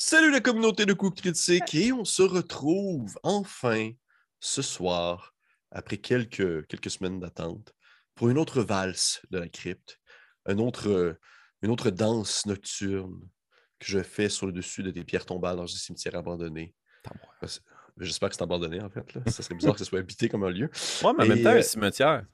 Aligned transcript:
Salut 0.00 0.30
la 0.30 0.38
communauté 0.38 0.86
de 0.86 0.92
coups 0.92 1.20
critiques 1.20 1.74
et 1.74 1.92
on 1.92 2.04
se 2.04 2.22
retrouve 2.22 3.18
enfin 3.24 3.90
ce 4.38 4.62
soir, 4.62 5.34
après 5.72 5.96
quelques, 5.96 6.68
quelques 6.68 6.88
semaines 6.88 7.18
d'attente, 7.18 7.74
pour 8.14 8.28
une 8.28 8.38
autre 8.38 8.62
valse 8.62 9.20
de 9.32 9.38
la 9.40 9.48
crypte, 9.48 9.98
un 10.46 10.58
autre, 10.58 11.18
une 11.62 11.70
autre 11.72 11.90
danse 11.90 12.46
nocturne 12.46 13.28
que 13.80 13.86
je 13.86 14.00
fais 14.00 14.28
sur 14.28 14.46
le 14.46 14.52
dessus 14.52 14.84
de 14.84 14.92
des 14.92 15.02
pierres 15.02 15.26
tombales 15.26 15.56
dans 15.56 15.64
un 15.64 15.66
cimetière 15.66 16.14
abandonné. 16.14 16.76
J'espère 17.98 18.28
que 18.28 18.36
c'est 18.36 18.42
abandonné 18.42 18.80
en 18.80 18.90
fait. 18.90 19.14
Là. 19.14 19.22
Ça 19.26 19.42
serait 19.42 19.56
bizarre 19.56 19.72
que 19.72 19.80
ce 19.80 19.84
soit 19.84 19.98
habité 19.98 20.28
comme 20.28 20.44
un 20.44 20.50
lieu. 20.50 20.70
Ouais, 21.02 21.10
mais 21.18 21.24
en 21.24 21.26
même 21.26 21.42
temps, 21.42 21.50
un 21.50 21.56
euh, 21.56 21.62
cimetière, 21.62 22.24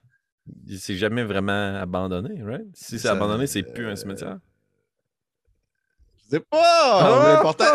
c'est 0.69 0.97
jamais 0.97 1.25
vraiment 1.25 1.77
abandonné, 1.77 2.43
right? 2.43 2.67
Si 2.75 2.99
c'est 2.99 3.09
abandonné, 3.09 3.47
c'est 3.47 3.63
plus 3.63 3.87
un 3.87 3.93
euh, 3.93 3.97
cimetière. 3.97 4.39
Je 6.25 6.37
sais 6.37 6.41
pas! 6.41 7.35
L'important, 7.35 7.73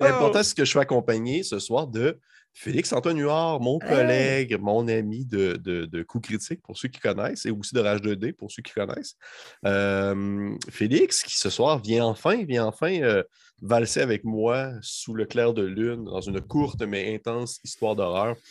l'important, 0.00 0.42
c'est 0.42 0.56
que 0.56 0.64
je 0.64 0.70
suis 0.70 0.78
accompagné 0.78 1.42
ce 1.42 1.58
soir 1.58 1.86
de 1.86 2.18
Félix-Antoine 2.52 3.18
Huard, 3.18 3.60
mon 3.60 3.78
collègue, 3.78 4.58
mon 4.60 4.86
ami 4.88 5.24
de, 5.24 5.54
de, 5.56 5.86
de 5.86 6.02
Coup 6.02 6.20
Critique, 6.20 6.62
pour 6.62 6.76
ceux 6.76 6.88
qui 6.88 6.98
connaissent, 6.98 7.46
et 7.46 7.50
aussi 7.50 7.74
de 7.74 7.80
Rage 7.80 8.00
2D, 8.00 8.32
pour 8.32 8.50
ceux 8.50 8.62
qui 8.62 8.72
connaissent. 8.72 9.16
Euh, 9.64 10.50
Félix, 10.68 11.22
qui 11.22 11.38
ce 11.38 11.50
soir 11.50 11.78
vient 11.78 12.04
enfin, 12.04 12.44
vient 12.44 12.66
enfin 12.66 13.00
euh, 13.00 13.22
valser 13.62 14.00
avec 14.00 14.24
moi 14.24 14.72
sous 14.82 15.14
le 15.14 15.26
clair 15.26 15.54
de 15.54 15.62
lune 15.62 16.04
dans 16.04 16.20
une 16.20 16.40
courte 16.40 16.82
mais 16.82 17.14
intense 17.14 17.60
histoire 17.64 17.96
d'horreur. 17.96 18.36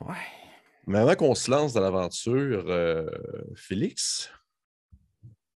Ouais. 0.00 0.14
Mais 0.86 1.00
avant 1.00 1.16
qu'on 1.16 1.34
se 1.34 1.50
lance 1.50 1.72
dans 1.72 1.80
l'aventure, 1.80 2.66
euh, 2.68 3.04
Félix, 3.56 4.30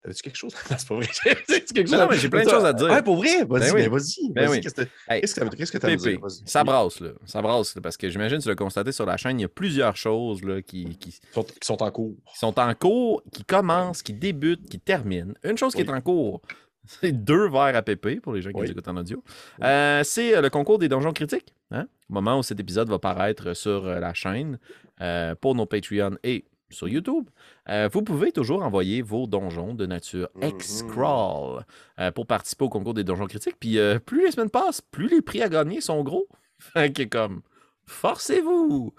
T'avais-tu 0.01 0.21
quelque 0.23 0.37
chose? 0.37 0.53
Non, 0.71 0.77
c'est 0.77 0.87
pas 0.87 0.95
vrai. 0.95 1.07
Quelque 1.45 1.91
Non, 1.91 1.97
chose 1.99 2.07
mais 2.09 2.17
j'ai 2.17 2.29
plein 2.29 2.45
de 2.45 2.49
choses 2.49 2.63
à 2.65 2.71
dire. 2.73 2.87
Ah, 2.89 3.01
pour 3.01 3.17
vrai? 3.17 3.43
Vas-y, 3.45 3.71
Ben 3.71 3.73
ben 3.73 3.89
vas-y. 3.89 4.31
Ben 4.31 4.49
oui. 4.49 4.61
Qu'est-ce 4.61 4.75
que 4.75 4.81
Hey, 5.09 5.21
qu'est-ce 5.21 5.35
que 5.35 5.77
que 5.77 5.77
t'as 5.77 5.95
dire? 5.95 6.19
Ça 6.45 6.63
brasse, 6.63 6.99
là. 7.01 7.09
Ça 7.25 7.41
brasse, 7.41 7.75
là, 7.75 7.81
parce 7.81 7.97
que 7.97 8.09
j'imagine, 8.09 8.39
tu 8.39 8.47
l'as 8.47 8.55
constaté 8.55 8.91
sur 8.93 9.05
la 9.05 9.17
chaîne, 9.17 9.39
il 9.39 9.43
y 9.43 9.45
a 9.45 9.49
plusieurs 9.49 9.97
choses 9.97 10.41
là, 10.43 10.61
qui, 10.61 10.85
qui, 10.97 11.11
Qui 11.11 11.19
sont, 11.33 11.43
qui 11.43 11.53
sont 11.63 11.83
en 11.83 11.91
cours. 11.91 12.15
qui 12.31 12.39
sont 12.39 12.57
en 12.59 12.73
cours, 12.75 13.21
qui 13.33 13.43
commencent, 13.43 14.01
qui 14.01 14.13
débutent, 14.13 14.69
qui 14.69 14.79
terminent. 14.79 15.33
Une 15.43 15.57
chose 15.57 15.75
qui 15.75 15.81
est 15.81 15.89
en 15.89 15.99
cours, 16.01 16.41
c'est 16.85 17.11
deux 17.11 17.49
verres 17.49 17.75
à 17.75 17.81
pépé 17.81 18.21
pour 18.21 18.31
les 18.33 18.41
gens 18.41 18.51
qui 18.51 18.55
Oui. 18.57 18.65
nous 18.67 18.71
écoutent 18.71 18.87
en 18.87 18.97
audio. 18.97 19.21
Euh, 19.63 20.01
c'est 20.05 20.35
euh, 20.35 20.41
le 20.41 20.49
concours 20.49 20.79
des 20.79 20.87
donjons 20.87 21.11
critiques. 21.11 21.53
Hein? 21.71 21.87
Au 22.09 22.13
moment 22.13 22.39
où 22.39 22.43
cet 22.43 22.59
épisode 22.59 22.89
va 22.89 22.97
paraître 22.99 23.53
sur 23.53 23.85
euh, 23.85 23.99
la 23.99 24.13
chaîne 24.13 24.57
euh, 25.01 25.35
pour 25.35 25.53
nos 25.55 25.65
Patreon 25.65 26.17
et 26.23 26.45
sur 26.69 26.87
YouTube, 26.87 27.29
euh, 27.69 27.89
vous 27.91 28.01
pouvez 28.01 28.31
toujours 28.31 28.63
envoyer 28.63 29.01
vos 29.01 29.27
donjons 29.27 29.73
de 29.73 29.85
nature. 29.85 30.29
X-Crawl 30.41 31.65
euh, 31.99 32.11
pour 32.11 32.27
participer 32.27 32.65
au 32.65 32.69
concours 32.69 32.93
des 32.93 33.03
donjons 33.03 33.27
critiques. 33.27 33.57
Puis 33.59 33.77
euh, 33.77 33.99
plus 33.99 34.25
les 34.25 34.31
semaines 34.31 34.49
passent, 34.49 34.81
plus 34.81 35.07
les 35.07 35.21
prix 35.21 35.41
à 35.41 35.49
gagner 35.49 35.81
sont 35.81 36.03
gros. 36.03 36.27
Fait 36.59 36.91
que 36.91 37.03
comme, 37.03 37.41
forcez-vous! 37.85 38.93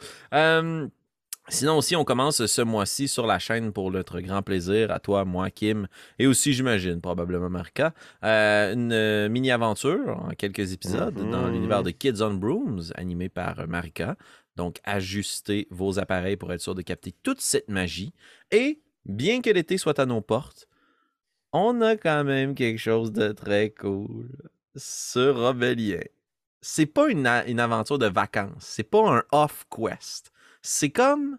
Sinon 1.51 1.79
aussi, 1.79 1.97
on 1.97 2.05
commence 2.05 2.47
ce 2.47 2.63
mois-ci 2.63 3.09
sur 3.09 3.27
la 3.27 3.41
chaîne 3.41 3.73
pour 3.73 3.91
notre 3.91 4.21
grand 4.21 4.41
plaisir, 4.41 4.93
à 4.93 5.01
toi, 5.01 5.25
moi, 5.25 5.51
Kim, 5.51 5.89
et 6.21 6.29
aussi, 6.29 6.53
j'imagine, 6.53 7.01
probablement 7.01 7.51
Marika, 7.51 7.93
euh, 8.23 8.73
une 8.73 9.29
mini-aventure 9.33 10.21
en 10.29 10.31
quelques 10.39 10.73
épisodes 10.73 11.29
dans 11.31 11.49
l'univers 11.49 11.83
de 11.83 11.91
Kids 11.91 12.23
on 12.23 12.35
Brooms, 12.35 12.93
animé 12.95 13.29
par 13.29 13.67
Marika. 13.67 14.17
Donc, 14.57 14.81
ajustez 14.85 15.67
vos 15.71 15.99
appareils 15.99 16.37
pour 16.37 16.53
être 16.53 16.61
sûr 16.61 16.75
de 16.75 16.83
capter 16.83 17.13
toute 17.23 17.41
cette 17.41 17.69
magie. 17.69 18.13
Et, 18.51 18.81
bien 19.05 19.41
que 19.41 19.51
l'été 19.51 19.79
soit 19.79 19.99
à 19.99 20.07
nos 20.07 20.21
portes, 20.21 20.69
on 21.53 21.81
a 21.81 21.97
quand 21.97 22.25
même 22.25 22.55
quelque 22.55 22.79
chose 22.79 23.13
de 23.13 23.33
très 23.33 23.71
cool 23.71 24.29
sur 24.77 25.37
Robelien. 25.37 26.03
C'est 26.61 26.87
pas 26.87 27.09
une, 27.09 27.27
une 27.27 27.61
aventure 27.61 27.99
de 27.99 28.07
vacances, 28.07 28.53
c'est 28.59 28.83
pas 28.83 29.09
un 29.09 29.23
off-quest. 29.33 30.31
C'est 30.63 30.91
comme 30.91 31.39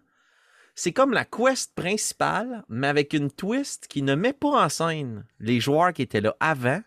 c'est 0.74 0.92
comme 0.92 1.12
la 1.12 1.24
quest 1.24 1.74
principale, 1.74 2.64
mais 2.68 2.86
avec 2.86 3.12
une 3.12 3.30
twist 3.30 3.88
qui 3.88 4.02
ne 4.02 4.14
met 4.14 4.32
pas 4.32 4.64
en 4.64 4.68
scène 4.68 5.26
les 5.38 5.60
joueurs 5.60 5.92
qui 5.92 6.02
étaient 6.02 6.22
là 6.22 6.34
avant, 6.40 6.80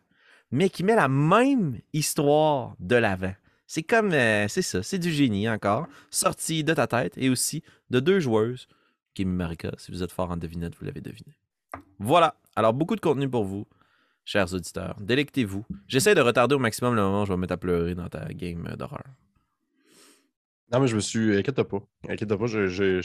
mais 0.52 0.69
qui 0.69 0.84
met 0.84 0.96
la 0.96 1.07
même 1.07 1.80
histoire 1.94 2.75
de 2.80 2.96
l'avant. 2.96 3.34
C'est 3.68 3.84
comme, 3.84 4.12
euh, 4.14 4.48
c'est 4.48 4.62
ça, 4.62 4.84
c'est 4.84 5.00
du 5.00 5.12
génie 5.12 5.50
encore, 5.50 5.88
sorti 6.12 6.64
de 6.64 6.74
ta 6.74 6.88
tête 6.88 7.14
et 7.18 7.30
aussi 7.30 7.64
de 7.90 8.00
deux 8.00 8.20
joueuses, 8.20 8.68
Kim 9.14 9.30
Marika, 9.31 9.72
si 9.78 9.92
vous 9.92 10.03
êtes 10.03 10.12
fort 10.12 10.30
en 10.31 10.38
devinette, 10.38 10.76
vous 10.80 10.86
l'avez 10.86 11.02
deviné. 11.02 11.36
Voilà, 12.00 12.36
alors 12.56 12.74
beaucoup 12.74 12.96
de 12.96 13.02
contenu 13.02 13.28
pour 13.30 13.44
vous, 13.46 13.66
chers 14.24 14.54
auditeurs. 14.54 14.96
Délectez-vous. 15.00 15.66
J'essaie 15.88 16.14
de 16.16 16.22
retarder 16.22 16.54
au 16.56 16.59
maximum 16.59 16.96
le 16.96 17.02
moment 17.02 17.24
où 17.24 17.25
je 17.25 17.31
vais 17.31 17.38
me 17.38 17.42
mettre 17.42 17.54
à 17.54 17.58
pleurer 17.58 17.96
dans 17.96 18.09
ta 18.09 18.25
game 18.34 18.75
d'horreur. 18.78 19.04
Non, 20.72 20.80
mais 20.80 20.88
je 20.88 20.96
me 20.96 21.02
suis. 21.02 21.38
Inquiète 21.38 21.62
pas. 21.64 21.80
Inquiète 22.09 22.36
pas. 22.36 22.46
je- 22.48 23.02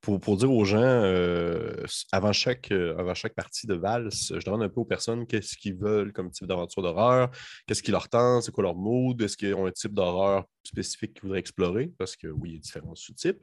pour, 0.00 0.36
dire 0.36 0.50
aux 0.50 0.64
gens, 0.64 0.78
euh, 0.80 1.84
avant, 2.10 2.32
chaque, 2.32 2.72
euh, 2.72 2.96
avant 2.98 3.14
chaque 3.14 3.34
partie 3.34 3.66
de 3.66 3.74
valse, 3.74 4.32
je 4.34 4.44
demande 4.44 4.62
un 4.62 4.68
peu 4.68 4.80
aux 4.80 4.84
personnes 4.86 5.26
qu'est-ce 5.26 5.56
qu'ils 5.56 5.76
veulent 5.76 6.12
comme 6.12 6.30
type 6.30 6.46
d'aventure 6.46 6.82
d'horreur, 6.82 7.30
qu'est-ce 7.66 7.82
qui 7.82 7.90
leur 7.90 8.08
tente, 8.08 8.42
c'est 8.42 8.52
quoi 8.52 8.64
leur 8.64 8.76
mood, 8.76 9.20
est-ce 9.20 9.36
qu'ils 9.36 9.54
ont 9.54 9.66
un 9.66 9.72
type 9.72 9.92
d'horreur 9.92 10.44
spécifique 10.62 11.14
qu'ils 11.14 11.22
voudraient 11.22 11.38
explorer, 11.38 11.90
parce 11.98 12.16
que 12.16 12.28
oui, 12.28 12.50
il 12.50 12.54
y 12.54 12.56
a 12.56 12.60
différents 12.60 12.94
sous-types. 12.94 13.40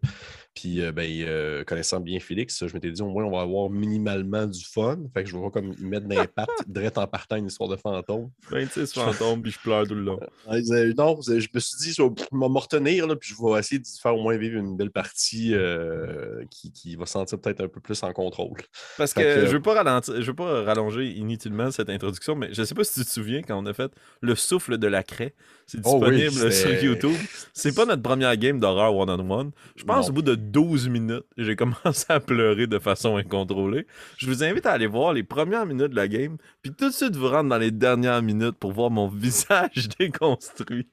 Puis, 0.53 0.81
euh, 0.81 0.91
ben, 0.91 1.09
euh, 1.09 1.63
connaissant 1.63 1.99
bien 1.99 2.19
Félix, 2.19 2.65
je 2.65 2.73
m'étais 2.73 2.91
dit 2.91 3.01
au 3.01 3.09
moins 3.09 3.25
on 3.25 3.31
va 3.31 3.41
avoir 3.41 3.69
minimalement 3.69 4.45
du 4.45 4.63
fun. 4.63 4.97
Fait 5.13 5.23
que 5.23 5.29
je 5.29 5.35
voir 5.35 5.51
comme 5.51 5.73
mettre 5.79 6.07
d'impact, 6.07 6.49
direct 6.67 6.97
en 6.97 7.07
partant 7.07 7.35
une 7.35 7.47
histoire 7.47 7.69
de 7.69 7.75
fantôme. 7.75 8.29
26 8.49 8.93
fantômes, 8.93 9.41
puis 9.41 9.51
je 9.51 9.59
pleure 9.59 9.87
tout 9.87 9.95
le 9.95 10.01
long. 10.01 10.19
Non, 10.97 11.19
je 11.21 11.33
me 11.53 11.59
suis 11.59 11.77
dit, 11.79 11.93
je 11.93 12.01
vais 12.01 12.09
m'en 12.31 12.47
retenir, 12.47 13.07
là, 13.07 13.15
puis 13.15 13.29
je 13.29 13.43
vais 13.43 13.59
essayer 13.59 13.79
de 13.79 13.85
faire 14.01 14.15
au 14.15 14.21
moins 14.21 14.37
vivre 14.37 14.57
une 14.57 14.75
belle 14.75 14.91
partie 14.91 15.53
euh, 15.53 16.43
qui, 16.49 16.71
qui 16.71 16.95
va 16.95 17.05
se 17.05 17.13
sentir 17.13 17.39
peut-être 17.39 17.61
un 17.61 17.67
peu 17.67 17.79
plus 17.79 18.01
en 18.03 18.11
contrôle. 18.13 18.57
Parce 18.97 19.13
que, 19.13 19.45
je 19.45 19.51
veux 19.51 19.61
pas 19.61 19.75
ralentir, 19.75 20.21
je 20.21 20.27
veux 20.27 20.35
pas 20.35 20.63
rallonger 20.63 21.05
inutilement 21.11 21.71
cette 21.71 21.89
introduction, 21.89 22.35
mais 22.35 22.53
je 22.53 22.63
sais 22.63 22.75
pas 22.75 22.83
si 22.83 22.99
tu 22.99 23.05
te 23.05 23.11
souviens 23.11 23.41
quand 23.41 23.57
on 23.57 23.65
a 23.65 23.73
fait 23.73 23.91
le 24.21 24.35
souffle 24.35 24.77
de 24.77 24.87
la 24.87 25.03
craie. 25.03 25.33
C'est 25.69 25.81
Oh 25.83 25.99
oui, 26.01 26.15
disponible 26.25 26.51
sur 26.53 26.83
YouTube. 26.83 27.17
C'est 27.53 27.75
pas 27.75 27.85
notre 27.85 28.01
première 28.01 28.37
game 28.37 28.57
d'horreur 28.57 28.95
one-on-one. 28.95 29.51
Je 29.75 29.83
pense 29.83 30.05
Non. 30.05 30.11
au 30.11 30.13
bout 30.13 30.21
de 30.21 30.35
12 30.35 30.87
minutes, 30.87 31.25
j'ai 31.37 31.55
commencé 31.57 32.05
à 32.07 32.21
pleurer 32.21 32.67
de 32.67 32.79
façon 32.79 33.17
incontrôlée. 33.17 33.85
Je 34.17 34.27
vous 34.27 34.45
invite 34.45 34.65
à 34.65 34.71
aller 34.71 34.87
voir 34.87 35.11
les 35.11 35.23
premières 35.23 35.65
minutes 35.65 35.91
de 35.91 35.95
la 35.97 36.07
game, 36.07 36.37
puis 36.61 36.71
tout 36.71 36.87
de 36.87 36.93
suite 36.93 37.17
vous 37.17 37.27
rendre 37.27 37.49
dans 37.49 37.57
les 37.57 37.71
dernières 37.71 38.21
minutes 38.21 38.55
pour 38.57 38.71
voir 38.71 38.89
mon 38.91 39.07
visage 39.09 39.89
déconstruit, 39.99 40.87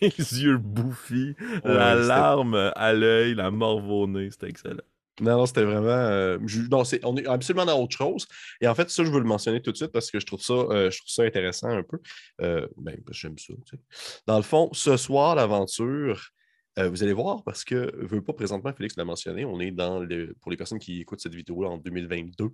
mes 0.00 0.08
yeux 0.08 0.58
bouffis, 0.58 1.34
la 1.64 1.96
Ouais, 1.96 2.06
larme 2.06 2.70
à 2.76 2.92
l'œil, 2.92 3.34
la 3.34 3.50
morve 3.50 3.90
au 3.90 4.06
nez. 4.06 4.30
C'était 4.30 4.48
excellent. 4.48 4.76
Non, 5.20 5.36
non, 5.38 5.46
c'était 5.46 5.64
vraiment. 5.64 5.86
euh, 5.88 6.38
je- 6.46 6.62
non, 6.62 6.82
on 7.04 7.16
est 7.16 7.26
absolument 7.26 7.66
dans 7.66 7.78
autre 7.82 7.96
chose. 7.96 8.26
Et 8.60 8.68
en 8.68 8.74
fait, 8.74 8.88
ça, 8.90 9.04
je 9.04 9.10
veux 9.10 9.18
le 9.18 9.24
mentionner 9.26 9.60
tout 9.60 9.70
de 9.72 9.76
suite 9.76 9.92
parce 9.92 10.10
que 10.10 10.18
je 10.20 10.26
trouve 10.26 10.40
ça, 10.42 10.54
euh, 10.54 10.90
je 10.90 10.98
trouve 10.98 11.10
ça 11.10 11.22
intéressant 11.24 11.68
un 11.68 11.82
peu. 11.82 11.98
Euh, 12.40 12.66
ben, 12.76 12.96
j'aime 13.10 13.36
ça. 13.38 13.52
tu 13.66 13.76
sais. 13.76 13.82
Dans 14.26 14.36
le 14.36 14.42
fond, 14.42 14.70
ce 14.72 14.96
soir, 14.96 15.34
l'aventure, 15.34 16.30
vous 16.78 17.02
allez 17.02 17.12
voir 17.12 17.42
parce 17.44 17.62
que, 17.62 17.92
je 18.00 18.06
veux 18.06 18.22
pas 18.22 18.32
présentement, 18.32 18.72
Félix 18.72 18.96
l'a 18.96 19.04
mentionné, 19.04 19.44
on 19.44 19.60
est 19.60 19.70
dans 19.70 19.98
le. 20.00 20.34
Pour 20.40 20.50
les 20.50 20.56
personnes 20.56 20.78
qui 20.78 21.00
écoutent 21.02 21.20
cette 21.20 21.34
vidéo 21.34 21.66
en 21.66 21.76
2022, 21.76 22.48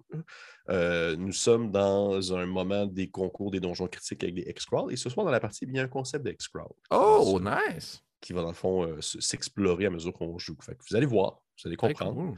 euh, 0.71 1.15
nous 1.17 1.31
sommes 1.31 1.71
dans 1.71 2.35
un 2.35 2.45
moment 2.47 2.87
des 2.87 3.09
concours 3.09 3.53
des 3.53 3.61
donjons 3.61 3.87
critiques 3.87 4.25
avec 4.25 4.35
des 4.35 4.43
X-Crawl. 4.51 4.93
Et 4.93 4.97
ce 4.97 5.09
soir, 5.11 5.25
dans 5.25 5.31
la 5.31 5.39
partie, 5.39 5.65
il 5.65 5.77
y 5.77 5.79
a 5.79 5.83
un 5.85 5.89
concept 5.89 6.25
de 6.25 6.33
X-Crawl. 6.33 6.73
Oh, 6.91 7.39
nice! 7.41 8.03
Qui 8.21 8.33
va, 8.33 8.43
dans 8.43 8.49
le 8.49 8.55
fond, 8.55 8.97
s'explorer 9.01 9.87
à 9.87 9.91
mesure 9.91 10.13
qu'on 10.13 10.37
joue. 10.39 10.57
Fait 10.61 10.73
que 10.75 10.83
vous 10.91 10.97
allez 10.97 11.07
voir, 11.07 11.39
vous 11.63 11.69
allez 11.69 11.77
comprendre 11.77 12.15
cool. 12.15 12.35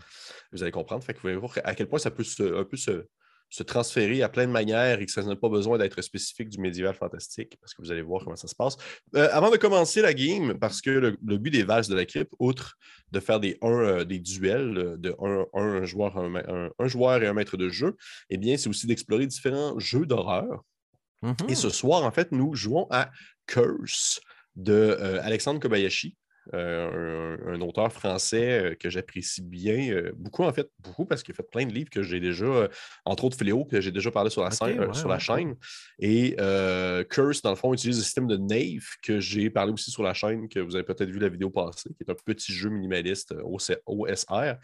vous 0.52 0.62
allez 0.62 0.72
comprendre. 0.72 1.02
Fait 1.04 1.14
que 1.14 1.20
vous 1.20 1.28
allez 1.28 1.36
voir 1.36 1.52
à 1.64 1.74
quel 1.74 1.88
point 1.88 1.98
ça 1.98 2.10
peut 2.10 2.24
se, 2.24 2.60
un 2.60 2.64
peu 2.64 2.76
se, 2.76 3.06
se 3.50 3.62
transférer 3.62 4.22
à 4.22 4.28
plein 4.28 4.46
de 4.46 4.52
manières 4.52 5.00
et 5.00 5.06
que 5.06 5.12
ça 5.12 5.22
n'a 5.22 5.34
pas 5.34 5.48
besoin 5.48 5.78
d'être 5.78 6.00
spécifique 6.02 6.50
du 6.50 6.58
médiéval 6.58 6.94
fantastique 6.94 7.56
parce 7.60 7.72
que 7.74 7.82
vous 7.82 7.90
allez 7.90 8.02
voir 8.02 8.24
comment 8.24 8.36
ça 8.36 8.48
se 8.48 8.54
passe. 8.54 8.76
Euh, 9.16 9.28
avant 9.32 9.50
de 9.50 9.56
commencer 9.56 10.02
la 10.02 10.12
game, 10.12 10.58
parce 10.58 10.82
que 10.82 10.90
le, 10.90 11.16
le 11.24 11.38
but 11.38 11.50
des 11.50 11.62
valses 11.62 11.88
de 11.88 11.96
la 11.96 12.04
crypte, 12.04 12.32
outre 12.38 12.76
de 13.10 13.20
faire 13.20 13.40
des, 13.40 13.56
un, 13.62 13.70
euh, 13.70 14.04
des 14.04 14.18
duels 14.18 14.76
euh, 14.76 14.96
de 14.98 15.16
un, 15.20 15.46
un 15.54 15.84
joueur, 15.84 16.18
un, 16.18 16.86
joueur 16.86 17.22
et 17.22 17.26
un 17.26 17.32
maître 17.32 17.56
de 17.56 17.70
jeu, 17.70 17.96
eh 18.28 18.36
bien, 18.36 18.56
c'est 18.56 18.68
aussi 18.68 18.86
d'explorer 18.86 19.26
différents 19.26 19.78
jeux 19.78 20.04
d'horreur. 20.04 20.62
Et 21.48 21.56
ce 21.56 21.68
soir, 21.68 22.04
en 22.04 22.12
fait, 22.12 22.30
nous 22.30 22.54
jouons 22.54 22.86
à 22.90 23.10
Curse 23.46 24.20
de 24.54 24.72
euh, 24.72 25.20
Alexandre 25.22 25.58
Kobayashi. 25.58 26.16
Euh, 26.54 27.36
un, 27.46 27.60
auteur 27.60 27.92
français 27.92 28.76
que 28.80 28.90
j'apprécie 28.90 29.42
bien, 29.42 30.10
beaucoup 30.16 30.44
en 30.44 30.52
fait, 30.52 30.70
beaucoup 30.80 31.04
parce 31.04 31.22
qu'il 31.22 31.32
a 31.32 31.36
fait 31.36 31.48
plein 31.50 31.66
de 31.66 31.72
livres 31.72 31.90
que 31.90 32.02
j'ai 32.02 32.20
déjà, 32.20 32.68
entre 33.04 33.24
autres 33.24 33.36
Fléau, 33.36 33.64
que 33.64 33.80
j'ai 33.80 33.92
déjà 33.92 34.10
parlé 34.10 34.30
sur 34.30 34.42
la, 34.42 34.50
sur 34.50 35.08
la 35.08 35.18
chaîne. 35.18 35.54
Et 35.98 36.36
Curse, 37.10 37.42
dans 37.42 37.50
le 37.50 37.56
fond, 37.56 37.72
utilise 37.74 37.98
le 37.98 38.04
système 38.04 38.26
de 38.26 38.36
Nave 38.36 38.86
que 39.02 39.20
j'ai 39.20 39.50
parlé 39.50 39.72
aussi 39.72 39.90
sur 39.90 40.02
la 40.02 40.14
chaîne, 40.14 40.48
que 40.48 40.60
vous 40.60 40.74
avez 40.74 40.84
peut-être 40.84 41.10
vu 41.10 41.18
la 41.18 41.28
vidéo 41.28 41.50
passée, 41.50 41.90
qui 41.90 42.04
est 42.06 42.10
un 42.10 42.16
petit 42.24 42.52
jeu 42.52 42.70
minimaliste 42.70 43.34
OSR. 43.86 44.56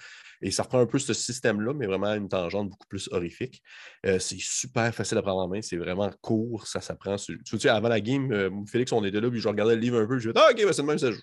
Et 0.44 0.50
ça 0.50 0.62
reprend 0.62 0.78
un 0.78 0.86
peu 0.86 0.98
ce 0.98 1.14
système-là, 1.14 1.72
mais 1.74 1.86
vraiment 1.86 2.12
une 2.12 2.28
tangente 2.28 2.68
beaucoup 2.68 2.86
plus 2.86 3.08
horrifique. 3.10 3.62
c'est 4.04 4.38
super 4.38 4.94
facile 4.94 5.16
à 5.16 5.22
prendre 5.22 5.40
en 5.40 5.48
main, 5.48 5.62
c'est 5.62 5.78
vraiment 5.78 6.10
court, 6.20 6.66
ça 6.66 6.82
s'apprend. 6.82 7.16
Tu 7.16 7.58
sais, 7.58 7.68
avant 7.70 7.88
la 7.88 8.00
game, 8.00 8.64
Félix, 8.66 8.92
on 8.92 9.02
était 9.04 9.20
là, 9.20 9.30
puis 9.30 9.40
je 9.40 9.48
regardais 9.48 9.74
le 9.74 9.80
livre 9.80 9.98
un 9.98 10.06
peu, 10.06 10.18
je 10.18 10.28
me 10.28 10.34
disais, 10.34 10.46
ah, 10.46 10.52
ok, 10.52 10.64
ben, 10.64 10.72
c'est 10.72 10.82
le 10.82 10.88
même, 10.88 10.98
ça 10.98 11.10
joue. 11.10 11.20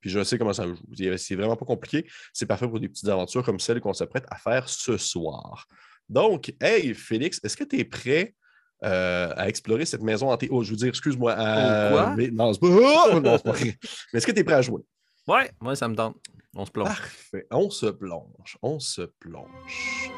Puis 0.00 0.10
je 0.10 0.24
sais 0.24 0.38
comment 0.38 0.52
ça 0.52 0.66
joue. 0.66 0.76
C'est 1.16 1.36
vraiment 1.36 1.56
pas 1.56 1.64
compliqué. 1.64 2.04
C'est 2.32 2.46
parfait 2.46 2.66
pour 2.66 2.80
des 2.80 2.88
petites 2.88 3.08
aventures 3.08 3.44
comme 3.44 3.60
celles 3.60 3.80
qu'on 3.80 3.94
s'apprête 3.94 4.24
à 4.28 4.36
faire 4.36 4.68
ce 4.68 4.96
soir. 4.96 5.66
Donc, 6.08 6.52
hey, 6.60 6.94
Félix, 6.94 7.40
est-ce 7.42 7.56
que 7.56 7.64
tu 7.64 7.78
es 7.78 7.84
prêt 7.84 8.34
euh, 8.82 9.32
à 9.36 9.48
explorer 9.48 9.86
cette 9.86 10.02
maison 10.02 10.30
hantée? 10.30 10.48
Oh, 10.50 10.62
je 10.62 10.70
veux 10.70 10.76
dire, 10.76 10.88
excuse-moi. 10.88 11.34
quoi? 11.34 12.14
Mais, 12.16 12.28
non, 12.30 12.52
c'est 12.52 12.60
pas... 12.60 12.66
Oh, 12.68 13.20
non, 13.20 13.38
pas... 13.38 13.52
Mais 13.62 13.76
est-ce 14.14 14.26
que 14.26 14.32
tu 14.32 14.40
es 14.40 14.44
prêt 14.44 14.56
à 14.56 14.62
jouer? 14.62 14.82
Ouais, 15.26 15.50
moi, 15.60 15.74
ça 15.74 15.88
me 15.88 15.94
tente. 15.94 16.16
On 16.56 16.64
se 16.64 16.70
plonge. 16.70 16.88
Parfait. 16.88 17.46
On 17.50 17.70
se 17.70 17.86
plonge. 17.86 18.58
On 18.62 18.78
se 18.78 19.02
plonge. 19.02 20.10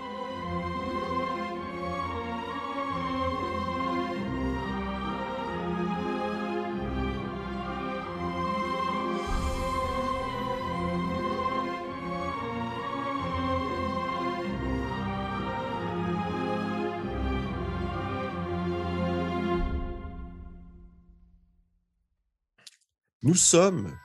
Nous 23.23 23.35
sommes 23.35 23.99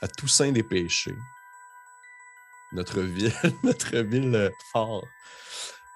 à 0.00 0.08
Toussaint 0.08 0.52
des 0.52 0.62
Péchés, 0.62 1.16
notre 2.72 3.00
ville, 3.00 3.32
notre 3.62 3.98
ville 3.98 4.34
euh, 4.34 4.48
fort. 4.72 5.06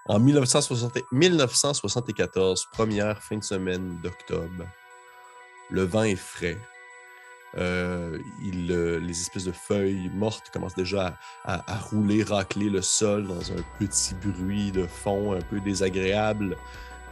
En 0.07 0.19
1974, 0.19 2.67
première 2.73 3.23
fin 3.23 3.37
de 3.37 3.45
semaine 3.45 4.01
d'octobre, 4.01 4.67
le 5.71 5.85
vent 5.85 6.03
est 6.03 6.17
frais. 6.17 6.59
Euh, 7.57 8.19
euh, 8.71 8.99
les 8.99 9.21
espèces 9.21 9.45
de 9.45 9.53
feuilles 9.53 10.11
mortes 10.15 10.51
commencent 10.53 10.75
déjà 10.75 11.17
à, 11.45 11.79
rouler, 11.79 12.25
racler 12.25 12.71
le 12.71 12.83
sol 12.83 13.29
dans 13.29 13.53
un 13.53 13.63
petit 13.79 14.15
bruit 14.15 14.73
de 14.73 14.87
fond 14.87 15.35
un 15.35 15.41
peu 15.41 15.61
désagréable. 15.61 16.57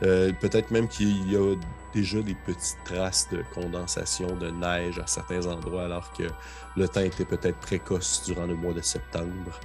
Euh, 0.02 0.32
peut-être 0.32 0.70
même 0.70 0.88
qu'il 0.88 1.30
y 1.30 1.36
a 1.36 1.54
déjà 1.92 2.22
des 2.22 2.34
petites 2.34 2.78
traces 2.84 3.28
de 3.30 3.44
condensation 3.52 4.34
de 4.36 4.50
neige 4.50 4.98
à 4.98 5.06
certains 5.06 5.46
endroits 5.46 5.84
alors 5.84 6.12
que 6.12 6.24
le 6.76 6.88
temps 6.88 7.02
était 7.02 7.24
peut-être 7.24 7.58
précoce 7.58 8.22
durant 8.24 8.46
le 8.46 8.54
mois 8.54 8.72
de 8.72 8.80
septembre. 8.80 9.60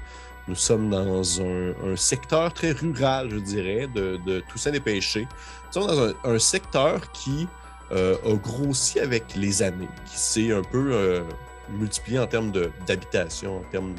Nous 0.47 0.55
sommes 0.55 0.89
dans 0.89 1.41
un, 1.41 1.95
secteur 1.95 2.53
très 2.53 2.71
rural, 2.71 3.29
je 3.31 3.37
dirais, 3.37 3.87
de, 3.87 4.19
de 4.25 4.41
Toussaint-des-Pêchés. 4.41 5.27
Nous 5.67 5.81
sommes 5.81 5.87
dans 5.87 6.29
un, 6.29 6.39
secteur 6.39 7.11
qui 7.13 7.47
euh, 7.91 8.15
a 8.25 8.35
grossi 8.35 8.99
avec 8.99 9.35
les 9.35 9.63
années, 9.63 9.89
qui 10.05 10.17
s'est 10.17 10.51
un 10.51 10.61
peu 10.61 10.91
euh, 10.91 11.23
multiplié 11.69 12.19
en 12.19 12.27
termes 12.27 12.51
d'habitation, 12.85 13.59
en 13.59 13.63
termes 13.71 13.95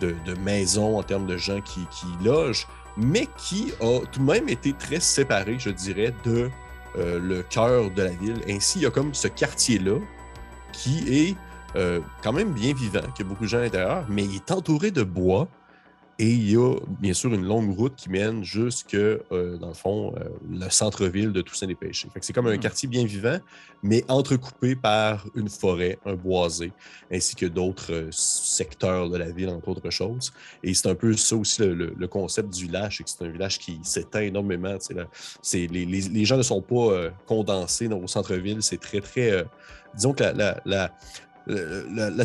de, 0.00 0.34
maisons, 0.40 0.98
en 0.98 1.02
termes 1.02 1.26
de 1.26 1.36
gens 1.36 1.60
qui 1.60 1.86
logent 2.22 2.66
mais 3.00 3.28
qui 3.36 3.72
a 3.80 4.00
tout 4.12 4.20
de 4.20 4.24
même 4.24 4.48
été 4.48 4.72
très 4.72 5.00
séparé, 5.00 5.56
je 5.58 5.70
dirais, 5.70 6.14
de 6.24 6.50
euh, 6.98 7.18
le 7.20 7.42
cœur 7.42 7.90
de 7.90 8.02
la 8.02 8.10
ville. 8.10 8.40
Ainsi, 8.48 8.78
il 8.78 8.82
y 8.82 8.86
a 8.86 8.90
comme 8.90 9.14
ce 9.14 9.28
quartier-là 9.28 9.98
qui 10.72 11.04
est 11.08 11.36
euh, 11.76 12.00
quand 12.22 12.32
même 12.32 12.52
bien 12.52 12.74
vivant, 12.74 13.00
qui 13.14 13.22
a 13.22 13.24
beaucoup 13.24 13.44
de 13.44 13.48
gens 13.48 13.58
à 13.58 13.62
l'intérieur, 13.62 14.04
mais 14.08 14.24
il 14.24 14.36
est 14.36 14.50
entouré 14.50 14.90
de 14.90 15.02
bois 15.02 15.48
et 16.20 16.26
il 16.26 16.50
y 16.50 16.56
a 16.56 16.74
bien 17.00 17.14
sûr 17.14 17.32
une 17.32 17.46
longue 17.46 17.74
route 17.74 17.96
qui 17.96 18.10
mène 18.10 18.44
jusque, 18.44 18.94
euh, 18.94 19.56
dans 19.56 19.68
le 19.68 19.74
fond, 19.74 20.12
euh, 20.18 20.28
le 20.50 20.68
centre-ville 20.68 21.32
de 21.32 21.40
Toussaint-des-Pêchés. 21.40 22.08
C'est 22.20 22.34
comme 22.34 22.46
un 22.46 22.56
hmm. 22.56 22.60
quartier 22.60 22.90
bien 22.90 23.06
vivant, 23.06 23.38
mais 23.82 24.04
entrecoupé 24.06 24.76
par 24.76 25.24
une 25.34 25.48
forêt, 25.48 25.98
un 26.04 26.16
boisé, 26.16 26.74
ainsi 27.10 27.34
que 27.36 27.46
d'autres 27.46 27.90
euh, 27.90 28.08
secteurs 28.10 29.08
de 29.08 29.16
la 29.16 29.30
ville, 29.30 29.48
entre 29.48 29.70
autres 29.70 29.88
choses. 29.88 30.30
Et 30.62 30.74
c'est 30.74 30.90
un 30.90 30.94
peu 30.94 31.16
ça 31.16 31.36
aussi 31.36 31.62
le, 31.62 32.06
concept 32.06 32.50
du 32.50 32.64
village, 32.64 32.98
c'est 32.98 33.04
que 33.04 33.10
c'est 33.10 33.24
un 33.24 33.30
village 33.30 33.58
qui 33.58 33.80
s'éteint 33.82 34.20
énormément. 34.20 34.76
Les, 34.92 35.68
les, 35.68 35.86
les, 35.86 36.24
gens 36.26 36.36
ne 36.36 36.42
sont 36.42 36.60
pas 36.60 37.08
condensés 37.24 37.88
dans, 37.88 37.98
au 37.98 38.06
centre-ville, 38.06 38.58
c'est 38.60 38.80
très, 38.80 39.00
très... 39.00 39.46
disons 39.94 40.12
que 40.12 40.24
la, 40.24 40.32
la 40.34 40.60
la, 40.66 40.90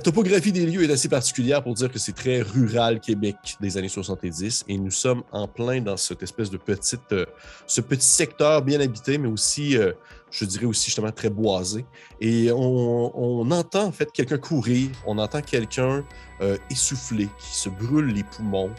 topographie 0.05 0.51
des 0.51 0.65
lieux 0.65 0.83
est 0.83 0.91
assez 0.91 1.09
particulière 1.09 1.63
pour 1.63 1.73
dire 1.73 1.91
que 1.91 1.97
c'est 1.97 2.13
très 2.13 2.41
rural 2.41 2.99
Québec 2.99 3.35
des 3.59 3.77
années 3.77 3.89
70 3.89 4.65
et 4.67 4.77
nous 4.77 4.91
sommes 4.91 5.23
en 5.31 5.47
plein 5.47 5.81
dans 5.81 5.97
cette 5.97 6.21
espèce 6.21 6.49
de 6.49 6.57
petite, 6.57 7.11
euh, 7.11 7.25
ce 7.65 7.81
petit 7.81 8.05
secteur 8.05 8.61
bien 8.61 8.79
habité, 8.79 9.17
mais 9.17 9.27
aussi, 9.27 9.77
euh, 9.77 9.93
je 10.31 10.45
dirais 10.45 10.65
aussi 10.65 10.85
justement 10.85 11.11
très 11.11 11.29
boisé. 11.29 11.85
Et 12.21 12.51
on, 12.51 13.49
entend 13.51 13.85
en 13.85 13.91
fait 13.91 14.11
quelqu'un 14.11 14.37
courir, 14.37 14.89
on 15.05 15.17
entend 15.17 15.41
quelqu'un 15.41 16.03
euh, 16.41 16.57
essoufflé 16.69 17.27
qui 17.39 17.55
se 17.57 17.69
brûle 17.69 18.07
les 18.07 18.23
poumons 18.23 18.71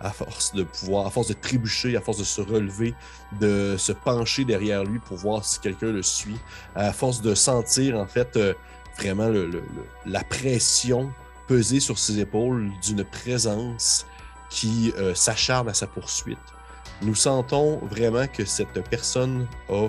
à 0.00 0.10
force 0.10 0.54
de 0.54 0.62
pouvoir, 0.62 1.06
à 1.06 1.10
force 1.10 1.28
de 1.28 1.34
trébucher, 1.34 1.94
à 1.96 2.00
force 2.00 2.18
de 2.18 2.24
se 2.24 2.40
relever, 2.40 2.94
de 3.38 3.76
se 3.76 3.92
pencher 3.92 4.46
derrière 4.46 4.82
lui 4.84 4.98
pour 4.98 5.18
voir 5.18 5.44
si 5.44 5.60
quelqu'un 5.60 5.92
le 5.92 6.02
suit, 6.02 6.38
à 6.74 6.92
force 6.92 7.20
de 7.20 7.34
sentir 7.34 7.98
en 7.98 8.06
fait 8.06 8.38
vraiment 8.98 9.30
la 10.06 10.24
pression 10.24 11.12
pesée 11.46 11.80
sur 11.80 11.98
ses 11.98 12.20
épaules 12.20 12.70
d'une 12.82 13.04
présence 13.04 14.06
qui 14.50 14.92
euh, 14.98 15.14
s'acharne 15.14 15.68
à 15.68 15.74
sa 15.74 15.86
poursuite. 15.86 16.38
Nous 17.02 17.14
sentons 17.14 17.78
vraiment 17.86 18.26
que 18.26 18.44
cette 18.44 18.82
personne 18.88 19.46
a 19.68 19.88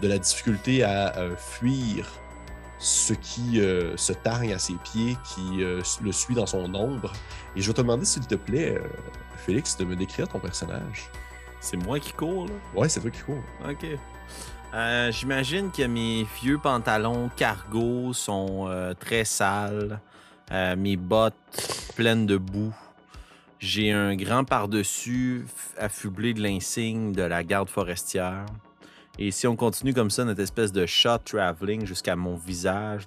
de 0.00 0.08
la 0.08 0.18
difficulté 0.18 0.82
à 0.82 1.16
euh, 1.18 1.36
fuir 1.36 2.08
ce 2.78 3.12
qui 3.14 3.60
euh, 3.60 3.96
se 3.96 4.12
targne 4.12 4.52
à 4.52 4.58
ses 4.58 4.74
pieds, 4.74 5.16
qui 5.24 5.58
le 5.60 6.12
suit 6.12 6.34
dans 6.34 6.46
son 6.46 6.74
ombre. 6.74 7.12
Et 7.56 7.62
je 7.62 7.68
vais 7.68 7.74
te 7.74 7.80
demander, 7.80 8.04
s'il 8.04 8.26
te 8.26 8.34
plaît, 8.34 8.80
Félix, 9.36 9.76
de 9.76 9.84
me 9.84 9.94
décrire 9.96 10.28
ton 10.28 10.40
personnage. 10.40 11.10
C'est 11.60 11.76
moi 11.76 12.00
qui 12.00 12.12
cours, 12.12 12.46
là? 12.46 12.54
Ouais, 12.74 12.88
c'est 12.88 13.00
toi 13.00 13.10
qui 13.10 13.20
cours. 13.20 13.42
Ok. 13.68 13.86
Euh, 14.74 15.12
j'imagine 15.12 15.70
que 15.70 15.82
mes 15.82 16.26
vieux 16.40 16.56
pantalons 16.56 17.28
cargo 17.36 18.14
sont 18.14 18.68
euh, 18.68 18.94
très 18.94 19.24
sales. 19.24 20.00
Euh, 20.50 20.76
mes 20.76 20.96
bottes 20.96 21.34
pleines 21.94 22.24
de 22.24 22.38
boue. 22.38 22.74
J'ai 23.58 23.92
un 23.92 24.16
grand 24.16 24.44
par-dessus 24.44 25.44
affublé 25.76 26.32
de 26.32 26.40
l'insigne 26.40 27.12
de 27.12 27.22
la 27.22 27.44
garde 27.44 27.68
forestière. 27.68 28.46
Et 29.18 29.30
si 29.30 29.46
on 29.46 29.56
continue 29.56 29.92
comme 29.92 30.10
ça, 30.10 30.24
notre 30.24 30.40
espèce 30.40 30.72
de 30.72 30.86
shot 30.86 31.18
traveling 31.18 31.84
jusqu'à 31.84 32.16
mon 32.16 32.34
visage, 32.34 33.06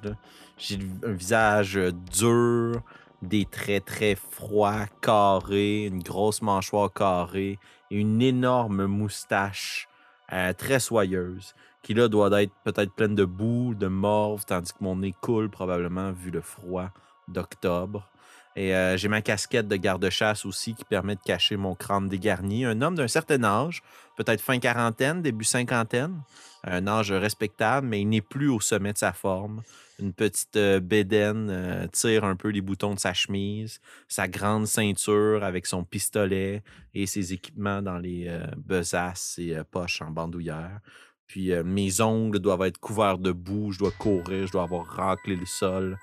j'ai 0.60 0.78
un 1.04 1.12
visage 1.14 1.80
dur, 2.14 2.82
des 3.24 3.46
traits 3.46 3.86
très 3.86 4.16
froids, 4.16 4.86
carrés, 5.02 5.86
une 5.86 6.04
grosse 6.04 6.44
mâchoire 6.44 6.94
carrée 6.94 7.58
et 7.90 7.98
une 7.98 8.22
énorme 8.22 8.86
moustache 8.86 9.90
euh, 10.34 10.54
très 10.54 10.80
soyeuse, 10.80 11.54
qui 11.84 11.94
là 11.94 12.08
doit 12.08 12.42
être 12.42 12.54
peut-être 12.64 12.94
pleine 12.94 13.16
de 13.16 13.26
boue, 13.26 13.76
de 13.76 13.88
morve, 13.88 14.46
tandis 14.46 14.74
que 14.74 14.84
mon 14.84 14.96
nez 14.96 15.14
coule 15.22 15.50
probablement 15.50 16.12
vu 16.12 16.32
le 16.32 16.42
froid 16.42 16.90
d'octobre. 17.28 18.10
Et 18.56 18.74
euh, 18.74 18.96
j'ai 18.96 19.10
ma 19.10 19.22
casquette 19.22 19.68
de 19.68 19.76
garde-chasse 19.76 20.46
aussi 20.46 20.76
qui 20.76 20.86
permet 20.86 21.16
de 21.16 21.22
cacher 21.22 21.58
mon 21.58 21.76
crâne 21.76 22.08
dégarni. 22.08 22.66
Un 22.66 22.82
homme 22.82 22.96
d'un 22.96 23.08
certain 23.08 23.44
âge, 23.44 23.84
peut-être 24.16 24.40
fin 24.42 24.60
quarantaine, 24.60 25.22
début 25.22 25.44
cinquantaine, 25.44 26.22
un 26.66 26.88
âge 26.88 27.12
respectable, 27.12 27.88
mais 27.88 28.02
il 28.02 28.10
n'est 28.10 28.22
plus 28.22 28.50
au 28.50 28.60
sommet 28.60 28.94
de 28.94 28.98
sa 28.98 29.14
forme. 29.14 29.62
Une 30.00 30.14
petite 30.14 30.58
euh, 30.58 30.80
bédaine 30.80 31.50
euh, 31.50 31.88
tire 31.88 32.26
un 32.26 32.36
peu 32.36 32.50
les 32.50 32.62
boutons 32.62 32.94
de 32.94 33.00
sa 33.00 33.14
chemise, 33.14 33.80
sa 34.08 34.28
grande 34.28 34.68
ceinture 34.68 35.44
avec 35.44 35.66
son 35.66 35.84
pistolet 35.84 36.64
et 36.94 37.06
ses 37.06 37.32
équipements 37.34 37.82
dans 37.82 37.98
les 37.98 38.30
besaces 38.58 39.38
et 39.38 39.58
poches 39.70 40.02
en 40.02 40.12
bandoulière. 40.12 40.80
Puis 41.28 41.52
mes 41.64 42.02
ongles 42.02 42.40
doivent 42.40 42.64
être 42.64 42.78
couverts 42.78 43.18
de 43.18 43.32
boue, 43.32 43.72
je 43.72 43.80
dois 43.80 43.92
courir, 43.92 44.48
je 44.48 44.52
dois 44.52 44.64
avoir 44.64 44.86
raclé 44.86 45.36
le 45.36 45.46
sol. 45.46 45.98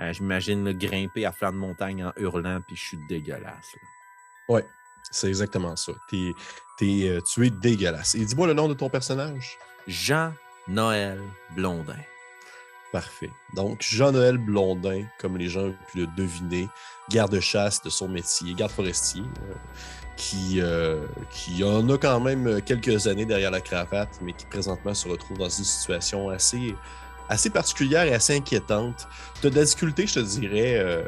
Euh, 0.00 0.12
j'imagine 0.12 0.72
grimper 0.72 1.24
à 1.24 1.32
flanc 1.32 1.52
de 1.52 1.56
montagne 1.56 2.04
en 2.04 2.12
hurlant, 2.16 2.60
puis 2.66 2.76
je 2.76 2.82
suis 2.82 2.98
dégueulasse. 3.08 3.74
Ouais, 4.48 4.64
c'est 5.10 5.28
exactement 5.28 5.74
ça. 5.74 5.92
Euh, 5.92 6.32
tu 6.72 7.46
es 7.46 7.50
dégueulasse. 7.50 8.14
Et 8.14 8.24
dis-moi 8.24 8.46
le 8.46 8.52
nom 8.52 8.68
de 8.68 8.74
ton 8.74 8.90
personnage. 8.90 9.56
Jean-Noël 9.86 11.20
Blondin. 11.54 11.96
Parfait. 12.92 13.30
Donc, 13.54 13.82
Jean-Noël 13.82 14.38
Blondin, 14.38 15.04
comme 15.18 15.36
les 15.36 15.48
gens 15.48 15.66
ont 15.66 15.74
pu 15.90 15.98
le 15.98 16.06
deviner, 16.16 16.68
garde-chasse 17.10 17.82
de 17.82 17.90
son 17.90 18.08
métier, 18.08 18.54
garde 18.54 18.70
forestier, 18.70 19.22
euh, 19.22 19.54
qui, 20.16 20.60
euh, 20.60 21.04
qui 21.30 21.62
en 21.62 21.88
a 21.90 21.98
quand 21.98 22.20
même 22.20 22.62
quelques 22.62 23.06
années 23.06 23.26
derrière 23.26 23.50
la 23.50 23.60
cravate, 23.60 24.18
mais 24.22 24.32
qui 24.32 24.46
présentement 24.46 24.94
se 24.94 25.08
retrouve 25.08 25.38
dans 25.38 25.48
une 25.48 25.64
situation 25.64 26.30
assez, 26.30 26.74
assez 27.28 27.50
particulière 27.50 28.04
et 28.04 28.14
assez 28.14 28.36
inquiétante. 28.36 29.06
Tu 29.40 29.48
as 29.48 29.50
de 29.50 29.56
la 29.56 29.64
difficulté, 29.64 30.06
je 30.06 30.14
te 30.14 30.20
dirais, 30.20 30.78
euh, 30.78 31.02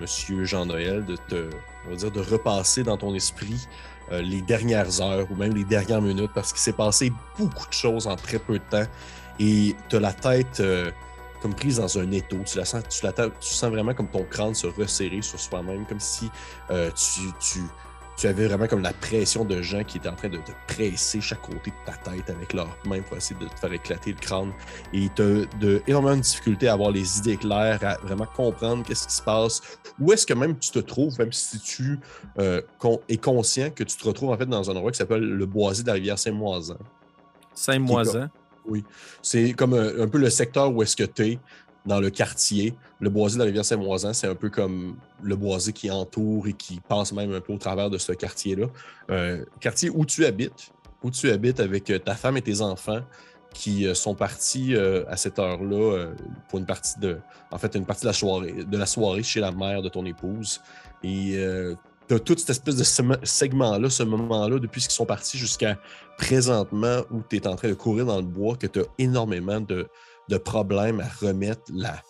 monsieur 0.00 0.44
Jean-Noël, 0.44 1.04
de 1.04 1.16
te, 1.16 1.50
on 1.86 1.90
va 1.90 1.96
dire, 1.96 2.10
de 2.10 2.20
repasser 2.20 2.84
dans 2.84 2.96
ton 2.96 3.14
esprit 3.14 3.68
euh, 4.12 4.22
les 4.22 4.42
dernières 4.42 5.00
heures 5.00 5.26
ou 5.30 5.34
même 5.34 5.54
les 5.54 5.64
dernières 5.64 6.02
minutes 6.02 6.32
parce 6.34 6.52
qu'il 6.52 6.60
s'est 6.60 6.72
passé 6.72 7.12
beaucoup 7.38 7.66
de 7.66 7.72
choses 7.72 8.06
en 8.06 8.16
très 8.16 8.38
peu 8.38 8.58
de 8.58 8.64
temps 8.70 8.86
et 9.40 9.74
tu 9.88 9.96
as 9.96 10.00
la 10.00 10.12
tête 10.12 10.60
euh, 10.60 10.90
comme 11.40 11.54
prise 11.54 11.78
dans 11.78 11.98
un 11.98 12.10
étau. 12.12 12.38
Tu, 12.44 12.58
la 12.58 12.64
sens, 12.64 12.82
tu, 12.88 13.04
la, 13.04 13.12
tu 13.12 13.30
sens 13.40 13.70
vraiment 13.70 13.94
comme 13.94 14.08
ton 14.08 14.24
crâne 14.24 14.54
se 14.54 14.66
resserrer 14.66 15.22
sur 15.22 15.40
soi-même, 15.40 15.84
comme 15.86 16.00
si 16.00 16.30
euh, 16.70 16.90
tu, 16.90 17.22
tu, 17.40 17.60
tu 18.16 18.26
avais 18.26 18.46
vraiment 18.46 18.66
comme 18.66 18.82
la 18.82 18.92
pression 18.92 19.44
de 19.44 19.62
gens 19.62 19.84
qui 19.84 19.98
étaient 19.98 20.08
en 20.08 20.14
train 20.14 20.28
de 20.28 20.38
te 20.38 20.52
presser 20.68 21.20
chaque 21.20 21.42
côté 21.42 21.70
de 21.70 21.90
ta 21.90 21.92
tête 21.92 22.28
avec 22.30 22.52
leurs 22.52 22.76
mains 22.86 23.00
pour 23.02 23.16
essayer 23.16 23.38
de 23.40 23.46
te 23.46 23.58
faire 23.58 23.72
éclater 23.72 24.12
le 24.12 24.18
crâne. 24.18 24.52
Et 24.92 25.08
tu 25.14 25.22
as 25.22 25.58
de, 25.58 25.82
énormément 25.86 26.16
de 26.16 26.22
difficultés 26.22 26.68
à 26.68 26.74
avoir 26.74 26.90
les 26.90 27.18
idées 27.18 27.36
claires, 27.36 27.80
à 27.82 27.96
vraiment 28.04 28.26
comprendre 28.26 28.84
qu'est-ce 28.86 29.06
qui 29.08 29.14
se 29.14 29.22
passe. 29.22 29.60
Où 29.98 30.12
est-ce 30.12 30.26
que 30.26 30.34
même 30.34 30.58
tu 30.58 30.70
te 30.70 30.78
trouves, 30.78 31.18
même 31.18 31.32
si 31.32 31.58
tu 31.60 31.98
euh, 32.38 32.60
con, 32.78 33.00
es 33.08 33.16
conscient 33.16 33.70
que 33.70 33.84
tu 33.84 33.96
te 33.96 34.04
retrouves 34.06 34.30
en 34.30 34.36
fait 34.36 34.46
dans 34.46 34.70
un 34.70 34.74
endroit 34.74 34.92
qui 34.92 34.98
s'appelle 34.98 35.24
le 35.24 35.46
boisé 35.46 35.82
de 35.82 35.88
la 35.88 35.94
rivière 35.94 36.18
Saint-Moisan. 36.18 36.76
Saint-Moisan? 37.54 38.28
Oui. 38.64 38.84
C'est 39.22 39.52
comme 39.54 39.74
un, 39.74 40.02
un, 40.02 40.08
peu 40.08 40.18
le 40.18 40.30
secteur 40.30 40.72
où 40.72 40.82
est-ce 40.82 40.94
que 40.94 41.02
tu 41.02 41.22
es 41.22 41.38
dans 41.86 42.00
le 42.00 42.10
quartier. 42.10 42.74
Le 43.00 43.10
boisé 43.10 43.34
de 43.34 43.40
la 43.40 43.46
rivière 43.46 43.64
Saint-Moisan, 43.64 44.12
c'est 44.12 44.28
un 44.28 44.34
peu 44.34 44.50
comme 44.50 44.96
le 45.22 45.36
boisé 45.36 45.72
qui 45.72 45.90
entoure 45.90 46.46
et 46.48 46.52
qui 46.52 46.80
passe 46.80 47.12
même 47.12 47.32
un 47.32 47.40
peu 47.40 47.52
au 47.52 47.58
travers 47.58 47.90
de 47.90 47.98
ce 47.98 48.12
quartier-là. 48.12 48.66
Euh, 49.10 49.44
quartier 49.60 49.90
où 49.90 50.04
tu 50.04 50.24
habites, 50.24 50.72
où 51.02 51.10
tu 51.10 51.30
habites 51.30 51.60
avec 51.60 51.90
euh, 51.90 51.98
ta 51.98 52.14
femme 52.14 52.36
et 52.36 52.42
tes 52.42 52.60
enfants 52.60 53.02
qui 53.52 53.86
euh, 53.86 53.94
sont 53.94 54.14
partis 54.14 54.74
euh, 54.74 55.04
à 55.08 55.16
cette 55.16 55.38
heure-là 55.38 55.76
euh, 55.76 56.14
pour 56.48 56.58
une 56.58 56.66
partie 56.66 56.98
de, 56.98 57.18
en 57.50 57.58
fait, 57.58 57.74
une 57.74 57.86
partie 57.86 58.02
de 58.02 58.08
la 58.08 58.12
soirée, 58.12 58.52
de 58.64 58.78
la 58.78 58.86
soirée 58.86 59.22
chez 59.22 59.40
la 59.40 59.52
mère 59.52 59.82
de 59.82 59.88
ton 59.88 60.04
épouse. 60.04 60.60
Et 61.02 61.36
tu 62.08 62.14
as 62.14 62.18
toute 62.20 62.38
cette 62.38 62.50
espèce 62.50 62.76
de 62.76 62.84
segment-là, 63.24 63.90
ce 63.90 64.02
moment-là, 64.04 64.58
depuis 64.60 64.80
qu'ils 64.80 64.90
sont 64.92 65.06
partis 65.06 65.36
jusqu'à 65.36 65.78
présentement 66.16 67.00
où 67.10 67.22
tu 67.28 67.36
es 67.36 67.46
en 67.46 67.56
train 67.56 67.68
de 67.68 67.74
courir 67.74 68.06
dans 68.06 68.18
le 68.18 68.22
bois, 68.26 68.56
que 68.56 68.68
tu 68.68 68.80
as 68.80 68.84
énormément 68.98 69.60
de, 69.60 69.88
de 70.28 70.36
problèmes 70.36 71.00
à 71.00 71.08
remettre 71.24 71.62
la, 71.72 72.02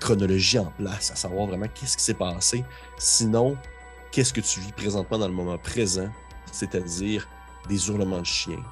chronologie 0.00 0.58
en 0.58 0.72
place, 0.78 1.10
à 1.10 1.16
savoir 1.16 1.46
vraiment 1.46 1.66
qu'est-ce 1.74 1.96
qui 1.96 2.04
s'est 2.04 2.14
passé. 2.14 2.64
Sinon, 2.98 3.56
qu'est-ce 4.10 4.32
que 4.32 4.40
tu 4.40 4.60
vis 4.60 4.72
présentement 4.72 5.18
dans 5.18 5.28
le 5.28 5.34
moment 5.34 5.58
présent, 5.58 6.08
c'est-à-dire 6.50 7.28
des 7.68 7.88
hurlements 7.88 8.20
de 8.20 8.26
chiens. 8.26 8.62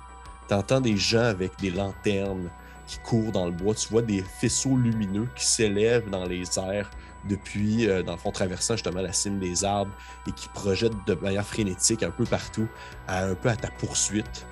Tu 0.49 0.55
entends 0.55 0.81
des 0.81 0.97
gens 0.97 1.25
avec 1.25 1.59
des 1.61 1.71
lanternes 1.71 2.51
qui 2.87 2.99
courent 3.01 3.33
dans 3.33 3.47
le 3.47 3.53
bois. 3.53 3.75
Tu 3.75 3.89
vois 3.89 4.03
des 4.03 4.23
faisceaux 4.23 4.77
lumineux 4.77 5.29
qui 5.35 5.45
s'élèvent 5.45 6.09
dans 6.09 6.25
les 6.25 6.59
airs 6.59 6.91
depuis, 7.29 7.89
euh, 7.89 8.03
dans 8.03 8.13
le 8.13 8.19
fond, 8.19 8.31
traversant 8.31 8.75
justement 8.75 9.01
la 9.01 9.13
cime 9.13 9.39
des 9.41 9.65
arbres 9.65 9.93
et 10.29 10.33
qui 10.33 10.49
projettent 10.51 11.07
de 11.07 11.15
manière 11.15 11.45
frénétique 11.45 12.03
un 12.03 12.11
peu 12.11 12.25
partout, 12.25 12.69
à, 13.09 13.25
un 13.25 13.35
peu 13.35 13.49
à 13.49 13.57
ta 13.57 13.69
poursuite 13.69 14.47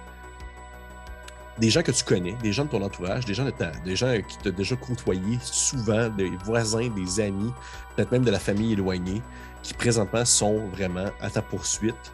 des 1.59 1.71
gens 1.71 1.83
que 1.83 1.93
tu 1.93 2.05
connais, 2.05 2.35
des 2.43 2.53
gens 2.53 2.65
de 2.65 2.71
ton 2.71 2.83
entourage, 2.83 3.25
des 3.25 3.35
gens, 3.35 3.45
de 3.45 3.53
des 3.85 3.97
gens 3.97 4.13
qui 4.29 4.39
t'ont 4.39 4.51
déjà 4.51 4.77
côtoyé 4.77 5.39
souvent, 5.43 6.09
des 6.09 6.31
voisins, 6.45 6.89
des 6.89 7.21
amis, 7.21 7.53
peut-être 7.95 8.11
même 8.11 8.25
de 8.25 8.31
la 8.31 8.39
famille 8.39 8.73
éloignée, 8.73 9.23
qui 9.63 9.75
présentement 9.75 10.25
sont 10.25 10.67
vraiment 10.69 11.07
à 11.21 11.31
ta 11.31 11.43
poursuite. 11.43 12.13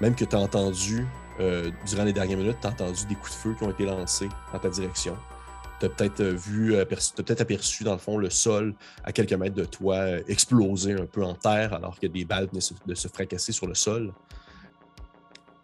Même 0.00 0.14
que 0.14 0.24
tu 0.24 0.36
as 0.36 0.38
entendu, 0.38 1.06
euh, 1.40 1.70
durant 1.86 2.04
les 2.04 2.12
dernières 2.12 2.38
minutes, 2.38 2.58
tu 2.60 2.66
as 2.66 2.70
entendu 2.70 3.04
des 3.06 3.16
coups 3.16 3.32
de 3.32 3.36
feu 3.36 3.54
qui 3.58 3.64
ont 3.64 3.70
été 3.70 3.84
lancés 3.84 4.28
dans 4.52 4.58
ta 4.60 4.68
direction. 4.68 5.16
Tu 5.80 5.86
as 5.86 5.88
peut-être 5.88 6.22
vu, 6.22 6.76
as 6.78 6.86
peut-être 6.86 7.40
aperçu 7.40 7.84
dans 7.84 7.92
le 7.92 7.98
fond 7.98 8.16
le 8.16 8.30
sol 8.30 8.74
à 9.04 9.12
quelques 9.12 9.32
mètres 9.32 9.54
de 9.54 9.64
toi 9.64 9.96
euh, 9.96 10.22
exploser 10.28 10.92
un 10.92 11.06
peu 11.06 11.22
en 11.22 11.34
terre 11.34 11.72
alors 11.72 11.96
a 12.02 12.08
des 12.08 12.24
balles 12.24 12.48
se, 12.58 12.74
de 12.84 12.94
se 12.96 13.06
fracasser 13.06 13.52
sur 13.52 13.68
le 13.68 13.74
sol 13.74 14.12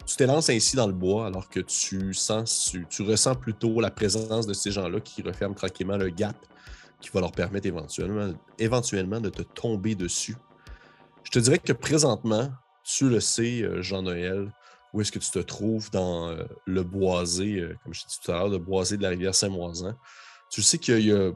tu 0.07 0.17
t'élances 0.17 0.51
ainsi 0.51 0.77
dans 0.77 0.87
le 0.87 0.93
bois 0.93 1.27
alors 1.27 1.49
que 1.49 1.61
tu 1.61 2.15
sens, 2.15 2.75
tu, 2.91 3.03
ressens 3.03 3.35
plutôt 3.37 3.81
la 3.81 3.91
présence 3.91 4.47
de 4.47 4.53
ces 4.53 4.71
gens-là 4.71 5.01
qui 5.01 5.23
referment 5.23 5.55
tranquillement 5.55 5.97
le 5.97 6.11
gap 6.11 6.37
qui 7.01 7.11
va 7.13 7.21
leur 7.21 7.33
permettre 7.33 7.67
éventuellement, 7.67 8.33
éventuellement 8.59 9.21
de 9.21 9.29
te 9.29 9.43
tomber 9.43 9.95
dessus. 9.95 10.37
Je 11.23 11.31
te 11.31 11.39
dirais 11.39 11.59
que 11.59 11.73
présentement, 11.73 12.51
tu 12.83 13.09
le 13.09 13.21
sais, 13.21 13.63
euh, 13.63 13.83
Jean-Noël, 13.83 14.51
où 14.93 15.01
est-ce 15.01 15.13
que 15.13 15.19
tu 15.19 15.31
te 15.31 15.39
trouves 15.39 15.91
dans 15.91 16.29
euh, 16.29 16.45
le 16.67 16.83
boisé, 16.83 17.61
euh, 17.61 17.77
comme 17.83 17.93
je 17.93 18.03
t'ai 18.03 18.09
dit 18.09 18.19
tout 18.23 18.33
à 18.33 18.37
l'heure, 18.37 18.49
le 18.49 18.59
boisé 18.59 18.97
de 18.97 19.03
la 19.03 19.11
rivière 19.11 19.35
Saint-Moisan. 19.35 19.95
Tu 20.51 20.63
sais 20.63 20.79
qu'il 20.79 21.01
y 21.01 21.13
a 21.13 21.31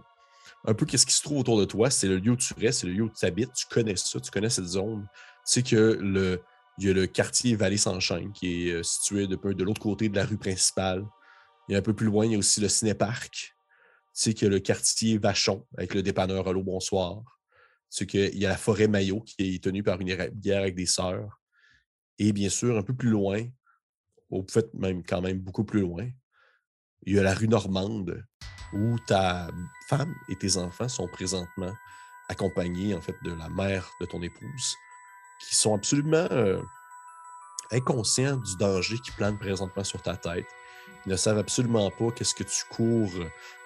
un 0.65 0.75
peu 0.75 0.87
qu'est-ce 0.87 1.07
qui 1.07 1.15
se 1.15 1.23
trouve 1.23 1.39
autour 1.39 1.59
de 1.59 1.65
toi, 1.65 1.91
c'est 1.91 2.09
le 2.09 2.19
lieu 2.19 2.33
où 2.33 2.37
tu 2.37 2.55
restes, 2.55 2.81
c'est 2.81 2.87
le 2.87 2.93
lieu 2.93 3.03
où 3.03 3.11
tu 3.11 3.25
habites, 3.27 3.53
tu 3.53 3.67
connais 3.67 3.97
ça, 3.97 4.21
tu 4.21 4.31
connais 4.31 4.51
cette 4.51 4.67
zone. 4.67 5.07
Tu 5.47 5.53
sais 5.53 5.63
que 5.63 5.99
le, 6.01 6.41
il 6.79 6.87
y 6.87 6.91
a 6.91 6.93
le 6.93 7.07
quartier 7.07 7.57
Vallée-Sans-Chêne 7.57 8.33
qui 8.33 8.69
est 8.69 8.73
euh, 8.73 8.83
situé 8.83 9.27
de, 9.27 9.37
de 9.37 9.65
l'autre 9.65 9.81
côté 9.81 10.09
de 10.09 10.17
la 10.17 10.25
rue 10.25 10.39
principale. 10.39 11.05
Et 11.69 11.77
un 11.77 11.83
peu 11.83 11.93
plus 11.93 12.07
loin, 12.07 12.25
il 12.25 12.33
y 12.33 12.35
a 12.37 12.39
aussi 12.39 12.61
le 12.61 12.69
cinéparc. 12.69 13.33
Tu 13.33 13.53
sais 14.13 14.35
qu'il 14.35 14.47
y 14.47 14.51
a 14.51 14.55
le 14.55 14.61
quartier 14.61 15.19
Vachon 15.19 15.67
avec 15.77 15.95
le 15.95 16.03
dépanneur 16.03 16.47
Allô 16.47 16.63
Bonsoir. 16.63 17.23
Tu 17.91 17.99
sais 17.99 18.07
qu'il 18.07 18.39
y 18.39 18.47
a 18.47 18.51
la 18.51 18.57
forêt 18.57 18.87
Maillot 18.87 19.21
qui 19.23 19.57
est 19.57 19.65
tenue 19.65 19.83
par 19.83 20.01
une 20.01 20.31
bière 20.31 20.61
avec 20.61 20.77
des 20.77 20.87
sœurs. 20.87 21.41
Et 22.19 22.33
bien 22.33 22.49
sûr, 22.49 22.77
un 22.77 22.83
peu 22.83 22.95
plus 22.95 23.11
loin, 23.11 23.45
au 24.31 24.45
fait 24.49 24.73
même 24.75 25.03
quand 25.03 25.21
même 25.21 25.39
beaucoup 25.39 25.65
plus 25.65 25.81
loin, 25.81 26.09
il 27.07 27.15
y 27.15 27.19
a 27.19 27.23
la 27.23 27.35
rue 27.35 27.49
Normande 27.49 28.25
où 28.73 28.97
ta 29.07 29.49
femme 29.89 30.15
et 30.29 30.37
tes 30.37 30.57
enfants 30.57 30.89
sont 30.89 31.09
présentement 31.09 31.73
accompagnés 32.29 32.95
en 32.95 33.01
fait 33.01 33.15
de 33.25 33.33
la 33.33 33.49
mère 33.49 33.91
de 34.01 34.07
ton 34.07 34.23
épouse 34.23 34.77
qui 35.39 35.55
sont 35.55 35.75
absolument 35.75 36.27
euh, 36.31 36.61
inconscients 37.71 38.37
du 38.37 38.57
danger 38.57 38.99
qui 38.99 39.11
plane 39.13 39.39
présentement 39.39 39.85
sur 39.85 40.03
ta 40.03 40.17
tête. 40.17 40.47
Ils 41.07 41.11
ne 41.13 41.17
savent 41.17 41.39
absolument 41.39 41.91
pas 41.91 42.11
qu'est-ce 42.11 42.35
que 42.35 42.45
tu 42.45 42.65
cours 42.71 43.11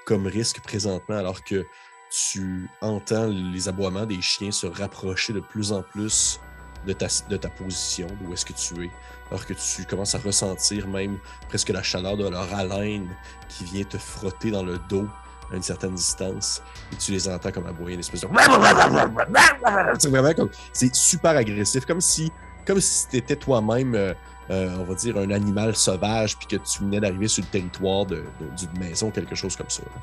comme 0.05 0.26
risque 0.26 0.61
présentement 0.61 1.17
alors 1.17 1.43
que 1.43 1.64
tu 2.11 2.69
entends 2.81 3.26
les 3.26 3.69
aboiements 3.69 4.07
des 4.07 4.21
chiens 4.21 4.50
se 4.50 4.67
rapprocher 4.67 5.33
de 5.33 5.41
plus 5.41 5.73
en 5.73 5.83
plus 5.83 6.41
de 6.87 6.93
ta, 6.93 7.07
de 7.29 7.37
ta 7.37 7.49
position, 7.49 8.07
d'où 8.21 8.33
est-ce 8.33 8.45
que 8.45 8.52
tu 8.52 8.85
es, 8.85 8.91
alors 9.31 9.47
que 9.47 9.55
tu 9.55 9.85
commences 9.87 10.14
à 10.14 10.19
ressentir 10.19 10.88
même 10.88 11.19
presque 11.49 11.71
la 11.71 11.83
chaleur 11.83 12.17
de 12.17 12.29
leur 12.29 12.52
haleine 12.55 13.09
qui 13.49 13.64
vient 13.64 13.85
te 13.85 13.97
frotter 13.99 14.50
dans 14.50 14.64
le 14.64 14.79
dos 14.88 15.07
à 15.52 15.56
une 15.56 15.62
certaine 15.62 15.94
distance 15.94 16.62
et 16.92 16.97
tu 16.97 17.12
les 17.12 17.28
entends 17.28 17.52
comme 17.52 17.66
aboyer 17.66 17.94
une 17.94 18.00
espèce 18.00 18.23
de. 18.23 18.28
C'est 19.99 20.09
vraiment 20.09 20.32
comme. 20.35 20.50
C'est 20.73 20.94
super 20.94 21.37
agressif, 21.37 21.85
comme 21.85 22.00
si, 22.00 22.32
comme 22.66 22.80
si 22.80 23.09
tu 23.09 23.16
étais 23.18 23.37
toi-même, 23.37 23.94
euh, 23.94 24.14
euh, 24.50 24.76
on 24.78 24.85
va 24.85 24.94
dire, 24.94 25.16
un 25.16 25.30
animal 25.30 25.75
sauvage 25.76 26.37
puis 26.37 26.47
que 26.47 26.56
tu 26.56 26.80
venais 26.80 27.00
d'arriver 27.00 27.28
sur 27.28 27.44
le 27.44 27.49
territoire 27.49 28.04
d'une 28.04 28.25
de, 28.40 28.66
de, 28.66 28.78
maison, 28.78 29.11
quelque 29.11 29.35
chose 29.35 29.56
comme 29.56 29.71
ça. 29.71 29.82
Là. 29.82 30.00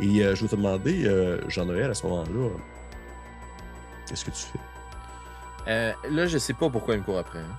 Et 0.00 0.22
euh, 0.22 0.34
je 0.34 0.42
vais 0.42 0.48
te 0.48 0.56
demander, 0.56 1.04
euh, 1.04 1.38
Jean-Noël, 1.48 1.90
à 1.90 1.94
ce 1.94 2.06
moment-là, 2.06 2.48
qu'est-ce 4.06 4.24
que 4.24 4.30
tu 4.30 4.44
fais? 4.44 5.94
là, 6.10 6.26
je 6.26 6.38
sais 6.38 6.54
pas 6.54 6.68
pourquoi 6.70 6.94
il 6.94 7.00
me 7.00 7.04
court 7.04 7.18
après. 7.18 7.38
Hein. 7.40 7.56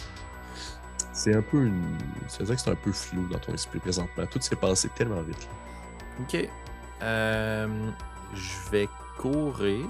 C'est 1.13 1.35
un 1.35 1.41
peu 1.41 1.65
une. 1.65 1.97
C'est 2.27 2.43
vrai 2.43 2.55
que 2.55 2.61
c'est 2.61 2.71
un 2.71 2.75
peu 2.75 2.91
flou 2.91 3.27
dans 3.27 3.37
ton 3.37 3.53
esprit 3.53 3.79
présentement. 3.79 4.25
Tout 4.25 4.41
s'est 4.41 4.55
passé 4.55 4.89
tellement 4.89 5.21
vite. 5.21 5.47
Là. 5.47 6.23
Ok. 6.23 6.49
Euh, 7.03 7.67
je 8.33 8.71
vais 8.71 8.89
courir. 9.17 9.85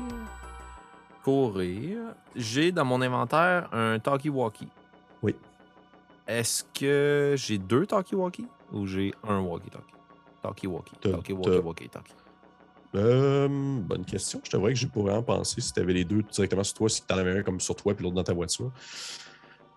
Courir. 1.23 1.99
J'ai 2.35 2.71
dans 2.71 2.85
mon 2.85 3.01
inventaire 3.01 3.69
un 3.71 3.99
talkie-walkie. 3.99 4.67
Oui. 5.21 5.35
Est-ce 6.27 6.63
que 6.73 7.35
j'ai 7.37 7.57
deux 7.57 7.85
talkie-walkie 7.85 8.47
ou 8.71 8.87
j'ai 8.87 9.13
un 9.27 9.39
walkie-talkie? 9.41 9.93
Talkie-walkie. 10.41 10.95
Talkie-walkie, 11.01 11.89
talkie. 11.89 12.13
Euh, 12.95 13.47
bonne 13.47 14.05
question. 14.05 14.41
Je 14.43 14.51
t'avouerais 14.51 14.73
que 14.73 14.79
j'ai 14.79 14.87
pas 14.87 15.01
vraiment 15.01 15.23
pensé 15.23 15.61
si 15.61 15.71
tu 15.71 15.79
avais 15.79 15.93
les 15.93 16.05
deux 16.05 16.21
directement 16.23 16.63
sur 16.63 16.75
toi, 16.75 16.89
si 16.89 17.03
tu 17.05 17.13
en 17.13 17.17
avais 17.17 17.39
un 17.39 17.43
comme 17.43 17.59
sur 17.59 17.75
toi 17.75 17.93
puis 17.93 18.03
l'autre 18.03 18.15
dans 18.15 18.23
ta 18.23 18.33
voiture. 18.33 18.71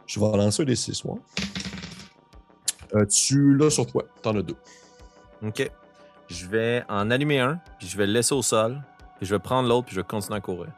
Je 0.06 0.20
vais 0.20 0.36
lancer 0.36 0.62
un 0.62 0.66
des 0.66 0.76
six 0.76 1.04
mois. 1.04 1.18
Euh, 2.94 3.04
tu 3.06 3.56
l'as 3.56 3.70
sur 3.70 3.86
toi. 3.86 4.04
T'en 4.22 4.36
as 4.36 4.42
deux. 4.42 4.56
OK. 5.42 5.70
Je 6.28 6.46
vais 6.46 6.84
en 6.88 7.10
allumer 7.10 7.40
un, 7.40 7.60
puis 7.78 7.88
je 7.88 7.96
vais 7.96 8.06
le 8.06 8.12
laisser 8.12 8.34
au 8.34 8.42
sol, 8.42 8.80
puis 9.18 9.26
je 9.26 9.34
vais 9.34 9.38
prendre 9.38 9.68
l'autre, 9.68 9.86
puis 9.86 9.94
je 9.94 10.00
vais 10.00 10.06
continuer 10.06 10.36
à 10.36 10.40
courir. 10.40 10.70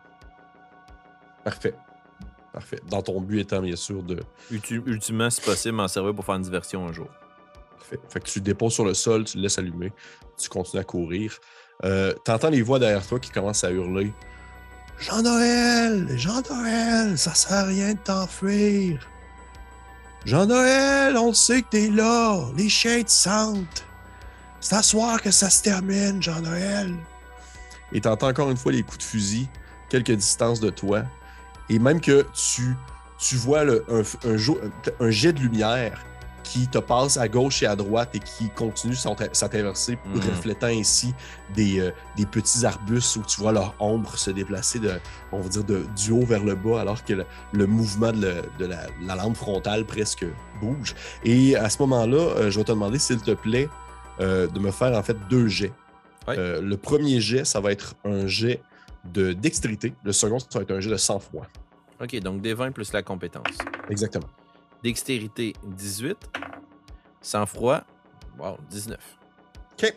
Parfait. 1.44 1.74
Parfait. 2.52 2.80
Dans 2.88 3.02
ton 3.02 3.20
but 3.20 3.40
étant, 3.40 3.60
bien 3.60 3.76
sûr, 3.76 4.02
de. 4.02 4.20
Ultimement, 4.50 5.30
si 5.30 5.40
possible, 5.40 5.76
m'en 5.76 5.88
servir 5.88 6.14
pour 6.14 6.24
faire 6.24 6.34
une 6.34 6.42
diversion 6.42 6.86
un 6.86 6.92
jour. 6.92 7.08
Parfait. 7.78 8.00
Fait 8.08 8.20
que 8.20 8.26
tu 8.26 8.40
le 8.40 8.44
déposes 8.44 8.74
sur 8.74 8.84
le 8.84 8.94
sol, 8.94 9.24
tu 9.24 9.36
le 9.36 9.44
laisses 9.44 9.58
allumer, 9.58 9.92
tu 10.36 10.48
continues 10.48 10.80
à 10.80 10.84
courir. 10.84 11.38
Euh, 11.84 12.12
T'entends 12.24 12.50
les 12.50 12.62
voix 12.62 12.78
derrière 12.78 13.06
toi 13.06 13.18
qui 13.20 13.30
commencent 13.30 13.64
à 13.64 13.70
hurler. 13.70 14.12
Jean-Noël! 14.98 16.08
Jean-Noël! 16.18 17.16
Ça 17.16 17.32
sert 17.34 17.58
à 17.58 17.64
rien 17.64 17.94
de 17.94 17.98
t'enfuir! 17.98 19.08
Jean-Noël, 20.24 21.16
on 21.16 21.32
sait 21.32 21.62
que 21.62 21.68
t'es 21.68 21.88
là! 21.88 22.40
Les 22.56 22.68
chiens 22.68 23.02
te 23.04 23.10
sentent! 23.10 23.84
C'est 24.60 24.74
à 24.76 24.82
soir 24.82 25.22
que 25.22 25.30
ça 25.30 25.50
se 25.50 25.62
termine, 25.62 26.22
Jean-Noël! 26.22 26.94
Et 27.92 28.00
t'entends 28.00 28.28
encore 28.28 28.50
une 28.50 28.56
fois 28.56 28.72
les 28.72 28.82
coups 28.82 28.98
de 28.98 29.02
fusil, 29.02 29.48
quelques 29.88 30.10
distances 30.12 30.60
de 30.60 30.70
toi. 30.70 31.02
Et 31.70 31.78
même 31.78 32.00
que 32.00 32.26
tu, 32.34 32.76
tu 33.18 33.36
vois 33.36 33.64
le- 33.64 33.84
un, 33.90 34.02
un 34.28 34.36
jo- 34.36 34.60
un 35.00 35.10
jet 35.10 35.32
de 35.32 35.40
lumière 35.40 36.04
qui 36.42 36.66
te 36.66 36.78
passe 36.78 37.18
à 37.18 37.28
gauche 37.28 37.62
et 37.62 37.66
à 37.66 37.76
droite 37.76 38.10
et 38.14 38.18
qui 38.20 38.48
continue 38.50 38.94
sa, 38.94 39.10
sa 39.32 39.48
traversée, 39.50 39.98
Mhm. 40.06 40.20
reflétant 40.30 40.66
ainsi 40.68 41.14
des, 41.54 41.78
euh, 41.78 41.90
des 42.16 42.24
petits 42.26 42.64
arbustes 42.64 43.16
où 43.16 43.22
tu 43.22 43.40
vois 43.40 43.52
leur 43.52 43.74
ombre 43.80 44.16
se 44.18 44.30
déplacer 44.30 44.78
de, 44.78 44.98
on 45.30 45.40
va 45.40 45.48
dire, 45.48 45.64
de, 45.64 45.84
du 45.96 46.10
haut 46.12 46.24
vers 46.24 46.42
le 46.42 46.54
bas, 46.54 46.80
alors 46.80 47.04
que 47.04 47.12
le, 47.12 47.26
le 47.52 47.66
mouvement 47.66 48.12
de, 48.12 48.20
le- 48.22 48.42
de 48.58 48.64
la, 48.66 48.80
la 49.02 49.14
lampe 49.16 49.36
frontale 49.36 49.84
presque 49.84 50.24
bouge. 50.60 50.94
Et 51.22 51.54
à 51.56 51.68
ce 51.68 51.78
moment-là, 51.82 52.16
euh, 52.18 52.50
je 52.50 52.58
vais 52.58 52.64
te 52.64 52.72
demander, 52.72 52.98
s'il 52.98 53.20
te 53.20 53.32
plaît, 53.32 53.68
euh, 54.20 54.46
de 54.46 54.58
me 54.58 54.70
faire 54.70 54.96
en 54.96 55.02
fait 55.02 55.16
deux 55.28 55.48
jets. 55.48 55.72
Euh, 56.28 56.60
le 56.60 56.76
premier 56.76 57.20
jet, 57.20 57.44
ça 57.44 57.60
va 57.60 57.72
être 57.72 57.94
un 58.04 58.26
jet 58.26 58.60
de 59.04 59.32
dextérité. 59.32 59.94
Le 60.04 60.12
second, 60.12 60.38
ça 60.38 60.46
va 60.54 60.62
être 60.62 60.72
un 60.72 60.80
jet 60.80 60.90
de 60.90 60.96
sang-froid. 60.96 61.46
Ok, 62.00 62.14
donc 62.20 62.42
des 62.42 62.54
20 62.54 62.72
plus 62.72 62.92
la 62.92 63.02
compétence. 63.02 63.56
Exactement. 63.88 64.28
Dextérité 64.82 65.54
18. 65.64 66.16
Sang-froid, 67.20 67.82
wow, 68.38 68.58
19. 68.70 68.98
OK. 69.72 69.96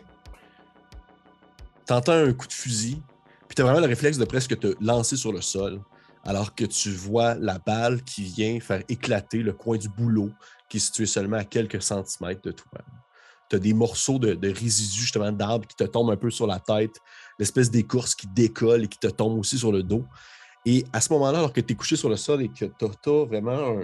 T'entends 1.84 2.12
un 2.12 2.32
coup 2.32 2.46
de 2.46 2.52
fusil, 2.52 3.02
puis 3.48 3.54
t'as 3.54 3.64
vraiment 3.64 3.80
le 3.80 3.86
réflexe 3.86 4.16
de 4.16 4.24
presque 4.24 4.58
te 4.58 4.74
lancer 4.80 5.16
sur 5.16 5.32
le 5.32 5.40
sol, 5.40 5.80
alors 6.24 6.54
que 6.54 6.64
tu 6.64 6.90
vois 6.90 7.34
la 7.34 7.58
balle 7.58 8.02
qui 8.02 8.22
vient 8.22 8.58
faire 8.60 8.82
éclater 8.88 9.38
le 9.38 9.52
coin 9.52 9.76
du 9.76 9.88
boulot 9.88 10.30
qui 10.68 10.78
est 10.78 10.80
situé 10.80 11.06
seulement 11.06 11.36
à 11.36 11.44
quelques 11.44 11.82
centimètres 11.82 12.42
de 12.42 12.52
toi. 12.52 12.80
T'as 13.52 13.58
des 13.58 13.74
morceaux 13.74 14.18
de, 14.18 14.48
résidus, 14.48 15.02
justement, 15.02 15.30
d'arbres 15.30 15.66
qui 15.66 15.76
te 15.76 15.84
tombent 15.84 16.10
un 16.10 16.16
peu 16.16 16.30
sur 16.30 16.46
la 16.46 16.58
tête, 16.58 16.96
l'espèce 17.38 17.70
d'écorce 17.70 18.14
qui 18.14 18.26
décolle 18.28 18.84
et 18.84 18.88
qui 18.88 18.98
te 18.98 19.08
tombe 19.08 19.38
aussi 19.38 19.58
sur 19.58 19.70
le 19.70 19.82
dos. 19.82 20.06
Et 20.64 20.86
à 20.90 21.02
ce 21.02 21.12
moment-là, 21.12 21.40
alors 21.40 21.52
que 21.52 21.60
tu 21.60 21.74
es 21.74 21.76
couché 21.76 21.96
sur 21.96 22.08
le 22.08 22.16
sol 22.16 22.40
et 22.40 22.48
que 22.48 22.64
tu 22.64 22.84
as, 22.86 23.24
vraiment 23.26 23.78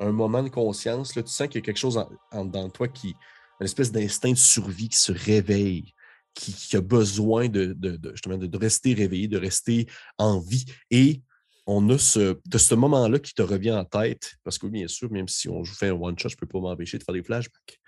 un, 0.00 0.10
moment 0.10 0.42
de 0.42 0.48
conscience, 0.48 1.14
là, 1.14 1.22
tu 1.22 1.30
sens 1.30 1.46
qu'il 1.46 1.60
y 1.60 1.62
a 1.62 1.64
quelque 1.64 1.78
chose 1.78 2.04
en, 2.32 2.44
de 2.44 2.70
toi 2.70 2.88
qui, 2.88 3.14
une 3.60 3.66
espèce 3.66 3.92
d'instinct 3.92 4.32
de 4.32 4.36
survie 4.36 4.88
qui 4.88 4.98
se 4.98 5.12
réveille, 5.12 5.94
qui, 6.34 6.76
a 6.76 6.80
besoin 6.80 7.48
de, 7.48 7.72
de, 7.72 8.10
justement 8.10 8.36
de 8.36 8.58
rester 8.58 8.94
réveillé, 8.94 9.28
de 9.28 9.38
rester 9.38 9.86
en 10.18 10.40
vie. 10.40 10.64
Et 10.90 11.22
on 11.66 11.88
a 11.88 11.98
ce, 11.98 12.38
de 12.46 12.58
ce 12.58 12.74
moment-là 12.74 13.18
qui 13.18 13.32
te 13.32 13.42
revient 13.42 13.72
en 13.72 13.84
tête, 13.84 14.36
parce 14.44 14.58
que 14.58 14.66
oui, 14.66 14.72
bien 14.72 14.88
sûr, 14.88 15.10
même 15.10 15.28
si 15.28 15.48
on 15.48 15.64
joue 15.64 15.74
fait 15.74 15.88
un 15.88 15.94
one-shot, 15.94 16.28
je 16.28 16.34
ne 16.34 16.38
peux 16.40 16.46
pas 16.46 16.60
m'empêcher 16.60 16.98
de 16.98 17.04
faire 17.04 17.14
des 17.14 17.22
flashbacks. 17.22 17.80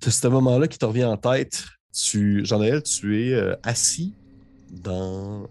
De 0.00 0.10
ce 0.10 0.28
moment-là 0.28 0.66
qui 0.66 0.78
te 0.78 0.84
revient 0.84 1.04
en 1.04 1.16
tête, 1.16 1.64
tu, 1.92 2.44
Jean-Noël, 2.44 2.82
tu 2.82 3.22
es 3.22 3.34
euh, 3.34 3.54
assis 3.62 4.14
dans. 4.70 5.48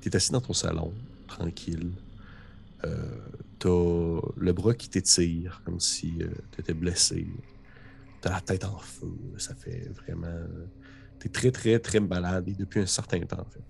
tu 0.00 0.08
es 0.08 0.16
assis 0.16 0.32
dans 0.32 0.40
ton 0.40 0.54
salon, 0.54 0.94
tranquille. 1.26 1.92
Euh, 2.84 2.96
tu 3.58 3.68
as 3.68 4.20
le 4.36 4.52
bras 4.52 4.74
qui 4.74 4.88
t'étire, 4.88 5.60
comme 5.64 5.80
si 5.80 6.18
tu 6.52 6.60
étais 6.60 6.74
blessé. 6.74 7.26
Tu 8.22 8.28
as 8.28 8.30
la 8.30 8.40
tête 8.40 8.64
en 8.64 8.78
feu. 8.78 9.12
Ça 9.36 9.54
fait 9.54 9.90
vraiment. 9.90 10.46
Tu 11.20 11.26
es 11.26 11.30
très, 11.30 11.50
très, 11.50 11.78
très 11.78 12.00
malade 12.00 12.48
et 12.48 12.54
depuis 12.54 12.80
un 12.80 12.86
certain 12.86 13.20
temps, 13.20 13.40
en 13.40 13.50
fait. 13.50 13.60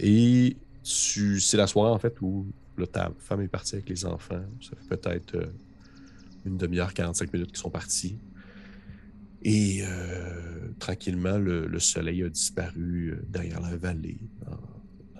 Et 0.00 0.56
c'est 0.88 1.56
la 1.56 1.66
soirée, 1.66 1.90
en 1.90 1.98
fait, 1.98 2.20
où 2.20 2.46
là, 2.78 2.86
ta 2.86 3.12
femme 3.18 3.42
est 3.42 3.48
partie 3.48 3.74
avec 3.76 3.88
les 3.88 4.04
enfants. 4.04 4.42
Ça 4.60 4.70
fait 4.76 4.96
peut-être 4.96 5.34
euh, 5.34 5.46
une 6.46 6.56
demi-heure, 6.56 6.94
45 6.94 7.32
minutes 7.32 7.48
qu'ils 7.48 7.58
sont 7.58 7.70
partis. 7.70 8.16
Et 9.42 9.80
euh, 9.82 10.68
tranquillement, 10.78 11.38
le, 11.38 11.66
le 11.66 11.78
soleil 11.78 12.22
a 12.22 12.28
disparu 12.28 13.10
euh, 13.10 13.22
derrière 13.28 13.60
la 13.60 13.76
vallée, 13.76 14.18
dans, 14.44 14.58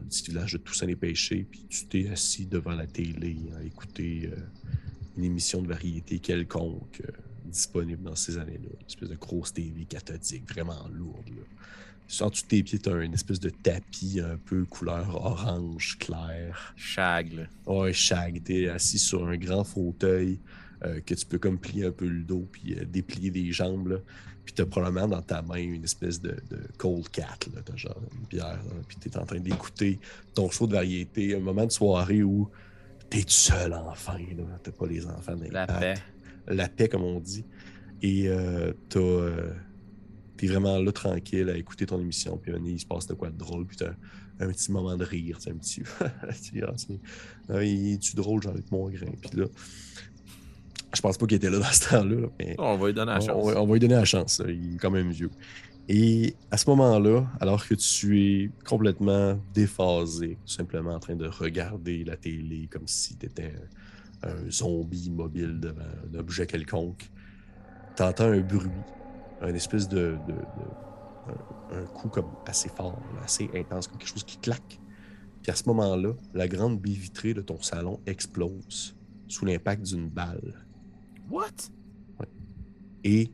le 0.01 0.07
petit 0.07 0.31
village 0.31 0.53
de 0.53 0.59
Toussaint-les-Pêchés. 0.59 1.47
Puis 1.51 1.67
tu 1.69 1.87
t'es 1.87 2.09
assis 2.09 2.47
devant 2.47 2.73
la 2.73 2.87
télé 2.87 3.37
à 3.59 3.63
écouter 3.63 4.31
une 5.17 5.25
émission 5.25 5.61
de 5.61 5.69
variété 5.69 6.19
quelconque 6.19 7.03
disponible 7.45 8.03
dans 8.03 8.17
ces 8.17 8.39
années-là. 8.39 8.71
Une 8.81 8.87
espèce 8.87 9.11
de 9.11 9.17
grosse 9.17 9.53
TV 9.53 9.85
cathodique, 9.85 10.51
vraiment 10.51 10.89
lourde. 10.89 11.31
En 12.21 12.31
dessous 12.31 12.43
de 12.45 12.49
tes 12.49 12.63
pieds, 12.63 12.79
tu 12.79 12.89
as 12.89 13.03
une 13.03 13.13
espèce 13.15 13.39
de 13.41 13.51
tapis 13.51 14.21
un 14.21 14.39
peu 14.39 14.65
couleur 14.65 15.15
orange 15.15 15.99
clair. 15.99 16.73
Shag, 16.77 17.33
là. 17.35 17.43
Ouais, 17.67 17.93
shag. 17.93 18.43
T'es 18.43 18.69
assis 18.69 18.99
sur 18.99 19.27
un 19.29 19.37
grand 19.37 19.63
fauteuil 19.63 20.39
euh, 20.85 21.01
que 21.01 21.15
tu 21.15 21.27
peux 21.27 21.39
comme 21.39 21.59
plier 21.59 21.87
un 21.87 21.91
peu 21.93 22.07
le 22.09 22.23
dos 22.23 22.49
puis 22.51 22.75
euh, 22.79 22.85
déplier 22.87 23.31
les 23.31 23.53
jambes. 23.53 23.89
Là. 23.89 23.97
Puis 24.45 24.55
t'as 24.55 24.65
probablement 24.65 25.07
dans 25.09 25.21
ta 25.21 25.43
main 25.43 25.57
une 25.59 25.85
espèce 25.85 26.19
de, 26.21 26.31
de 26.51 26.59
cold 26.79 27.09
cat, 27.11 27.37
là. 27.55 27.61
T'as 27.63 27.77
genre 27.77 28.01
une 28.19 28.27
bière. 28.27 28.47
là. 28.57 28.73
Puis 28.89 28.97
t'es 28.97 29.15
en 29.19 29.27
train 29.27 29.41
d'écouter 29.41 29.99
ton 30.35 30.49
show 30.51 30.67
de 30.67 30.73
variété. 30.73 31.37
Un 31.37 31.41
moment 31.41 31.67
de 31.67 31.73
soirée 31.73 32.23
où 32.23 32.49
t'es 33.11 33.21
tout 33.23 33.29
seul 33.29 33.75
enfin. 33.75 34.17
Là. 34.19 34.45
T'as 34.63 34.73
pas 34.73 34.87
les 34.87 35.05
enfants 35.07 35.37
dans 35.37 35.45
les 35.45 35.51
La 35.51 35.67
pattes. 35.67 35.81
paix. 35.81 35.95
La 36.49 36.69
paix, 36.71 36.89
comme 36.89 37.03
on 37.05 37.21
dit. 37.21 37.45
Et 38.01 38.29
euh, 38.29 38.73
t'as. 38.89 38.99
euh, 38.99 39.53
T'es 40.39 40.47
vraiment 40.47 40.79
là 40.79 40.93
tranquille 40.93 41.51
à 41.51 41.57
écouter 41.57 41.85
ton 41.85 42.01
émission, 42.01 42.39
puis 42.39 42.53
il 42.65 42.81
se 42.81 42.87
passe 42.87 43.07
de 43.07 43.15
quoi 43.15 43.29
de 43.29 43.37
drôle, 43.37 43.67
puis 43.67 43.77
t'as 43.77 43.91
un 44.41 44.49
petit 44.49 44.71
moment 44.73 44.97
de 44.97 45.05
rire, 45.05 45.39
tu 45.39 45.51
un 45.51 45.55
petit. 45.57 45.83
tu 46.43 46.63
ah, 47.49 47.63
il 47.63 47.95
est-tu 47.95 48.15
drôle, 48.17 48.41
Jean-Luc 48.43 48.71
Mongrain? 48.71 49.13
Puis 49.21 49.39
là, 49.41 49.47
je 50.95 51.01
pense 51.01 51.19
pas 51.19 51.27
qu'il 51.27 51.37
était 51.37 51.51
là 51.51 51.59
dans 51.59 51.65
ce 51.65 51.89
temps-là, 51.91 52.21
là, 52.21 52.29
mais 52.39 52.55
On 52.59 52.77
va 52.79 52.87
lui 52.87 52.95
donner 52.95 53.11
la 53.13 53.19
on, 53.19 53.21
chance. 53.21 53.55
on 53.57 53.67
va- 53.67 53.73
lui 53.75 53.81
donner 53.81 53.95
la 53.95 54.05
chance, 54.05 54.41
il 54.49 54.77
est 54.77 54.79
quand 54.79 54.91
même 54.91 55.11
vieux. 55.11 55.31
Et 55.89 56.35
à 56.51 56.57
ce 56.57 56.69
moment-là, 56.71 57.27
alors 57.41 57.67
que 57.67 57.75
tu 57.75 58.23
es 58.23 58.51
complètement 58.65 59.41
déphasé, 59.55 60.39
tout 60.47 60.53
simplement 60.53 60.93
en 60.95 61.01
train 61.01 61.17
de 61.17 61.27
regarder 61.27 62.05
la 62.05 62.17
télé 62.17 62.69
comme 62.71 62.87
si 62.87 63.17
tu 63.17 63.27
étais 63.27 63.55
un, 64.23 64.29
un 64.29 64.51
zombie 64.51 65.11
mobile 65.11 65.59
devant 65.59 65.81
un 65.83 66.19
objet 66.19 66.47
quelconque, 66.47 67.11
tu 67.97 68.03
entends 68.03 68.31
un 68.31 68.41
bruit, 68.41 68.71
un 69.41 69.55
espèce 69.55 69.89
de. 69.89 70.19
de- 70.27 70.33
de- 70.33 70.79
un, 71.71 71.81
un 71.83 71.85
coup 71.87 72.09
comme 72.09 72.31
assez 72.47 72.71
fort, 72.71 72.99
assez 73.23 73.51
intense, 73.55 73.87
comme 73.87 73.99
quelque 73.99 74.09
chose 74.09 74.25
qui 74.25 74.39
claque. 74.39 74.81
Puis 75.43 75.53
à 75.53 75.55
ce 75.55 75.65
moment-là, 75.69 76.15
la 76.33 76.49
grande 76.49 76.81
baie 76.81 76.91
vitrée 76.93 77.35
de 77.35 77.43
ton 77.43 77.61
salon 77.61 78.01
explose 78.07 78.97
sous 79.29 79.45
l'impact 79.45 79.83
d'une 79.83 80.09
balle 80.09 80.67
What? 81.31 81.51
et 83.05 83.31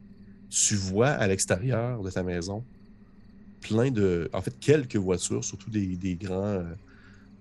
tu 0.50 0.74
vois 0.74 1.08
à 1.10 1.26
l'extérieur 1.28 2.02
de 2.02 2.10
ta 2.10 2.22
maison 2.22 2.64
plein 3.60 3.90
de. 3.90 4.28
En 4.32 4.42
fait, 4.42 4.58
quelques 4.58 4.96
voitures, 4.96 5.44
surtout 5.44 5.70
des, 5.70 5.96
des 5.96 6.16
grands. 6.16 6.42
euh, 6.42 6.74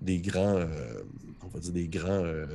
des 0.02 0.20
grands. 0.20 0.56
euh, 0.58 1.02
on 1.44 1.48
va 1.48 1.60
dire 1.60 1.74
des 1.74 1.88
grands. 1.88 2.10
euh, 2.24 2.46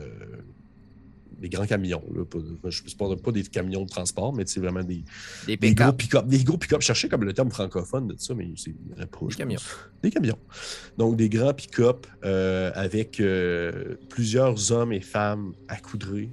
des 1.41 1.49
grands 1.49 1.67
camions. 1.67 2.03
Là, 2.15 2.25
pas, 2.25 2.39
je 2.71 2.83
ne 2.83 2.95
parle 2.97 3.17
pas 3.17 3.33
des 3.33 3.43
camions 3.43 3.85
de 3.85 3.89
transport, 3.89 4.35
mais 4.35 4.45
c'est 4.47 4.61
vraiment 4.61 4.83
des, 4.83 5.05
Des 5.47 5.57
des 5.57 5.75
gros 5.75 5.93
pick-up. 5.93 6.27
Des 6.27 6.43
gros 6.45 6.59
pick-up. 6.59 6.81
Je 6.81 6.87
cherchais 6.87 7.09
comme 7.09 7.25
le 7.25 7.33
terme 7.33 7.51
francophone 7.51 8.09
de 8.09 8.17
ça, 8.19 8.35
mais 8.35 8.49
c'est 8.57 8.75
pas, 9.07 9.19
Des 9.29 9.35
camions. 9.37 9.61
Des 10.03 10.11
camions. 10.11 10.39
Donc, 10.97 11.17
des 11.17 11.29
grands 11.29 11.55
pick-up 11.55 12.07
euh, 12.25 12.71
avec 12.75 13.21
euh, 13.21 13.97
plusieurs 14.09 14.73
hommes 14.73 14.93
et 14.93 15.01
femmes 15.01 15.53
accoudrés 15.69 16.31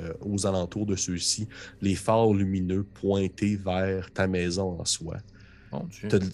euh, 0.00 0.12
aux 0.20 0.46
alentours 0.46 0.86
de 0.86 0.96
ceux-ci, 0.96 1.48
les 1.80 1.94
phares 1.94 2.32
lumineux 2.32 2.84
pointés 2.84 3.56
vers 3.56 4.10
ta 4.12 4.26
maison 4.28 4.80
en 4.80 4.84
soi. 4.84 5.18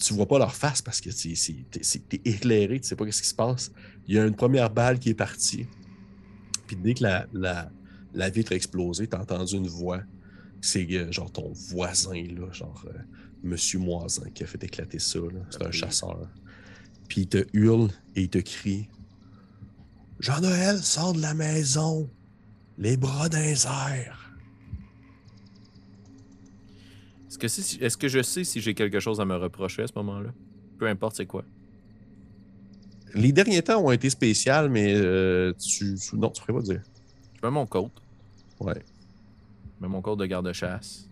Tu 0.01 0.15
vois 0.15 0.29
pas 0.29 0.39
leur 0.39 0.55
face 0.55 0.81
parce 0.81 1.01
que 1.01 1.11
c'est- 1.11 1.65
t'es 2.09 2.21
éclairé, 2.25 2.79
tu 2.81 2.87
sais 2.89 2.95
pas 2.97 3.11
ce 3.11 3.21
qui 3.23 3.29
se 3.29 3.35
passe. 3.35 3.73
Il 4.07 4.15
y 4.15 4.19
a 4.19 4.25
une 4.27 4.37
première 4.37 4.71
balle 4.71 4.99
qui 4.99 5.09
est 5.11 5.15
partie. 5.15 5.67
Puis 6.67 6.77
dès 6.77 6.95
que 6.95 7.03
la, 7.03 7.27
la, 7.33 7.71
la 8.15 8.31
vitre 8.31 8.53
a 8.53 8.57
explosé, 8.57 9.07
t'as 9.07 9.21
entendu 9.21 9.57
une 9.57 9.69
voix. 9.69 10.03
C'est 10.61 10.87
euh, 10.93 11.13
genre 11.13 11.31
ton 11.31 11.53
voisin, 11.71 12.23
là, 12.39 12.51
genre 12.53 12.85
euh, 12.87 12.99
Monsieur 13.43 13.79
Moisin 13.79 14.31
qui 14.31 14.45
a 14.45 14.47
fait 14.47 14.63
éclater 14.65 14.99
ça. 14.99 15.19
C'est 15.51 15.63
un 15.63 15.71
chasseur. 15.71 16.27
Puis 17.09 17.23
il 17.23 17.29
te 17.29 17.45
hurle 17.53 17.91
et 18.17 18.23
il 18.23 18.31
te 18.31 18.39
crie 18.39 18.89
Jean-Noël, 20.21 20.79
sors 20.79 21.13
de 21.13 21.21
la 21.21 21.35
maison. 21.35 22.09
Les 22.79 22.97
bras 22.97 23.29
les 23.29 23.67
airs. 23.67 24.33
Est-ce 27.29 27.39
que, 27.39 27.49
si- 27.49 27.79
est-ce 27.81 27.97
que 27.97 28.09
je 28.09 28.23
sais 28.23 28.45
si 28.45 28.61
j'ai 28.61 28.75
quelque 28.75 29.01
chose 29.01 29.21
à 29.21 29.25
me 29.25 29.37
reprocher 29.37 29.83
à 29.83 29.87
ce 29.87 29.93
moment-là? 29.97 30.33
Peu 30.79 30.87
importe 30.87 31.17
c'est 31.17 31.27
quoi. 31.27 31.45
Les 33.15 33.33
derniers 33.33 33.63
temps 33.63 33.85
ont 33.85 33.91
été 33.91 34.09
spéciaux, 34.09 34.69
mais 34.71 34.95
euh, 34.95 35.53
tu, 35.55 35.95
non, 36.15 36.31
tu 36.31 36.41
pourrais 36.43 36.61
pas 36.61 36.63
dire. 36.63 36.83
Je 37.41 37.47
mets 37.47 37.53
mon 37.53 37.67
coat? 37.67 37.91
Ouais. 38.61 38.75
Je 39.77 39.83
mets 39.83 39.89
mon 39.89 40.01
coat 40.03 40.17
de 40.17 40.27
garde-chasse. 40.27 41.09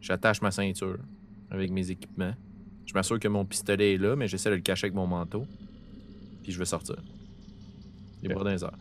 J'attache 0.00 0.40
ma 0.42 0.50
ceinture 0.50 0.98
avec 1.50 1.70
mes 1.70 1.90
équipements. 1.90 2.34
Je 2.84 2.94
m'assure 2.94 3.18
que 3.18 3.28
mon 3.28 3.44
pistolet 3.44 3.94
est 3.94 3.98
là, 3.98 4.14
mais 4.16 4.28
j'essaie 4.28 4.50
de 4.50 4.54
le 4.56 4.60
cacher 4.60 4.86
avec 4.86 4.94
mon 4.94 5.06
manteau. 5.06 5.44
Puis 6.42 6.52
je 6.52 6.58
vais 6.58 6.64
sortir. 6.64 6.96
Les 8.22 8.28
Ok. 8.28 8.34
bras 8.34 8.44
dans 8.44 8.50
les 8.50 8.62
airs. 8.64 8.78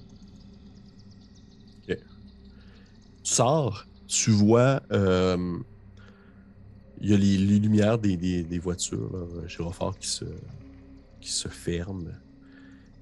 Tu 1.88 3.32
sors, 3.34 3.86
tu 4.08 4.30
vois, 4.30 4.84
euh, 4.91 5.58
il 7.02 7.10
y 7.10 7.13
a 7.13 7.18
les, 7.18 7.38
les 7.39 7.60
lumières 7.60 7.98
des, 7.98 8.18
des- 8.18 8.44
des 8.44 8.60
voitures, 8.60 9.10
là, 9.18 9.91
qui 10.00 10.08
se, 10.08 10.26
qui 11.20 11.32
se 11.32 11.48
ferment. 11.48 12.12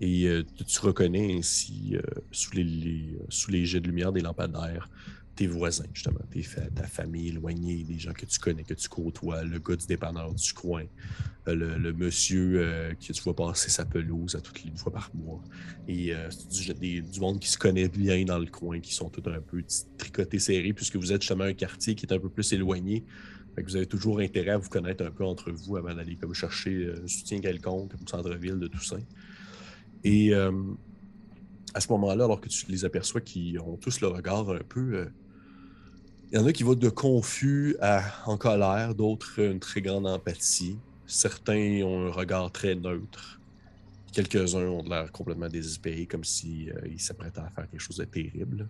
Et 0.05 0.27
euh, 0.27 0.43
tu, 0.67 0.79
reconnais 0.81 1.33
ainsi, 1.37 1.95
euh, 1.95 2.01
sous, 2.29 2.53
les, 2.57 2.65
les- 2.65 3.17
les 3.49 3.65
jets 3.65 3.79
de 3.79 3.87
lumière 3.87 4.11
des 4.11 4.19
lampadaires, 4.19 4.89
tes 5.33 5.47
voisins, 5.47 5.85
justement, 5.93 6.19
ta 6.75 6.83
famille 6.87 7.29
éloignée, 7.29 7.85
des 7.85 7.97
gens 7.97 8.11
que 8.11 8.25
tu 8.25 8.37
connais, 8.37 8.63
que 8.65 8.73
tu 8.73 8.89
côtoies, 8.89 9.43
le 9.45 9.59
gars 9.59 9.77
du 9.77 9.87
dépanneur 9.87 10.33
du 10.33 10.51
coin, 10.53 10.83
euh, 11.47 11.55
le, 11.77 11.93
monsieur 11.93 12.55
euh, 12.57 12.93
que 12.95 13.13
tu 13.13 13.23
vois 13.23 13.33
passer 13.33 13.69
sa 13.69 13.85
pelouse 13.85 14.35
à 14.35 14.41
toutes 14.41 14.61
les 14.65 14.75
fois 14.75 14.91
par 14.91 15.09
mois. 15.13 15.41
Et 15.87 16.13
euh, 16.13 16.27
du, 16.51 16.73
des- 16.73 17.19
monde 17.21 17.39
qui 17.39 17.47
se 17.49 17.57
connaît 17.57 17.87
bien 17.87 18.25
dans 18.25 18.39
le 18.39 18.47
coin, 18.47 18.81
qui 18.81 18.93
sont 18.93 19.09
tous 19.09 19.27
un 19.29 19.39
peu 19.41 19.63
tricotés 19.97 20.39
serrés, 20.39 20.73
puisque 20.73 20.97
vous 20.97 21.13
êtes 21.13 21.21
justement 21.21 21.45
un 21.45 21.53
quartier 21.53 21.95
qui 21.95 22.05
est 22.05 22.13
un 22.13 22.19
peu 22.19 22.29
plus 22.29 22.51
éloigné. 22.51 23.05
Fait 23.55 23.63
que 23.63 23.69
vous 23.69 23.75
avez 23.77 23.85
toujours 23.87 24.19
intérêt 24.19 24.49
à 24.51 24.57
vous 24.57 24.69
connaître 24.69 25.05
un 25.05 25.11
peu 25.11 25.23
entre 25.23 25.51
vous 25.51 25.77
avant 25.77 25.93
d'aller 25.95 26.17
comme 26.17 26.33
chercher 26.33 26.73
euh, 26.87 27.03
un 27.05 27.07
soutien 27.07 27.39
quelconque 27.39 27.93
au 27.93 28.07
centre-ville 28.09 28.59
de 28.59 28.67
Toussaint. 28.67 29.05
Et 30.03 30.33
euh, 30.33 30.51
à 31.73 31.81
ce 31.81 31.91
moment-là, 31.91 32.25
alors 32.25 32.41
que 32.41 32.49
tu 32.49 32.65
les 32.69 32.85
aperçois 32.85 33.21
qui 33.21 33.57
ont 33.63 33.77
tous 33.77 34.01
le 34.01 34.07
regard 34.07 34.49
un 34.49 34.59
peu. 34.67 34.95
euh, 34.95 35.05
il 36.31 36.39
y 36.39 36.41
en 36.41 36.47
a 36.47 36.51
qui 36.53 36.63
vont 36.63 36.73
de 36.73 36.89
confus 36.89 37.75
à 37.79 38.01
en 38.25 38.37
colère, 38.37 38.95
d'autres 38.95 39.39
une 39.39 39.59
très 39.59 39.81
grande 39.81 40.07
empathie. 40.07 40.77
Certains 41.05 41.83
ont 41.83 42.07
un 42.07 42.11
regard 42.11 42.51
très 42.51 42.73
neutre. 42.73 43.39
Quelques-uns 44.11 44.67
ont 44.67 44.83
l'air 44.83 45.11
complètement 45.11 45.47
désespérés, 45.47 46.07
comme 46.07 46.23
s'ils 46.23 46.73
s'apprêtaient 46.97 47.39
à 47.39 47.49
faire 47.49 47.69
quelque 47.69 47.81
chose 47.81 47.97
de 47.97 48.05
terrible. 48.05 48.67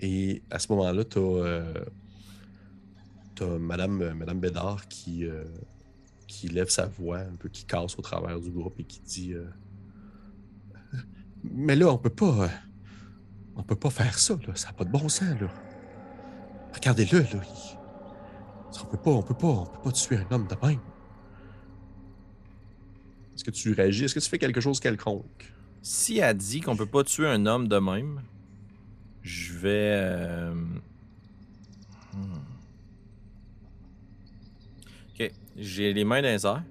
Et 0.00 0.42
à 0.50 0.58
ce 0.60 0.70
moment-là, 0.72 1.04
tu 1.04 1.18
as, 1.18 1.72
Madame, 3.58 4.02
euh, 4.02 4.14
Madame 4.14 4.40
Bédard 4.40 4.86
qui, 4.88 5.24
euh, 5.24 5.44
qui 6.26 6.48
lève 6.48 6.68
sa 6.68 6.86
voix, 6.86 7.18
un 7.18 7.36
peu 7.38 7.48
qui 7.48 7.64
casse 7.64 7.98
au 7.98 8.02
travers 8.02 8.40
du 8.40 8.50
groupe 8.50 8.78
et 8.78 8.84
qui 8.84 9.00
dit 9.00 9.34
euh, 9.34 9.44
Mais 11.44 11.76
là, 11.76 11.88
on 11.88 11.98
peut 11.98 12.10
pas. 12.10 12.44
euh, 12.44 12.48
on 13.56 13.62
peut 13.62 13.76
pas 13.76 13.90
faire 13.90 14.18
ça, 14.18 14.34
là. 14.46 14.54
Ça 14.54 14.68
n'a 14.68 14.72
pas 14.74 14.84
de 14.84 14.90
bon 14.90 15.08
sens, 15.08 15.40
là. 15.40 15.48
Regardez-le, 16.74 17.20
là. 17.20 17.42
On 18.82 18.86
peut 18.86 18.96
pas, 18.96 19.10
on 19.10 19.22
peut 19.22 19.34
pas, 19.34 19.46
on 19.48 19.66
peut 19.66 19.82
pas 19.84 19.92
tuer 19.92 20.16
un 20.16 20.34
homme 20.34 20.46
de 20.46 20.66
même. 20.66 20.80
Est-ce 23.34 23.44
que 23.44 23.50
tu 23.50 23.72
réagis? 23.72 24.04
Est-ce 24.04 24.14
que 24.14 24.20
tu 24.20 24.28
fais 24.28 24.38
quelque 24.38 24.60
chose 24.60 24.80
quelconque? 24.80 25.52
Si 25.82 26.18
elle 26.18 26.36
dit 26.36 26.60
qu'on 26.60 26.76
peut 26.76 26.86
pas 26.86 27.04
tuer 27.04 27.26
un 27.26 27.44
homme 27.46 27.68
de 27.68 27.78
même, 27.78 28.22
je 29.22 29.52
vais. 29.54 29.92
euh, 29.96 30.54
hmm. 32.14 32.40
Ok, 35.10 35.32
j'ai 35.56 35.92
les 35.92 36.04
mains 36.04 36.22
dans 36.22 36.28
les 36.28 36.46
airs, 36.46 36.64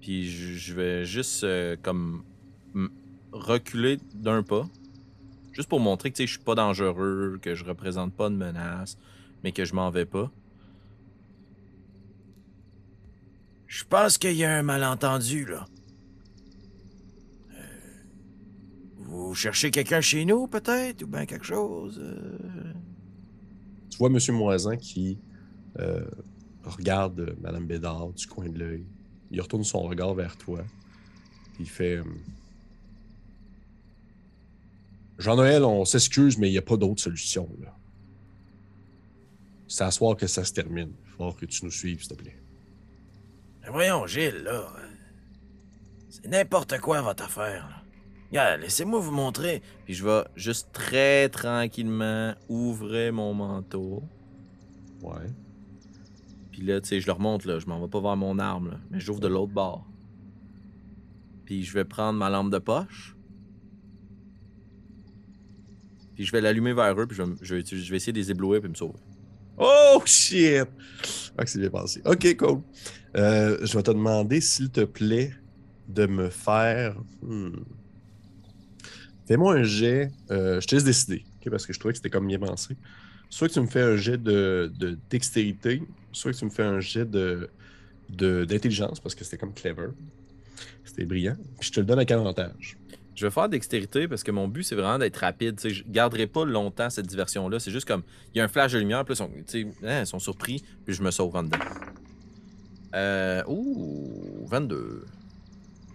puis 0.00 0.30
je 0.30 0.74
vais 0.74 1.04
juste 1.04 1.44
euh, 1.44 1.76
comme 1.82 2.24
reculer 3.32 3.98
d'un 4.14 4.42
pas, 4.42 4.68
juste 5.52 5.68
pour 5.68 5.80
montrer 5.80 6.10
que 6.10 6.24
je 6.24 6.30
suis 6.30 6.38
pas 6.38 6.54
dangereux, 6.54 7.38
que 7.40 7.54
je 7.54 7.64
représente 7.64 8.14
pas 8.14 8.28
de 8.28 8.34
menace, 8.34 8.98
mais 9.42 9.52
que 9.52 9.64
je 9.64 9.74
m'en 9.74 9.90
vais 9.90 10.06
pas. 10.06 10.30
Je 13.66 13.84
pense 13.84 14.18
qu'il 14.18 14.34
y 14.34 14.44
a 14.44 14.56
un 14.56 14.62
malentendu 14.62 15.46
là. 15.46 15.64
Vous 18.96 19.34
cherchez 19.34 19.70
quelqu'un 19.70 20.00
chez 20.00 20.24
nous, 20.24 20.46
peut-être, 20.46 21.02
ou 21.02 21.06
bien 21.06 21.26
quelque 21.26 21.44
chose? 21.46 22.00
euh? 22.00 22.72
Tu 23.90 23.98
vois 23.98 24.08
M. 24.08 24.18
Moisin 24.34 24.76
qui 24.76 25.18
euh, 25.78 26.04
regarde 26.64 27.20
euh, 27.20 27.34
Mme 27.40 27.66
Bédard 27.66 28.12
du 28.12 28.26
coin 28.26 28.48
de 28.48 28.58
l'œil. 28.58 28.86
Il 29.30 29.40
retourne 29.40 29.64
son 29.64 29.80
regard 29.82 30.14
vers 30.14 30.36
toi. 30.36 30.60
Il 31.58 31.68
fait 31.68 31.96
euh, 31.96 32.04
Jean-Noël, 35.20 35.64
on 35.64 35.84
s'excuse, 35.84 36.38
mais 36.38 36.48
il 36.48 36.52
n'y 36.52 36.58
a 36.58 36.62
pas 36.62 36.78
d'autre 36.78 37.02
solution. 37.02 37.46
là. 37.60 37.76
C'est 39.68 39.84
à 39.84 39.90
soir 39.90 40.16
que 40.16 40.26
ça 40.26 40.44
se 40.44 40.52
termine. 40.52 40.92
Il 41.04 41.10
faut 41.10 41.32
que 41.32 41.44
tu 41.44 41.64
nous 41.64 41.70
suives, 41.70 42.00
s'il 42.00 42.08
te 42.08 42.14
plaît. 42.14 42.42
Mais 43.62 43.68
voyons, 43.68 44.06
Gilles, 44.06 44.42
là. 44.42 44.66
C'est 46.08 46.26
n'importe 46.26 46.80
quoi, 46.80 47.02
votre 47.02 47.24
affaire, 47.24 47.68
là. 47.68 47.82
Regarde, 48.30 48.60
laissez-moi 48.62 48.98
vous 49.00 49.10
montrer. 49.10 49.60
Puis 49.84 49.92
je 49.92 50.04
vais 50.04 50.24
juste 50.36 50.72
très 50.72 51.28
tranquillement 51.28 52.34
ouvrir 52.48 53.12
mon 53.12 53.34
manteau. 53.34 54.02
Ouais. 55.02 55.28
Puis 56.50 56.62
là, 56.62 56.80
tu 56.80 56.88
sais, 56.88 57.00
je 57.00 57.06
le 57.06 57.12
remonte, 57.12 57.44
là. 57.44 57.58
Je 57.58 57.66
m'en 57.66 57.78
vais 57.78 57.88
pas 57.88 58.00
vers 58.00 58.16
mon 58.16 58.38
arme, 58.38 58.70
là. 58.70 58.80
Mais 58.90 59.00
j'ouvre 59.00 59.20
de 59.20 59.28
l'autre 59.28 59.52
bord. 59.52 59.86
Puis 61.44 61.62
je 61.62 61.74
vais 61.74 61.84
prendre 61.84 62.18
ma 62.18 62.30
lampe 62.30 62.50
de 62.50 62.58
poche. 62.58 63.16
Je 66.24 66.32
vais 66.32 66.40
l'allumer 66.40 66.72
vers 66.72 66.98
eux, 67.00 67.06
puis 67.06 67.16
je 67.16 67.54
vais, 67.54 67.60
essayer 67.60 68.12
de 68.12 68.18
les 68.18 68.30
éblouir, 68.30 68.60
puis 68.60 68.68
me 68.68 68.74
sauver. 68.74 68.98
Oh 69.56 70.02
shit! 70.04 70.66
Ah, 71.36 71.46
c'est 71.46 71.58
bien 71.58 71.70
passé. 71.70 72.02
Ok, 72.04 72.36
cool. 72.36 72.60
Euh, 73.16 73.58
je 73.64 73.76
vais 73.76 73.82
te 73.82 73.90
demander, 73.90 74.40
s'il 74.40 74.70
te 74.70 74.82
plaît, 74.82 75.32
de 75.88 76.06
me 76.06 76.30
faire. 76.30 76.96
hmm. 77.22 77.56
Fais-moi 79.26 79.54
un 79.54 79.62
jet. 79.62 80.10
euh, 80.30 80.60
je 80.60 80.66
te 80.66 80.74
laisse 80.74 80.84
décider, 80.84 81.24
parce 81.50 81.66
que 81.66 81.72
je 81.72 81.78
trouvais 81.78 81.92
que 81.92 81.98
c'était 81.98 82.10
comme 82.10 82.26
bien 82.26 82.38
pensé. 82.38 82.76
Soit 83.28 83.48
que 83.48 83.54
tu 83.54 83.60
me 83.60 83.66
fais 83.66 83.82
un 83.82 83.96
jet 83.96 84.18
de, 84.18 84.72
de 84.76 84.98
dextérité, 85.08 85.82
soit 86.12 86.32
que 86.32 86.36
tu 86.36 86.44
me 86.44 86.50
fais 86.50 86.64
un 86.64 86.80
jet 86.80 87.08
de- 87.08 87.48
d'intelligence, 88.08 88.98
parce 88.98 89.14
que 89.14 89.24
c'était 89.24 89.38
comme 89.38 89.54
clever. 89.54 89.88
C'était 90.84 91.04
brillant. 91.04 91.36
Puis 91.60 91.68
je 91.68 91.72
te 91.72 91.80
le 91.80 91.86
donne 91.86 91.98
avec 91.98 92.10
avantage? 92.10 92.79
Je 93.20 93.26
vais 93.26 93.30
faire 93.30 93.50
dextérité 93.50 94.08
parce 94.08 94.22
que 94.22 94.30
mon 94.30 94.48
but, 94.48 94.62
c'est 94.62 94.74
vraiment 94.74 94.96
d'être 94.96 95.18
rapide. 95.18 95.60
Je 95.62 95.82
garderai 95.86 96.26
pas 96.26 96.46
longtemps 96.46 96.88
cette 96.88 97.06
diversion-là. 97.06 97.60
C'est 97.60 97.70
juste 97.70 97.86
comme, 97.86 98.02
il 98.34 98.38
y 98.38 98.40
a 98.40 98.44
un 98.44 98.48
flash 98.48 98.72
de 98.72 98.78
lumière, 98.78 99.04
puis 99.04 99.14
ils 99.14 99.66
hein, 99.86 100.00
ils 100.00 100.06
sont 100.06 100.18
surpris, 100.18 100.64
puis 100.86 100.94
je 100.94 101.02
me 101.02 101.10
sauve 101.10 101.36
en 101.36 101.42
dedans. 101.42 101.58
Euh, 102.94 103.42
ouh, 103.46 104.46
22. 104.46 105.04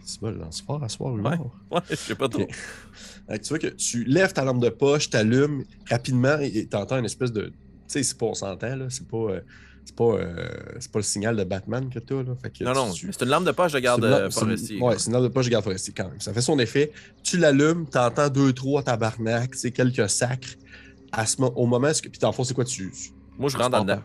Tu 0.05 0.19
vas 0.21 0.29
le 0.29 0.37
lancer 0.37 0.63
fort 0.67 0.83
à 0.83 0.87
soir, 0.87 1.15
Ouais. 1.15 1.35
Ouais, 1.71 1.81
je 1.89 1.95
sais 1.95 2.13
pas 2.13 2.29
trop. 2.29 2.45
Tu 2.45 3.49
vois 3.49 3.57
que 3.57 3.67
tu 3.69 4.03
lèves 4.03 4.33
ta 4.33 4.43
lampe 4.43 4.61
de 4.61 4.69
poche, 4.69 5.09
t'allumes 5.09 5.65
rapidement 5.89 6.37
et 6.39 6.67
t'entends 6.67 6.99
une 6.99 7.05
espèce 7.05 7.31
de. 7.31 7.45
Tu 7.47 7.53
sais, 7.87 8.03
c'est 8.03 8.19
pas, 8.19 8.27
on 8.27 8.35
s'entend, 8.35 8.75
là. 8.75 8.85
C'est 8.89 9.07
pas, 9.07 9.17
euh, 9.17 9.41
c'est 9.85 9.95
pas, 9.95 10.03
euh, 10.03 10.49
c'est 10.79 10.91
pas 10.91 10.99
le 10.99 11.03
signal 11.03 11.35
de 11.37 11.43
Batman 11.43 11.89
que 11.89 11.99
t'as, 11.99 12.15
là. 12.23 12.35
Fait 12.41 12.49
que 12.49 12.63
Non, 12.63 12.73
non, 12.73 12.91
tu- 12.91 13.07
c'est 13.13 13.23
une 13.23 13.29
lampe 13.29 13.45
de 13.45 13.51
poche 13.51 13.71
de 13.71 13.79
garde 13.79 14.01
c'est 14.01 14.07
une 14.07 14.13
euh, 14.13 14.29
c'est 14.29 14.39
forestier. 14.39 14.81
Ouais, 14.81 14.97
c'est 14.97 15.07
une 15.07 15.13
lampe 15.13 15.23
de 15.23 15.27
poche 15.29 15.45
de 15.45 15.51
garde 15.51 15.63
forestier 15.63 15.93
quand 15.95 16.09
même. 16.09 16.19
Ça 16.19 16.33
fait 16.33 16.41
son 16.41 16.59
effet. 16.59 16.91
Tu 17.23 17.37
l'allumes, 17.37 17.85
t'entends 17.87 18.29
deux, 18.29 18.51
trois 18.51 18.83
tabarnak, 18.83 19.51
tu 19.51 19.57
sais, 19.57 19.71
quelques 19.71 20.09
sacres. 20.09 20.49
À 21.11 21.25
ce 21.25 21.39
mo- 21.39 21.53
au 21.55 21.65
moment, 21.65 21.91
puis 22.01 22.11
dans 22.19 22.29
le 22.29 22.33
fond, 22.33 22.43
c'est 22.43 22.53
quoi 22.53 22.65
tu, 22.65 22.91
tu, 22.91 23.11
Moi, 23.37 23.49
je 23.49 23.55
tu 23.55 23.61
rentre 23.61 23.77
en 23.77 23.83
dedans. 23.85 24.01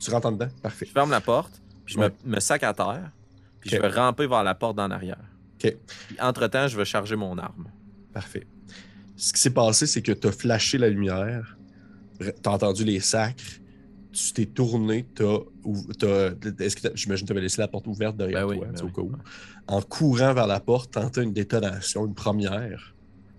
Tu 0.00 0.10
rentres 0.10 0.26
en 0.26 0.32
dedans? 0.32 0.48
Parfait. 0.62 0.86
Je 0.86 0.90
ferme 0.92 1.10
la 1.10 1.20
porte, 1.20 1.60
puis 1.84 1.94
je 1.94 2.00
Ouais. 2.00 2.10
me, 2.24 2.34
me 2.36 2.40
sac 2.40 2.64
à 2.64 2.72
terre, 2.74 3.12
puis 3.60 3.70
je 3.70 3.76
vais 3.76 3.88
ramper 3.88 4.26
vers 4.26 4.42
la 4.42 4.54
porte 4.56 4.76
d'en 4.76 4.90
arrière. 4.90 5.18
Ok. 5.62 5.76
Puis, 6.08 6.16
entre-temps, 6.20 6.66
je 6.66 6.76
vais 6.76 6.84
charger 6.86 7.14
mon 7.14 7.36
arme. 7.38 7.66
Parfait. 8.12 8.46
Ce 9.16 9.32
qui 9.34 9.40
s'est 9.40 9.50
passé, 9.50 9.86
c'est 9.86 10.00
que 10.02 10.12
tu 10.12 10.26
as 10.26 10.32
flashé 10.32 10.78
la 10.78 10.88
lumière, 10.88 11.56
tu 12.18 12.26
as 12.44 12.50
entendu 12.50 12.84
les 12.84 12.98
sacres, 13.00 13.44
tu 14.12 14.32
t'es 14.32 14.46
tourné, 14.46 15.06
j'imagine 16.94 17.26
que 17.26 17.26
tu 17.26 17.32
avais 17.32 17.40
laissé 17.40 17.60
la 17.60 17.68
porte 17.68 17.86
ouverte 17.86 18.16
derrière 18.16 18.46
Ben 18.46 18.50
oui, 18.50 18.56
toi, 18.58 18.66
ben 18.66 18.72
tu 18.72 18.78
sais, 18.78 18.84
au 18.84 18.86
oui. 18.86 18.92
cas 18.94 19.02
où. 19.02 19.12
En 19.68 19.82
courant 19.82 20.34
vers 20.34 20.46
la 20.46 20.60
porte, 20.60 20.92
tu 20.92 20.98
entends 20.98 21.22
une 21.22 21.32
détonation, 21.32 22.06
une 22.06 22.14
première. 22.14 22.94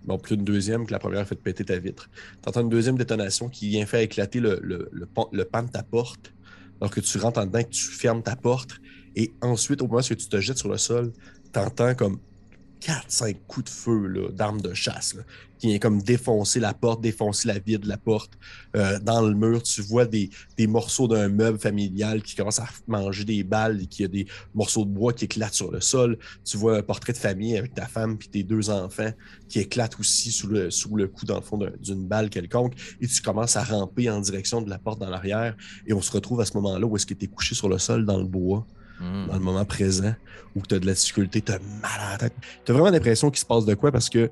Bon, 0.05 0.17
plus 0.17 0.35
une 0.35 0.43
deuxième 0.43 0.85
que 0.85 0.91
la 0.91 0.99
première 0.99 1.21
a 1.21 1.25
fait 1.25 1.35
péter 1.35 1.63
ta 1.63 1.77
vitre. 1.77 2.09
Tu 2.41 2.49
entends 2.49 2.61
une 2.61 2.69
deuxième 2.69 2.97
détonation 2.97 3.49
qui 3.49 3.69
vient 3.69 3.85
faire 3.85 3.99
éclater 3.99 4.39
le, 4.39 4.59
le, 4.63 4.89
le, 4.91 5.05
pan, 5.05 5.29
le 5.31 5.45
pan 5.45 5.63
de 5.63 5.69
ta 5.69 5.83
porte. 5.83 6.33
Alors 6.79 6.89
que 6.89 6.99
tu 7.01 7.17
rentres 7.19 7.39
en 7.39 7.45
dedans, 7.45 7.61
que 7.63 7.69
tu 7.69 7.83
fermes 7.85 8.23
ta 8.23 8.35
porte. 8.35 8.79
Et 9.15 9.35
ensuite, 9.41 9.81
au 9.81 9.87
moment 9.87 9.99
où 9.99 10.01
tu 10.01 10.15
te 10.15 10.39
jettes 10.39 10.57
sur 10.57 10.69
le 10.69 10.77
sol, 10.77 11.11
tu 11.53 11.59
entends 11.59 11.93
comme 11.93 12.19
4-5 12.81 13.37
coups 13.47 13.65
de 13.65 13.69
feu 13.69 14.33
d'armes 14.33 14.61
de 14.61 14.73
chasse 14.73 15.15
qui 15.61 15.67
vient 15.67 15.77
comme 15.77 16.01
défoncer 16.01 16.59
la 16.59 16.73
porte, 16.73 17.01
défoncer 17.01 17.47
la 17.47 17.59
vitre 17.59 17.81
de 17.81 17.87
la 17.87 17.97
porte. 17.97 18.31
Euh, 18.75 18.97
dans 18.99 19.21
le 19.21 19.35
mur, 19.35 19.61
tu 19.61 19.83
vois 19.83 20.05
des, 20.07 20.31
morceaux 20.67 21.07
d'un 21.07 21.29
meuble 21.29 21.59
familial 21.59 22.23
qui 22.23 22.35
commence 22.35 22.57
à 22.59 22.65
manger 22.87 23.25
des 23.25 23.43
balles 23.43 23.79
et 23.83 23.85
qui 23.85 24.03
a 24.03 24.07
des 24.07 24.25
morceaux 24.55 24.85
de 24.85 24.89
bois 24.89 25.13
qui 25.13 25.25
éclatent 25.25 25.53
sur 25.53 25.71
le 25.71 25.79
sol. 25.79 26.17
Tu 26.43 26.57
vois 26.57 26.77
un 26.77 26.81
portrait 26.81 27.13
de 27.13 27.17
famille 27.19 27.55
avec 27.57 27.75
ta 27.75 27.85
femme 27.85 28.17
et 28.25 28.27
tes 28.27 28.43
deux 28.43 28.71
enfants 28.71 29.11
qui 29.49 29.59
éclatent 29.59 29.99
aussi 29.99 30.31
sous 30.31 30.47
le, 30.47 30.71
sous 30.71 30.89
coup, 30.89 31.25
dans 31.27 31.35
le 31.35 31.43
fond, 31.43 31.59
d'un- 31.59 31.73
d'une 31.79 32.07
balle 32.07 32.31
quelconque. 32.31 32.73
Et 32.99 33.05
tu 33.05 33.21
commences 33.21 33.55
à 33.55 33.63
ramper 33.63 34.09
en 34.09 34.19
direction 34.19 34.63
de 34.63 34.69
la 34.69 34.79
porte 34.79 34.99
dans 34.99 35.09
l'arrière. 35.11 35.55
Et 35.85 35.93
on 35.93 36.01
se 36.01 36.11
retrouve 36.11 36.41
à 36.41 36.45
ce 36.45 36.55
moment-là 36.55 36.87
où 36.87 36.95
est-ce 36.95 37.05
que 37.05 37.13
tu 37.13 37.25
es 37.25 37.27
couché 37.27 37.53
sur 37.53 37.69
le 37.69 37.77
sol 37.77 38.03
dans 38.05 38.17
le 38.17 38.25
bois. 38.25 38.65
Hmm. 39.01 39.25
dans 39.25 39.33
le 39.33 39.39
moment 39.39 39.65
présent 39.65 40.13
ou 40.55 40.61
que 40.61 40.67
tu 40.67 40.75
as 40.75 40.79
de 40.79 40.85
la 40.85 40.93
difficulté, 40.93 41.41
tu 41.41 41.51
as 41.51 41.57
mal 41.57 41.99
à 41.99 42.11
la 42.11 42.17
tête. 42.19 42.33
Tu 42.63 42.71
as 42.71 42.75
vraiment 42.75 42.91
l'impression 42.91 43.31
qu'il 43.31 43.39
se 43.39 43.45
passe 43.45 43.65
de 43.65 43.73
quoi 43.73 43.91
parce 43.91 44.09
que 44.09 44.29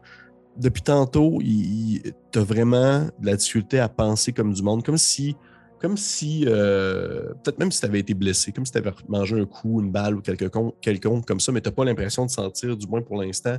depuis 0.58 0.84
tantôt, 0.84 1.39
tu 1.41 2.13
as 2.36 2.43
vraiment 2.43 3.05
de 3.19 3.25
la 3.25 3.36
difficulté 3.36 3.79
à 3.79 3.89
penser 3.89 4.32
comme 4.32 4.53
du 4.53 4.62
monde, 4.62 4.84
comme 4.84 4.97
si, 4.97 5.36
comme 5.82 5.97
si 5.97 6.43
euh, 6.45 7.34
peut-être 7.43 7.58
même 7.58 7.71
si 7.71 7.79
tu 7.79 7.86
avais 7.88 7.99
été 7.99 8.13
blessé, 8.13 8.51
comme 8.51 8.63
si 8.63 8.71
tu 8.71 8.77
avais 8.77 8.91
mangé 9.08 9.39
un 9.39 9.45
coup, 9.45 9.82
une 9.82 9.91
balle 9.91 10.15
ou 10.17 10.21
quelconque, 10.21 10.75
quelconque 10.82 11.25
comme 11.25 11.39
ça, 11.39 11.51
mais 11.51 11.62
tu 11.62 11.69
n'as 11.69 11.73
pas 11.75 11.86
l'impression 11.86 12.27
de 12.27 12.29
sentir, 12.29 12.77
du 12.77 12.86
moins 12.86 13.01
pour 13.01 13.19
l'instant, 13.19 13.58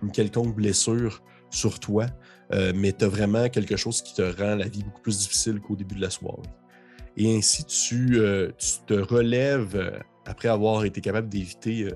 une 0.00 0.12
quelconque 0.12 0.54
blessure 0.54 1.24
sur 1.50 1.80
toi. 1.80 2.06
Euh, 2.52 2.72
mais 2.76 2.92
tu 2.92 3.04
as 3.04 3.08
vraiment 3.08 3.48
quelque 3.48 3.76
chose 3.76 4.00
qui 4.00 4.14
te 4.14 4.22
rend 4.22 4.54
la 4.54 4.68
vie 4.68 4.84
beaucoup 4.84 5.00
plus 5.00 5.18
difficile 5.18 5.58
qu'au 5.58 5.74
début 5.74 5.96
de 5.96 6.02
la 6.02 6.10
soirée. 6.10 6.42
Et 7.16 7.36
ainsi, 7.36 7.64
tu, 7.64 8.18
euh, 8.18 8.50
te 8.86 8.94
relèves 8.94 10.02
après 10.26 10.48
avoir 10.48 10.84
été 10.84 11.00
capable 11.00 11.28
d'éviter 11.28 11.84
euh, 11.84 11.90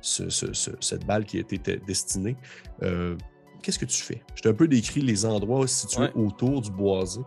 ce- 0.00 0.28
ce- 0.30 0.52
ce- 0.52 0.70
cette 0.80 1.04
balle 1.06 1.24
qui 1.24 1.38
était 1.38 1.76
destinée. 1.86 2.36
Euh, 2.82 3.16
Qu'est-ce 3.62 3.78
que 3.78 3.84
tu 3.84 4.02
fais? 4.02 4.22
Je 4.34 4.40
t'ai 4.42 4.48
un 4.48 4.54
peu 4.54 4.66
décrit 4.68 5.02
les 5.02 5.26
endroits 5.26 5.66
situés 5.68 6.04
Ouais. 6.04 6.12
autour 6.14 6.62
du 6.62 6.70
boisé. 6.70 7.20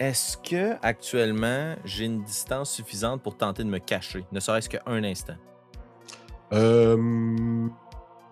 Est-ce 0.00 0.36
que 0.36 0.74
actuellement 0.82 1.76
j'ai 1.84 2.06
une 2.06 2.24
distance 2.24 2.72
suffisante 2.72 3.22
pour 3.22 3.36
tenter 3.36 3.62
de 3.62 3.68
me 3.68 3.78
cacher, 3.78 4.24
ne 4.32 4.40
serait-ce 4.40 4.68
qu'un 4.68 5.04
instant? 5.04 5.36
Euh, 6.52 7.68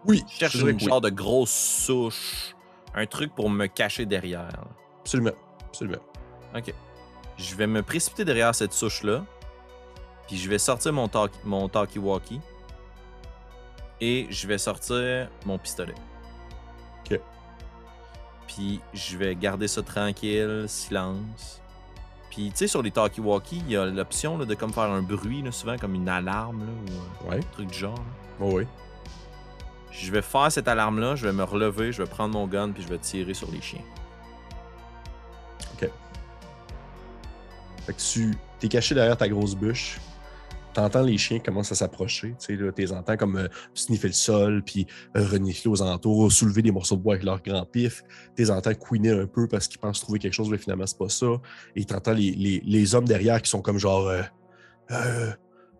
Oui, 0.09 0.23
Je 0.29 0.39
cherche 0.39 0.55
une 0.57 0.67
oui. 0.77 0.79
genre 0.81 1.01
de 1.01 1.11
grosse 1.11 1.51
souche, 1.51 2.55
un 2.95 3.07
truc 3.07 3.35
pour 3.35 3.51
me 3.51 3.67
cacher 3.67 4.07
derrière. 4.07 4.65
Absolument. 5.01 5.33
Absolument. 5.69 5.99
Ok. 6.55 6.73
Je 7.37 7.55
vais 7.57 7.67
me 7.67 7.83
précipiter 7.83 8.25
derrière 8.25 8.55
cette 8.55 8.73
souche-là. 8.73 9.25
Puis 10.27 10.37
je 10.37 10.49
vais 10.49 10.59
sortir 10.59 10.93
mon, 10.93 11.09
talk- 11.09 11.33
mon 11.45 11.69
talkie-walkie. 11.69 12.41
Et 14.01 14.27
je 14.31 14.47
vais 14.47 14.59
sortir 14.59 15.29
mon 15.45 15.59
pistolet. 15.59 15.95
Ok. 17.11 17.21
Puis 18.47 18.81
je 18.93 19.17
vais 19.17 19.35
garder 19.35 19.69
ça 19.69 19.83
tranquille, 19.83 20.65
silence. 20.69 21.61
Puis 22.31 22.51
tu 22.51 22.57
sais, 22.57 22.67
sur 22.67 22.83
les 22.83 22.91
talkie-walkie, 22.91 23.63
il 23.67 23.71
y 23.71 23.77
a 23.77 23.87
l'option 23.87 24.37
là, 24.37 24.45
de 24.45 24.55
comme 24.55 24.73
faire 24.73 24.91
un 24.91 25.01
bruit, 25.03 25.43
là, 25.43 25.53
souvent 25.53 25.79
comme 25.79 25.95
une 25.95 26.09
alarme 26.09 26.67
là, 26.67 26.73
ou 27.27 27.31
Ouais. 27.31 27.37
un 27.39 27.53
truc 27.53 27.69
du 27.69 27.79
genre. 27.79 27.99
Oh, 28.41 28.51
oui. 28.55 28.67
Je 29.91 30.13
vais 30.13 30.21
faire 30.21 30.53
cette 30.53 30.69
alarme-là, 30.69 31.17
je 31.17 31.27
vais 31.27 31.33
me 31.33 31.45
relever, 31.45 31.91
je 31.93 32.03
vais 32.03 32.09
prendre 32.09 32.35
mon 32.35 32.47
gun, 32.47 32.71
puis 32.73 32.83
je 32.83 32.89
vais 32.89 32.99
tirer 32.99 33.33
sur 33.33 33.51
les 33.51 33.63
chiens. 33.63 33.81
Fait 35.79 35.91
que 37.95 38.01
tu 38.01 38.37
t'es 38.59 38.69
caché 38.69 38.95
derrière 38.95 39.17
ta 39.17 39.29
grosse 39.29 39.55
bûche. 39.55 40.01
T'entends 40.77 41.01
les 41.01 41.17
chiens 41.17 41.39
commencent 41.39 41.73
à 41.73 41.75
s'approcher. 41.75 42.35
Tu 42.39 42.61
t'es 42.75 42.93
entends 42.93 43.17
comme 43.17 43.37
euh, 43.37 43.49
sniffer 43.73 44.09
le 44.09 44.13
sol, 44.13 44.63
puis 44.63 44.87
euh, 45.17 45.27
renifler 45.27 45.71
aux 45.71 45.83
alentours, 45.83 46.31
soulever 46.31 46.61
des 46.61 46.71
morceaux 46.71 46.97
de 46.97 47.01
bois 47.01 47.15
avec 47.15 47.25
leur 47.25 47.43
grand 47.43 47.65
pif. 47.65 48.03
T'es 48.35 48.51
entends 48.51 48.75
couiner 48.75 49.09
un 49.09 49.27
peu 49.27 49.49
parce 49.49 49.69
qu'ils 49.69 49.79
pensent 49.81 50.03
trouver 50.03 50.19
quelque 50.19 50.35
chose, 50.35 50.51
mais 50.51 50.59
finalement, 50.59 50.87
c'est 50.87 50.99
pas 50.99 51.09
ça. 51.09 51.29
Et 51.77 51.87
t'entends 51.87 52.13
les, 52.13 52.33
les, 52.33 52.63
les 52.63 52.95
hommes 52.95 53.07
derrière 53.07 53.41
qui 53.41 53.49
sont 53.49 53.63
comme 53.63 53.79
genre 53.79 54.07
euh, 54.07 54.21
Euh, 54.91 55.33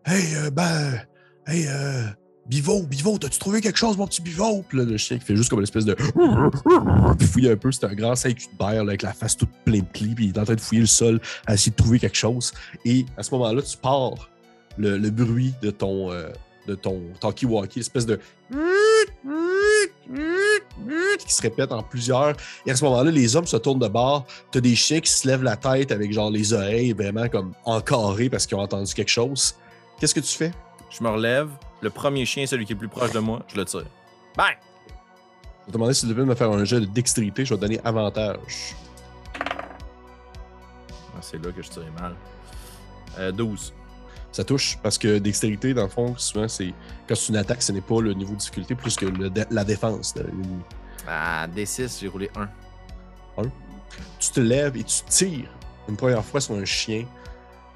Hey, 0.07 0.51
ben, 0.51 1.03
hey, 1.47 1.67
Bivo, 2.49 2.83
Bivo, 2.85 3.19
t'as-tu 3.19 3.39
trouvé 3.39 3.61
quelque 3.61 3.77
chose, 3.79 3.99
mon 3.99 4.07
petit 4.07 4.23
Bivo? 4.23 4.65
Puis 4.67 4.79
là, 4.79 4.85
le 4.85 4.97
chien 4.97 5.19
qui 5.19 5.27
fait 5.27 5.37
juste 5.37 5.51
comme 5.51 5.59
une 5.59 5.65
espèce 5.65 5.85
de. 5.85 5.95
Puis 7.19 7.27
fouille 7.27 7.51
un 7.51 7.57
peu, 7.57 7.71
c'est 7.71 7.85
un 7.85 7.93
grand 7.93 8.15
sac 8.15 8.35
de 8.35 8.59
là, 8.59 8.81
avec 8.81 9.03
la 9.03 9.13
face 9.13 9.37
toute 9.37 9.51
pleine 9.67 9.83
de 9.83 9.87
plis, 9.87 10.15
puis 10.15 10.27
il 10.27 10.31
est 10.31 10.39
en 10.39 10.45
train 10.45 10.55
de 10.55 10.61
fouiller 10.61 10.81
le 10.81 10.87
sol 10.87 11.21
à 11.47 11.53
essayer 11.53 11.73
de 11.73 11.77
trouver 11.77 11.99
quelque 11.99 12.17
chose. 12.17 12.55
Et 12.87 13.05
à 13.19 13.23
ce 13.23 13.31
moment-là, 13.33 13.61
tu 13.61 13.77
pars 13.77 14.31
le, 14.79 14.99
le 14.99 15.11
bruit 15.11 15.55
de 15.63 15.71
ton, 15.71 16.11
euh, 16.13 16.29
de 16.67 16.75
ton 16.75 17.03
talkie-walkie, 17.21 17.79
l'espèce 17.79 18.07
de 18.07 18.19
qui 21.19 21.33
se 21.35 21.43
répète 21.43 21.73
en 21.73 21.83
plusieurs. 21.83 22.35
Et 22.67 22.71
à 22.71 22.77
ce 22.77 22.85
moment-là, 22.85 23.11
les 23.11 23.37
hommes 23.37 23.47
se 23.47 23.57
tournent 23.57 23.79
de 23.79 23.89
bord. 23.89 24.27
T'as 24.51 24.61
des 24.61 24.75
chiens 24.75 25.01
qui 25.01 25.11
se 25.11 25.27
lèvent 25.27 25.43
la 25.43 25.57
tête 25.57 25.93
avec 25.93 26.13
genre 26.13 26.31
les 26.31 26.53
oreilles 26.53 26.93
vraiment 26.93 27.29
comme 27.29 27.55
encarrées 27.65 28.29
parce 28.29 28.47
qu'ils 28.47 28.57
ont 28.57 28.63
entendu 28.63 28.93
quelque 28.95 29.09
chose. 29.11 29.55
Qu'est-ce 29.99 30.15
que 30.15 30.21
tu 30.21 30.37
fais? 30.37 30.53
Je 30.91 31.03
me 31.03 31.09
relève, 31.09 31.49
le 31.81 31.91
premier 31.91 32.25
chien, 32.25 32.47
celui 32.47 32.65
qui 32.65 32.73
est 32.73 32.75
le 32.75 32.81
plus 32.81 32.89
proche 32.89 33.13
de 33.13 33.19
moi, 33.19 33.43
je 33.49 33.57
le 33.57 33.65
tire. 33.65 33.87
Bang! 34.37 34.57
Je 34.89 34.93
vais 34.93 35.67
te 35.67 35.73
demander 35.73 35.95
si 35.95 36.03
tu 36.03 36.07
devais 36.09 36.25
me 36.25 36.35
faire 36.35 36.51
un 36.51 36.65
jet 36.65 36.81
de 36.81 36.87
dextérité. 36.87 37.45
Je 37.45 37.55
vais 37.55 37.61
te 37.61 37.63
donner 37.63 37.81
avantage. 37.85 38.77
Ah, 39.35 41.21
c'est 41.21 41.43
là 41.45 41.51
que 41.51 41.63
je 41.63 41.69
tirais 41.69 41.91
mal. 41.99 42.15
Euh, 43.19 43.33
12. 43.33 43.73
Ça 44.37 44.45
touche 44.45 44.77
parce 44.83 44.99
que 44.99 45.17
dextérité, 45.17 45.73
dans 45.73 45.85
le 45.85 45.89
fond, 45.89 46.15
souvent, 46.19 46.47
c'est 46.47 46.75
quand 47.09 47.15
c'est 47.15 47.31
une 47.31 47.39
attaque, 47.39 47.63
ce 47.63 47.73
n'est 47.73 47.81
pas 47.81 48.03
le 48.03 48.13
niveau 48.13 48.35
de 48.35 48.39
difficulté 48.39 48.75
plus 48.75 48.95
que 48.95 49.07
le 49.07 49.31
la 49.51 49.65
défense 49.65 50.13
de 50.13 50.25
l'ennemi. 50.25 50.61
Ah, 51.09 51.49
D6, 51.57 52.01
j'ai 52.01 52.07
roulé 52.07 52.29
1. 52.37 52.47
Tu 54.21 54.31
te 54.33 54.41
lèves 54.41 54.77
et 54.77 54.85
tu 54.85 55.01
tires 55.09 55.49
une 55.89 55.97
première 55.97 56.23
fois 56.23 56.43
sur 56.43 56.55
un 56.55 56.67
chien. 56.67 57.07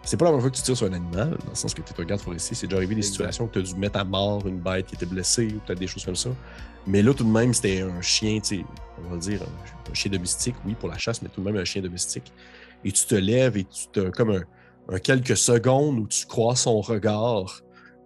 C'est 0.03 0.18
pas 0.18 0.27
la 0.27 0.33
première 0.33 0.42
fois 0.42 0.51
que 0.51 0.57
tu 0.57 0.62
tires 0.62 0.77
sur 0.77 0.87
un 0.87 0.92
animal, 0.92 1.31
dans 1.31 1.49
le 1.49 1.55
sens 1.55 1.73
que 1.73 1.81
tu 1.81 1.94
es 1.94 1.99
un 2.03 2.05
garde 2.05 2.20
forestier. 2.20 2.55
C'est 2.55 2.66
déjà 2.66 2.77
arrivé 2.77 2.94
des 2.94 2.99
Exact. 2.99 3.12
situations 3.12 3.46
que 3.46 3.55
tu 3.55 3.59
as 3.61 3.62
dû 3.62 3.75
mettre 3.77 3.99
à 3.99 4.05
mort 4.05 4.46
une 4.46 4.59
bête 4.61 4.85
qui 4.88 4.96
était 4.96 5.07
blessée 5.07 5.49
ou 5.55 5.61
peut-être 5.61 5.79
des 5.79 5.87
choses 5.87 6.05
comme 6.05 6.16
ça. 6.16 6.29
Mais 6.87 7.01
là, 7.03 7.14
tout 7.14 7.25
de 7.25 7.31
même, 7.31 7.55
c'était 7.55 7.81
un 7.81 8.03
chien, 8.03 8.38
on 8.99 9.09
va 9.09 9.14
le 9.14 9.18
dire, 9.18 9.40
un, 9.40 9.90
un 9.90 9.94
chien 9.94 10.11
domestique, 10.11 10.57
oui, 10.66 10.75
pour 10.79 10.90
la 10.90 10.99
chasse, 10.99 11.23
mais 11.23 11.31
tout 11.31 11.40
de 11.40 11.46
même 11.46 11.57
un 11.57 11.64
chien 11.64 11.81
domestique. 11.81 12.31
Et 12.85 12.92
tu 12.92 13.07
te 13.07 13.14
lèves 13.14 13.57
et 13.57 13.64
tu 13.64 13.87
te, 13.90 14.11
comme 14.11 14.33
un, 14.33 14.42
un 14.90 14.98
quelques 14.98 15.37
secondes 15.37 15.98
où 15.98 16.07
tu 16.07 16.26
crois 16.26 16.57
son 16.57 16.81
regard 16.81 17.62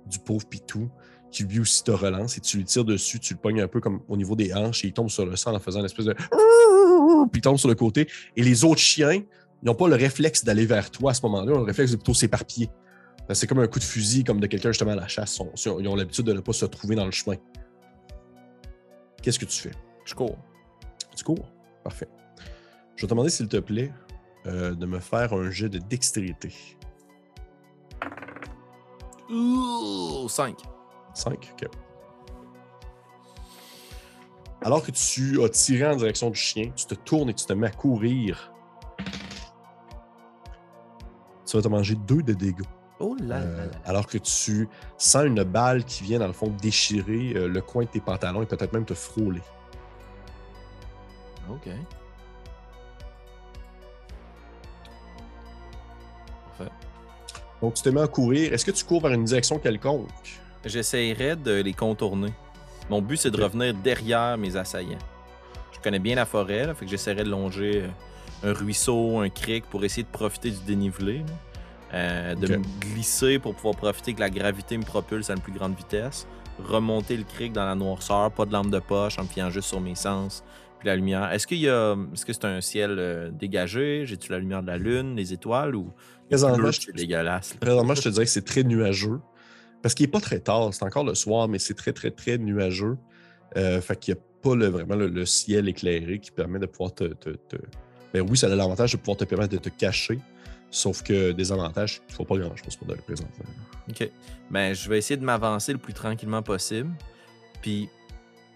du 0.07 0.19
pauvre 0.19 0.47
Pitou, 0.47 0.91
qui 1.31 1.45
lui 1.45 1.61
aussi 1.61 1.83
te 1.83 1.91
relance 1.91 2.37
et 2.37 2.41
tu 2.41 2.59
lui 2.59 2.65
tires 2.65 2.85
dessus, 2.85 3.19
tu 3.19 3.35
le 3.35 3.41
pognes 3.41 3.61
un 3.61 3.69
peu 3.69 3.81
comme 3.81 4.03
au 4.09 4.17
niveau 4.17 4.37
des 4.37 4.53
hanches 4.55 4.85
et 4.85 4.89
il 4.89 4.93
tombe 4.93 5.09
sur 5.11 5.25
le 5.27 5.35
sol 5.37 5.55
en 5.55 5.59
faisant 5.61 5.81
une 5.81 5.87
espèce 5.87 6.05
de. 6.07 6.13
Puis 7.33 7.39
il 7.39 7.41
tombe 7.41 7.57
sur 7.57 7.69
le 7.69 7.75
côté. 7.75 8.07
Et 8.37 8.43
les 8.43 8.65
autres 8.65 8.81
chiens, 8.81 9.13
ils 9.13 9.25
n'ont 9.63 9.75
pas 9.75 9.89
le 9.89 9.97
réflexe 9.97 10.45
d'aller 10.45 10.67
vers 10.67 10.91
toi 10.91 11.11
à 11.13 11.15
ce 11.15 11.23
moment-là, 11.23 11.47
ils 11.53 11.55
ont 11.55 11.61
le 11.61 11.65
réflexe 11.65 11.91
de 11.93 11.97
plutôt 11.97 12.15
s'éparpiller. 12.15 12.69
Que 13.27 13.33
C'est 13.35 13.47
comme 13.47 13.61
un 13.61 13.67
coup 13.67 13.79
de 13.79 13.85
fusil, 13.85 14.23
comme 14.23 14.39
de 14.39 14.47
quelqu'un 14.47 14.71
justement 14.71 14.93
à 14.93 14.97
la 14.97 15.09
chasse. 15.09 15.39
Ils 15.65 15.69
ont- 15.71 15.81
Ils 15.81 15.89
ont 15.89 15.97
l'habitude 15.97 16.27
de 16.27 16.33
ne 16.35 16.41
pas 16.41 16.53
se 16.53 16.67
trouver 16.67 16.95
dans 16.95 17.07
le 17.07 17.11
chemin. 17.11 17.37
Qu'est-ce 19.23 19.39
que 19.39 19.47
tu 19.47 19.59
fais? 19.59 19.71
Je 20.05 20.15
cours. 20.15 20.37
Tu 21.17 21.25
cours? 21.25 21.51
Parfait. 21.83 22.09
Je 22.97 23.03
vais 23.03 23.07
te 23.09 23.11
demander, 23.13 23.31
s'il 23.31 23.49
te 23.49 23.57
plaît, 23.57 23.91
euh, 24.47 24.75
de 24.75 24.87
me 24.87 24.99
faire 25.01 25.33
un 25.33 25.51
jet 25.51 25.69
de 25.69 25.79
dextérité. 25.79 26.53
Ouh, 29.31 30.29
5. 30.29 30.57
5, 31.15 31.53
ok. 31.63 31.69
Alors 34.63 34.83
que 34.83 34.91
tu 34.91 35.43
as 35.43 35.49
tiré 35.51 35.87
en 35.87 35.97
direction 35.97 36.31
du 36.31 36.37
chien, 36.39 36.71
tu 36.75 36.87
te 36.87 36.95
tournes 36.95 37.31
et 37.31 37.35
tu 37.35 37.45
te 37.45 37.53
mets 37.53 37.67
à 37.67 37.71
courir. 37.71 38.51
Tu 41.47 41.57
vas 41.57 41.63
te 41.63 41.69
manger 41.69 41.95
deux 41.95 42.23
de 42.23 42.33
dégâts. 42.33 42.63
Oh 43.01 43.17
là 43.21 43.41
là 43.41 43.45
Euh, 43.45 43.67
là. 43.67 43.73
alors 43.85 44.07
que 44.07 44.19
tu 44.19 44.69
sens 44.97 45.25
une 45.27 45.43
balle 45.43 45.85
qui 45.85 46.03
vient, 46.05 46.19
dans 46.19 46.27
le 46.27 46.33
fond, 46.33 46.49
déchirer 46.63 47.35
euh, 47.37 47.49
le 47.49 47.61
coin 47.61 47.85
de 47.85 47.89
tes 47.89 48.01
pantalons 48.01 48.43
et 48.43 48.47
peut-être 48.47 48.73
même 48.73 48.85
te 48.87 48.95
frôler. 48.95 49.43
Ok. 51.51 51.69
Donc, 57.65 57.73
tu 57.73 57.83
te 57.83 57.89
mets 57.89 58.03
à 58.03 58.07
courir. 58.07 58.53
Est-ce 58.53 58.63
que 58.63 58.73
tu 58.73 58.85
cours 58.85 59.01
vers 59.01 59.13
une 59.13 59.25
direction 59.25 59.59
quelconque? 59.59 60.11
J'essayerais 60.67 61.35
de 61.35 61.63
les 61.63 61.73
contourner. 61.73 62.31
Mon 62.91 63.01
but, 63.01 63.17
c'est 63.17 63.31
de 63.31 63.43
revenir 63.43 63.73
derrière 63.73 64.37
mes 64.37 64.55
assaillants. 64.55 64.99
Je 65.73 65.81
connais 65.81 65.99
bien 65.99 66.15
la 66.15 66.27
forêt, 66.27 66.67
là, 66.67 66.75
fait 66.75 66.85
que 66.85 66.91
j'essaierais 66.91 67.25
de 67.25 67.31
longer 67.31 67.85
euh, 67.85 68.51
un 68.51 68.53
ruisseau, 68.53 69.19
un 69.21 69.31
creek 69.31 69.65
pour 69.71 69.83
essayer 69.83 70.03
de 70.03 70.09
profiter 70.09 70.51
du 70.51 70.61
dénivelé. 70.67 71.21
là. 71.21 71.25
Euh, 71.95 72.35
de 72.35 72.57
me 72.57 72.63
glisser 72.81 73.39
pour 73.39 73.55
pouvoir 73.55 73.77
profiter 73.77 74.13
que 74.13 74.21
la 74.21 74.29
gravité 74.29 74.77
me 74.77 74.85
propulse 74.85 75.31
à 75.31 75.33
une 75.33 75.41
plus 75.41 75.53
grande 75.55 75.75
vitesse. 75.75 76.27
Remonter 76.63 77.17
le 77.17 77.25
creek 77.25 77.55
dans 77.55 77.65
la 77.65 77.75
noirceur, 77.75 78.31
pas 78.31 78.45
de 78.45 78.53
lampe 78.53 78.71
de 78.71 78.79
poche, 78.79 79.19
en 79.19 79.23
me 79.23 79.29
fiant 79.29 79.49
juste 79.49 79.69
sur 79.69 79.81
mes 79.81 79.95
sens, 79.95 80.45
puis 80.81 80.89
la 80.89 80.97
lumière. 80.97 81.33
Est-ce 81.33 81.47
qu'il 81.47 81.61
y 81.61 81.69
a, 81.71 81.97
est-ce 82.13 82.27
que 82.27 82.35
c'est 82.35 82.45
un 82.45 82.61
ciel 82.61 82.97
euh, 82.99 83.31
dégagé? 83.31 84.05
J'ai-tu 84.05 84.33
la 84.33 84.39
lumière 84.39 84.61
de 84.61 84.67
la 84.67 84.77
lune, 84.77 85.17
les 85.17 85.33
étoiles 85.33 85.75
ou 85.75 85.95
Présentement, 86.29 86.71
je- 86.71 86.81
c'est 86.81 86.93
dégueulasse. 86.97 87.55
Présentement, 87.61 87.95
je 87.95 88.03
te 88.03 88.09
dirais 88.09 88.25
que 88.25 88.31
c'est 88.31 88.45
très 88.45 88.63
nuageux. 88.65 89.21
Parce 89.83 89.95
qu'il 89.95 90.07
n'est 90.07 90.11
pas 90.13 90.21
très 90.21 90.41
tard, 90.41 90.73
c'est 90.73 90.85
encore 90.85 91.05
le 91.05 91.15
soir, 91.15 91.47
mais 91.49 91.59
c'est 91.59 91.75
très, 91.75 91.93
très, 91.93 92.11
très 92.11 92.39
nuageux. 92.39 92.97
Euh, 93.57 93.81
fait 93.81 93.99
qu'il 93.99 94.15
n'y 94.15 94.21
a 94.21 94.23
pas 94.43 94.55
le- 94.57 94.67
vraiment 94.69 94.95
le, 94.97 95.09
le 95.09 95.27
ciel 95.27 95.69
éclairé 95.69 96.19
qui 96.19 96.31
permet 96.31 96.59
de 96.59 96.67
pouvoir 96.67 96.95
te. 96.95 97.05
te- 97.05 97.31
te- 97.31 97.57
Ben 98.13 98.23
oui, 98.23 98.37
ça 98.39 98.47
a 98.47 98.55
l'avantage 98.55 98.93
de 98.93 98.97
pouvoir 98.97 99.17
te 99.17 99.25
permettre 99.25 99.53
de 99.53 99.59
te 99.59 99.69
cacher. 99.69 100.19
Sauf 100.71 101.03
que 101.03 101.33
des 101.33 101.53
avantages, 101.53 102.01
tu 102.09 102.13
ne 102.15 102.17
vois 102.17 102.27
pas 102.27 102.37
grand-chose 102.39 102.75
pour 102.77 102.87
de 102.89 102.95
présentement. 102.95 103.45
OK. 103.89 104.11
Ben, 104.51 104.75
je 104.75 104.89
vais 104.89 104.99
essayer 104.99 105.17
de 105.17 105.25
m'avancer 105.25 105.73
le 105.73 105.79
plus 105.79 105.93
tranquillement 105.93 106.43
possible. 106.43 106.91
Puis, 107.63 107.89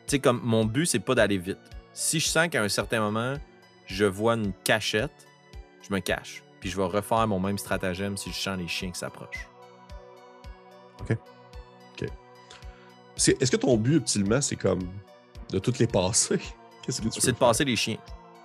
tu 0.07 0.13
sais, 0.13 0.19
comme 0.19 0.41
mon 0.43 0.65
but, 0.65 0.87
c'est 0.87 0.99
pas 0.99 1.15
d'aller 1.15 1.39
vite. 1.39 1.59
Si 1.93 2.19
je 2.21 2.27
sens 2.27 2.49
qu'à 2.49 2.63
un 2.63 2.69
certain 2.69 3.01
moment, 3.01 3.35
je 3.87 4.05
vois 4.05 4.35
une 4.35 4.53
cachette, 4.65 5.13
je 5.87 5.93
me 5.95 6.01
cache. 6.01 6.43
Puis 6.61 6.71
je 6.71 6.77
vais 6.77 6.85
refaire 6.85 7.27
mon 7.29 7.39
même 7.41 7.59
stratagème 7.59 8.17
si 8.17 8.31
je 8.33 8.37
sens 8.39 8.59
les 8.59 8.69
chiens 8.69 8.91
qui 8.91 8.99
s'approchent. 8.99 9.49
c'est- 13.17 13.41
Est-ce 13.43 13.51
que 13.51 13.57
ton 13.57 13.77
but, 13.77 13.95
ultimement, 13.97 14.41
c'est 14.41 14.55
comme 14.55 14.79
de 15.51 15.59
toutes 15.59 15.79
les 15.81 15.89
passer? 15.89 16.39
Qu'est-ce 16.83 17.03
que 17.03 17.09
tu 17.09 17.21
C'est 17.21 17.33
de 17.33 17.37
passer 17.37 17.65
les 17.65 17.75
chiens. 17.75 17.97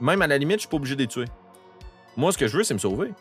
Même 0.02 0.21
à 0.23 0.28
la 0.28 0.38
limite, 0.38 0.58
je 0.58 0.62
suis 0.62 0.67
pas 0.69 0.78
obligé 0.78 0.95
de 0.95 1.02
les 1.02 1.08
tuer. 1.08 1.26
Moi, 2.17 2.32
ce 2.32 2.38
que 2.39 2.47
je 2.47 2.58
veux, 2.58 2.63
c'est 2.63 2.73
me 2.73 2.80
sauver. 2.80 3.12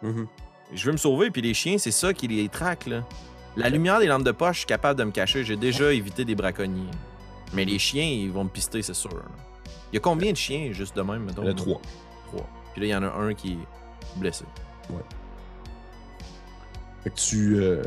faire? 0.00 0.10
Mhm. 0.10 0.26
Je 0.72 0.86
veux 0.86 0.92
me 0.92 0.96
sauver, 0.96 1.30
puis 1.30 1.42
les 1.42 1.52
chiens, 1.52 1.76
c'est 1.76 1.90
ça 1.90 2.14
qui 2.14 2.28
les 2.28 2.48
traque, 2.48 2.86
là. 2.86 3.04
La 3.56 3.68
lumière 3.68 3.98
des 4.00 4.06
lampes 4.06 4.22
de 4.24 4.32
poche, 4.32 4.54
je 4.54 4.58
suis 4.60 4.66
capable 4.66 4.98
de 4.98 5.04
me 5.04 5.10
cacher. 5.10 5.44
J'ai 5.44 5.56
déjà 5.56 5.92
évité 5.92 6.24
des 6.24 6.34
braconniers. 6.34 6.88
Mais 7.52 7.66
les 7.66 7.78
chiens, 7.78 8.04
ils 8.04 8.30
vont 8.32 8.44
me 8.44 8.48
pister, 8.48 8.80
c'est 8.80 8.94
sûr. 8.94 9.10
Il 9.92 9.96
y 9.96 9.98
a 9.98 10.00
combien 10.00 10.32
de 10.32 10.36
chiens, 10.38 10.72
juste 10.72 10.96
de 10.96 11.02
même, 11.02 11.24
mettons? 11.24 11.42
Il 11.42 11.48
y 11.48 11.50
en 11.50 11.52
a 11.52 11.54
trois. 11.56 11.80
Trois. 12.28 12.48
Puis 12.72 12.80
là, 12.80 12.86
il 12.86 12.90
y 12.90 12.94
en 12.96 13.02
a 13.02 13.08
un 13.12 13.34
qui 13.34 13.58
blessé. 14.16 14.44
Fait 17.02 17.10
que 17.10 17.14
tu, 17.16 17.56
euh, 17.56 17.82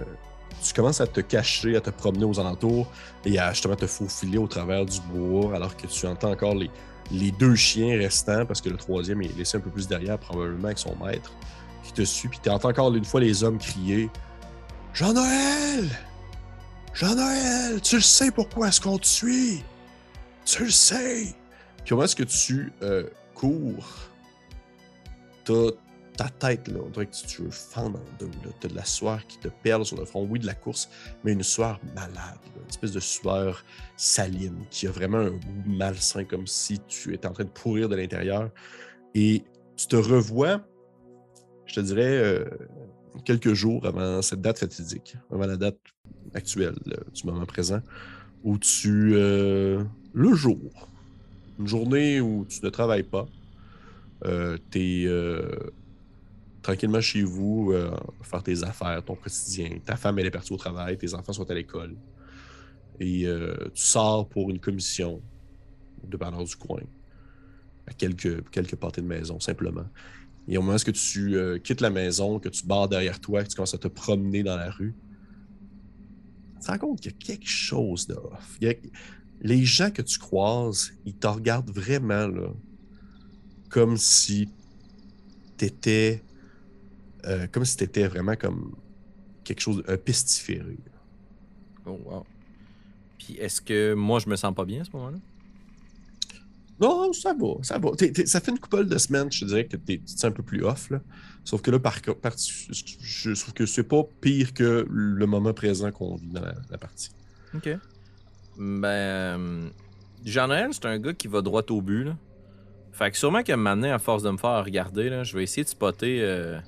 tu 0.63 0.73
commences 0.73 1.01
à 1.01 1.07
te 1.07 1.21
cacher, 1.21 1.75
à 1.75 1.81
te 1.81 1.89
promener 1.89 2.25
aux 2.25 2.39
alentours 2.39 2.87
et 3.25 3.39
à 3.39 3.51
justement 3.51 3.75
te 3.75 3.87
faufiler 3.87 4.37
au 4.37 4.47
travers 4.47 4.85
du 4.85 4.99
bois 5.01 5.55
alors 5.55 5.75
que 5.77 5.87
tu 5.87 6.05
entends 6.07 6.31
encore 6.31 6.55
les, 6.55 6.69
les 7.11 7.31
deux 7.31 7.55
chiens 7.55 7.97
restants 7.97 8.45
parce 8.45 8.61
que 8.61 8.69
le 8.69 8.77
troisième 8.77 9.21
est 9.21 9.37
laissé 9.37 9.57
un 9.57 9.61
peu 9.61 9.69
plus 9.69 9.87
derrière, 9.87 10.17
probablement 10.17 10.65
avec 10.65 10.79
son 10.79 10.95
maître, 10.95 11.31
qui 11.83 11.93
te 11.93 12.01
suit. 12.03 12.29
Puis 12.29 12.39
tu 12.41 12.49
entends 12.49 12.69
encore 12.69 12.93
une 12.93 13.05
fois 13.05 13.19
les 13.19 13.43
hommes 13.43 13.57
crier 13.57 14.09
Jean-Noël 14.93 15.89
Jean-Noël, 16.93 17.81
tu 17.81 17.95
le 17.95 18.01
sais 18.01 18.31
pourquoi 18.31 18.69
est-ce 18.69 18.79
qu'on 18.79 18.97
te 18.97 19.05
suit? 19.05 19.63
Tu 20.45 20.63
le 20.63 20.71
sais 20.71 21.35
Puis 21.77 21.89
comment 21.89 22.03
est-ce 22.03 22.15
que 22.15 22.23
tu 22.23 22.71
euh, 22.81 23.09
cours 23.33 23.85
T'as 25.43 25.71
ta 26.17 26.29
tête, 26.29 26.67
là, 26.67 26.79
on 26.85 26.89
dirait 26.89 27.05
que 27.05 27.15
tu, 27.15 27.25
tu 27.27 27.41
veux 27.43 27.51
fendre 27.51 27.99
en 27.99 28.17
deux. 28.19 28.27
là. 28.27 28.51
T'as 28.59 28.67
de 28.67 28.75
la 28.75 28.85
sueur 28.85 29.25
qui 29.27 29.37
te 29.37 29.47
perle 29.47 29.85
sur 29.85 29.97
le 29.97 30.05
front. 30.05 30.27
Oui, 30.29 30.39
de 30.39 30.45
la 30.45 30.53
course, 30.53 30.89
mais 31.23 31.33
une 31.33 31.43
sueur 31.43 31.79
malade. 31.95 32.39
Une 32.55 32.69
espèce 32.69 32.91
de 32.91 32.99
sueur 32.99 33.63
saline 33.97 34.65
qui 34.69 34.87
a 34.87 34.91
vraiment 34.91 35.17
un 35.17 35.31
goût 35.31 35.63
malsain, 35.65 36.23
comme 36.23 36.47
si 36.47 36.79
tu 36.87 37.13
étais 37.13 37.27
en 37.27 37.33
train 37.33 37.43
de 37.43 37.49
pourrir 37.49 37.89
de 37.89 37.95
l'intérieur. 37.95 38.49
Et 39.13 39.43
tu 39.75 39.87
te 39.87 39.95
revois, 39.95 40.61
je 41.65 41.75
te 41.75 41.79
dirais, 41.81 42.17
euh, 42.17 42.45
quelques 43.23 43.53
jours 43.53 43.85
avant 43.85 44.21
cette 44.21 44.41
date 44.41 44.59
fatidique, 44.59 45.15
avant 45.31 45.45
la 45.45 45.57
date 45.57 45.77
actuelle 46.33 46.75
là, 46.85 46.97
du 47.13 47.25
moment 47.25 47.45
présent, 47.45 47.81
où 48.43 48.57
tu... 48.57 49.13
euh, 49.15 49.83
le 50.13 50.33
jour, 50.33 50.89
une 51.59 51.67
journée 51.67 52.21
où 52.21 52.45
tu 52.47 52.63
ne 52.63 52.69
travailles 52.69 53.03
pas, 53.03 53.27
euh, 54.23 54.57
t'es 54.71 55.03
euh, 55.05 55.49
tranquillement 56.65 57.01
chez 57.01 57.21
vous, 57.21 57.71
euh, 57.73 57.95
faire 58.23 58.41
tes 58.41 58.63
affaires, 58.63 59.03
ton 59.05 59.13
quotidien. 59.13 59.77
Ta 59.85 59.95
femme, 59.95 60.17
elle 60.17 60.25
est 60.25 60.31
partie 60.31 60.51
au 60.51 60.57
travail, 60.57 60.97
tes 60.97 61.13
enfants 61.13 61.31
sont 61.31 61.49
à 61.51 61.53
l'école. 61.53 61.95
Et 62.99 63.27
euh, 63.27 63.55
tu 63.75 63.83
sors 63.83 64.27
pour 64.27 64.49
une 64.49 64.59
commission 64.59 65.21
au 66.03 66.07
dépanneur 66.07 66.43
du 66.43 66.55
coin, 66.55 66.81
à 67.85 67.93
quelques, 67.93 68.49
quelques 68.49 68.75
pâtés 68.77 69.01
de 69.01 69.05
maison, 69.05 69.39
simplement. 69.39 69.85
Et 70.47 70.57
au 70.57 70.63
moment 70.63 70.75
où 70.75 70.91
tu 70.91 71.37
euh, 71.37 71.59
quittes 71.59 71.81
la 71.81 71.91
maison, 71.91 72.39
que 72.39 72.49
tu 72.49 72.65
barres 72.65 72.89
derrière 72.89 73.19
toi, 73.19 73.43
que 73.43 73.49
tu 73.49 73.55
commences 73.55 73.75
à 73.75 73.77
te 73.77 73.87
promener 73.87 74.41
dans 74.41 74.57
la 74.57 74.71
rue, 74.71 74.95
tu 76.55 76.65
te 76.65 76.71
rends 76.71 76.79
compte 76.79 77.01
qu'il 77.01 77.11
y 77.11 77.15
a 77.15 77.17
quelque 77.17 77.47
chose 77.47 78.07
de 78.07 78.15
off. 78.15 78.59
Les 79.41 79.65
gens 79.65 79.91
que 79.91 80.01
tu 80.01 80.17
croises, 80.17 80.93
ils 81.05 81.15
te 81.15 81.27
regardent 81.27 81.69
vraiment 81.69 82.27
là, 82.27 82.49
comme 83.69 83.97
si 83.97 84.49
t'étais 85.57 86.23
euh, 87.25 87.47
comme 87.51 87.65
si 87.65 87.77
t'étais 87.77 88.07
vraiment 88.07 88.35
comme 88.35 88.75
quelque 89.43 89.59
chose, 89.61 89.83
un 89.87 89.97
pestiféré. 89.97 90.77
Oh, 91.85 91.99
wow. 92.05 92.25
Puis 93.19 93.35
est-ce 93.39 93.61
que 93.61 93.93
moi, 93.93 94.19
je 94.19 94.27
me 94.29 94.35
sens 94.35 94.53
pas 94.55 94.65
bien 94.65 94.81
à 94.81 94.83
ce 94.83 94.91
moment-là? 94.93 95.17
Non, 96.79 97.13
ça 97.13 97.33
va, 97.33 97.53
ça 97.61 97.77
va. 97.79 97.91
T'es- 97.91 98.11
t'es- 98.11 98.25
ça 98.25 98.41
fait 98.41 98.51
une 98.51 98.59
couple 98.59 98.85
de 98.85 98.97
semaines, 98.97 99.31
je 99.31 99.41
te 99.41 99.45
dirais 99.45 99.65
que 99.65 99.77
t'es- 99.77 100.01
un 100.23 100.31
peu 100.31 100.43
plus 100.43 100.63
off. 100.65 100.89
Là. 100.89 100.99
Sauf 101.45 101.61
que 101.61 101.71
là, 101.71 101.79
par, 101.79 101.95
je 102.03 103.33
trouve 103.39 103.53
que 103.53 103.65
c'est 103.65 103.83
pas 103.83 104.03
pire 104.19 104.53
que 104.53 104.85
le 104.89 105.25
moment 105.25 105.53
présent 105.53 105.91
qu'on 105.91 106.15
vit 106.15 106.27
dans 106.27 106.41
la, 106.41 106.53
la 106.69 106.77
partie. 106.77 107.11
OK. 107.53 107.69
Ben, 108.57 108.85
euh, 108.87 109.69
Jean-Noël, 110.25 110.69
c'est 110.73 110.85
un 110.85 110.99
gars 110.99 111.13
qui 111.13 111.27
va 111.27 111.41
droit 111.41 111.63
au 111.69 111.81
but, 111.81 112.03
là. 112.03 112.17
Fait 112.91 113.11
que 113.11 113.17
sûrement 113.17 113.43
qu'à 113.43 113.53
un 113.53 113.57
moment 113.57 113.75
donné, 113.75 113.91
à 113.91 113.99
force 113.99 114.23
de 114.23 114.31
me 114.31 114.37
faire 114.37 114.63
regarder, 114.63 115.09
là, 115.09 115.23
je 115.23 115.35
vais 115.37 115.43
essayer 115.43 115.63
de 115.63 115.69
spotter... 115.69 116.19
euh, 116.21 116.59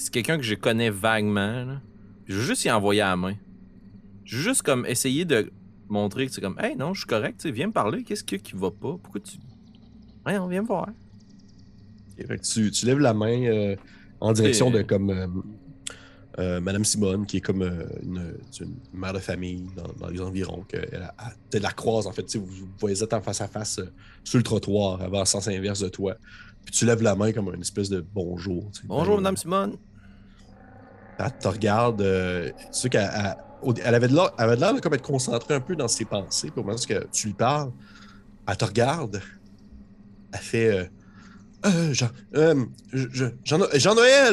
C'est 0.00 0.12
quelqu'un 0.12 0.36
que 0.38 0.44
je 0.44 0.54
connais 0.54 0.90
vaguement, 0.90 1.64
là. 1.64 1.80
Je 2.26 2.36
veux 2.36 2.42
juste 2.42 2.64
y 2.64 2.70
envoyer 2.70 3.00
à 3.00 3.10
la 3.10 3.16
main. 3.16 3.34
Je 4.24 4.36
veux 4.36 4.42
juste 4.42 4.62
comme 4.62 4.86
essayer 4.86 5.24
de 5.24 5.50
montrer 5.88 6.26
que 6.26 6.32
c'est 6.32 6.40
comme 6.40 6.58
«Hey, 6.62 6.76
non, 6.76 6.94
je 6.94 7.00
suis 7.00 7.06
correct, 7.06 7.44
viens 7.46 7.66
me 7.66 7.72
parler, 7.72 8.04
qu'est-ce 8.04 8.22
qu'il 8.22 8.38
y 8.38 8.40
a 8.40 8.44
qui 8.44 8.54
va 8.54 8.70
pas? 8.70 8.96
Pourquoi 9.02 9.20
tu... 9.20 9.38
Ouais, 10.24 10.38
on 10.38 10.46
vient 10.46 10.62
me 10.62 10.66
voir. 10.66 10.88
Et 12.16 12.24
fait 12.24 12.38
que 12.38 12.42
tu, 12.42 12.70
tu 12.70 12.86
lèves 12.86 12.98
la 12.98 13.14
main 13.14 13.42
euh, 13.44 13.76
en 14.20 14.32
direction 14.32 14.70
de 14.70 14.82
comme 14.82 15.10
euh, 15.10 15.26
euh, 16.38 16.60
Madame 16.60 16.84
Simone, 16.84 17.26
qui 17.26 17.38
est 17.38 17.40
comme 17.40 17.62
une, 18.02 18.34
mère 18.92 19.12
de 19.12 19.18
famille 19.18 19.66
dans, 19.76 19.92
dans 19.98 20.08
les 20.08 20.20
environs, 20.20 20.64
que 20.68 20.76
elle, 20.76 21.02
a- 21.02 21.14
elle- 21.18 21.34
tu 21.50 21.58
la 21.58 21.70
croise 21.70 22.06
en 22.06 22.12
fait, 22.12 22.24
tu 22.24 22.32
sais, 22.32 22.38
vous, 22.38 22.46
vous 22.46 22.68
voyez 22.78 22.96
en 23.02 23.20
face 23.20 23.40
à 23.40 23.48
face 23.48 23.80
sur 24.24 24.38
le 24.38 24.42
trottoir, 24.44 25.00
avant 25.00 25.20
le 25.20 25.26
sens 25.26 25.48
inverse 25.48 25.80
de 25.80 25.88
toi. 25.88 26.16
Puis 26.64 26.74
tu 26.74 26.84
lèves 26.84 27.02
la 27.02 27.14
main 27.14 27.32
comme 27.32 27.52
une 27.54 27.62
espèce 27.62 27.88
de 27.88 28.04
bonjour. 28.14 28.70
Bonjour, 28.84 29.16
Madame 29.16 29.36
Simone. 29.36 29.76
Elle 31.18 31.38
te 31.38 31.48
regarde. 31.48 32.00
euh, 32.02 32.50
qu'elle 32.90 33.10
elle- 33.84 33.94
avait 33.94 34.08
de 34.08 34.14
l'air 34.14 34.74
de 34.74 34.80
comme 34.80 34.94
être 34.94 35.02
concentrée 35.02 35.54
un 35.54 35.60
peu 35.60 35.74
dans 35.76 35.88
ses 35.88 36.04
pensées. 36.04 36.50
Au 36.56 36.62
moment 36.62 36.74
où 36.74 37.06
tu 37.12 37.26
lui 37.26 37.34
parles, 37.34 37.72
elle 38.46 38.56
te 38.56 38.64
regarde. 38.64 39.20
Elle 40.32 40.38
fait 40.40 40.78
euh, 40.78 40.84
Euh, 41.66 41.92
Jean, 41.92 42.08
euh, 42.36 42.64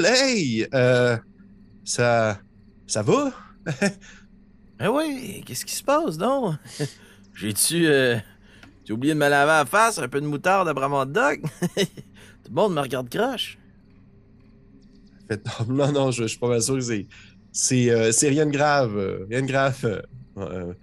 hey! 0.05 0.67
ça, 1.83 2.39
ça 2.87 3.01
va? 3.01 3.31
Eh 4.81 4.87
oui, 4.89 5.41
qu'est-ce 5.45 5.63
qui 5.65 5.73
se 5.73 5.83
passe, 5.83 6.17
donc? 6.17 6.55
J'ai-tu... 7.33 7.85
J'ai 8.83 8.93
oublié 8.93 9.13
de 9.13 9.19
me 9.19 9.27
laver 9.29 9.51
la 9.51 9.65
face, 9.65 9.97
un 9.99 10.07
peu 10.09 10.19
de 10.21 10.27
moutarde 10.27 10.67
après 10.67 10.89
mon 10.89 11.05
dog? 11.05 11.41
Tout 11.75 12.49
le 12.49 12.53
monde 12.53 12.73
me 12.75 12.81
regarde 12.81 13.09
croche. 13.09 13.57
Fait, 15.27 15.41
non, 15.67 15.91
non, 15.91 16.11
je, 16.11 16.23
je 16.23 16.27
suis 16.27 16.39
pas 16.39 16.47
mal 16.49 16.61
sûr 16.61 16.75
que 16.75 16.81
c'est. 16.81 17.07
C'est 17.51 17.89
euh, 17.89 18.11
c'est 18.11 18.27
rien 18.29 18.45
de 18.45 18.51
grave. 18.51 18.97
euh, 18.97 19.25
rien 19.29 19.41
de 19.41 19.47
grave. 19.47 20.03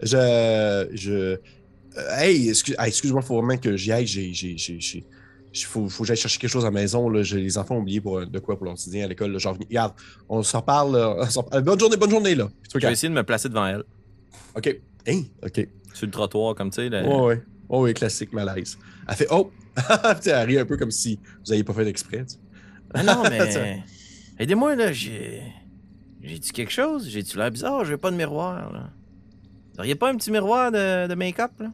je. 0.00 0.88
je 0.92 1.12
euh, 1.98 2.16
hey, 2.18 2.48
excuse, 2.48 2.76
hey, 2.78 2.88
excuse-moi, 2.88 3.20
il 3.22 3.26
faut 3.26 3.36
vraiment 3.42 3.56
que 3.58 3.76
j'y 3.76 3.92
aille. 3.92 4.06
J'ai. 4.06 4.32
j'ai, 4.32 4.56
j'ai, 4.56 4.80
j'ai- 4.80 5.04
il 5.52 5.64
faut, 5.64 5.88
faut 5.88 6.04
que 6.04 6.06
j'aille 6.06 6.16
chercher 6.16 6.38
quelque 6.38 6.50
chose 6.50 6.62
à 6.64 6.68
la 6.68 6.70
maison. 6.80 7.08
Là. 7.08 7.24
J'ai- 7.24 7.40
Les 7.40 7.58
enfants 7.58 7.74
ont 7.74 7.80
oublié 7.80 8.00
pour, 8.00 8.24
de 8.24 8.38
quoi 8.38 8.56
pour 8.56 8.66
leur 8.66 8.74
quotidien 8.74 9.04
à 9.04 9.08
l'école. 9.08 9.36
Genre, 9.40 9.56
regarde, 9.58 9.94
on 10.28 10.44
s'en 10.44 10.62
parle. 10.62 10.92
bonne 11.64 11.78
journée, 11.80 11.96
bonne 11.96 12.10
journée. 12.10 12.36
Là. 12.36 12.48
Je 12.72 12.78
vais 12.78 12.92
essayer 12.92 13.08
de 13.08 13.14
me 13.14 13.24
placer 13.24 13.48
devant 13.48 13.66
elle, 13.66 13.82
OK. 14.56 14.80
Hein? 15.08 15.22
OK. 15.44 15.66
sur 15.92 16.06
le 16.06 16.12
trottoir, 16.12 16.54
comme 16.54 16.70
tu 16.70 16.76
sais. 16.76 16.88
là. 16.88 17.02
Ouais. 17.04 17.42
Oh, 17.68 17.82
oui, 17.84 17.94
classique 17.94 18.32
malaise. 18.32 18.78
Elle 19.08 19.14
fait 19.16 19.26
Oh! 19.30 19.50
Elle 20.26 20.46
rit 20.46 20.58
un 20.58 20.64
peu 20.64 20.76
comme 20.76 20.90
si 20.92 21.16
vous 21.16 21.50
n'aviez 21.50 21.64
pas 21.64 21.72
fait 21.72 21.86
exprès. 21.88 22.18
tu 22.24 22.34
sais. 22.34 22.38
Ah 22.94 23.02
non, 23.02 23.22
mais... 23.30 23.82
Aidez-moi, 24.38 24.74
là, 24.76 24.92
j'ai... 24.92 25.42
J'ai-tu 26.22 26.52
quelque 26.52 26.72
chose? 26.72 27.08
J'ai-tu 27.08 27.38
l'air 27.38 27.50
bizarre? 27.50 27.84
J'ai 27.84 27.96
pas 27.96 28.10
de 28.10 28.16
miroir, 28.16 28.72
là. 28.72 28.90
Vous 29.72 29.80
auriez 29.80 29.94
pas 29.94 30.10
un 30.10 30.16
petit 30.16 30.30
miroir 30.30 30.70
de, 30.70 31.06
de 31.06 31.14
make-up, 31.14 31.52
là? 31.58 31.72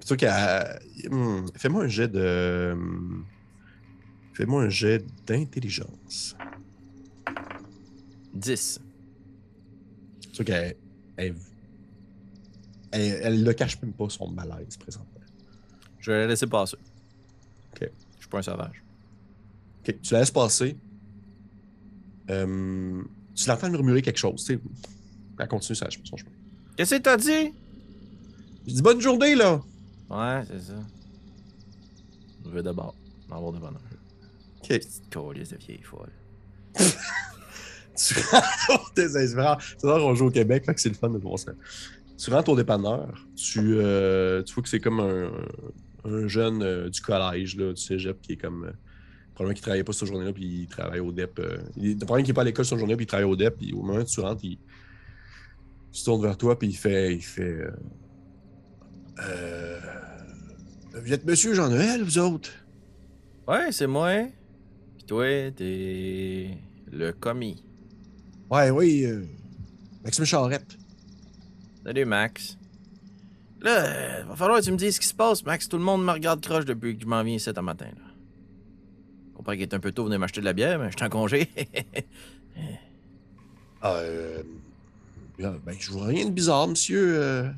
Sûr 0.00 0.16
qu'elle. 0.16 0.80
Hmm, 1.10 1.46
Fais-moi 1.56 1.84
un 1.84 1.88
jet 1.88 2.08
de. 2.08 2.76
Fais-moi 4.34 4.64
un 4.64 4.68
jet 4.68 5.04
d'intelligence. 5.26 6.36
10. 8.34 8.80
C'est 10.20 10.34
sûr 10.34 10.44
qu'elle. 10.44 10.76
Elle, 11.16 11.34
elle, 12.90 13.20
elle 13.22 13.42
ne 13.44 13.52
cache 13.52 13.80
même 13.80 13.92
pas 13.92 14.08
son 14.08 14.28
malaise 14.28 14.76
présentement. 14.76 15.20
Je 16.00 16.10
vais 16.10 16.18
la 16.18 16.26
laisser 16.26 16.46
passer. 16.48 16.76
Ok. 17.72 17.88
Je 18.16 18.20
suis 18.20 18.28
pas 18.28 18.38
un 18.38 18.42
sauvage. 18.42 18.83
Ok, 19.86 19.96
tu 20.02 20.12
la 20.14 20.20
laisses 20.20 20.30
passer. 20.30 20.76
Euh, 22.30 23.02
tu 23.34 23.48
l'entends 23.48 23.70
murmurer 23.70 24.02
quelque 24.02 24.18
chose. 24.18 24.44
Tu 24.44 24.54
sais. 24.54 24.60
Elle 25.38 25.48
continue 25.48 25.76
sa- 25.76 25.88
son 25.90 26.16
chemin. 26.16 26.30
Qu'est-ce 26.76 26.94
que 26.96 27.00
t'as 27.02 27.16
dit? 27.16 27.52
Je 28.66 28.72
dis 28.74 28.82
bonne 28.82 29.00
journée, 29.00 29.34
là! 29.34 29.60
Ouais, 30.10 30.42
c'est 30.46 30.60
ça. 30.60 30.74
Je 32.44 32.50
vais 32.50 32.62
d'abord. 32.62 32.94
M'avoir 33.28 33.52
de 33.52 33.58
bonheur. 33.58 33.80
Ok. 34.62 34.68
Petite 34.68 35.12
colisse 35.12 35.50
de 35.50 35.56
vieille 35.58 35.82
folle. 35.82 36.10
Tu 37.96 38.14
rentres 38.32 38.92
tes 38.94 39.16
inspirants. 39.16 39.56
C'est 39.78 39.86
vrai 39.86 40.00
qu'on 40.00 40.14
joue 40.16 40.26
au 40.26 40.30
Québec, 40.30 40.64
fait 40.66 40.74
que 40.74 40.80
c'est 40.80 40.88
le 40.88 40.96
fun 40.96 41.10
de 41.10 41.18
voir 41.18 41.38
ça. 41.38 41.52
Tu 42.18 42.30
rentres 42.30 42.50
au 42.50 42.56
dépanneur, 42.56 43.24
tu, 43.36 43.60
euh, 43.76 44.42
tu 44.42 44.52
vois 44.54 44.62
que 44.64 44.68
c'est 44.68 44.80
comme 44.80 44.98
un, 44.98 45.30
un 46.04 46.26
jeune 46.26 46.62
euh, 46.62 46.90
du 46.90 47.00
collège, 47.00 47.56
là, 47.56 47.72
du 47.72 47.80
cégep, 47.80 48.20
qui 48.20 48.32
est 48.32 48.36
comme. 48.36 48.72
Probablement 49.34 49.54
qui 49.54 49.62
travaillait 49.62 49.84
pas 49.84 49.92
cette 49.92 50.08
journée-là, 50.08 50.32
puis 50.32 50.44
il 50.44 50.66
travaille 50.68 51.00
au 51.00 51.10
DEP. 51.10 51.38
Euh, 51.40 51.58
il, 51.76 51.96
probablement 51.96 52.24
qu'il 52.24 52.28
n'est 52.28 52.34
pas 52.34 52.42
à 52.42 52.44
l'école 52.44 52.64
cette 52.64 52.78
journée, 52.78 52.96
puis 52.96 53.04
il 53.04 53.08
travaille 53.08 53.26
au 53.26 53.36
DEP, 53.36 53.56
puis 53.56 53.72
au 53.72 53.82
moment 53.82 53.98
où 53.98 54.04
tu 54.04 54.20
rentres, 54.20 54.44
il, 54.44 54.52
Il 54.52 54.58
se 55.98 56.04
tourne 56.04 56.22
vers 56.22 56.36
toi, 56.36 56.58
puis 56.58 56.68
il 56.68 56.76
fait. 56.76 57.14
Il 57.14 57.22
fait. 57.22 57.42
Euh, 57.42 57.70
euh, 59.20 59.80
vous 60.94 61.12
êtes 61.12 61.24
Monsieur 61.24 61.54
Jean-Noël, 61.54 62.02
vous 62.02 62.18
autres? 62.18 62.50
Ouais, 63.48 63.72
c'est 63.72 63.86
moi. 63.86 64.26
Puis 64.96 65.04
toi, 65.06 65.50
t'es 65.50 66.56
le 66.92 67.12
commis. 67.12 67.64
Ouais, 68.50 68.70
oui. 68.70 69.04
Euh, 69.04 69.24
Maxime 70.04 70.24
Charrette. 70.24 70.78
Salut, 71.84 72.04
Max. 72.04 72.56
Là, 73.60 74.22
va 74.24 74.36
falloir 74.36 74.60
que 74.60 74.64
tu 74.64 74.72
me 74.72 74.76
dises 74.76 74.96
ce 74.96 75.00
qui 75.00 75.06
se 75.06 75.14
passe, 75.14 75.44
Max. 75.44 75.68
Tout 75.68 75.78
le 75.78 75.82
monde 75.82 76.04
me 76.04 76.12
regarde 76.12 76.40
croche 76.40 76.64
depuis 76.64 76.96
que 76.96 77.02
je 77.02 77.08
m'en 77.08 77.22
viens 77.22 77.36
ici 77.36 77.50
ce 77.54 77.60
matin. 77.60 77.86
Là. 77.86 78.03
Comprends 79.44 79.52
qu'il 79.52 79.62
est 79.62 79.74
un 79.74 79.78
peu 79.78 79.92
tôt, 79.92 80.04
venir 80.04 80.18
m'acheter 80.18 80.40
de 80.40 80.46
la 80.46 80.54
bière, 80.54 80.78
mais 80.78 80.90
je 80.90 80.96
suis 80.96 81.04
en 81.04 81.10
congé. 81.10 81.50
ah, 83.82 83.96
euh, 83.96 84.42
ben, 85.38 85.76
je 85.78 85.90
vois 85.90 86.06
rien 86.06 86.24
de 86.24 86.30
bizarre, 86.30 86.66
monsieur. 86.66 87.22
Euh. 87.22 87.50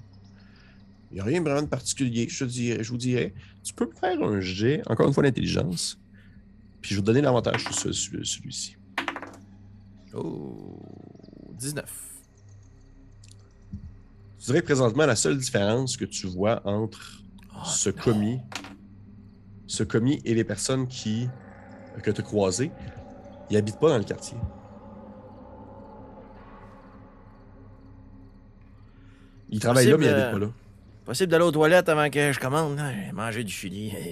Il 1.13 1.15
n'y 1.15 1.21
a 1.21 1.25
rien 1.25 1.41
vraiment 1.41 1.63
de 1.63 1.69
particulier, 1.69 2.27
je, 2.29 2.45
te 2.45 2.51
dirais, 2.51 2.83
je 2.83 2.91
vous 2.91 2.97
dirais. 2.97 3.33
Tu 3.63 3.73
peux 3.73 3.87
me 3.87 3.95
faire 3.95 4.21
un 4.21 4.41
jet, 4.41 4.83
encore 4.87 5.07
une 5.07 5.15
fois, 5.15 5.23
d'intelligence. 5.23 5.97
Puis 6.81 6.91
je 6.91 6.97
vais 6.97 7.03
te 7.03 7.07
donner 7.07 7.21
l'avantage 7.21 7.63
sur 7.63 7.95
celui-ci. 7.95 8.77
Oh, 10.13 10.83
19. 11.53 11.85
Je 14.41 14.47
dirais 14.47 14.61
que 14.61 14.67
présentement, 14.67 15.07
la 15.07 15.15
seule 15.15 15.39
différence 15.39 15.97
que 15.97 16.05
tu 16.05 16.27
vois 16.27 16.67
entre 16.67 17.23
Oh, 17.55 17.65
ce 17.65 17.91
non. 17.91 17.97
commis, 18.03 18.41
ce 19.69 19.85
commis 19.85 20.21
et 20.25 20.35
les 20.35 20.45
personnes 20.45 20.89
qui 20.89 21.29
que 22.03 22.11
tu 22.11 22.21
as 22.21 22.25
croisées, 22.25 22.71
ils 23.51 23.55
n'habitent 23.55 23.79
pas 23.79 23.89
dans 23.91 23.99
le 23.99 24.05
quartier. 24.05 24.37
Ils 29.51 29.61
travaillent 29.61 29.87
là, 29.87 29.97
mais 29.97 30.07
ils 30.07 30.09
Possible, 30.09 30.21
n'habitent 30.21 30.41
pas 30.41 30.47
là. 30.47 30.53
Possible 31.05 31.31
d'aller 31.31 31.45
aux 31.45 31.53
toilettes 31.53 31.89
avant 31.89 32.11
que 32.11 32.33
je 32.33 32.41
commande. 32.41 32.79
hein? 32.79 32.93
J'ai 33.07 33.13
mangé 33.13 33.45
du 33.45 33.53
chili. 33.53 33.93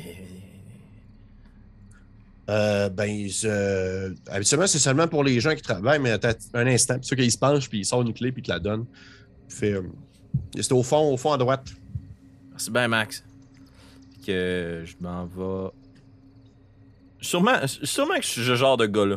Euh, 2.51 2.91
ben, 2.91 3.27
je- 3.27 4.15
habituellement, 4.31 4.67
c'est 4.67 4.79
seulement 4.79 5.09
pour 5.09 5.25
les 5.25 5.41
gens 5.41 5.55
qui 5.55 5.63
travaillent, 5.63 5.99
mais 5.99 6.11
attends 6.11 6.29
un 6.53 6.67
instant. 6.67 6.99
Puis 6.99 7.07
ceux 7.07 7.17
qui 7.17 7.31
se 7.31 7.39
penchent, 7.39 7.71
puis 7.71 7.79
il 7.79 7.85
sort 7.87 8.03
une 8.03 8.13
clé, 8.13 8.33
puis 8.33 8.43
il 8.43 8.45
te 8.45 8.51
la 8.53 8.59
donne. 8.59 8.85
Il 9.49 9.55
fait. 9.55 9.73
euh, 9.73 9.83
c'est 10.55 10.73
au 10.73 10.83
fond, 10.83 11.11
au 11.11 11.17
fond 11.17 11.33
à 11.33 11.39
droite. 11.39 11.67
Merci 12.51 12.71
bien, 12.71 12.87
Max. 12.87 13.25
Que 14.27 14.83
je 14.85 14.95
m'en 15.01 15.25
vais. 15.25 15.71
Sûrement, 17.25 17.57
sûrement 17.67 18.15
que 18.17 18.23
je 18.23 18.29
suis 18.29 18.45
ce 18.45 18.55
genre 18.55 18.77
de 18.77 18.87
gars-là. 18.87 19.17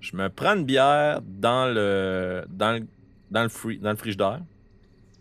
Je 0.00 0.16
me 0.16 0.28
prends 0.28 0.54
une 0.56 0.64
bière 0.64 1.20
dans 1.22 1.66
le 1.72 2.44
dans 2.48 2.72
le, 2.72 2.86
dans 3.30 3.42
le, 3.42 3.48
free- 3.48 3.78
dans 3.78 3.90
le 3.90 3.96
frigidaire. 3.96 4.40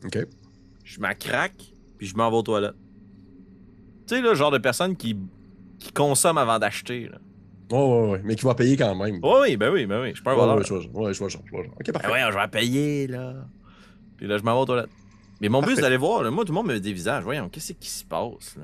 OK. 0.05 0.17
Je 0.83 0.99
m'en 0.99 1.13
craque, 1.17 1.61
puis 1.97 2.07
je 2.07 2.15
m'en 2.15 2.29
vais 2.29 2.37
aux 2.37 2.41
toilettes. 2.43 2.75
Tu 4.07 4.15
sais, 4.15 4.21
le 4.21 4.35
genre 4.35 4.51
de 4.51 4.57
personne 4.57 4.95
qui, 4.97 5.17
qui 5.79 5.91
consomme 5.93 6.37
avant 6.37 6.59
d'acheter. 6.59 7.07
là. 7.07 7.17
Oh, 7.71 8.03
ouais, 8.05 8.11
ouais, 8.11 8.21
mais 8.25 8.35
qui 8.35 8.43
va 8.45 8.53
payer 8.55 8.75
quand 8.75 8.93
même. 8.95 9.15
Ouais, 9.23 9.39
oui, 9.41 9.57
ben 9.57 9.71
oui, 9.71 9.85
ben 9.85 10.01
oui. 10.01 10.09
Je 10.09 10.15
suis 10.15 10.23
pas 10.23 10.33
un 10.33 10.35
voleur. 10.35 10.57
ouais, 10.57 10.63
je 10.65 10.73
vois, 10.89 11.05
ouais, 11.07 11.13
je 11.13 11.19
vois, 11.19 11.29
je. 11.29 11.37
Ok, 11.37 11.45
Ben 11.85 11.93
parfait. 11.93 12.11
ouais, 12.11 12.31
je 12.31 12.37
vais 12.37 12.47
payer, 12.49 13.07
là. 13.07 13.33
Puis 14.17 14.27
là, 14.27 14.37
je 14.37 14.43
m'en 14.43 14.53
vais 14.55 14.61
aux 14.61 14.65
toilettes. 14.65 14.89
Mais 15.41 15.49
mon 15.49 15.61
but, 15.61 15.75
c'est 15.75 15.81
d'aller 15.81 15.97
voir. 15.97 16.23
là. 16.23 16.29
Moi, 16.31 16.43
tout 16.45 16.51
le 16.51 16.55
monde 16.55 16.67
me 16.67 16.79
dévisage. 16.79 17.23
Voyons, 17.23 17.47
qu'est-ce 17.49 17.73
qui 17.73 17.89
se 17.89 18.03
passe, 18.05 18.57
là? 18.57 18.63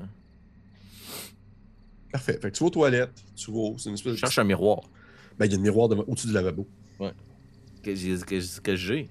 Parfait. 2.12 2.38
Fait 2.40 2.50
que 2.50 2.56
tu 2.56 2.62
vas 2.62 2.66
aux 2.66 2.70
toilettes, 2.70 3.24
tu 3.36 3.50
vas. 3.52 3.72
C'est 3.78 3.88
une 3.88 3.94
espèce 3.94 4.12
Je 4.12 4.16
de. 4.16 4.20
cherche 4.20 4.38
un 4.38 4.44
miroir. 4.44 4.80
Ben, 5.38 5.46
il 5.46 5.52
y 5.52 5.54
a 5.54 5.58
un 5.58 5.62
miroir 5.62 5.88
au-dessus 6.08 6.26
du 6.26 6.32
lavabo. 6.32 6.66
que 7.82 7.94
j'ai 7.94 8.18
que, 8.18 8.60
que 8.60 8.76
j'ai 8.76 9.10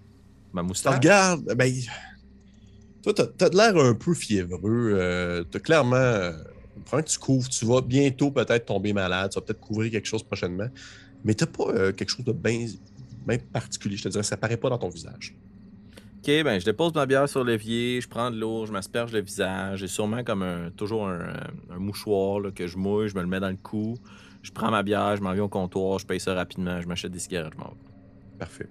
ma 0.54 0.62
moustache 0.64 0.96
regardes, 0.96 1.54
ben. 1.56 1.74
Toi, 3.02 3.14
t'as 3.14 3.28
t'as 3.28 3.50
de 3.50 3.56
l'air 3.56 3.78
un 3.78 3.94
peu 3.94 4.14
fiévreux. 4.14 4.92
euh, 4.94 5.44
t'as 5.50 5.60
clairement. 5.60 5.96
Euh, 5.96 6.34
prends 6.86 7.02
que 7.02 7.08
tu 7.10 7.18
couvres, 7.20 7.48
tu 7.50 7.66
vas 7.66 7.82
bientôt 7.82 8.32
peut-être 8.32 8.66
tomber 8.66 8.94
malade, 8.94 9.32
tu 9.32 9.40
vas 9.40 9.46
peut-être 9.46 9.60
couvrir 9.62 9.92
quelque 9.92 10.06
chose 10.08 10.24
prochainement. 10.24 10.68
Mais 11.24 11.34
t'as 11.34 11.46
pas 11.46 11.70
euh, 11.70 11.92
quelque 11.94 12.10
chose 12.10 12.26
de 12.26 12.34
bien 12.34 12.68
bien 13.26 13.38
particulier, 13.54 13.96
je 13.98 14.04
te 14.04 14.10
dirais. 14.10 14.24
Ça 14.24 14.38
paraît 14.38 14.58
pas 14.58 14.70
dans 14.70 14.78
ton 14.78 14.90
visage. 14.90 15.36
Ok 16.22 16.44
ben 16.44 16.60
je 16.60 16.66
dépose 16.66 16.94
ma 16.96 17.06
bière 17.06 17.28
sur 17.30 17.44
l'évier 17.44 18.02
je 18.02 18.08
prends 18.08 18.30
de 18.32 18.38
l'eau 18.38 18.66
je 18.66 18.72
m'asperge 18.72 19.12
le 19.14 19.22
visage 19.22 19.80
j'ai 19.80 19.88
sûrement 19.88 20.24
comme 20.24 20.42
un 20.44 20.70
toujours 20.72 21.08
un, 21.08 21.34
un 21.70 21.78
mouchoir 21.80 22.40
là, 22.40 22.52
que 22.52 22.68
je 22.68 22.78
mouille 22.78 23.08
je 23.10 23.16
me 23.16 23.22
le 23.22 23.28
mets 23.28 23.40
dans 23.40 23.50
le 23.50 23.56
cou 23.58 23.98
je 24.42 24.52
prends 24.52 24.72
ma 24.72 24.84
bière 24.84 25.16
je 25.16 25.22
m'en 25.22 25.34
viens 25.34 25.44
au 25.44 25.50
comptoir 25.50 26.00
je 26.00 26.06
paye 26.06 26.20
ça 26.20 26.34
rapidement 26.34 26.82
je 26.82 26.88
m'achète 26.88 27.12
des 27.12 27.20
cigarettes 27.20 27.54
je 27.56 27.60
m'en 27.60 27.70
vais 27.70 28.38
Parfait. 28.38 28.70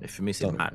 mais 0.00 0.08
fumer 0.08 0.32
c'est 0.32 0.50
mal 0.50 0.74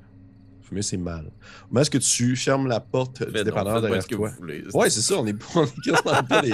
Fumer, 0.64 0.82
c'est 0.82 0.96
mal. 0.96 1.30
Comment 1.68 1.82
est-ce 1.82 1.90
que 1.92 1.98
tu 1.98 2.38
fermes 2.38 2.68
la 2.68 2.80
porte 2.80 3.18
Faites 3.18 3.34
du 3.34 3.44
dépanneur 3.44 3.82
derrière 3.82 4.02
ce 4.02 4.08
que 4.08 4.16
toi? 4.16 4.30
vous 4.30 4.36
voulez. 4.38 4.64
Ouais, 4.74 4.90
c'est 4.90 5.02
ça, 5.02 5.16
on 5.20 5.28
est, 5.28 5.36
on 5.56 5.66
est 5.66 6.54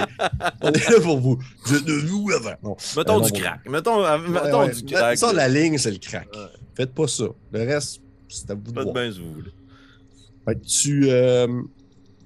On 0.62 0.72
est 0.72 0.90
là 0.90 1.00
pour 1.00 1.20
vous. 1.20 1.36
De, 1.70 2.08
nous 2.08 2.28
avant. 2.32 2.54
Non. 2.60 2.76
mettons 2.96 3.12
Euh, 3.14 3.18
non, 3.20 3.24
du 3.24 3.30
bon. 3.30 3.38
crack 3.38 3.68
mettons, 3.68 4.04
euh, 4.04 4.18
mettons 4.18 4.62
Ouais, 4.62 4.66
ouais. 4.66 4.74
du 4.74 4.84
crack 4.84 5.16
Ça, 5.16 5.32
la 5.32 5.46
ligne, 5.46 5.78
c'est 5.78 5.92
le 5.92 5.98
crack. 5.98 6.26
Ouais. 6.34 6.40
Faites 6.74 6.92
pas 6.92 7.06
ça. 7.06 7.26
Le 7.52 7.60
reste, 7.60 8.00
c'est 8.30 8.50
à 8.50 8.54
vous 8.54 8.72
de 8.72 8.82
voir. 8.82 8.92
bien 8.94 9.12
ce 9.12 9.18
que 9.18 9.22
vous 9.22 9.34
voulez 9.34 9.52
Fait 10.44 10.54
que 10.54 10.64
tu 10.66 11.10
euh, 11.10 11.62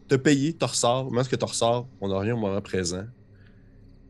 t'as 0.09 0.19
payé, 0.19 0.55
tu 0.57 0.65
ressors. 0.65 1.07
Comment 1.07 1.21
est-ce 1.21 1.29
que 1.29 1.37
tu 1.37 1.45
ressors? 1.45 1.89
On 2.01 2.09
n'a 2.09 2.19
rien 2.19 2.35
au 2.35 2.39
moment 2.39 2.61
présent. 2.61 3.07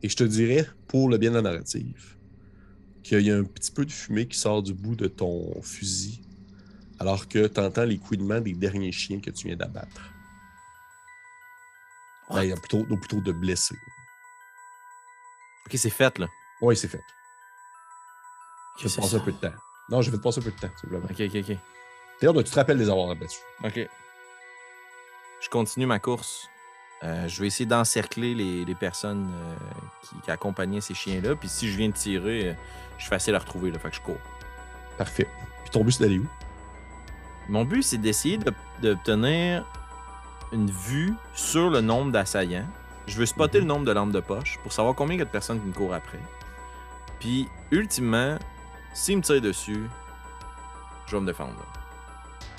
Et 0.03 0.09
je 0.09 0.15
te 0.15 0.23
dirais, 0.23 0.67
pour 0.87 1.09
le 1.09 1.17
bien 1.17 1.31
de 1.31 1.35
la 1.35 1.41
narrative, 1.41 2.15
qu'il 3.03 3.21
y 3.21 3.31
a 3.31 3.37
un 3.37 3.43
petit 3.43 3.71
peu 3.71 3.85
de 3.85 3.91
fumée 3.91 4.27
qui 4.27 4.37
sort 4.37 4.61
du 4.61 4.73
bout 4.73 4.95
de 4.95 5.07
ton 5.07 5.61
fusil, 5.61 6.21
alors 6.99 7.27
que 7.27 7.47
tu 7.47 7.59
entends 7.59 7.85
les 7.85 7.97
couinements 7.97 8.41
des 8.41 8.53
derniers 8.53 8.91
chiens 8.91 9.19
que 9.19 9.31
tu 9.31 9.47
viens 9.47 9.55
d'abattre. 9.55 10.11
Ben, 12.29 12.43
il 12.43 12.49
y 12.49 12.51
a 12.51 12.55
plutôt, 12.57 12.85
ou 12.89 12.97
plutôt 12.97 13.21
de 13.21 13.31
blessés. 13.31 13.75
ok 15.67 15.73
c'est 15.75 15.89
fait 15.89 16.17
là 16.17 16.27
Oui, 16.61 16.75
c'est 16.75 16.87
fait. 16.87 17.03
Je 18.79 18.87
vais 18.87 18.89
te 18.89 19.01
passer 19.01 19.15
un 19.15 19.19
peu 19.19 19.31
de 19.31 19.37
temps. 19.37 19.53
Non, 19.89 20.01
je 20.01 20.09
vais 20.11 20.17
te 20.17 20.23
passer 20.23 20.39
un 20.39 20.43
peu 20.43 20.51
de 20.51 20.59
temps, 20.59 20.71
simplement. 20.81 21.05
ok 21.05 21.21
ok 21.21 21.35
ok 21.49 21.57
D'ailleurs, 22.21 22.35
tu 22.43 22.43
te 22.51 22.55
rappelles 22.55 22.77
les 22.77 22.89
avoir 22.89 23.09
abattus. 23.11 23.39
Ok. 23.63 23.87
Je 25.41 25.49
continue 25.49 25.85
ma 25.85 25.99
course. 25.99 26.49
Euh, 27.03 27.27
je 27.27 27.41
vais 27.41 27.47
essayer 27.47 27.65
d'encercler 27.65 28.33
les, 28.33 28.65
les 28.65 28.75
personnes 28.75 29.31
euh, 29.35 29.55
qui, 30.01 30.15
qui 30.21 30.31
accompagnaient 30.31 30.81
ces 30.81 30.93
chiens-là. 30.93 31.35
Puis 31.35 31.49
si 31.49 31.69
je 31.69 31.77
viens 31.77 31.89
de 31.89 31.93
tirer, 31.93 32.49
euh, 32.49 32.53
je 32.97 33.03
suis 33.03 33.09
facile 33.09 33.35
à 33.35 33.39
retrouver. 33.39 33.69
Là, 33.71 33.79
fait 33.79 33.89
que 33.89 33.95
je 33.97 34.01
cours. 34.01 34.17
Parfait. 34.97 35.27
Puis 35.63 35.71
ton 35.71 35.83
but, 35.83 35.91
c'est 35.91 36.03
d'aller 36.03 36.19
où? 36.19 36.27
Mon 37.49 37.63
but, 37.65 37.83
c'est 37.83 37.97
d'essayer 37.97 38.37
de- 38.37 38.53
d'obtenir 38.81 39.65
une 40.51 40.71
vue 40.71 41.13
sur 41.33 41.69
le 41.69 41.81
nombre 41.81 42.11
d'assaillants. 42.11 42.67
Je 43.07 43.17
veux 43.17 43.25
spotter 43.25 43.59
Mhm. 43.59 43.63
le 43.65 43.67
nombre 43.67 43.85
de 43.85 43.91
lampes 43.91 44.11
de 44.13 44.19
poche 44.21 44.57
pour 44.63 44.71
savoir 44.71 44.95
combien 44.95 45.15
il 45.15 45.19
y 45.19 45.21
a 45.21 45.25
de 45.25 45.29
personnes 45.29 45.59
qui 45.59 45.67
me 45.67 45.73
courent 45.73 45.93
après. 45.93 46.19
Puis, 47.19 47.47
ultimement, 47.71 48.37
s'ils 48.93 49.17
me 49.17 49.21
tirent 49.21 49.41
dessus, 49.41 49.87
je 51.07 51.15
vais 51.15 51.21
me 51.21 51.27
défendre. 51.27 51.53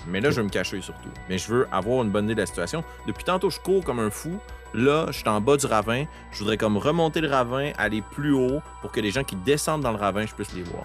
Mais 0.09 0.21
là, 0.21 0.31
je 0.31 0.37
vais 0.37 0.43
me 0.45 0.51
cacher 0.51 0.81
surtout. 0.81 1.09
Mais 1.29 1.39
je 1.39 1.49
veux 1.49 1.69
avoir 1.73 2.03
une 2.03 2.11
bonne 2.11 2.27
idée 2.27 2.35
de 2.35 2.41
la 2.41 2.47
situation. 2.47 2.85
Depuis 3.07 3.25
tantôt, 3.25 3.51
je 3.51 3.61
cours 3.61 3.85
comme 3.85 3.99
un 3.99 4.11
fou. 4.11 4.39
Là, 4.75 5.07
je 5.09 5.19
suis 5.19 5.29
en 5.29 5.41
bas 5.41 5.57
du 5.57 5.67
ravin. 5.67 6.05
Je 6.33 6.39
voudrais 6.41 6.57
comme 6.57 6.77
remonter 6.77 7.21
le 7.21 7.29
ravin, 7.29 7.73
aller 7.79 8.03
plus 8.03 8.33
haut 8.33 8.61
pour 8.83 8.93
que 8.93 9.01
les 9.01 9.11
gens 9.11 9.25
qui 9.25 9.37
descendent 9.37 9.83
dans 9.83 9.93
le 9.93 9.99
ravin, 9.99 10.27
je 10.27 10.35
puisse 10.35 10.53
les 10.53 10.63
voir. 10.63 10.85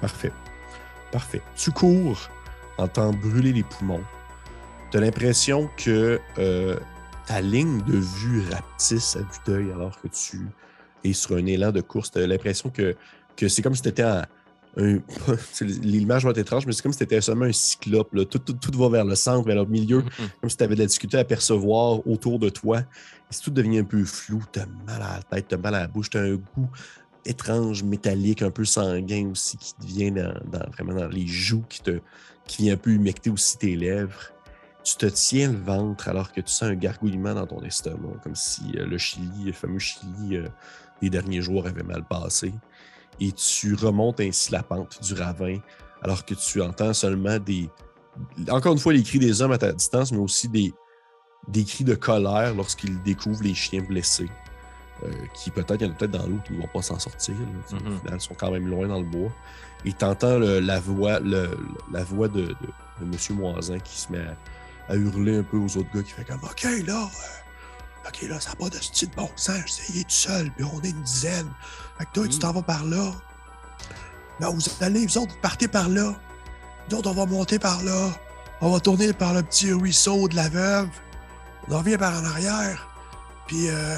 Parfait. 0.00 0.32
Parfait. 1.10 1.42
Tu 1.56 1.70
cours, 1.70 2.28
entends 2.78 3.12
brûler 3.12 3.52
les 3.52 3.62
poumons. 3.62 4.04
Tu 4.90 4.98
as 4.98 5.00
l'impression 5.00 5.70
que 5.76 6.20
euh, 6.38 6.76
ta 7.26 7.40
ligne 7.40 7.82
de 7.82 7.96
vue 7.96 8.44
rapetisse 8.50 9.16
à 9.16 9.20
vue 9.20 9.26
d'œil 9.46 9.72
alors 9.72 10.00
que 10.00 10.08
tu 10.08 10.40
es 11.04 11.12
sur 11.12 11.36
un 11.36 11.46
élan 11.46 11.72
de 11.72 11.80
course. 11.80 12.10
Tu 12.10 12.18
as 12.18 12.26
l'impression 12.26 12.70
que, 12.70 12.96
que 13.36 13.48
c'est 13.48 13.62
comme 13.62 13.74
si 13.74 13.82
tu 13.82 13.88
étais 13.88 14.04
en. 14.04 14.22
L'image 15.60 16.24
va 16.24 16.30
être 16.30 16.38
étrange, 16.38 16.66
mais 16.66 16.72
c'est 16.72 16.82
comme 16.82 16.92
si 16.92 16.98
tu 16.98 17.04
étais 17.04 17.20
seulement 17.20 17.44
un 17.46 17.52
cyclope. 17.52 18.14
là. 18.14 18.24
Tout, 18.24 18.38
tout- 18.38 18.52
tout 18.54 18.78
va 18.78 18.88
vers 18.88 19.04
le 19.04 19.14
centre, 19.14 19.46
vers 19.46 19.56
le 19.56 19.66
milieu, 19.66 20.02
comme 20.40 20.48
si 20.50 20.56
tu 20.56 20.64
avais 20.64 20.74
de 20.74 20.80
la 20.80 20.86
difficulté 20.86 21.18
à 21.18 21.24
percevoir 21.24 22.06
autour 22.06 22.38
de 22.38 22.48
toi. 22.48 22.80
Et 22.80 22.84
si 23.32 23.42
tout 23.42 23.50
devient 23.50 23.78
un 23.78 23.84
peu 23.84 24.04
flou, 24.04 24.42
tu 24.52 24.60
as 24.60 24.66
mal 24.86 25.02
à 25.02 25.16
la 25.16 25.22
tête, 25.22 25.48
tu 25.48 25.54
as 25.54 25.58
mal 25.58 25.74
à 25.74 25.80
la 25.80 25.86
bouche, 25.88 26.10
tu 26.10 26.18
as 26.18 26.22
un 26.22 26.34
goût 26.36 26.70
étrange, 27.24 27.82
métallique, 27.82 28.42
un 28.42 28.50
peu 28.50 28.64
sanguin 28.64 29.28
aussi, 29.30 29.56
qui 29.58 29.74
te 29.74 29.84
vient 29.86 30.10
dans, 30.12 30.34
dans- 30.50 30.70
vraiment 30.72 30.94
dans 30.94 31.08
les 31.08 31.26
joues, 31.26 31.64
qui, 31.68 31.82
te, 31.82 32.00
qui 32.46 32.62
vient 32.62 32.74
un 32.74 32.78
peu 32.78 32.90
humecter 32.90 33.30
aussi 33.30 33.58
tes 33.58 33.76
lèvres. 33.76 34.18
Tu 34.82 34.96
te 34.96 35.06
tiens 35.06 35.52
le 35.52 35.58
ventre 35.58 36.08
alors 36.08 36.32
que 36.32 36.40
tu 36.40 36.50
sens 36.50 36.70
un 36.70 36.74
gargouillement 36.74 37.34
dans 37.34 37.46
ton 37.46 37.62
estomac, 37.62 38.18
comme 38.22 38.34
si 38.34 38.62
euh, 38.78 38.86
le 38.86 38.96
chili, 38.96 39.44
le 39.44 39.52
fameux 39.52 39.78
chili 39.78 40.36
euh, 40.36 40.48
des 41.02 41.10
derniers 41.10 41.42
jours 41.42 41.66
avait 41.66 41.82
mal 41.82 42.04
passé. 42.08 42.54
Et 43.20 43.32
tu 43.32 43.74
remontes 43.74 44.20
ainsi 44.20 44.50
la 44.52 44.62
pente 44.62 45.02
du 45.02 45.14
ravin 45.14 45.58
alors 46.02 46.24
que 46.24 46.34
tu 46.34 46.62
entends 46.62 46.94
seulement 46.94 47.38
des. 47.38 47.68
Encore 48.50 48.72
une 48.72 48.78
fois, 48.78 48.92
les 48.92 49.02
cris 49.02 49.18
des 49.18 49.42
hommes 49.42 49.52
à 49.52 49.58
ta 49.58 49.72
distance, 49.72 50.10
mais 50.12 50.18
aussi 50.18 50.48
des, 50.48 50.72
des 51.48 51.64
cris 51.64 51.84
de 51.84 51.94
colère 51.94 52.54
lorsqu'ils 52.54 53.00
découvrent 53.02 53.42
les 53.42 53.54
chiens 53.54 53.82
blessés. 53.82 54.28
Euh, 55.02 55.10
qui 55.34 55.50
peut-être, 55.50 55.80
il 55.80 55.86
y 55.86 55.90
en 55.90 55.92
a 55.92 55.96
peut-être 55.96 56.10
dans 56.10 56.26
l'eau 56.26 56.38
qui 56.46 56.52
ne 56.52 56.60
vont 56.60 56.68
pas 56.74 56.82
s'en 56.82 56.98
sortir. 56.98 57.34
là. 57.34 57.46
Sais, 57.66 57.76
Mhm. 57.76 57.80
Au 57.94 57.98
final, 58.00 58.14
ils 58.16 58.20
sont 58.20 58.34
quand 58.34 58.50
même 58.50 58.68
loin 58.68 58.86
dans 58.88 58.98
le 59.00 59.06
bois. 59.06 59.30
Et 59.86 59.92
tu 59.94 60.04
entends 60.04 60.38
la 60.38 60.78
voix, 60.80 61.20
le- 61.20 61.56
la 61.90 62.04
voix 62.04 62.28
de, 62.28 62.54
monsieur 63.00 63.32
Moisin 63.34 63.78
qui 63.78 63.98
se 63.98 64.12
met 64.12 64.18
à, 64.18 64.92
à 64.92 64.96
hurler 64.96 65.38
un 65.38 65.42
peu 65.42 65.56
aux 65.56 65.74
autres 65.78 65.88
gars, 65.94 66.02
qui 66.02 66.12
fait 66.12 66.24
comme 66.24 66.42
OK, 66.42 66.64
là, 66.86 67.04
euh, 67.04 67.08
OK, 68.06 68.22
là, 68.22 68.40
ça 68.40 68.50
n'a 68.50 68.56
pas 68.56 68.68
de 68.70 68.76
style 68.76 69.10
de 69.10 69.14
bon 69.14 69.30
sens. 69.36 69.80
Est 69.94 70.02
tout 70.04 70.06
seul, 70.08 70.50
puis 70.52 70.64
on 70.64 70.80
est 70.82 70.90
une 70.90 71.02
dizaine. 71.02 71.50
Fait 71.98 72.06
que 72.06 72.10
toi, 72.12 72.24
tu 72.26 72.34
Oui. 72.34 72.38
t'en 72.38 72.52
vas 72.52 72.62
par 72.62 72.84
là. 72.84 73.12
Là, 74.40 74.48
vous 74.50 74.60
allez, 74.80 75.06
vous 75.06 75.18
autres, 75.18 75.38
partez 75.40 75.68
par 75.68 75.88
là. 75.88 76.14
Nous 76.90 76.96
autres, 76.96 77.10
on 77.10 77.14
va 77.14 77.26
monter 77.26 77.58
par 77.58 77.82
là. 77.82 78.10
On 78.62 78.70
va 78.72 78.80
tourner 78.80 79.12
par 79.12 79.34
le 79.34 79.42
petit 79.42 79.72
ruisseau 79.72 80.28
de 80.28 80.36
la 80.36 80.48
veuve. 80.48 80.88
On 81.68 81.74
en 81.74 81.78
revient 81.78 81.98
par 81.98 82.14
en 82.18 82.24
arrière. 82.24 82.88
Puis, 83.46 83.68
euh. 83.68 83.96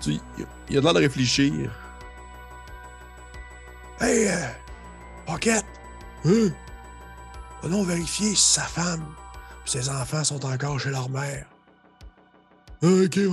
Tu, 0.00 0.12
il, 0.38 0.46
il 0.70 0.78
a 0.78 0.80
l'air 0.80 0.94
de 0.94 0.98
réfléchir. 1.00 1.70
Hey, 4.00 4.28
euh. 4.28 4.48
Pocket! 5.26 5.64
Hein? 6.24 6.48
Allons 7.62 7.82
vérifier 7.84 8.34
si 8.34 8.54
sa 8.54 8.62
femme 8.62 9.04
et 9.66 9.70
ses 9.70 9.88
enfants 9.90 10.24
sont 10.24 10.44
encore 10.46 10.78
chez 10.80 10.90
leur 10.90 11.10
mère. 11.10 11.46
Ok, 12.82 13.16
ouais. 13.16 13.28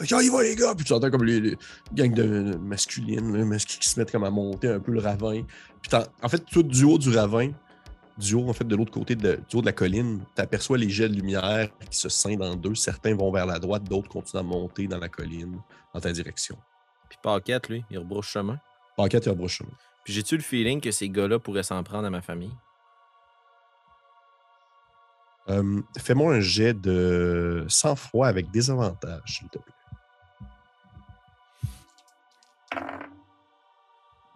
Ok, 0.00 0.08
on 0.14 0.20
y 0.20 0.28
va, 0.30 0.42
les 0.42 0.56
gars! 0.56 0.74
Puis 0.74 0.84
tu 0.84 0.92
entends 0.94 1.10
comme 1.10 1.24
les, 1.24 1.40
les 1.40 1.56
gangs 1.92 2.14
de 2.14 2.56
masculines, 2.56 3.36
là, 3.36 3.44
masculines 3.44 3.80
qui 3.80 3.88
se 3.88 4.00
mettent 4.00 4.10
comme 4.10 4.24
à 4.24 4.30
monter 4.30 4.68
un 4.68 4.80
peu 4.80 4.92
le 4.92 5.00
ravin. 5.00 5.42
Puis 5.82 5.90
t'en- 5.90 6.04
en 6.22 6.28
fait, 6.28 6.42
tout 6.50 6.62
du 6.62 6.84
haut 6.84 6.98
du 6.98 7.10
ravin, 7.16 7.50
du 8.16 8.34
haut, 8.34 8.48
en 8.48 8.52
fait, 8.54 8.64
de 8.64 8.74
l'autre 8.74 8.90
côté 8.92 9.14
de, 9.14 9.38
du 9.48 9.56
haut 9.56 9.60
de 9.60 9.66
la 9.66 9.72
colline, 9.72 10.22
tu 10.34 10.42
aperçois 10.42 10.78
les 10.78 10.88
jets 10.88 11.08
de 11.10 11.14
lumière 11.14 11.68
qui 11.90 11.98
se 11.98 12.08
scindent 12.08 12.42
en 12.42 12.56
deux. 12.56 12.74
Certains 12.74 13.14
vont 13.14 13.30
vers 13.30 13.46
la 13.46 13.58
droite, 13.58 13.84
d'autres 13.84 14.08
continuent 14.08 14.40
à 14.40 14.42
monter 14.42 14.86
dans 14.86 14.98
la 14.98 15.08
colline, 15.08 15.58
dans 15.94 16.00
ta 16.00 16.10
direction. 16.12 16.56
Puis 17.10 17.18
Paquette, 17.22 17.68
lui, 17.68 17.84
il 17.90 17.98
rebrouche 17.98 18.30
chemin. 18.30 18.58
Paquette 18.96 19.26
et 19.26 19.30
rebrouche 19.30 19.58
chemin. 19.58 19.70
Puis 20.04 20.14
j'ai-tu 20.14 20.36
le 20.36 20.42
feeling 20.42 20.80
que 20.80 20.90
ces 20.90 21.10
gars-là 21.10 21.38
pourraient 21.38 21.62
s'en 21.62 21.82
prendre 21.82 22.06
à 22.06 22.10
ma 22.10 22.22
famille? 22.22 22.52
Euh, 25.48 25.82
Fais-moi 25.98 26.34
un 26.34 26.40
jet 26.40 26.74
de 26.74 27.64
sang-froid 27.68 28.28
avec 28.28 28.50
des 28.50 28.70
avantages, 28.70 29.38
s'il 29.38 29.48
te 29.48 29.58
plaît. 29.58 29.74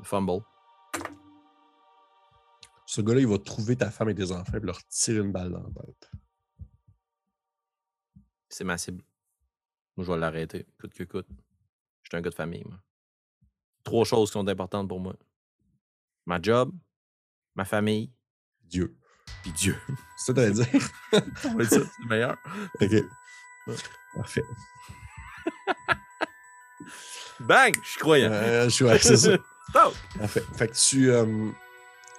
Fumble. 0.03 0.43
Ce 2.87 3.01
gars-là, 3.01 3.21
il 3.21 3.27
va 3.27 3.39
trouver 3.39 3.77
ta 3.77 3.91
femme 3.91 4.11
et 4.11 4.15
tes 4.15 4.31
enfants 4.31 4.57
et 4.57 4.61
leur 4.61 4.85
tirer 4.87 5.19
une 5.19 5.33
balle 5.33 5.51
dans 5.51 5.63
la 5.63 5.71
tête. 5.71 6.11
C'est 8.49 8.65
ma 8.65 8.79
cible. 8.79 9.03
Moi, 9.97 10.05
je 10.07 10.13
vais 10.13 10.19
l'arrêter, 10.19 10.67
coûte 10.79 10.95
que 10.95 11.05
coûte. 11.05 11.29
Je 12.03 12.11
suis 12.11 12.17
un 12.17 12.21
gars 12.21 12.31
de 12.31 12.35
famille, 12.35 12.65
moi. 12.65 12.79
Trois 13.83 14.05
choses 14.05 14.29
qui 14.29 14.35
sont 14.35 14.47
importantes 14.47 14.89
pour 14.89 15.01
moi. 15.01 15.15
Ma 16.27 16.41
job, 16.41 16.73
ma 17.55 17.65
famille, 17.65 18.13
Dieu. 18.63 18.97
Puis 19.43 19.53
Dieu. 19.53 19.77
C'est 20.17 20.27
ça 20.27 20.33
que 20.33 20.39
t'allais 20.39 20.53
dire? 20.53 20.67
On 21.45 21.57
va 21.57 21.65
dire 21.65 21.71
ça, 21.71 21.91
c'est 21.97 22.07
meilleur. 22.09 22.37
OK. 22.81 23.77
Parfait. 24.15 24.45
Bang! 27.41 27.77
Je 27.83 27.89
suis 27.89 28.01
croyant. 28.01 28.31
Euh, 28.33 28.65
je 28.65 28.69
suis 28.71 28.85
ouais, 28.85 28.99
c'est 28.99 29.17
ça. 29.17 29.37
Parfait. 29.73 30.45
Fait 30.57 30.69
que 30.69 30.75
tu. 30.75 31.11
Euh... 31.11 31.51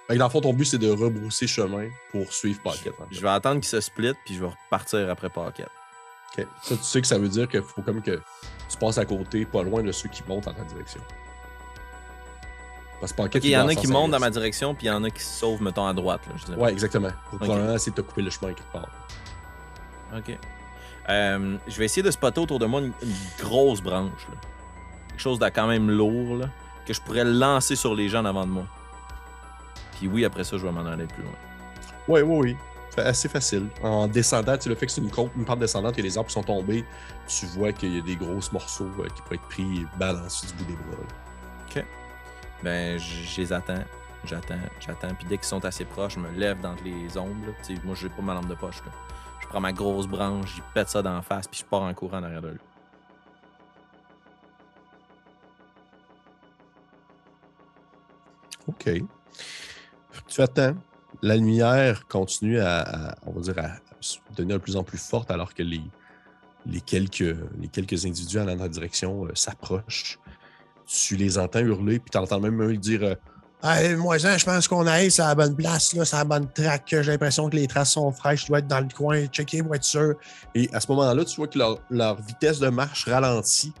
Fait 0.06 0.14
que 0.14 0.18
dans 0.18 0.26
le 0.26 0.30
fond, 0.30 0.40
ton 0.40 0.52
but, 0.52 0.66
c'est 0.66 0.78
de 0.78 0.90
rebrousser 0.90 1.46
chemin 1.46 1.88
pour 2.12 2.32
suivre 2.32 2.60
Pocket. 2.62 2.94
en 3.00 3.08
fait. 3.08 3.14
Je 3.16 3.20
vais 3.20 3.28
attendre 3.28 3.60
qu'il 3.60 3.68
se 3.68 3.80
split, 3.80 4.14
puis 4.24 4.34
je 4.34 4.40
vais 4.40 4.46
repartir 4.46 5.10
après 5.10 5.30
Paquette. 5.30 5.68
OK. 6.38 6.46
Ça, 6.62 6.76
tu 6.76 6.82
sais 6.82 7.00
que 7.00 7.06
ça 7.06 7.18
veut 7.18 7.28
dire 7.28 7.48
qu'il 7.48 7.62
faut 7.62 7.82
comme 7.82 8.02
que 8.02 8.20
tu 8.68 8.76
passes 8.78 8.98
à 8.98 9.04
côté, 9.04 9.44
pas 9.44 9.62
loin 9.62 9.82
de 9.82 9.90
ceux 9.90 10.08
qui 10.08 10.22
montent 10.28 10.46
en 10.46 10.54
ta 10.54 10.62
direction. 10.62 11.00
Parce 13.00 13.12
que 13.12 13.16
Pocket, 13.18 13.42
Ok, 13.42 13.44
il 13.44 13.50
y 13.50 13.56
en 13.56 13.68
a 13.68 13.74
qui 13.74 13.86
montent 13.88 14.10
dans 14.12 14.18
ma 14.18 14.30
direction, 14.30 14.74
puis 14.74 14.86
il 14.86 14.88
y 14.88 14.92
en 14.92 15.04
a 15.04 15.10
qui 15.10 15.22
se 15.22 15.38
sauvent, 15.40 15.62
mettons, 15.62 15.86
à 15.86 15.92
droite. 15.92 16.22
Là, 16.28 16.34
je. 16.36 16.52
Ouais, 16.54 16.72
exactement. 16.72 17.10
Pour 17.30 17.34
Ok. 17.34 17.44
probablement 17.44 17.74
essayer 17.74 17.92
de 17.92 17.96
te 17.96 18.00
couper 18.00 18.22
le 18.22 18.30
chemin 18.30 18.52
quelque 18.54 18.72
part. 18.72 18.88
Ok. 20.16 20.38
Euh, 21.08 21.56
je 21.68 21.78
vais 21.78 21.84
essayer 21.84 22.02
de 22.02 22.10
spotter 22.10 22.40
autour 22.40 22.58
de 22.58 22.66
moi 22.66 22.80
une, 22.80 22.92
une 23.02 23.14
grosse 23.38 23.80
branche. 23.82 24.26
là. 24.30 24.36
Quelque 25.08 25.20
chose 25.20 25.38
de 25.38 25.48
quand 25.48 25.66
même 25.66 25.90
lourd, 25.90 26.36
là, 26.36 26.46
que 26.86 26.92
je 26.94 27.00
pourrais 27.00 27.24
lancer 27.24 27.76
sur 27.76 27.94
les 27.94 28.08
gens 28.08 28.20
en 28.20 28.26
avant 28.26 28.46
de 28.46 28.50
moi. 28.52 28.64
Puis 29.98 30.08
oui, 30.08 30.24
après 30.24 30.44
ça, 30.44 30.56
je 30.58 30.66
vais 30.66 30.72
m'en 30.72 30.84
aller 30.86 31.06
plus 31.06 31.22
loin. 31.22 31.32
Oui, 32.08 32.20
oui, 32.22 32.38
oui. 32.50 32.56
C'est 32.90 33.02
assez 33.02 33.28
facile. 33.28 33.66
En 33.82 34.06
descendant, 34.08 34.56
tu 34.56 34.68
le 34.70 34.74
fait 34.74 34.86
que 34.86 34.92
c'est 34.92 35.00
une, 35.02 35.10
côte- 35.10 35.30
une 35.36 35.44
pente 35.44 35.58
descendante 35.58 35.98
et 35.98 36.02
les 36.02 36.16
arbres 36.16 36.30
sont 36.30 36.42
tombés, 36.42 36.84
tu 37.28 37.44
vois 37.46 37.72
qu'il 37.72 37.94
y 37.94 37.98
a 37.98 38.02
des 38.02 38.16
grosses 38.16 38.50
morceaux 38.52 38.90
euh, 39.00 39.06
qui 39.14 39.20
pourraient 39.22 39.36
être 39.36 39.48
pris 39.48 39.80
et 39.82 39.86
balancés 39.98 40.46
du 40.46 40.54
bout 40.54 40.64
des 40.64 40.72
bras. 40.76 41.02
là. 41.02 41.82
Ben, 42.62 42.98
je 42.98 43.40
les 43.40 43.52
attends. 43.52 43.84
J'attends, 44.24 44.58
j'attends. 44.80 45.14
Puis 45.14 45.26
dès 45.28 45.36
qu'ils 45.36 45.46
sont 45.46 45.64
assez 45.64 45.84
proches, 45.84 46.14
je 46.14 46.20
me 46.20 46.30
lève 46.32 46.60
dans 46.60 46.74
les 46.84 47.16
ombres. 47.16 47.46
là. 47.46 47.74
Moi, 47.84 47.94
j'ai 47.94 48.08
pas 48.08 48.22
ma 48.22 48.34
lampe 48.34 48.48
de 48.48 48.54
poche. 48.54 48.82
Je 49.40 49.46
prends 49.46 49.60
ma 49.60 49.72
grosse 49.72 50.08
branche, 50.08 50.56
j'y 50.56 50.62
pète 50.74 50.88
ça 50.88 51.02
d'en 51.02 51.22
face, 51.22 51.46
puis 51.46 51.60
je 51.60 51.64
pars 51.64 51.82
en 51.82 51.94
courant 51.94 52.18
en 52.18 52.24
arrière 52.24 52.42
de 52.42 52.48
lui. 52.48 52.58
OK. 58.66 58.90
Tu 60.26 60.40
attends. 60.42 60.74
La 61.22 61.36
lumière 61.36 62.06
continue 62.08 62.58
à, 62.58 63.16
on 63.24 63.32
va 63.32 63.40
dire, 63.40 63.58
à 63.58 63.76
devenir 64.34 64.56
de 64.58 64.62
plus 64.62 64.76
en 64.76 64.82
plus 64.82 64.98
forte 64.98 65.30
alors 65.30 65.54
que 65.54 65.62
les, 65.62 65.80
les, 66.66 66.80
quelques, 66.80 67.36
les 67.58 67.68
quelques 67.68 68.04
individus 68.04 68.38
allant 68.38 68.56
dans 68.56 68.64
la 68.64 68.68
direction 68.68 69.26
euh, 69.26 69.34
s'approchent. 69.34 70.18
Tu 70.86 71.16
les 71.16 71.38
entends 71.38 71.60
hurler, 71.60 71.98
puis 71.98 72.10
tu 72.10 72.18
entends 72.18 72.40
même 72.40 72.62
eux 72.62 72.76
dire 72.76 73.02
euh, 73.02 73.14
Hey, 73.62 73.96
moi, 73.96 74.18
je 74.18 74.44
pense 74.44 74.68
qu'on 74.68 74.86
aille 74.86 75.10
sur 75.10 75.24
la 75.24 75.34
bonne 75.34 75.56
place, 75.56 75.92
là, 75.94 76.04
sur 76.04 76.18
la 76.18 76.24
bonne 76.24 76.46
traque. 76.52 76.84
J'ai 76.88 77.02
l'impression 77.02 77.48
que 77.48 77.56
les 77.56 77.66
traces 77.66 77.92
sont 77.92 78.12
fraîches, 78.12 78.42
je 78.42 78.46
dois 78.48 78.58
être 78.58 78.68
dans 78.68 78.80
le 78.80 78.88
coin, 78.94 79.26
checker 79.26 79.62
pour 79.62 79.74
être 79.74 79.82
sûr. 79.82 80.14
Et 80.54 80.68
à 80.72 80.80
ce 80.80 80.86
moment-là, 80.92 81.24
tu 81.24 81.36
vois 81.36 81.48
que 81.48 81.58
leur, 81.90 82.20
vitesse 82.22 82.60
de 82.60 82.68
marche 82.68 83.06
ralentit 83.06 83.72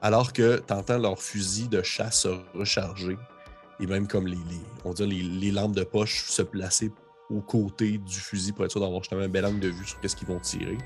alors 0.00 0.32
que 0.32 0.62
tu 0.66 0.72
entends 0.72 0.98
leur 0.98 1.20
fusil 1.20 1.68
de 1.68 1.82
chasse 1.82 2.20
se 2.20 2.28
recharger 2.54 3.18
et 3.80 3.86
même 3.86 4.06
comme 4.06 4.26
les, 4.26 4.38
on 4.84 4.92
dire 4.92 5.06
les, 5.06 5.50
lampes 5.50 5.74
de 5.74 5.84
poche 5.84 6.24
se 6.28 6.42
placer 6.42 6.92
aux 7.28 7.40
côtés 7.40 7.98
du 7.98 8.18
fusil 8.18 8.52
pour 8.52 8.64
être 8.64 8.70
sûr 8.70 8.80
d'avoir 8.80 9.02
justement 9.02 9.22
un 9.22 9.28
bel 9.28 9.44
angle 9.44 9.60
de 9.60 9.68
vue 9.68 9.84
sur 9.84 10.00
qu'est-ce 10.00 10.16
qu'ils 10.16 10.28
vont 10.28 10.38
tirer. 10.38 10.78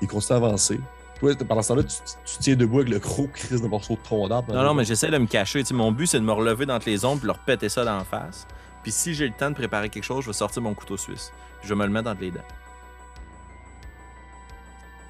Ils 0.00 0.08
continuent 0.08 0.34
à 0.34 0.36
avancer. 0.38 0.80
Toi, 1.20 1.34
pendant 1.48 1.62
ce 1.62 1.68
temps-là, 1.68 1.82
tu, 1.84 1.96
tu 2.24 2.38
tiens 2.40 2.56
debout 2.56 2.80
avec 2.80 2.90
le 2.90 2.98
gros 2.98 3.26
crise 3.28 3.62
de 3.62 3.66
morceau 3.68 3.94
de 3.96 4.02
tronc 4.02 4.28
d'arbre. 4.28 4.52
Non, 4.52 4.62
non, 4.62 4.74
mais 4.74 4.84
j'essaie 4.84 5.10
de 5.10 5.16
me 5.18 5.26
cacher. 5.26 5.60
Tu 5.60 5.68
sais, 5.68 5.74
mon 5.74 5.90
but, 5.92 6.06
c'est 6.06 6.18
de 6.20 6.24
me 6.24 6.32
relever 6.32 6.66
d'entre 6.66 6.86
les 6.86 7.04
ombres, 7.06 7.18
puis 7.20 7.26
leur 7.26 7.38
péter 7.38 7.68
ça 7.70 7.84
d'en 7.84 8.04
face. 8.04 8.46
Puis 8.82 8.92
si 8.92 9.14
j'ai 9.14 9.26
le 9.26 9.32
temps 9.34 9.48
de 9.50 9.54
préparer 9.54 9.88
quelque 9.88 10.04
chose, 10.04 10.22
je 10.24 10.30
vais 10.30 10.34
sortir 10.34 10.60
mon 10.62 10.74
couteau 10.74 10.96
suisse. 10.96 11.32
Puis 11.60 11.68
je 11.68 11.74
vais 11.74 11.80
me 11.80 11.86
le 11.86 11.92
mettre 11.92 12.10
entre 12.10 12.20
les 12.20 12.30
dents. 12.30 12.40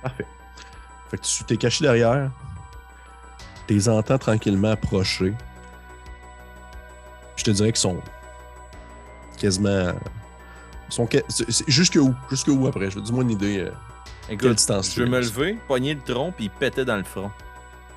Parfait. 0.02 0.26
Fait 1.10 1.18
que 1.18 1.22
tu 1.22 1.44
t'es 1.44 1.56
caché 1.56 1.84
derrière. 1.84 2.30
Tu 3.66 3.74
les 3.74 3.88
entends 3.88 4.18
tranquillement 4.18 4.70
approcher. 4.70 5.34
Puis 7.34 7.38
je 7.38 7.44
te 7.44 7.50
dirais 7.50 7.70
qu'ils 7.72 7.80
sont 7.80 8.00
quasiment. 9.38 9.92
Ils 10.88 10.92
sont 10.92 11.08
Jusque 11.66 11.96
où? 12.00 12.14
Jusque 12.30 12.48
où 12.48 12.66
après? 12.66 12.90
Je 12.90 13.00
Dis-moi 13.00 13.24
une 13.24 13.32
idée. 13.32 13.58
euh, 13.60 13.70
Écoute, 14.28 14.58
je 14.58 15.02
vais 15.02 15.08
me 15.08 15.20
lever, 15.20 15.58
pogner 15.68 15.94
le 15.94 16.00
tronc, 16.00 16.32
puis 16.32 16.48
péter 16.48 16.84
dans 16.84 16.96
le 16.96 17.04
front. 17.04 17.30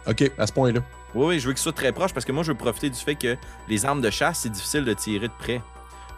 Ok, 0.07 0.31
à 0.37 0.45
ce 0.47 0.53
point-là. 0.53 0.81
Oui, 1.15 1.25
oui, 1.27 1.39
je 1.39 1.47
veux 1.47 1.53
qu'ils 1.53 1.61
soient 1.61 1.71
très 1.73 1.91
proches 1.91 2.13
parce 2.13 2.25
que 2.25 2.31
moi, 2.31 2.43
je 2.43 2.51
veux 2.51 2.57
profiter 2.57 2.89
du 2.89 2.99
fait 2.99 3.15
que 3.15 3.35
les 3.67 3.85
armes 3.85 4.01
de 4.01 4.09
chasse, 4.11 4.41
c'est 4.41 4.49
difficile 4.49 4.85
de 4.85 4.93
tirer 4.93 5.27
de 5.27 5.33
près. 5.39 5.61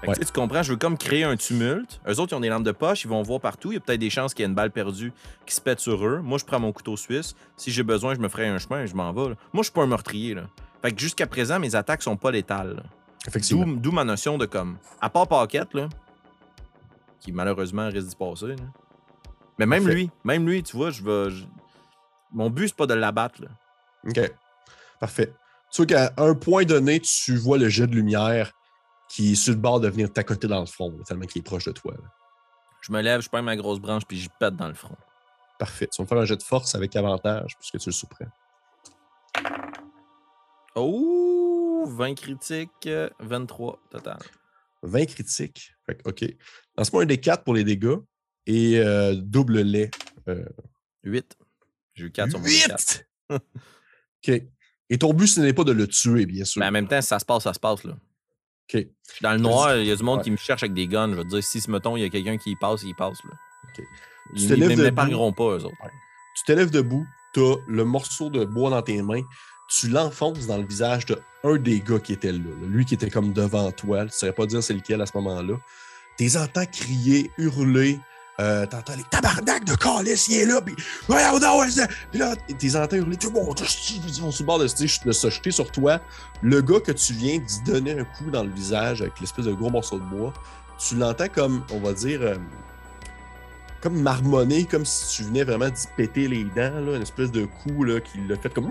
Fait 0.01 0.07
que, 0.07 0.11
Ouais. 0.11 0.17
tu 0.25 0.33
comprends, 0.33 0.63
je 0.63 0.71
veux 0.71 0.77
comme 0.77 0.97
créer 0.97 1.23
un 1.23 1.37
tumulte. 1.37 2.01
Eux 2.07 2.19
autres, 2.19 2.33
ils 2.33 2.35
ont 2.35 2.39
des 2.41 2.49
lampes 2.49 2.63
de 2.63 2.71
poche, 2.71 3.03
ils 3.05 3.07
vont 3.07 3.21
voir 3.21 3.39
partout. 3.39 3.71
Il 3.71 3.75
y 3.75 3.77
a 3.77 3.79
peut-être 3.79 3.99
des 3.99 4.09
chances 4.09 4.33
qu'il 4.33 4.43
y 4.43 4.45
ait 4.45 4.49
une 4.49 4.55
balle 4.55 4.71
perdue 4.71 5.13
qui 5.45 5.53
se 5.55 5.61
pète 5.61 5.79
sur 5.79 6.05
eux. 6.05 6.19
Moi, 6.21 6.39
je 6.39 6.45
prends 6.45 6.59
mon 6.59 6.71
couteau 6.73 6.97
suisse. 6.97 7.35
Si 7.55 7.71
j'ai 7.71 7.83
besoin, 7.83 8.15
je 8.15 8.19
me 8.19 8.27
ferai 8.27 8.47
un 8.47 8.57
chemin 8.57 8.81
et 8.83 8.87
je 8.87 8.95
m'en 8.95 9.13
vais. 9.13 9.29
là. 9.29 9.35
Moi, 9.53 9.61
je 9.61 9.65
suis 9.65 9.71
pas 9.73 9.83
un 9.83 9.87
meurtrier. 9.87 10.33
Là. 10.33 10.43
Fait 10.81 10.91
que 10.91 10.99
jusqu'à 10.99 11.27
présent, 11.27 11.59
mes 11.59 11.75
attaques 11.75 12.01
sont 12.01 12.17
pas 12.17 12.31
létales. 12.31 12.75
là. 12.77 12.83
Effectivement. 13.27 13.65
D'où 13.67 13.75
d'où 13.75 13.91
ma 13.91 14.03
notion 14.03 14.37
de 14.39 14.47
comme. 14.47 14.77
À 14.99 15.09
part 15.09 15.27
Paquette, 15.27 15.73
là, 15.75 15.87
qui 17.19 17.31
malheureusement 17.31 17.87
risque 17.87 18.07
d'y 18.07 18.15
passer. 18.15 18.47
là. 18.47 18.55
Mais 19.57 19.65
même 19.65 19.83
Parfait. 19.83 19.95
lui, 19.95 20.11
même 20.23 20.47
lui, 20.47 20.63
tu 20.63 20.75
vois, 20.75 20.89
je 20.91 21.03
vais. 21.03 21.29
je- 21.31 21.45
Mon 22.31 22.49
but, 22.49 22.69
c'est 22.69 22.75
pas 22.75 22.87
de 22.87 22.93
l'abattre. 22.93 23.41
OK. 24.07 24.19
Parfait. 24.99 25.33
Tu 25.71 25.77
vois 25.77 25.85
qu'à 25.85 26.13
un 26.17 26.33
point 26.35 26.63
donné, 26.63 26.99
tu 26.99 27.35
vois 27.35 27.57
le 27.57 27.69
jet 27.69 27.87
de 27.87 27.95
lumière 27.95 28.51
qui 29.09 29.33
est 29.33 29.35
sur 29.35 29.53
le 29.53 29.59
bord 29.59 29.79
de 29.79 29.89
venir 29.89 30.11
t'accoter 30.11 30.47
dans 30.47 30.59
le 30.61 30.65
front, 30.65 30.91
tellement 31.05 31.25
qu'il 31.25 31.39
est 31.41 31.43
proche 31.43 31.65
de 31.65 31.71
toi. 31.71 31.93
là. 31.93 32.07
Je 32.81 32.91
me 32.91 33.01
lève, 33.01 33.21
je 33.21 33.29
prends 33.29 33.43
ma 33.43 33.55
grosse 33.55 33.79
branche, 33.79 34.03
puis 34.07 34.17
j'y 34.17 34.29
pète 34.39 34.55
dans 34.55 34.67
le 34.67 34.73
front. 34.73 34.95
Parfait. 35.59 35.87
Tu 35.87 36.01
vas 36.01 36.03
me 36.05 36.07
faire 36.07 36.17
un 36.17 36.25
jet 36.25 36.37
de 36.37 36.43
force 36.43 36.73
avec 36.73 36.95
avantage, 36.95 37.55
puisque 37.59 37.77
tu 37.77 37.89
le 37.89 37.93
sous-prends. 37.93 38.25
Oh, 40.75 41.85
20 41.87 42.15
critiques, 42.15 42.69
euh, 42.87 43.09
23 43.19 43.79
total. 43.89 44.19
20 44.83 45.05
critiques. 45.05 45.73
Fait 45.85 45.95
que, 46.01 46.09
OK. 46.09 46.25
Lance-moi 46.77 47.03
un 47.03 47.05
des 47.05 47.19
4 47.19 47.43
pour 47.43 47.53
les 47.53 47.63
dégâts 47.63 47.97
et 48.47 48.79
euh, 48.79 49.15
double 49.15 49.61
lait. 49.61 49.91
8. 51.03 51.37
J'ai 51.93 52.05
eu 52.05 52.11
4 52.11 52.29
sur 52.29 52.39
mon 52.39 52.45
4. 52.45 53.03
8! 53.29 53.39
OK. 54.27 54.41
Et 54.89 54.97
ton 54.97 55.13
but, 55.13 55.27
ce 55.27 55.39
n'est 55.39 55.53
pas 55.53 55.63
de 55.63 55.71
le 55.71 55.87
tuer, 55.87 56.25
bien 56.25 56.43
sûr. 56.43 56.59
Mais 56.59 56.67
en 56.67 56.71
même 56.71 56.87
temps, 56.87 57.01
si 57.01 57.07
ça 57.07 57.19
se 57.19 57.25
passe, 57.25 57.43
ça 57.43 57.53
se 57.53 57.59
passe. 57.59 57.83
là. 57.83 57.93
OK. 58.73 58.87
Dans 59.21 59.31
le 59.33 59.39
noir, 59.39 59.77
il 59.77 59.87
y 59.87 59.91
a 59.91 59.95
du 59.95 60.03
monde 60.03 60.21
qui 60.21 60.31
me 60.31 60.37
cherche 60.37 60.63
avec 60.63 60.73
des 60.73 60.87
guns. 60.87 61.09
Je 61.11 61.15
veux 61.15 61.23
dire, 61.23 61.43
si, 61.43 61.61
mettons, 61.69 61.95
il 61.97 62.01
y 62.01 62.05
a 62.05 62.09
quelqu'un 62.09 62.37
qui 62.37 62.51
y 62.51 62.55
passe, 62.55 62.83
il 62.83 62.95
passe. 62.95 63.17
Là. 63.23 63.31
OK. 63.69 63.85
Ils 64.35 64.49
lèves 64.49 64.77
ne 64.77 64.83
m'épargneront 64.83 65.33
pas, 65.33 65.57
eux 65.57 65.65
autres. 65.65 65.75
Tu 66.35 66.43
te 66.45 66.51
lèves 66.51 66.71
debout, 66.71 67.05
tu 67.33 67.41
as 67.41 67.55
le 67.67 67.83
morceau 67.83 68.29
de 68.29 68.45
bois 68.45 68.69
dans 68.69 68.81
tes 68.81 69.01
mains, 69.01 69.23
tu 69.69 69.89
l'enfonces 69.89 70.47
dans 70.47 70.57
le 70.57 70.65
visage 70.65 71.05
de 71.05 71.17
un 71.43 71.57
des 71.57 71.79
gars 71.79 71.99
qui 71.99 72.13
était 72.13 72.31
là, 72.31 72.39
là. 72.39 72.67
lui 72.67 72.85
qui 72.85 72.93
était 72.93 73.09
comme 73.09 73.33
devant 73.33 73.71
toi, 73.71 74.01
tu 74.01 74.05
ne 74.05 74.11
saurais 74.11 74.33
pas 74.33 74.45
dire 74.45 74.61
c'est 74.61 74.73
lequel 74.73 75.01
à 75.01 75.05
ce 75.05 75.11
moment-là. 75.15 75.55
Tu 76.17 76.23
les 76.23 76.37
entends 76.37 76.65
crier, 76.65 77.31
hurler, 77.37 77.99
euh, 78.41 78.65
t'entends 78.65 78.95
les 78.95 79.03
tabarnak 79.03 79.65
de 79.65 79.75
calice, 79.75 80.27
il 80.27 80.39
est 80.39 80.45
là, 80.45 80.61
puis 80.61 80.75
voyons 81.07 81.39
donc, 81.39 81.65
puis 82.09 82.19
là, 82.19 82.35
tu 82.47 82.55
les 82.59 82.75
entends 82.75 82.95
hurler, 82.95 83.17
tout 83.17 83.31
monde, 83.31 83.59
ils 83.59 84.21
vont 84.21 84.31
sur 84.31 84.43
le 84.43 84.47
bord 84.47 84.59
de, 84.59 84.65
de 84.65 85.11
se 85.11 85.29
jeter 85.29 85.51
sur 85.51 85.71
toi. 85.71 85.99
Le 86.41 86.61
gars 86.61 86.79
que 86.79 86.91
tu 86.91 87.13
viens 87.13 87.37
d'y 87.37 87.61
donner 87.63 87.99
un 87.99 88.03
coup 88.03 88.31
dans 88.31 88.43
le 88.43 88.49
visage 88.49 89.01
avec 89.01 89.19
l'espèce 89.19 89.45
de 89.45 89.53
gros 89.53 89.69
morceau 89.69 89.99
de 89.99 90.05
bois, 90.05 90.33
tu 90.79 90.95
l'entends 90.95 91.27
comme, 91.27 91.63
on 91.71 91.79
va 91.79 91.93
dire, 91.93 92.21
euh, 92.21 92.35
comme 93.81 94.01
marmonner, 94.01 94.65
comme 94.65 94.85
si 94.85 95.17
tu 95.17 95.23
venais 95.23 95.43
vraiment 95.43 95.69
d'y 95.69 95.87
péter 95.95 96.27
les 96.27 96.43
dents, 96.43 96.79
là, 96.79 96.95
une 96.95 97.01
espèce 97.01 97.31
de 97.31 97.45
coup 97.45 97.83
là, 97.83 97.99
qui 97.99 98.19
l'a 98.27 98.37
fait 98.37 98.53
comme. 98.53 98.69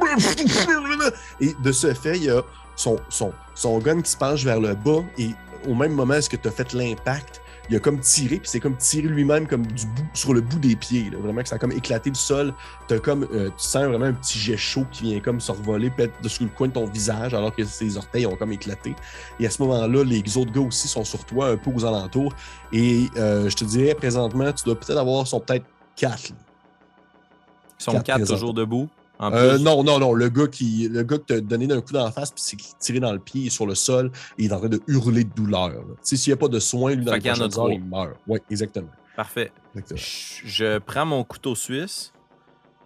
Et 1.40 1.54
de 1.62 1.72
ce 1.72 1.94
fait, 1.94 2.16
il 2.16 2.24
y 2.24 2.30
a 2.30 2.42
son, 2.76 2.98
son, 3.08 3.32
son 3.54 3.78
gun 3.78 4.00
qui 4.02 4.10
se 4.10 4.16
penche 4.16 4.44
vers 4.44 4.60
le 4.60 4.74
bas 4.74 5.04
et 5.18 5.30
au 5.68 5.74
même 5.74 5.92
moment, 5.92 6.14
est-ce 6.14 6.30
que 6.30 6.36
tu 6.36 6.48
as 6.48 6.50
fait 6.50 6.72
l'impact? 6.72 7.40
Il 7.70 7.76
a 7.76 7.78
comme 7.78 8.00
tiré, 8.00 8.38
puis 8.38 8.48
c'est 8.48 8.58
comme 8.58 8.76
tiré 8.76 9.06
lui-même 9.06 9.46
comme 9.46 9.64
du 9.64 9.86
bout, 9.86 10.04
sur 10.12 10.34
le 10.34 10.40
bout 10.40 10.58
des 10.58 10.74
pieds. 10.74 11.08
là. 11.08 11.18
Vraiment 11.18 11.40
que 11.40 11.48
ça 11.48 11.54
a 11.54 11.58
comme 11.58 11.70
éclaté 11.70 12.10
du 12.10 12.18
sol. 12.18 12.52
T'as 12.88 12.98
comme, 12.98 13.28
euh, 13.32 13.48
tu 13.50 13.64
sens 13.64 13.84
vraiment 13.84 14.06
un 14.06 14.12
petit 14.12 14.40
jet 14.40 14.56
chaud 14.56 14.84
qui 14.90 15.04
vient 15.04 15.20
comme 15.20 15.40
survoler 15.40 15.90
peut-être 15.90 16.20
dessus 16.20 16.42
le 16.42 16.50
coin 16.50 16.66
de 16.66 16.72
ton 16.72 16.86
visage 16.86 17.32
alors 17.32 17.54
que 17.54 17.64
ses 17.64 17.96
orteils 17.96 18.26
ont 18.26 18.34
comme 18.34 18.50
éclaté. 18.50 18.96
Et 19.38 19.46
à 19.46 19.50
ce 19.50 19.62
moment-là, 19.62 20.02
les 20.02 20.36
autres 20.36 20.50
gars 20.50 20.60
aussi 20.60 20.88
sont 20.88 21.04
sur 21.04 21.24
toi, 21.24 21.50
un 21.50 21.56
peu 21.56 21.70
aux 21.70 21.84
alentours. 21.84 22.34
Et 22.72 23.06
euh, 23.16 23.48
je 23.48 23.54
te 23.54 23.64
dirais, 23.64 23.94
présentement, 23.94 24.52
tu 24.52 24.64
dois 24.64 24.74
peut-être 24.74 24.98
avoir, 24.98 25.26
sont 25.28 25.38
peut-être 25.38 25.66
quatre. 25.94 26.32
Ils 27.78 27.84
sont 27.84 28.00
Quatre 28.00 28.26
toujours 28.26 28.52
debout. 28.52 28.88
En 29.20 29.32
Euh, 29.32 29.54
plus. 29.56 29.62
non, 29.62 29.84
non, 29.84 29.98
non. 29.98 30.12
Le 30.14 30.28
gars 30.30 30.46
qui, 30.48 30.88
le 30.88 31.02
gars 31.02 31.18
qui 31.18 31.24
t'a 31.26 31.40
donné 31.40 31.66
d'un 31.66 31.80
coup 31.80 31.92
dans 31.92 32.04
la 32.04 32.10
face, 32.10 32.30
puis 32.32 32.42
s'est 32.42 32.56
tiré 32.78 32.98
dans 33.00 33.12
le 33.12 33.18
pied, 33.18 33.42
il 33.42 33.46
est 33.48 33.50
sur 33.50 33.66
le 33.66 33.74
sol, 33.74 34.10
et 34.38 34.44
il 34.44 34.50
est 34.50 34.54
en 34.54 34.58
train 34.58 34.68
de 34.68 34.80
hurler 34.88 35.24
de 35.24 35.32
douleur. 35.34 35.72
s'il 36.02 36.18
n'y 36.30 36.34
a 36.34 36.36
pas 36.38 36.48
de 36.48 36.58
soins, 36.58 36.94
lui, 36.94 37.04
dans 37.04 37.12
Fait 37.12 37.20
trois. 37.20 37.60
heures, 37.60 37.70
il 37.72 37.84
meurt. 37.84 38.16
Oui, 38.26 38.38
exactement. 38.50 38.88
Parfait. 39.14 39.52
exactement. 39.76 39.98
Je, 40.00 40.46
je 40.48 40.78
prends 40.78 41.04
mon 41.06 41.22
couteau 41.24 41.54
suisse 41.54 42.12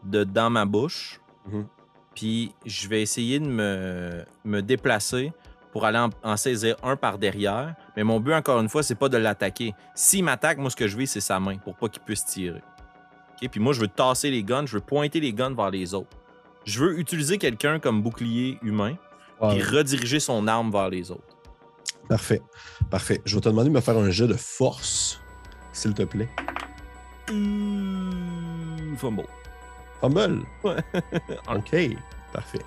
de 0.05 0.25
dans 0.25 0.51
ma 0.51 0.65
bouche, 0.65 1.21
Mhm. 1.47 1.67
puis 2.15 2.53
je 2.67 2.89
vais 2.89 3.01
essayer 3.03 3.39
de 3.39 3.47
me, 3.47 4.25
me 4.45 4.61
déplacer 4.61 5.33
pour 5.73 5.85
aller 5.85 5.99
en, 5.99 6.11
en 6.23 6.37
saisir 6.37 6.77
un 6.83 6.97
par 6.97 7.19
derrière. 7.19 7.75
Mais 7.97 8.03
mon 8.05 8.19
but, 8.21 8.33
encore 8.35 8.61
une 8.61 8.69
fois, 8.69 8.83
c'est 8.83 8.95
pas 8.97 9.09
de 9.09 9.17
l'attaquer. 9.17 9.73
S'il 9.95 10.25
m'attaque, 10.25 10.59
moi, 10.59 10.71
ce 10.71 10.77
que 10.77 10.89
je 10.89 10.97
veux, 10.97 11.07
c'est 11.07 11.21
sa 11.21 11.39
main 11.41 11.59
pour 11.59 11.77
pas 11.77 11.89
qu'il 11.89 12.03
puisse 12.03 12.25
tirer. 12.25 12.63
OK? 13.43 13.49
Puis 13.51 13.61
moi, 13.61 13.73
je 13.73 13.81
veux 13.81 13.89
tasser 13.89 14.31
les 14.31 14.43
guns, 14.43 14.67
je 14.67 14.75
veux 14.75 14.81
pointer 14.81 15.21
les 15.21 15.33
guns 15.33 15.55
vers 15.55 15.71
les 15.71 15.93
autres. 15.95 16.17
Je 16.65 16.81
veux 16.81 16.99
utiliser 16.99 17.39
quelqu'un 17.39 17.79
comme 17.79 18.03
bouclier 18.03 18.59
humain, 18.63 18.97
Ouais. 19.41 19.55
puis 19.59 19.63
rediriger 19.63 20.21
son 20.21 20.47
arme 20.47 20.71
vers 20.71 20.89
les 20.89 21.11
autres. 21.11 21.37
Parfait. 22.09 22.41
Parfait. 22.91 23.21
Je 23.25 23.35
vais 23.35 23.41
te 23.41 23.49
demander 23.49 23.69
de 23.69 23.75
me 23.75 23.81
faire 23.81 23.97
un 23.99 24.11
jet 24.11 24.27
de 24.29 24.35
force, 24.35 25.21
s'il 25.73 25.93
te 25.95 26.03
plaît. 26.05 26.29
Mmh, 27.31 28.97
fumble. 28.97 29.25
Fumble? 30.01 30.43
Ouais. 30.63 30.77
OK. 31.55 31.97
Parfait. 32.33 32.61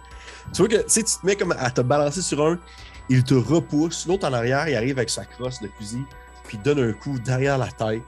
Tu 0.54 0.58
vois 0.62 0.68
que, 0.70 0.78
tu 0.78 0.84
sais, 0.88 1.04
tu 1.04 1.16
te 1.20 1.26
mets 1.26 1.36
comme 1.36 1.54
à 1.58 1.70
te 1.72 1.82
balancer 1.82 2.22
sur 2.22 2.46
un, 2.46 2.60
il 3.10 3.24
te 3.24 3.34
repousse. 3.34 4.08
L'autre 4.08 4.28
en 4.28 4.34
arrière, 4.34 4.68
il 4.70 4.76
arrive 4.76 4.98
avec 4.98 5.10
sa 5.10 5.26
crosse 5.26 5.62
de 5.62 5.70
fusil, 5.78 6.04
puis 6.46 6.58
donne 6.58 6.80
un 6.80 6.94
coup 6.94 7.20
derrière 7.20 7.58
la 7.58 7.68
tête. 7.68 8.02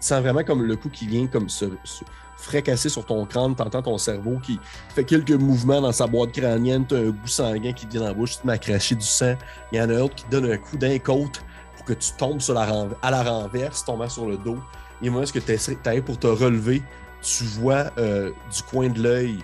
Tu 0.00 0.06
sens 0.08 0.20
vraiment 0.22 0.44
comme 0.44 0.62
le 0.62 0.76
coup 0.76 0.88
qui 0.88 1.06
vient 1.06 1.26
comme 1.26 1.48
se, 1.48 1.66
se 1.84 2.04
fracasser 2.36 2.88
sur 2.88 3.04
ton 3.04 3.24
crâne. 3.26 3.54
T'entends 3.54 3.82
ton 3.82 3.98
cerveau 3.98 4.38
qui 4.42 4.58
fait 4.94 5.04
quelques 5.04 5.32
mouvements 5.32 5.80
dans 5.80 5.92
sa 5.92 6.06
boîte 6.06 6.32
crânienne. 6.32 6.86
T'as 6.86 6.98
un 6.98 7.10
goût 7.10 7.26
sanguin 7.26 7.72
qui 7.72 7.86
te 7.86 7.92
vient 7.92 8.02
dans 8.02 8.08
la 8.08 8.14
bouche. 8.14 8.32
Tu 8.32 8.38
te 8.38 8.46
mets 8.46 8.52
à 8.54 8.58
cracher 8.58 8.94
du 8.94 9.04
sang. 9.06 9.36
Il 9.72 9.78
y 9.78 9.80
en 9.80 9.88
a 9.90 9.94
un 9.94 10.00
autre 10.00 10.14
qui 10.14 10.24
te 10.24 10.30
donne 10.30 10.50
un 10.50 10.56
coup 10.56 10.76
d'un 10.76 10.98
côte 10.98 11.42
pour 11.76 11.84
que 11.84 11.92
tu 11.94 12.12
tombes 12.18 12.40
sur 12.40 12.54
la 12.54 12.66
renv- 12.66 12.94
à 13.02 13.10
la 13.10 13.22
renverse, 13.22 13.84
tombant 13.84 14.08
sur 14.08 14.26
le 14.26 14.36
dos. 14.36 14.58
Et 15.02 15.10
moi, 15.10 15.26
ce 15.26 15.32
que 15.32 15.38
tu 15.38 16.02
pour 16.02 16.18
te 16.18 16.26
relever, 16.26 16.82
tu 17.22 17.44
vois 17.44 17.90
euh, 17.98 18.30
du 18.54 18.62
coin 18.62 18.88
de 18.88 19.02
l'œil 19.02 19.38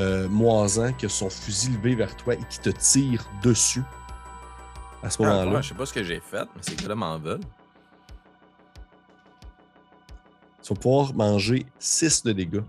euh, 0.00 0.28
Moisan 0.28 0.92
qui 0.92 1.06
a 1.06 1.08
son 1.08 1.28
fusil 1.30 1.70
levé 1.70 1.94
vers 1.94 2.16
toi 2.16 2.34
et 2.34 2.40
qui 2.48 2.58
te 2.60 2.70
tire 2.70 3.24
dessus. 3.42 3.82
À 5.02 5.10
ce 5.10 5.22
moment-là. 5.22 5.44
Ah, 5.48 5.54
ouais, 5.54 5.62
je 5.62 5.68
sais 5.68 5.74
pas 5.74 5.86
ce 5.86 5.92
que 5.92 6.02
j'ai 6.02 6.20
fait, 6.20 6.44
mais 6.56 6.62
ces 6.62 6.74
gars-là 6.74 6.94
m'en 6.96 7.18
veulent. 7.18 7.40
Tu 10.68 10.74
vas 10.74 10.80
pouvoir 10.80 11.14
manger 11.14 11.64
6 11.78 12.24
de 12.24 12.32
dégâts. 12.32 12.62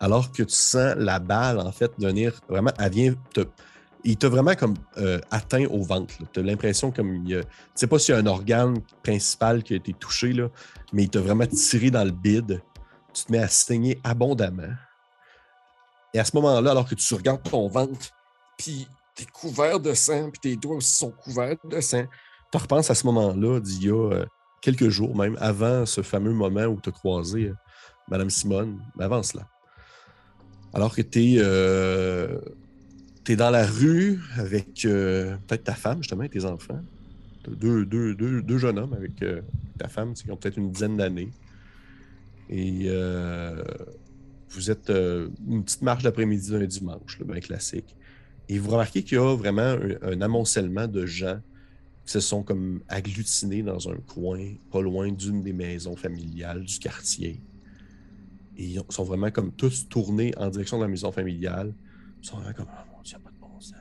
Alors 0.00 0.30
que 0.30 0.42
tu 0.42 0.54
sens 0.54 0.94
la 0.98 1.18
balle, 1.18 1.58
en 1.58 1.72
fait, 1.72 1.90
venir 1.98 2.38
vraiment, 2.48 2.72
elle 2.78 2.92
vient. 2.92 3.14
Il 4.04 4.16
t'a 4.16 4.28
vraiment 4.28 4.54
comme 4.54 4.74
euh, 4.98 5.18
atteint 5.30 5.64
au 5.64 5.82
ventre. 5.82 6.14
Tu 6.32 6.40
as 6.40 6.42
l'impression 6.42 6.92
comme. 6.92 7.24
Tu 7.26 7.42
sais 7.74 7.86
pas 7.86 7.98
s'il 7.98 8.14
y 8.14 8.18
a 8.18 8.20
un 8.20 8.26
organe 8.26 8.80
principal 9.02 9.62
qui 9.62 9.72
a 9.72 9.76
été 9.76 9.94
touché, 9.94 10.34
mais 10.92 11.04
il 11.04 11.08
t'a 11.08 11.20
vraiment 11.20 11.46
tiré 11.46 11.90
dans 11.90 12.04
le 12.04 12.10
bide. 12.10 12.60
Tu 13.14 13.24
te 13.24 13.32
mets 13.32 13.38
à 13.38 13.48
saigner 13.48 13.98
abondamment. 14.04 14.74
Et 16.12 16.18
à 16.18 16.24
ce 16.24 16.36
moment-là, 16.36 16.70
alors 16.70 16.86
que 16.86 16.94
tu 16.94 17.14
regardes 17.14 17.42
ton 17.42 17.68
ventre, 17.68 18.10
puis 18.58 18.86
t'es 19.14 19.24
couvert 19.24 19.80
de 19.80 19.94
sang, 19.94 20.30
puis 20.30 20.40
tes 20.40 20.56
doigts 20.56 20.76
aussi 20.76 20.96
sont 20.96 21.10
couverts 21.10 21.56
de 21.64 21.80
sang, 21.80 22.04
tu 22.52 22.58
repenses 22.58 22.90
à 22.90 22.94
ce 22.94 23.06
moment-là 23.06 23.58
d'il 23.58 23.84
y 23.84 23.90
a 23.90 24.12
euh, 24.12 24.26
quelques 24.60 24.88
jours 24.88 25.16
même, 25.16 25.36
avant 25.40 25.86
ce 25.86 26.02
fameux 26.02 26.32
moment 26.32 26.66
où 26.66 26.80
tu 26.80 26.88
as 26.88 26.92
croisé 26.92 27.48
euh, 27.48 27.54
Madame 28.08 28.30
Simone, 28.30 28.80
avant 28.98 29.22
cela. 29.22 29.46
Alors 30.72 30.94
que 30.94 31.02
tu 31.02 31.36
es, 31.36 33.36
dans 33.36 33.50
la 33.50 33.66
rue 33.66 34.20
avec 34.36 34.84
euh, 34.84 35.36
peut-être 35.46 35.64
ta 35.64 35.74
femme, 35.74 35.98
justement, 35.98 36.22
et 36.22 36.28
tes 36.28 36.44
enfants. 36.44 36.80
Deux, 37.46 37.86
deux, 37.86 38.14
deux, 38.14 38.42
deux 38.42 38.58
jeunes 38.58 38.78
hommes 38.78 38.92
avec 38.92 39.22
euh, 39.22 39.40
ta 39.78 39.88
femme, 39.88 40.14
qui 40.14 40.30
ont 40.30 40.36
peut-être 40.36 40.58
une 40.58 40.70
dizaine 40.70 40.96
d'années. 40.96 41.30
Et 42.50 42.84
euh, 42.86 43.62
vous 44.50 44.70
êtes 44.70 44.90
euh, 44.90 45.28
une 45.46 45.64
petite 45.64 45.82
marche 45.82 46.02
d'après-midi 46.02 46.50
d'un 46.50 46.64
dimanche, 46.64 47.18
là, 47.18 47.26
bien 47.26 47.40
classique. 47.40 47.96
Et 48.48 48.58
vous 48.58 48.70
remarquez 48.70 49.02
qu'il 49.02 49.18
y 49.18 49.20
a 49.20 49.36
vraiment 49.36 49.76
un, 50.02 50.20
amoncellement 50.20 50.86
de 50.86 51.04
gens 51.04 51.40
se 52.10 52.20
sont 52.20 52.42
comme 52.42 52.80
agglutinés 52.88 53.62
dans 53.62 53.88
un 53.88 53.96
coin, 53.96 54.54
pas 54.70 54.80
loin 54.80 55.12
d'une 55.12 55.42
des 55.42 55.52
maisons 55.52 55.96
familiales 55.96 56.64
du 56.64 56.78
quartier. 56.78 57.42
Ils 58.56 58.82
sont 58.88 59.04
vraiment 59.04 59.30
comme 59.30 59.52
tous 59.52 59.88
tournés 59.88 60.32
en 60.36 60.48
direction 60.48 60.78
de 60.78 60.82
la 60.82 60.88
maison 60.88 61.12
familiale. 61.12 61.74
Ils 62.22 62.26
sont 62.26 62.38
vraiment 62.38 62.54
comme, 62.54 62.66
oh 62.68 62.96
mon 62.96 63.02
Dieu, 63.02 63.18
pas 63.22 63.30
de 63.30 63.36
bon 63.38 63.60
sens. 63.60 63.74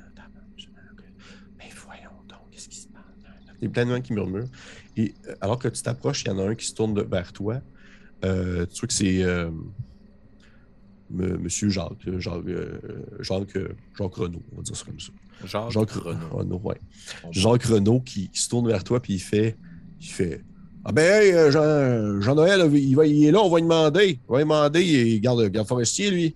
Mais 1.57 1.69
voyons 1.75 2.11
donc, 2.27 2.51
qu'est-ce 2.51 2.69
qui 2.69 2.75
se 2.77 2.87
passe? 2.89 3.01
Il 3.61 3.65
y 3.65 3.67
a 3.67 3.69
plein 3.71 3.85
de 3.85 3.95
gens 3.95 4.01
qui 4.01 4.13
murmurent. 4.13 4.49
Et 4.97 5.15
euh, 5.27 5.35
alors 5.41 5.57
que 5.57 5.69
tu 5.69 5.81
t'approches, 5.81 6.23
il 6.23 6.27
y 6.27 6.31
en 6.31 6.39
a 6.39 6.49
un 6.49 6.55
qui 6.55 6.67
se 6.67 6.75
tourne 6.75 7.01
vers 7.01 7.31
toi. 7.33 7.61
Euh, 8.25 8.65
tu 8.65 8.79
vois 8.79 8.87
que 8.87 8.93
c'est 8.93 9.23
euh, 9.23 9.49
Monsieur 11.09 11.69
Jacques, 11.69 12.07
euh, 12.07 12.19
Jacques, 12.19 12.45
Jacques, 13.21 13.57
Jacques 13.97 14.15
Renaud, 14.15 14.43
on 14.51 14.57
va 14.57 14.61
dire 14.63 14.75
ça 14.75 14.85
comme 14.85 14.99
ça. 14.99 15.11
Jacques, 15.45 15.71
Jacques 15.71 15.91
Renaud. 15.91 16.27
Renaud, 16.31 16.61
ouais. 16.63 16.79
Jacques 17.31 17.63
Renaud 17.63 17.99
qui, 18.01 18.29
qui 18.29 18.41
se 18.41 18.49
tourne 18.49 18.67
vers 18.67 18.83
toi 18.83 18.99
puis 19.01 19.13
il 19.15 19.19
fait 19.19 19.55
il 20.01 20.07
fait 20.07 20.43
Ah 20.85 20.91
ben 20.91 21.03
hey, 21.21 21.31
euh, 21.33 21.51
Jean, 21.51 22.21
Jean-Noël, 22.21 22.69
il, 22.73 22.95
va, 22.95 23.05
il 23.05 23.25
est 23.25 23.31
là, 23.31 23.39
on 23.41 23.49
va 23.49 23.57
lui 23.57 23.63
demander. 23.63 24.19
On 24.27 24.33
va 24.33 24.39
lui 24.39 24.45
demander, 24.45 24.83
il 24.83 25.21
garde, 25.21 25.45
garde 25.49 25.67
forestier, 25.67 26.09
lui. 26.11 26.35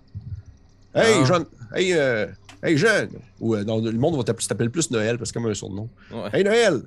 Hey, 0.93 1.15
Ah. 1.21 1.25
Jean, 1.25 1.45
hey, 1.75 1.93
euh, 1.93 2.27
hey 2.63 2.77
Jean. 2.77 3.07
Ou 3.39 3.55
euh, 3.55 3.63
non, 3.63 3.81
le 3.81 3.91
monde 3.93 4.17
va 4.17 4.23
t'appeler- 4.23 4.69
plus 4.69 4.91
Noël 4.91 5.17
parce 5.17 5.31
que 5.31 5.33
c'est 5.39 5.41
comme 5.43 5.49
un 5.49 5.53
surnom. 5.53 5.89
Ouais. 6.11 6.29
Hey 6.33 6.43
Noël! 6.43 6.81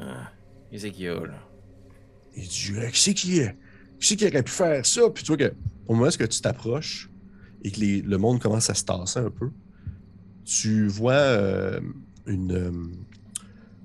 Ah, 0.00 0.30
y 0.72 1.06
a, 1.08 1.14
là? 1.14 1.20
Il 2.36 2.42
dit 2.46 2.72
Qui 2.92 3.00
c'est 3.00 3.14
qui, 3.14 3.40
qui, 3.40 3.42
c'est 4.00 4.16
qui 4.16 4.26
aurait 4.26 4.42
pu 4.42 4.52
faire 4.52 4.86
ça? 4.86 5.02
Puis 5.12 5.24
tu 5.24 5.28
vois 5.28 5.36
que 5.36 5.52
au 5.88 5.94
moment 5.94 6.06
où 6.08 6.26
tu 6.26 6.40
t'approches 6.40 7.10
et 7.64 7.70
que 7.70 7.80
les- 7.80 8.02
le 8.02 8.16
monde 8.18 8.40
commence 8.40 8.70
à 8.70 8.74
se 8.74 8.84
tasser 8.84 9.18
un 9.18 9.30
peu, 9.30 9.50
tu 10.48 10.86
vois 10.88 11.12
euh, 11.12 11.78
une, 12.26 12.52
euh, 12.52 12.70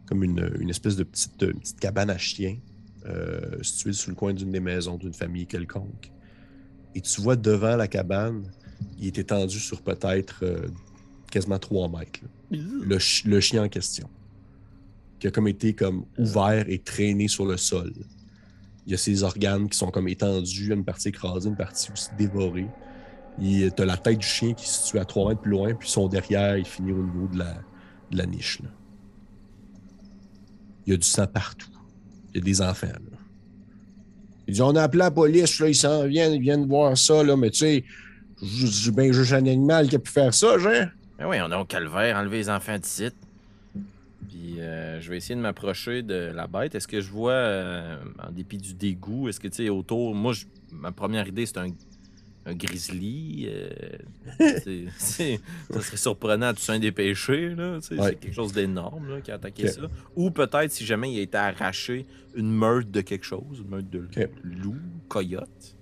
comme 0.05 0.23
une, 0.23 0.49
une 0.61 0.69
espèce 0.69 0.95
de 0.95 1.03
petite, 1.03 1.41
une 1.41 1.59
petite 1.59 1.79
cabane 1.79 2.09
à 2.09 2.17
chiens 2.17 2.57
euh, 3.05 3.61
située 3.61 3.91
sur 3.93 4.09
le 4.11 4.15
coin 4.15 4.33
d'une 4.33 4.51
des 4.51 4.61
maisons 4.61 4.95
d'une 4.97 5.13
famille 5.13 5.45
quelconque. 5.45 6.09
Et 6.95 7.01
tu 7.01 7.21
vois 7.21 7.35
devant 7.35 7.75
la 7.75 7.87
cabane, 7.89 8.49
il 8.97 9.07
est 9.07 9.17
étendu 9.17 9.59
sur 9.59 9.81
peut-être 9.81 10.43
quasiment 11.31 11.59
3 11.59 11.89
mètres. 11.89 12.21
le, 12.85 12.99
chi- 12.99 13.27
le 13.27 13.39
chien 13.41 13.63
en 13.63 13.69
question, 13.69 14.07
qui 15.19 15.27
a 15.27 15.31
comme 15.31 15.47
été 15.47 15.73
comme 15.73 16.05
ouvert 16.17 16.65
et 16.69 16.79
traîné 16.79 17.27
sur 17.27 17.45
le 17.45 17.57
sol. 17.57 17.91
Il 18.85 18.91
y 18.91 18.95
a 18.95 18.97
ses 18.97 19.23
organes 19.23 19.67
qui 19.69 19.77
sont 19.77 19.89
comme 19.91 20.07
étendus, 20.07 20.71
une 20.71 20.83
partie 20.85 21.09
écrasée, 21.09 21.49
une 21.49 21.55
partie 21.57 21.91
aussi 21.91 22.09
dévorée. 22.15 22.67
Il 23.39 23.71
t'as 23.71 23.85
la 23.85 23.97
tête 23.97 24.19
du 24.19 24.27
chien 24.27 24.53
qui 24.53 24.67
se 24.67 24.83
situe 24.83 24.99
à 24.99 25.05
3 25.05 25.29
mètres 25.29 25.41
plus 25.41 25.51
loin, 25.51 25.73
puis 25.73 25.89
son 25.89 26.07
derrière, 26.07 26.57
il 26.57 26.65
finit 26.65 26.91
au 26.91 27.03
niveau 27.03 27.27
de 27.27 27.39
la, 28.11 28.25
niche. 28.25 28.59
il 30.85 30.91
y 30.91 30.93
a 30.93 30.97
du 30.97 31.07
sang 31.07 31.25
partout. 31.27 31.69
Il 32.33 32.37
y 32.37 32.41
a 32.41 32.43
des 32.43 32.61
enfants. 32.61 32.87
Là. 32.87 33.17
Il 34.47 34.61
On 34.61 34.75
a 34.75 34.83
appelé 34.83 34.99
la 34.99 35.11
police, 35.11 35.59
là, 35.59 35.69
ils 35.69 35.75
s'en 35.75 36.05
viennent, 36.05 36.33
ils 36.33 36.41
viennent 36.41 36.67
voir 36.67 36.97
ça, 36.97 37.23
là, 37.23 37.35
mais 37.37 37.49
tu 37.49 37.59
sais, 37.59 37.83
je 38.41 38.65
dis 38.67 38.91
ben 38.91 39.11
juste 39.13 39.31
un 39.33 39.45
animal 39.45 39.87
qui 39.87 39.95
a 39.95 39.99
pu 39.99 40.11
faire 40.11 40.33
ça, 40.33 40.57
genre. 40.57 40.71
Ben 41.17 41.27
oui, 41.27 41.37
on 41.41 41.49
a 41.51 41.57
au 41.57 41.65
calvaire, 41.65 42.17
enlever 42.17 42.37
les 42.37 42.49
enfants 42.49 42.77
de 42.77 42.85
site. 42.85 43.15
Puis 44.27 44.59
euh, 44.59 44.99
je 44.99 45.09
vais 45.09 45.17
essayer 45.17 45.35
de 45.35 45.39
m'approcher 45.41 46.01
de 46.01 46.31
la 46.35 46.47
bête. 46.47 46.75
Est-ce 46.75 46.87
que 46.87 46.99
je 47.01 47.09
vois, 47.09 47.31
euh, 47.33 47.97
en 48.27 48.31
dépit 48.31 48.57
du 48.57 48.73
dégoût, 48.73 49.29
est-ce 49.29 49.39
que 49.39 49.47
tu 49.47 49.55
sais, 49.63 49.69
autour. 49.69 50.13
Moi, 50.13 50.33
je- 50.33 50.45
ma 50.71 50.91
première 50.91 51.27
idée, 51.27 51.45
c'est 51.45 51.57
un, 51.57 51.67
un 52.45 52.53
grizzly. 52.55 53.45
euh, 53.47 53.69
c'est- 54.63 54.85
c'est- 54.97 55.39
ça 55.71 55.81
serait 55.81 55.97
surprenant 55.97 56.47
à 56.47 56.53
Toussaint 56.53 56.79
des 56.79 56.91
péchés, 56.91 57.55
là. 57.55 57.73
Ouais. 57.75 57.79
C'est 57.81 58.19
quelque 58.19 58.33
chose 58.33 58.51
d'énorme 58.53 59.09
là, 59.09 59.21
qui 59.21 59.31
a 59.31 59.35
attaqué 59.35 59.63
Ok. 59.65 59.69
ça. 59.69 59.81
Ou 60.15 60.29
peut-être, 60.31 60.71
si 60.71 60.85
jamais 60.85 61.11
il 61.13 61.19
a 61.19 61.21
été 61.21 61.37
arraché, 61.37 62.05
une 62.35 62.51
meute 62.51 62.91
de 62.91 63.01
quelque 63.01 63.25
chose, 63.25 63.59
une 63.63 63.69
meute 63.69 63.89
de 63.89 63.99
Ok. 64.05 64.29
loup, 64.43 64.75
coyote. 65.07 65.77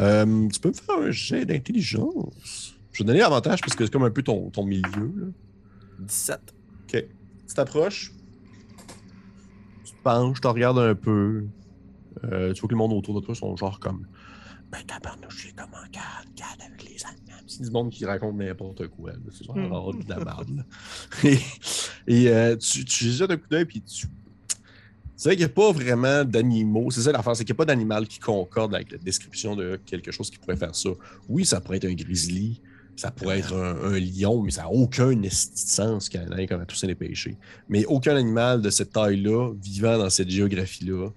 Euh, 0.00 0.48
tu 0.48 0.58
peux 0.58 0.70
me 0.70 0.74
faire 0.74 0.98
un 0.98 1.10
jet 1.12 1.44
d'intelligence? 1.44 2.74
Je 2.90 2.98
vais 2.98 3.04
te 3.04 3.06
donner 3.06 3.20
l'avantage 3.20 3.60
parce 3.60 3.76
que 3.76 3.84
c'est 3.84 3.90
comme 3.92 4.02
un 4.02 4.10
peu 4.10 4.22
ton, 4.22 4.50
ton 4.50 4.64
milieu. 4.64 4.82
Là. 5.16 5.26
17. 6.00 6.40
Ok. 6.82 7.04
Tu 7.46 7.54
t'approches. 7.54 8.12
Tu 9.84 9.92
te 9.92 10.02
penches, 10.02 10.34
tu 10.36 10.40
te 10.40 10.48
regardes 10.48 10.78
un 10.80 10.94
peu. 10.96 11.44
Euh, 12.24 12.52
tu 12.52 12.60
vois 12.60 12.68
que 12.68 12.74
le 12.74 12.78
monde 12.78 12.92
autour 12.92 13.20
de 13.20 13.24
toi 13.24 13.34
sont 13.36 13.54
genre 13.56 13.78
comme. 13.78 14.06
Ben, 14.76 14.84
tabarnouche, 14.86 15.46
c'est 15.46 15.54
comment 15.54 15.84
calme, 15.92 16.34
calme 16.34 16.72
avec 16.72 16.82
les 16.82 16.96
Allemands. 17.04 17.42
C'est 17.46 17.62
du 17.62 17.70
monde 17.70 17.90
qui 17.90 18.04
raconte 18.04 18.36
n'importe 18.36 18.88
quoi. 18.88 19.12
là. 19.12 19.18
C'est 19.30 19.44
genre 19.44 19.56
Hmm. 19.94 20.02
de 20.02 20.08
la 20.08 20.16
merde. 20.16 20.50
là. 20.56 20.64
Et, 21.30 21.38
et, 22.08 22.28
euh, 22.28 22.56
tu, 22.56 22.84
tu 22.84 23.04
jettes 23.10 23.30
un 23.30 23.36
coup 23.36 23.48
d'œil, 23.48 23.66
puis 23.66 23.80
tu. 23.82 24.06
C'est 25.16 25.28
vrai 25.28 25.36
qu'il 25.36 25.44
n'y 25.46 25.52
a 25.52 25.54
pas 25.54 25.70
vraiment 25.70 26.24
d'animaux. 26.24 26.90
C'est 26.90 27.02
ça 27.02 27.12
l'affaire, 27.12 27.36
c'est 27.36 27.44
qu'il 27.44 27.52
n'y 27.52 27.56
a 27.56 27.58
pas 27.58 27.64
d'animal 27.66 28.08
qui 28.08 28.18
concorde 28.18 28.74
avec 28.74 28.90
la 28.90 28.98
description 28.98 29.54
de 29.54 29.78
quelque 29.86 30.10
chose 30.10 30.28
qui 30.28 30.38
pourrait 30.38 30.56
faire 30.56 30.74
ça. 30.74 30.90
Oui, 31.28 31.44
ça 31.44 31.60
pourrait 31.60 31.76
être 31.76 31.84
un 31.86 31.94
grizzly, 31.94 32.60
ça 32.96 33.12
pourrait 33.12 33.38
être 33.38 33.54
un, 33.54 33.92
un 33.94 33.98
lion, 34.00 34.42
mais 34.42 34.50
ça 34.50 34.62
n'a 34.62 34.70
aucun 34.70 35.12
sens 35.30 36.08
qu'il 36.08 36.20
y 36.20 36.24
en 36.26 36.36
ait 36.36 36.48
comme 36.48 36.60
à 36.62 36.66
tous 36.66 36.82
les 36.82 36.96
péchés. 36.96 37.38
Mais 37.68 37.84
aucun 37.84 38.16
animal 38.16 38.60
de 38.60 38.70
cette 38.70 38.90
taille-là, 38.92 39.52
vivant 39.62 39.98
dans 39.98 40.10
cette 40.10 40.28
géographie-là, 40.30 41.10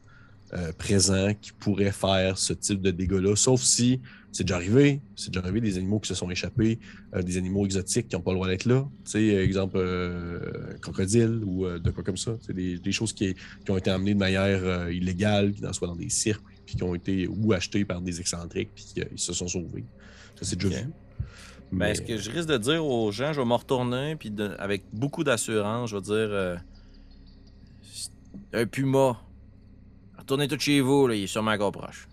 euh, 0.53 0.71
présent, 0.77 1.33
qui 1.41 1.51
pourrait 1.51 1.91
faire 1.91 2.37
ce 2.37 2.53
type 2.53 2.81
de 2.81 2.91
dégâts-là, 2.91 3.35
sauf 3.35 3.61
si 3.61 3.99
c'est 4.31 4.43
déjà 4.43 4.55
arrivé, 4.55 5.01
c'est 5.15 5.31
déjà 5.31 5.41
arrivé 5.43 5.61
des 5.61 5.77
animaux 5.77 5.99
qui 5.99 6.07
se 6.07 6.15
sont 6.15 6.29
échappés, 6.29 6.79
euh, 7.15 7.21
des 7.21 7.37
animaux 7.37 7.65
exotiques 7.65 8.07
qui 8.07 8.15
n'ont 8.15 8.21
pas 8.21 8.31
le 8.31 8.35
droit 8.37 8.47
d'être 8.47 8.65
là. 8.65 8.87
Tu 9.05 9.11
sais, 9.11 9.25
exemple, 9.43 9.77
euh, 9.77 10.39
crocodile 10.81 11.41
ou 11.45 11.67
de 11.67 11.89
quoi 11.91 12.03
comme 12.03 12.17
ça. 12.17 12.35
C'est 12.45 12.53
des, 12.53 12.77
des 12.77 12.91
choses 12.91 13.13
qui, 13.13 13.33
qui 13.65 13.71
ont 13.71 13.77
été 13.77 13.89
amenées 13.89 14.13
de 14.13 14.19
manière 14.19 14.89
illégale, 14.91 15.53
qui 15.53 15.61
soit 15.73 15.87
dans 15.87 15.95
des 15.95 16.09
cirques, 16.09 16.43
puis 16.65 16.75
qui 16.75 16.83
ont 16.83 16.95
été 16.95 17.27
ou 17.27 17.51
achetées 17.53 17.83
par 17.85 18.01
des 18.01 18.19
excentriques, 18.19 18.69
puis 18.75 18.83
qui, 18.85 19.01
ils 19.11 19.19
se 19.19 19.33
sont 19.33 19.47
sauvés. 19.47 19.85
Ça, 20.35 20.41
c'est 20.45 20.55
déjà 20.55 20.81
vu. 20.81 20.85
Ben, 21.71 21.77
Mais- 21.79 21.95
ce 21.95 22.01
que 22.01 22.15
je 22.17 22.31
risque 22.31 22.47
de 22.47 22.57
dire 22.57 22.85
aux 22.85 23.11
gens, 23.11 23.33
je 23.33 23.41
vais 23.41 23.45
me 23.47 23.53
retourner, 23.53 24.15
puis 24.15 24.29
de- 24.31 24.55
avec 24.59 24.83
beaucoup 24.93 25.23
d'assurance, 25.25 25.89
je 25.89 25.95
vais 25.97 26.01
dire 26.01 26.13
euh, 26.15 26.55
un 28.53 28.65
puma. 28.65 29.19
Retournez 30.27 30.49
tout 30.49 30.59
chez 30.59 30.81
vous, 30.81 31.07
là, 31.07 31.15
il 31.15 31.23
est 31.23 31.27
sûrement 31.27 31.51
encore 31.51 31.71
proche. 31.71 32.05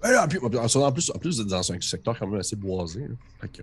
Ben 0.00 0.12
là, 0.12 0.24
en 0.24 0.28
plus, 0.28 1.10
en 1.10 1.18
plus, 1.18 1.34
vous 1.36 1.40
êtes 1.42 1.46
dans 1.46 1.72
un 1.72 1.78
secteur 1.78 2.18
quand 2.18 2.26
même 2.26 2.40
assez 2.40 2.56
boisé. 2.56 3.00
Là. 3.02 3.14
Fait 3.42 3.48
que, 3.48 3.62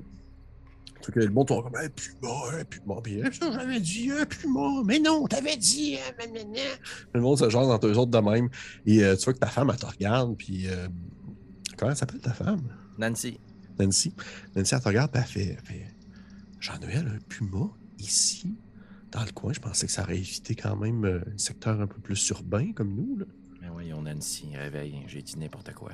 fait 1.03 1.11
que 1.11 1.19
le 1.21 1.29
monde 1.29 1.47
tourne 1.47 1.63
comme 1.63 1.75
un 1.75 1.89
puma, 1.89 2.59
un 2.59 2.63
puma. 2.63 3.01
Puis 3.01 3.21
eh, 3.25 3.31
ça, 3.31 3.51
j'avais 3.51 3.79
dit 3.79 4.11
un 4.11 4.23
puma. 4.23 4.83
Mais 4.85 4.99
non, 4.99 5.25
t'avais 5.25 5.57
dit. 5.57 5.95
euh, 5.97 6.27
nanana. 6.27 6.59
Le 7.13 7.21
monde 7.21 7.39
se 7.39 7.49
jase 7.49 7.67
entre 7.69 7.87
eux 7.87 7.97
autres 7.97 8.11
de 8.11 8.19
même. 8.19 8.49
Et 8.85 9.03
euh, 9.03 9.15
tu 9.15 9.25
vois 9.25 9.33
que 9.33 9.39
ta 9.39 9.47
femme, 9.47 9.71
elle 9.73 9.79
te 9.79 9.87
regarde. 9.87 10.37
Puis. 10.37 10.67
euh, 10.67 10.87
comment 11.75 11.89
elle 11.89 11.97
s'appelle 11.97 12.21
ta 12.21 12.33
femme? 12.33 12.61
Nancy. 12.99 13.39
Nancy. 13.79 14.13
Nancy, 14.55 14.75
elle 14.75 14.81
te 14.81 14.87
regarde. 14.87 15.09
Puis 15.11 15.21
elle 15.21 15.27
fait. 15.27 15.57
fait, 15.63 15.95
Jean-Noël, 16.59 17.11
un 17.15 17.19
puma 17.29 17.67
ici, 17.97 18.53
dans 19.11 19.23
le 19.23 19.31
coin. 19.31 19.53
Je 19.53 19.59
pensais 19.59 19.85
que 19.85 19.91
ça 19.91 20.03
aurait 20.03 20.17
évité 20.17 20.55
quand 20.55 20.75
même 20.75 21.05
euh, 21.05 21.19
un 21.33 21.37
secteur 21.37 21.79
un 21.79 21.87
peu 21.87 21.99
plus 21.99 22.29
urbain 22.29 22.71
comme 22.73 22.93
nous. 22.95 23.17
Là. 23.17 23.25
Ben 23.61 23.69
voyons, 23.71 24.01
Nancy, 24.01 24.55
réveille, 24.55 25.03
j'ai 25.07 25.21
dit 25.21 25.37
n'importe 25.39 25.73
quoi. 25.73 25.91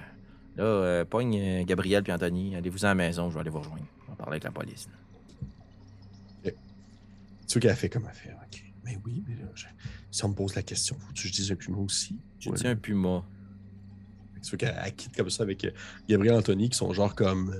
Là, 0.57 0.63
euh, 0.63 1.05
pogne 1.05 1.37
euh, 1.39 1.63
Gabriel 1.63 2.03
puis 2.03 2.11
Anthony, 2.11 2.55
allez-vous 2.55 2.83
à 2.85 2.89
la 2.89 2.95
maison, 2.95 3.29
je 3.29 3.35
vais 3.35 3.41
aller 3.41 3.49
vous 3.49 3.59
rejoindre. 3.59 3.85
On 4.07 4.11
va 4.11 4.15
parler 4.17 4.33
avec 4.33 4.43
la 4.43 4.51
police. 4.51 4.87
là. 4.87 6.51
Tu 7.47 7.59
qu'elle 7.59 7.75
fait 7.75 7.89
comme 7.89 8.05
elle 8.07 8.15
fait. 8.15 8.31
OK. 8.33 8.63
Mais 8.85 8.97
oui, 9.05 9.23
mais 9.27 9.35
là, 9.35 9.49
je- 9.55 9.65
si 10.09 10.23
on 10.25 10.29
me 10.29 10.33
pose 10.33 10.55
la 10.55 10.63
question, 10.63 10.95
faut 10.97 11.11
que 11.13 11.19
je 11.19 11.29
dise 11.31 11.51
un 11.51 11.55
puma 11.55 11.77
aussi. 11.79 12.17
J'ai 12.39 12.49
Ouais. 12.49 12.55
dit 12.57 12.65
un 12.67 12.75
puma. 12.77 13.25
Tu 14.41 14.49
vois 14.51 14.57
qu'elle 14.57 14.81
elle 14.83 14.95
quitte 14.95 15.15
comme 15.15 15.29
ça 15.29 15.43
avec 15.43 15.65
euh, 15.65 15.71
Gabriel 16.07 16.35
et 16.35 16.37
Anthony 16.37 16.69
qui 16.69 16.77
sont 16.77 16.91
genre 16.93 17.13
comme. 17.13 17.53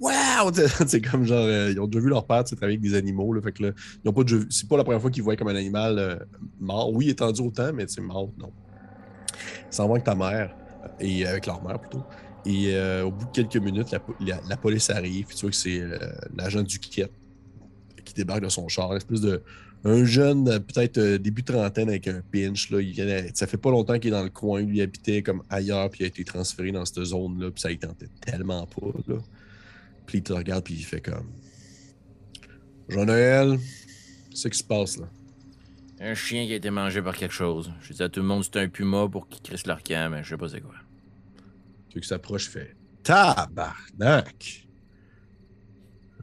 Wow! 0.00 0.52
C'est 0.86 1.00
comme 1.00 1.24
genre. 1.24 1.44
euh, 1.44 1.70
ils 1.72 1.80
ont 1.80 1.86
déjà 1.86 2.02
vu 2.02 2.08
leur 2.10 2.26
père 2.26 2.44
travailler 2.44 2.76
avec 2.76 2.80
des 2.80 2.94
animaux. 2.94 3.32
Là, 3.32 3.40
fait 3.40 3.52
que 3.52 3.62
là, 3.62 3.70
ils 4.04 4.08
ont 4.08 4.12
pas 4.12 4.24
déjà 4.24 4.44
C'est 4.50 4.68
pas 4.68 4.76
la 4.76 4.84
première 4.84 5.00
fois 5.00 5.10
qu'ils 5.10 5.22
voient 5.22 5.36
comme 5.36 5.48
un 5.48 5.56
animal 5.56 5.98
euh, 5.98 6.16
mort. 6.60 6.92
Oui, 6.92 7.08
étendu 7.08 7.40
au 7.42 7.50
temps, 7.50 7.72
mais 7.72 7.86
c'est 7.88 8.00
mort, 8.02 8.30
non. 8.38 8.52
Ils 9.70 9.74
s'en 9.74 9.86
vont 9.86 9.94
avec 9.94 10.04
ta 10.04 10.14
mère, 10.14 10.54
et 11.00 11.26
avec 11.26 11.46
leur 11.46 11.62
mère 11.62 11.78
plutôt. 11.80 12.02
Et 12.44 12.74
euh, 12.74 13.04
au 13.04 13.10
bout 13.10 13.24
de 13.26 13.30
quelques 13.32 13.56
minutes, 13.56 13.90
la, 13.90 14.00
la- 14.48 14.56
police 14.56 14.88
arrive. 14.90 15.26
Puis 15.26 15.36
tu 15.36 15.40
vois 15.42 15.50
que 15.50 15.56
c'est 15.56 15.82
l'agent 16.36 16.62
du 16.62 16.78
quai 16.78 17.06
qui 18.04 18.14
débarque 18.14 18.42
de 18.42 18.48
son 18.48 18.68
char. 18.68 18.90
Une 18.92 18.98
espèce 18.98 19.20
de. 19.20 19.42
Un 19.84 20.04
jeune, 20.04 20.44
peut-être 20.44 20.98
début 21.16 21.44
trentaine 21.44 21.88
avec 21.88 22.08
un 22.08 22.20
pinch. 22.32 22.70
Là, 22.70 22.80
il 22.80 22.90
vient, 22.92 23.06
ça 23.34 23.46
fait 23.46 23.56
pas 23.56 23.70
longtemps 23.70 23.98
qu'il 23.98 24.08
est 24.08 24.16
dans 24.16 24.22
le 24.24 24.30
coin. 24.30 24.60
Lui 24.60 24.78
il 24.78 24.82
habitait 24.82 25.22
comme 25.22 25.42
ailleurs, 25.48 25.90
puis 25.90 26.00
il 26.00 26.04
a 26.04 26.06
été 26.08 26.24
transféré 26.24 26.72
dans 26.72 26.84
cette 26.84 27.04
zone-là. 27.04 27.50
Puis 27.52 27.60
ça 27.60 27.70
il 27.70 27.78
tentait 27.78 28.08
tellement 28.24 28.66
pas. 28.66 28.86
Là. 29.06 29.16
Puis 30.06 30.18
il 30.18 30.22
te 30.22 30.32
regarde, 30.32 30.64
puis 30.64 30.74
il 30.74 30.84
fait 30.84 31.00
comme. 31.00 31.30
Jean-Noël, 32.88 33.58
c'est 34.30 34.36
ce 34.36 34.48
qui 34.48 34.58
se 34.58 34.64
passe 34.64 34.96
là? 34.98 35.08
Un 35.98 36.14
chien 36.14 36.46
qui 36.46 36.52
a 36.52 36.56
été 36.56 36.70
mangé 36.70 37.00
par 37.00 37.16
quelque 37.16 37.34
chose. 37.34 37.72
Je 37.80 37.92
dis 37.92 38.02
à 38.02 38.08
tout 38.08 38.20
le 38.20 38.26
monde 38.26 38.44
c'est 38.44 38.60
un 38.60 38.68
puma 38.68 39.08
pour 39.08 39.28
qu'ils 39.28 39.42
crissent 39.42 39.66
leur 39.66 39.82
camp, 39.82 40.10
mais 40.10 40.22
je 40.22 40.28
sais 40.28 40.36
pas 40.36 40.48
c'est 40.48 40.60
quoi. 40.60 40.74
Celui 41.88 42.02
qui 42.02 42.08
s'approche 42.08 42.48
fait 42.48 42.76
Tabarnak! 43.02 44.66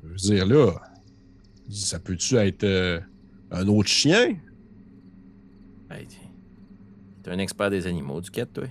Je 0.03 0.07
veux 0.09 0.15
dire, 0.15 0.45
là, 0.45 0.73
ça 1.69 1.99
peut-tu 1.99 2.35
être 2.35 2.63
euh, 2.65 2.99
un 3.51 3.67
autre 3.67 3.89
chien? 3.89 4.37
Hey, 5.89 6.07
t'es 7.23 7.31
un 7.31 7.39
expert 7.39 7.69
des 7.69 7.87
animaux, 7.87 8.19
du 8.19 8.29
quête, 8.29 8.51
toi? 8.53 8.65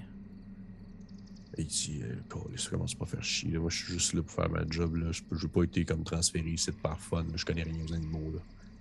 Et 1.59 1.63
euh, 1.63 2.15
Câlisse, 2.31 2.63
ça 2.63 2.71
commence 2.71 2.95
pas 2.95 3.05
à 3.05 3.09
faire 3.09 3.23
chier. 3.23 3.51
là. 3.53 3.61
Moi, 3.61 3.69
je 3.71 3.85
suis 3.85 3.93
juste 3.93 4.15
là 4.15 4.23
pour 4.23 4.31
faire 4.33 4.49
ma 4.49 4.63
job. 4.69 4.97
Là. 4.97 5.11
Je 5.13 5.21
n'ai 5.23 5.53
pas 5.53 5.63
été 5.65 5.85
comme 5.85 6.03
transféré 6.03 6.49
ici 6.51 6.73
par 6.73 6.99
fun. 6.99 7.23
là. 7.25 7.33
Je 7.37 7.45
connais 7.45 7.63
rien 7.63 7.75
aux 7.87 7.93
animaux. 7.93 8.33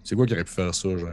C'est 0.03 0.15
quoi 0.15 0.25
qui 0.25 0.33
aurait 0.33 0.45
pu 0.45 0.51
faire 0.53 0.73
ça, 0.73 0.97
genre? 0.97 1.09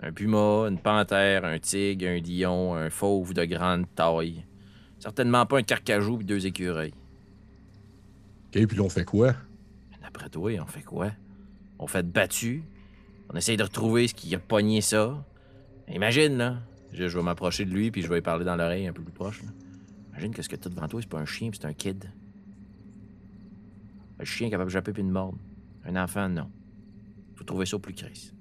Un 0.00 0.12
puma, 0.12 0.66
une 0.68 0.78
panthère, 0.78 1.44
un 1.46 1.58
tigre, 1.58 2.06
un 2.06 2.18
lion, 2.18 2.74
un 2.74 2.90
fauve 2.90 3.32
de 3.32 3.44
grande 3.46 3.86
taille. 3.94 4.44
Certainement 4.98 5.46
pas 5.46 5.58
un 5.58 5.62
carcajou 5.62 6.18
puis 6.18 6.26
deux 6.26 6.46
écureuils. 6.46 6.92
OK, 8.54 8.66
puis 8.66 8.76
là, 8.76 8.82
on 8.82 8.88
fait 8.90 9.04
quoi? 9.04 9.34
Mais 9.90 9.96
D'après 10.02 10.28
toi, 10.28 10.50
on 10.60 10.66
fait 10.66 10.82
quoi? 10.82 11.10
On 11.78 11.86
fait 11.86 12.06
battu. 12.06 12.62
On 13.30 13.36
essaye 13.36 13.56
de 13.56 13.62
retrouver 13.62 14.08
ce 14.08 14.14
qui 14.14 14.34
a 14.34 14.38
pogné 14.38 14.82
ça. 14.82 15.24
Imagine, 15.88 16.36
là. 16.36 16.58
Je, 16.94 17.04
vais 17.04 17.22
m'approcher 17.22 17.64
de 17.64 17.70
lui 17.70 17.90
puis 17.90 18.02
je 18.02 18.08
vais 18.08 18.16
lui 18.16 18.22
parler 18.22 18.44
dans 18.44 18.56
l'oreille 18.56 18.86
un 18.86 18.92
peu 18.92 19.02
plus 19.02 19.12
proche. 19.12 19.42
là. 19.42 19.48
Imagine 20.12 20.32
que 20.32 20.42
ce 20.42 20.48
que 20.48 20.56
t'as 20.56 20.70
devant 20.70 20.86
toi, 20.86 21.00
c'est 21.02 21.08
pas 21.08 21.18
un 21.18 21.26
chien, 21.26 21.50
c'est 21.52 21.64
un 21.64 21.72
kid. 21.72 22.04
Un 24.20 24.24
chien 24.24 24.48
capable 24.48 24.70
de 24.70 24.72
japper 24.72 24.92
puis 24.92 25.02
de 25.02 25.08
mordre. 25.08 25.38
Un 25.84 25.96
enfant, 25.96 26.28
non. 26.28 26.48
Faut 27.34 27.44
trouver 27.44 27.66
ça 27.66 27.76
au 27.76 27.80
plus 27.80 27.94
crise. 27.94 28.32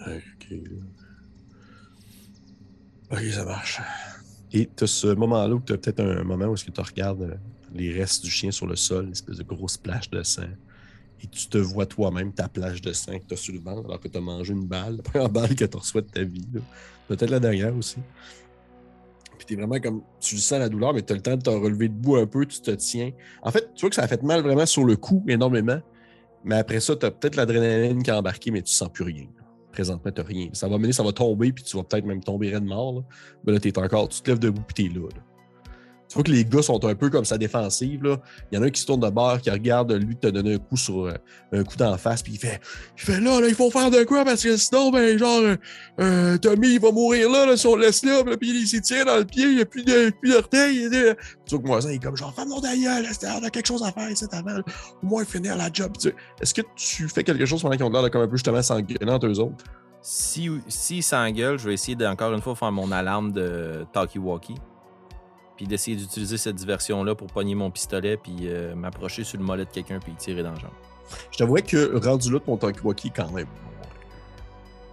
OK. 0.00 0.54
OK, 3.10 3.20
ça 3.30 3.44
marche. 3.44 3.80
Et 4.52 4.68
tu 4.76 4.84
as 4.84 4.86
ce 4.86 5.06
moment-là 5.14 5.54
où 5.54 5.60
tu 5.60 5.72
as 5.72 5.78
peut-être 5.78 6.00
un 6.00 6.22
moment 6.24 6.46
où 6.46 6.54
est-ce 6.54 6.66
que 6.66 6.70
tu 6.70 6.80
regardes 6.80 7.22
euh, 7.22 7.34
les 7.72 7.92
restes 7.92 8.22
du 8.24 8.30
chien 8.30 8.50
sur 8.50 8.66
le 8.66 8.76
sol, 8.76 9.06
une 9.06 9.12
espèce 9.12 9.38
de 9.38 9.42
grosse 9.42 9.78
plage 9.78 10.10
de 10.10 10.22
sang. 10.22 10.42
Et 11.22 11.26
tu 11.26 11.46
te 11.46 11.56
vois 11.56 11.86
toi-même, 11.86 12.32
ta 12.32 12.48
plage 12.48 12.82
de 12.82 12.92
sang 12.92 13.18
que 13.18 13.24
tu 13.24 13.34
as 13.34 13.36
sur 13.36 13.54
le 13.54 13.60
ventre, 13.60 13.86
alors 13.86 14.00
que 14.00 14.08
tu 14.08 14.18
as 14.18 14.20
mangé 14.20 14.52
une 14.52 14.66
balle, 14.66 14.96
la 14.96 15.02
première 15.02 15.28
balle 15.30 15.54
que 15.54 15.64
tu 15.64 15.76
reçois 15.76 16.02
de 16.02 16.08
ta 16.08 16.22
vie. 16.22 16.46
Peut-être 17.08 17.30
la 17.30 17.40
dernière 17.40 17.76
aussi. 17.76 17.98
Puis 19.38 19.46
tu 19.46 19.54
es 19.54 19.56
vraiment 19.56 19.80
comme. 19.80 20.02
Tu 20.20 20.38
sens 20.38 20.58
la 20.58 20.68
douleur, 20.68 20.94
mais 20.94 21.02
tu 21.02 21.12
as 21.12 21.16
le 21.16 21.22
temps 21.22 21.36
de 21.36 21.42
te 21.42 21.50
relever 21.50 21.88
debout 21.88 22.16
un 22.16 22.26
peu, 22.26 22.46
tu 22.46 22.60
te 22.60 22.70
tiens. 22.70 23.10
En 23.42 23.50
fait, 23.50 23.72
tu 23.74 23.80
vois 23.82 23.90
que 23.90 23.96
ça 23.96 24.02
a 24.02 24.08
fait 24.08 24.22
mal 24.22 24.42
vraiment 24.42 24.66
sur 24.66 24.84
le 24.84 24.96
cou 24.96 25.24
énormément. 25.28 25.80
Mais 26.44 26.56
après 26.56 26.80
ça, 26.80 26.96
tu 26.96 27.06
as 27.06 27.10
peut-être 27.10 27.36
l'adrénaline 27.36 28.02
qui 28.02 28.10
a 28.10 28.18
embarqué, 28.18 28.50
mais 28.50 28.62
tu 28.62 28.72
sens 28.72 28.88
plus 28.88 29.04
rien. 29.04 29.26
Présentement, 29.72 30.10
tu 30.12 30.20
rien. 30.20 30.48
Ça 30.52 30.68
va 30.68 30.78
mener, 30.78 30.92
ça 30.92 31.02
va 31.02 31.12
tomber, 31.12 31.52
puis 31.52 31.64
tu 31.64 31.76
vas 31.76 31.82
peut-être 31.82 32.04
même 32.04 32.22
tomber 32.22 32.50
raide 32.50 32.64
mort. 32.64 32.92
Là. 32.94 33.00
Mais 33.44 33.52
là, 33.52 33.60
tu 33.60 33.72
encore. 33.76 34.08
Tu 34.08 34.20
te 34.20 34.30
lèves 34.30 34.38
debout, 34.38 34.62
puis 34.62 34.88
tu 34.88 34.90
es 34.90 34.94
là. 35.00 35.08
Tu 36.12 36.16
vois 36.16 36.24
que 36.24 36.30
les 36.30 36.44
gars 36.44 36.60
sont 36.60 36.84
un 36.84 36.94
peu 36.94 37.08
comme 37.08 37.24
sa 37.24 37.38
défensive. 37.38 38.04
Là. 38.04 38.18
Il 38.50 38.56
y 38.56 38.58
en 38.58 38.62
a 38.62 38.66
un 38.66 38.70
qui 38.70 38.82
se 38.82 38.86
tourne 38.86 39.00
de 39.00 39.08
bord, 39.08 39.40
qui 39.40 39.48
regarde 39.48 39.90
lui 39.92 40.14
te 40.14 40.26
donner 40.26 40.56
un 40.56 40.58
coup 40.58 40.76
sur 40.76 41.06
euh, 41.06 41.14
un 41.52 41.64
coup 41.64 41.78
d'en 41.78 41.96
face, 41.96 42.22
puis 42.22 42.34
il 42.34 42.38
fait, 42.38 42.60
il 42.98 43.02
fait 43.02 43.18
là, 43.18 43.40
là, 43.40 43.48
il 43.48 43.54
faut 43.54 43.70
faire 43.70 43.90
de 43.90 44.04
quoi 44.04 44.22
parce 44.22 44.42
que 44.42 44.58
sinon, 44.58 44.90
ben, 44.90 45.16
genre, 45.16 45.40
euh, 45.40 45.56
euh, 46.00 46.36
Tommy, 46.36 46.74
il 46.74 46.80
va 46.80 46.92
mourir 46.92 47.30
là, 47.30 47.46
là 47.46 47.56
si 47.56 47.66
on 47.66 47.76
le 47.76 47.86
laisse 47.86 48.04
là, 48.04 48.22
puis 48.38 48.50
il 48.60 48.68
s'est 48.68 48.82
tiré 48.82 49.06
dans 49.06 49.16
le 49.16 49.24
pied, 49.24 49.44
il 49.44 49.54
n'y 49.54 49.62
a 49.62 49.64
plus 49.64 49.84
de 49.84 50.10
plus 50.20 50.32
d'orteil. 50.32 50.90
Tu 51.46 51.54
vois 51.54 51.62
que 51.62 51.66
moi, 51.66 51.80
il 51.82 51.92
est 51.92 51.98
comme 51.98 52.16
genre, 52.18 52.34
fais 52.34 52.44
mon 52.44 52.60
d'ailleurs, 52.60 52.98
on 53.40 53.44
a 53.44 53.48
quelque 53.48 53.68
chose 53.68 53.82
à 53.82 53.90
faire 53.90 54.10
ici 54.10 54.26
avant, 54.32 54.58
au 55.02 55.06
moins 55.06 55.24
finir 55.24 55.56
la 55.56 55.70
job. 55.72 55.92
Est-ce 56.42 56.52
que 56.52 56.60
tu 56.76 57.08
fais 57.08 57.24
quelque 57.24 57.46
chose 57.46 57.62
pendant 57.62 57.74
qu'ils 57.74 57.86
ont 57.86 58.10
comme 58.10 58.20
un 58.20 58.28
peu 58.28 58.36
justement 58.36 58.58
entre 58.58 59.26
eux 59.26 59.40
autres? 59.40 59.64
Si, 60.02 60.50
si 60.68 61.00
s'engueulent, 61.00 61.58
je 61.58 61.68
vais 61.68 61.74
essayer 61.74 61.94
de, 61.94 62.04
encore 62.04 62.34
une 62.34 62.42
fois 62.42 62.54
faire 62.54 62.72
mon 62.72 62.92
alarme 62.92 63.32
de 63.32 63.86
talkie-walkie 63.94 64.58
puis 65.62 65.68
d'essayer 65.68 65.96
d'utiliser 65.96 66.38
cette 66.38 66.56
diversion-là 66.56 67.14
pour 67.14 67.28
pogner 67.28 67.54
mon 67.54 67.70
pistolet, 67.70 68.16
puis 68.16 68.48
euh, 68.48 68.74
m'approcher 68.74 69.22
sur 69.22 69.38
le 69.38 69.44
mollet 69.44 69.64
de 69.64 69.70
quelqu'un, 69.70 70.00
puis 70.00 70.12
tirer 70.14 70.42
dans 70.42 70.50
le 70.50 70.58
jambe. 70.58 70.72
Je 71.30 71.38
t'avouerais 71.38 71.62
que 71.62 72.04
rendu 72.04 72.32
là, 72.32 72.40
ton 72.40 72.56
talkie-walkie, 72.56 73.12
quand 73.14 73.30
même. 73.30 73.46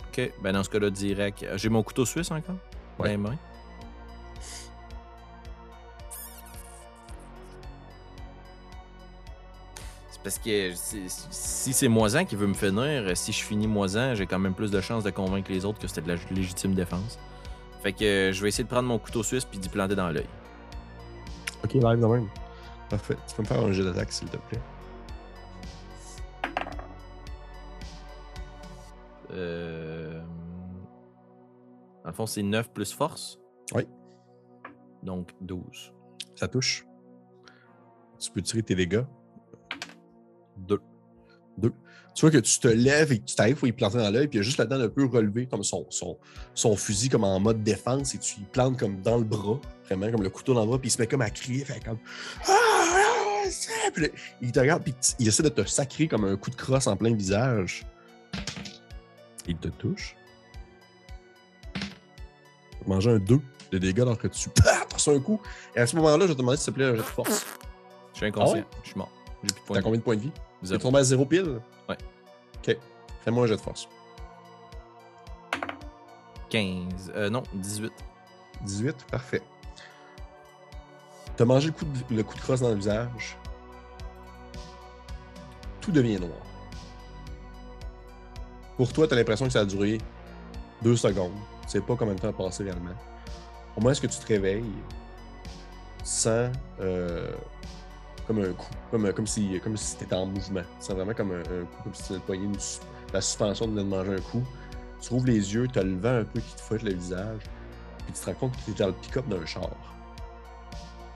Ok, 0.10 0.32
ben 0.44 0.54
dans 0.54 0.64
ce 0.64 0.70
cas-là, 0.70 0.92
direct. 0.92 1.44
J'ai 1.56 1.70
mon 1.70 1.82
couteau 1.82 2.06
suisse 2.06 2.30
encore? 2.30 2.58
Ouais. 3.00 3.06
dans 3.06 3.06
les 3.06 3.18
mains? 3.18 3.38
C'est 10.12 10.22
parce 10.22 10.38
que 10.38 10.74
si 10.76 11.74
c'est 11.74 11.88
Moisan 11.88 12.26
qui 12.26 12.36
veut 12.36 12.46
me 12.46 12.54
finir, 12.54 13.18
si 13.18 13.32
je 13.32 13.44
finis 13.44 13.66
Moisan, 13.66 14.14
j'ai 14.14 14.28
quand 14.28 14.38
même 14.38 14.54
plus 14.54 14.70
de 14.70 14.82
chances 14.82 15.04
de 15.04 15.10
convaincre 15.10 15.52
les 15.52 15.66
autres 15.66 15.80
que 15.80 15.88
c'était 15.88 16.02
de 16.02 16.10
la 16.10 16.16
légitime 16.30 16.76
défense. 16.76 17.18
Fait 17.82 17.92
que 17.92 18.04
euh, 18.04 18.34
je 18.34 18.44
vais 18.44 18.50
essayer 18.50 18.66
de 18.66 18.70
prendre 18.70 18.88
mon 18.88 19.00
couteau 19.00 19.24
suisse 19.24 19.46
puis 19.46 19.58
d'y 19.58 19.70
planter 19.70 19.96
dans 19.96 20.10
l'œil. 20.12 20.28
Ok, 21.64 21.74
live 21.74 22.00
de 22.00 22.06
même. 22.06 22.28
Parfait. 22.90 23.18
Tu 23.28 23.36
peux 23.36 23.42
me 23.44 23.48
faire 23.48 23.60
un 23.60 23.72
jeu 23.72 23.84
d'attaque, 23.84 24.12
s'il 24.12 24.30
te 24.30 24.38
plaît? 24.38 24.62
Euh... 29.32 30.22
Dans 32.04 32.10
le 32.10 32.14
fond, 32.14 32.26
c'est 32.26 32.44
9 32.44 32.72
plus 32.72 32.92
force? 32.92 33.40
Oui. 33.76 33.88
Donc 35.04 35.32
12. 35.42 35.94
Ça 36.36 36.48
touche. 36.48 36.86
Tu 38.20 38.32
peux 38.32 38.42
tirer 38.42 38.64
tes 38.64 38.76
dégâts? 38.76 39.06
2. 40.58 40.82
Tu 42.16 42.22
vois 42.22 42.32
que 42.32 42.38
tu 42.38 42.60
te 42.60 42.68
lèves 42.68 43.12
et 43.12 43.20
que 43.20 43.26
tu 43.26 43.36
t'arrives 43.36 43.56
pour 43.56 43.68
y 43.68 43.72
planter 43.72 43.98
dans 43.98 44.10
l'œil, 44.10 44.28
puis 44.28 44.38
il 44.38 44.42
y 44.42 44.42
a 44.42 44.44
juste 44.44 44.58
là-dedans 44.58 44.82
un 44.82 44.90
peu 44.90 45.06
relevé 45.06 45.46
comme 45.46 45.64
son, 45.64 45.86
son, 45.90 46.18
son 46.54 46.76
fusil 46.76 47.08
comme 47.08 47.24
en 47.24 47.40
mode 47.40 47.64
défense 47.64 48.14
et 48.14 48.18
tu 48.18 48.42
y 48.42 48.44
plantes 48.44 48.78
comme 48.78 49.02
dans 49.02 49.18
le 49.18 49.24
bras, 49.24 49.60
vraiment 49.86 50.12
comme 50.12 50.24
le 50.24 50.30
couteau 50.30 50.54
dans 50.54 50.62
le 50.62 50.68
bras, 50.68 50.80
puis 50.80 50.90
il 50.90 50.92
se 50.92 51.00
met 51.02 51.08
comme 51.08 51.22
à 51.22 51.30
crier, 51.30 51.64
fait 51.64 51.84
comme 51.84 52.00
Ah! 52.48 53.44
ah, 53.46 53.92
Puis 53.94 54.04
là, 54.04 54.10
il 54.42 54.52
te 54.52 54.60
regarde, 54.60 54.84
puis 54.84 54.94
il 55.20 55.28
essaie 55.28 55.44
de 55.44 55.50
te 55.50 55.64
sacrer 55.66 56.08
comme 56.08 56.26
un 56.26 56.36
coup 56.36 56.50
de 56.50 56.56
crosse 56.56 56.88
en 56.88 56.98
plein 56.98 57.14
visage. 57.14 57.86
Il 59.48 59.58
te 59.58 59.70
touche. 59.70 60.16
Manger 62.86 63.12
un 63.12 63.20
2 63.20 63.40
de 63.72 63.78
dégâts 63.78 64.02
alors 64.02 64.18
que 64.18 64.28
tu 64.28 64.50
pars 64.64 65.00
sur 65.00 65.14
un 65.14 65.20
coup. 65.20 65.40
Et 65.76 65.80
à 65.80 65.88
ce 65.88 65.96
moment-là, 65.96 66.26
je 66.26 66.30
vais 66.30 66.34
te 66.34 66.40
demander 66.40 66.58
s'il 66.58 66.68
te 66.68 66.72
plaît 66.72 66.86
un 66.86 66.92
jet 66.92 66.98
de 66.98 67.04
force. 67.04 67.46
Je 68.14 68.18
suis 68.18 68.26
inconscient. 68.26 68.64
Ah? 68.70 68.78
Je 68.84 68.90
suis 68.90 68.98
mort. 68.98 69.12
T'as 69.74 69.82
combien 69.82 70.00
de 70.00 70.04
points 70.04 70.16
de 70.16 70.22
vie? 70.22 70.32
Vie. 70.62 70.68
T'es 70.68 70.68
Zéro. 70.68 70.82
tombé 70.82 71.00
à 71.00 71.04
zéro 71.04 71.26
pile? 71.26 71.62
Ouais. 71.88 71.98
Ok. 72.58 72.78
Fais-moi 73.24 73.44
un 73.44 73.48
jet 73.48 73.56
de 73.56 73.62
force. 73.62 73.88
15. 76.50 77.12
Euh, 77.16 77.30
non, 77.30 77.44
18. 77.54 77.92
18, 78.66 79.06
parfait. 79.12 79.42
T'as 81.38 81.46
mangé 81.46 81.68
le 81.68 81.74
coup, 81.74 81.86
de, 81.86 82.16
le 82.16 82.24
coup 82.24 82.36
de 82.36 82.42
crosse 82.42 82.60
dans 82.62 82.70
le 82.70 82.76
visage. 82.76 83.38
Tout 85.80 85.92
devient 85.92 86.20
noir. 86.20 86.32
Pour 88.76 88.92
toi, 88.92 89.08
t'as 89.08 89.16
l'impression 89.16 89.46
que 89.46 89.52
ça 89.52 89.62
a 89.62 89.66
duré 89.66 89.98
deux 90.82 90.96
secondes. 90.96 91.32
Tu 91.64 91.70
sais 91.70 91.82
pas 91.82 91.96
combien 91.96 92.16
de 92.16 92.20
temps 92.20 92.30
a 92.30 92.34
passé 92.34 92.64
réellement. 92.64 92.92
Au 93.78 93.82
moins, 93.82 93.92
est-ce 93.92 94.02
que 94.02 94.08
tu 94.08 94.18
te 94.20 94.28
réveilles 94.28 94.66
sans 96.04 96.52
euh, 96.82 97.32
comme 98.30 98.44
un 98.44 98.54
coup, 98.54 98.70
comme, 98.92 99.12
comme 99.14 99.26
si 99.26 99.60
comme 99.60 99.76
si 99.76 99.98
t'étais 99.98 100.14
en 100.16 100.28
mouvement. 100.28 100.62
C'est 100.80 100.94
vraiment 100.94 101.16
comme 101.16 101.32
un, 101.32 101.40
un 101.40 101.66
coup, 101.66 101.84
comme 101.84 101.94
si 101.96 102.14
tu 102.14 102.20
venais 102.32 102.56
de 102.56 102.60
su- 102.60 102.80
la 103.12 103.22
suspension 103.22 103.66
de 103.68 103.72
venir 103.72 103.86
de 103.86 103.90
manger 103.90 104.14
un 104.18 104.22
coup. 104.22 104.44
Tu 105.02 105.10
rouvres 105.12 105.26
les 105.26 105.54
yeux, 105.56 105.68
t'as 105.74 105.82
le 105.82 105.96
vent 105.98 106.18
un 106.20 106.24
peu 106.26 106.40
qui 106.40 106.56
te 106.56 106.62
fouette 106.62 106.84
le 106.84 106.94
visage, 106.94 107.40
puis 108.06 108.14
tu 108.14 108.20
te 108.22 108.26
rends 108.28 108.34
compte 108.36 108.52
que 108.58 108.72
t'es 108.72 108.84
dans 108.84 108.88
le 108.90 108.94
pick-up 108.94 109.28
d'un 109.28 109.44
char. 109.48 109.68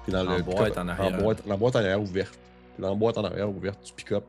T'es 0.06 0.12
dans 0.12 0.26
En 0.28 0.38
le 0.38 0.42
boîte 0.42 0.76
en 0.78 0.88
arrière. 0.88 1.22
boîte, 1.22 1.46
la 1.46 1.56
boîte 1.56 1.76
en 1.76 1.80
arrière 1.80 2.02
ouverte. 2.02 2.40
T'es 2.76 2.82
dans 2.82 2.90
la 2.90 2.96
boîte 2.96 3.18
en 3.20 3.24
arrière 3.26 3.48
ouverte 3.50 3.86
du 3.86 3.94
pick-up. 3.94 4.24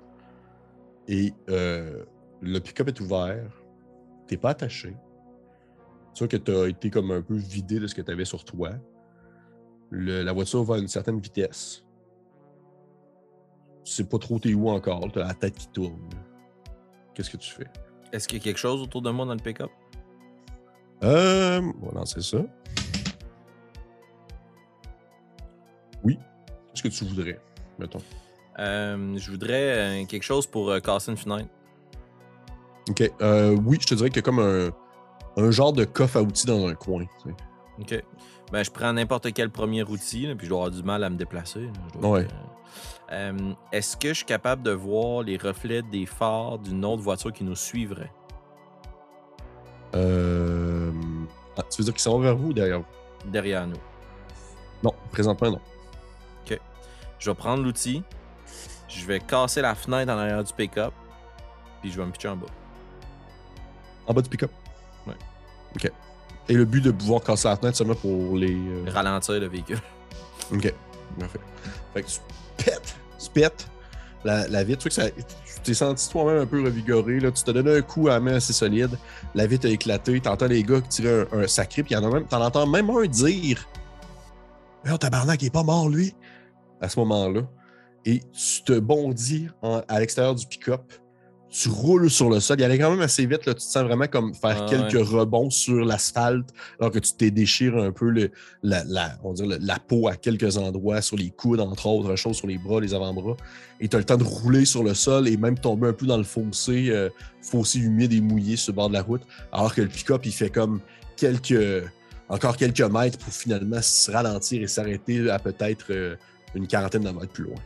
Et 1.09 1.33
euh, 1.49 2.05
le 2.43 2.59
pick-up 2.59 2.89
est 2.89 3.01
ouvert. 3.01 3.51
T'es 4.27 4.37
pas 4.37 4.51
attaché. 4.51 4.95
Tu 6.13 6.19
vois 6.19 6.29
que 6.29 6.37
t'as 6.37 6.67
été 6.69 6.91
comme 6.91 7.11
un 7.13 7.23
peu 7.23 7.35
vidé 7.35 7.81
de 7.81 7.87
ce 7.87 7.95
que 7.95 8.03
t'avais 8.03 8.25
sur 8.27 8.45
toi. 8.45 8.71
Le- 9.91 10.23
la 10.23 10.33
voiture 10.35 10.63
va 10.65 10.75
à 10.75 10.79
une 10.79 10.89
certaine 10.89 11.19
vitesse. 11.19 11.83
Tu 13.85 13.93
sais 13.93 14.05
pas 14.05 14.19
trop 14.19 14.39
t'es 14.39 14.55
où 14.55 14.69
encore? 14.69 15.01
T'as 15.13 15.27
la 15.27 15.35
tête 15.35 15.57
qui 15.57 15.69
tourne. 15.69 15.99
Qu'est-ce 17.15 17.31
que 17.31 17.37
tu 17.37 17.51
fais? 17.53 17.67
Est-ce 18.13 18.27
qu'il 18.27 18.39
y 18.39 18.41
a 18.41 18.45
quelque 18.45 18.59
chose 18.59 18.81
autour 18.81 19.03
de 19.03 19.11
moi 19.11 19.27
dans 19.27 19.35
le 19.35 19.41
pick-up? 19.41 19.71
Euh, 21.03 21.61
on 21.83 21.87
va 21.87 21.93
lancer 22.01 22.23
ça. 22.23 22.39
Oui. 26.03 26.19
Qu'est-ce 26.75 26.83
que 26.83 26.89
tu 26.89 27.05
voudrais, 27.05 27.41
mettons? 27.79 28.01
Euh, 28.59 29.17
je 29.19 29.31
voudrais 29.31 30.03
euh, 30.03 30.07
quelque 30.07 30.23
chose 30.23 30.47
pour 30.47 30.71
euh, 30.71 30.81
casser 30.81 31.11
une 31.11 31.17
fenêtre. 31.17 31.49
Ok. 32.89 33.11
Euh, 33.21 33.57
oui, 33.65 33.79
je 33.81 33.87
te 33.87 33.95
dirais 33.95 34.09
qu'il 34.11 34.17
y 34.17 34.21
a 34.21 34.23
comme 34.23 34.39
un, 34.39 34.69
un 35.37 35.51
genre 35.51 35.73
de 35.73 35.85
coffre 35.85 36.19
à 36.19 36.23
outils 36.23 36.47
dans 36.47 36.67
un 36.67 36.75
coin. 36.75 37.05
tu 37.23 37.31
sais. 37.31 37.35
Ok. 37.99 38.05
Ben, 38.53 38.63
je 38.63 38.71
prends 38.71 38.93
n'importe 38.93 39.33
quel 39.33 39.51
premier 39.51 39.83
outil, 39.83 40.27
là, 40.27 40.35
puis 40.37 40.47
je 40.47 40.51
dois 40.51 40.65
avoir 40.67 40.71
du 40.71 40.83
mal 40.83 41.03
à 41.03 41.11
me 41.11 41.17
déplacer. 41.17 41.61
là. 41.63 41.73
Je 41.95 41.99
dois- 41.99 42.11
Ouais. 42.11 42.29
Euh, 43.13 43.53
Est-ce 43.73 43.97
que 43.97 44.09
je 44.09 44.15
suis 44.15 44.25
capable 44.25 44.63
de 44.63 44.71
voir 44.73 45.23
les 45.23 45.37
reflets 45.37 45.83
des 45.83 46.07
phares 46.07 46.59
d'une 46.59 46.85
autre 46.85 47.03
voiture 47.03 47.33
qui 47.33 47.45
nous 47.45 47.57
suivrait? 47.57 48.13
Euh... 49.95 50.91
ah, 51.57 51.63
tu 51.71 51.79
veux 51.81 51.85
dire 51.85 51.95
qu'ils 51.95 52.03
s'en 52.03 52.13
vont 52.13 52.19
vers 52.21 52.37
vous 52.37 52.49
ou 52.49 52.53
derrière 52.53 52.79
vous? 52.81 53.31
derrière 53.31 53.67
nous? 53.67 53.77
Non, 54.83 54.93
présentement, 55.13 55.51
non. 55.51 55.61
Je 57.21 57.31
vais 57.31 57.35
prendre 57.37 57.63
l'outil, 57.63 58.03
je 58.87 59.07
vais 59.07 59.19
casser 59.19 59.63
la 59.63 59.75
fenêtre 59.75 60.13
en 60.13 60.19
arrière 60.19 60.45
du 60.45 60.53
pick-up, 60.53 60.93
puis 61.81 61.91
je 61.91 61.97
vais 61.99 62.05
me 62.05 62.11
pitcher 62.11 62.29
en 62.29 62.37
bas. 62.37 62.49
En 64.07 64.13
bas 64.13 64.21
du 64.21 64.29
pick-up? 64.29 64.51
Ouais. 65.07 65.15
Ok. 65.75 65.91
Et 66.51 66.53
le 66.53 66.67
but 66.67 66.83
de 66.83 66.91
pouvoir 66.91 67.23
casser 67.23 67.49
la 67.49 67.57
fenêtre 67.57 67.79
seulement 67.79 67.95
pour 67.95 68.37
les. 68.37 68.53
euh, 68.55 68.85
Ralentir 68.91 69.41
le 69.41 69.47
véhicule. 69.47 69.79
Ok. 70.53 70.75
Parfait. 71.19 71.41
Fait 71.95 72.03
que 72.03 72.09
tu 72.09 72.19
pètes, 72.57 72.97
tu 73.19 73.31
pètes 73.31 73.69
la, 74.25 74.49
la. 74.49 74.65
Tu 74.65 74.75
vois 74.75 74.77
que 74.77 75.21
tu 75.21 75.61
t'es 75.63 75.75
senti 75.75 76.09
toi-même 76.09 76.43
un 76.43 76.47
peu 76.47 76.63
revigoré. 76.63 77.21
Là. 77.21 77.31
Tu 77.31 77.43
t'as 77.45 77.53
donné 77.53 77.77
un 77.77 77.83
coup 77.83 78.09
à 78.09 78.19
main 78.21 78.35
assez 78.35 78.53
solide. 78.53 78.99
La 79.35 79.47
vitre 79.47 79.67
a 79.67 79.71
éclaté. 79.71 80.21
T'entends 80.21 80.47
les 80.47 80.63
gars 80.63 80.81
tirer 80.81 81.27
un, 81.33 81.41
un 81.41 81.47
sacré. 81.47 81.83
Puis 81.83 81.95
en 81.95 82.23
t'en 82.23 82.43
entends 82.43 82.67
même 82.67 82.91
un 82.91 83.07
dire 83.07 83.69
Oh, 84.91 84.99
tabarnak, 84.99 85.41
il 85.43 85.47
est 85.47 85.51
pas 85.51 85.63
mort, 85.63 85.89
lui. 85.89 86.15
À 86.81 86.89
ce 86.89 86.99
moment-là. 87.01 87.43
Et 88.05 88.21
tu 88.21 88.63
te 88.65 88.79
bondis 88.79 89.49
à 89.89 90.01
l'extérieur 90.01 90.35
du 90.35 90.47
pick-up. 90.47 90.93
Tu 91.57 91.69
roules 91.69 92.11
sur 92.11 92.31
le 92.31 92.41
sol. 92.41 92.57
Il 92.59 92.65
allait 92.65 92.81
quand 92.81 92.91
même 92.91 93.01
assez 93.01 93.25
vite. 93.27 93.47
Là. 93.47 93.55
Tu 93.55 93.61
te 93.61 93.63
sens 93.63 93.85
vraiment 93.85 94.09
comme 94.09 94.35
faire 94.35 94.63
Ah 94.63 94.67
quelques 94.69 95.07
rebonds 95.07 95.51
sur 95.51 95.85
l'asphalte 95.85 96.49
alors 96.81 96.91
que 96.91 96.99
tu 96.99 97.13
t'es 97.13 97.31
déchiré 97.31 97.81
un 97.81 97.93
peu 97.93 98.09
le, 98.11 98.33
la, 98.65 98.83
la- 98.83 99.17
on 99.23 99.33
la 99.39 99.79
peau 99.79 100.09
à 100.09 100.17
quelques 100.17 100.57
endroits, 100.57 101.01
sur 101.01 101.17
les 101.17 101.31
coudes, 101.31 101.61
entre 101.61 101.87
autres 101.87 102.17
choses, 102.17 102.39
sur 102.39 102.49
les 102.49 102.59
bras, 102.59 102.81
les 102.81 102.93
avant-bras. 102.93 103.37
Et 103.79 103.87
tu 103.87 103.95
as 103.95 104.01
le 104.01 104.05
temps 104.05 104.17
de 104.17 104.25
rouler 104.25 104.65
sur 104.65 104.83
le 104.83 104.95
sol 104.95 105.29
et 105.29 105.37
même 105.37 105.57
tomber 105.57 105.87
un 105.87 105.93
peu 105.93 106.07
dans 106.07 106.17
le 106.17 106.25
fossé, 106.25 106.89
euh, 106.91 107.09
fossé 107.41 107.79
humide 107.79 108.13
et 108.13 108.21
mouillé 108.21 108.57
sur 108.57 108.73
le 108.73 108.77
bord 108.77 108.89
de 108.89 108.95
la 108.95 109.03
route. 109.03 109.23
Alors 109.53 109.73
que 109.73 109.81
le 109.83 109.89
pick-up, 109.89 110.23
il 110.27 110.33
fait 110.33 110.51
comme 110.51 110.81
quelques, 111.17 111.85
encore 112.29 112.57
quelques 112.57 112.81
mètres 112.81 113.19
pour 113.19 113.33
finalement 113.33 113.81
se 113.81 114.11
ralentir 114.11 114.61
et 114.61 114.67
s'arrêter 114.67 115.31
à 115.31 115.39
peut-être 115.39 115.87
euh, 115.91 116.17
une 116.57 116.67
quarantaine 116.67 117.05
de 117.05 117.11
mètres 117.11 117.33
plus 117.33 117.45
loin. 117.45 117.61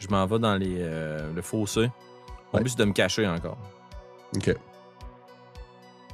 Je 0.00 0.08
m'en 0.08 0.26
vais 0.26 0.40
dans 0.40 0.56
les, 0.56 0.78
euh, 0.80 1.32
le 1.32 1.42
fossé. 1.42 1.88
Mon 2.52 2.58
Ouais. 2.58 2.64
but, 2.64 2.70
c'est 2.70 2.78
de 2.78 2.84
me 2.84 2.92
cacher 2.92 3.26
encore. 3.26 3.58
OK. 4.36 4.54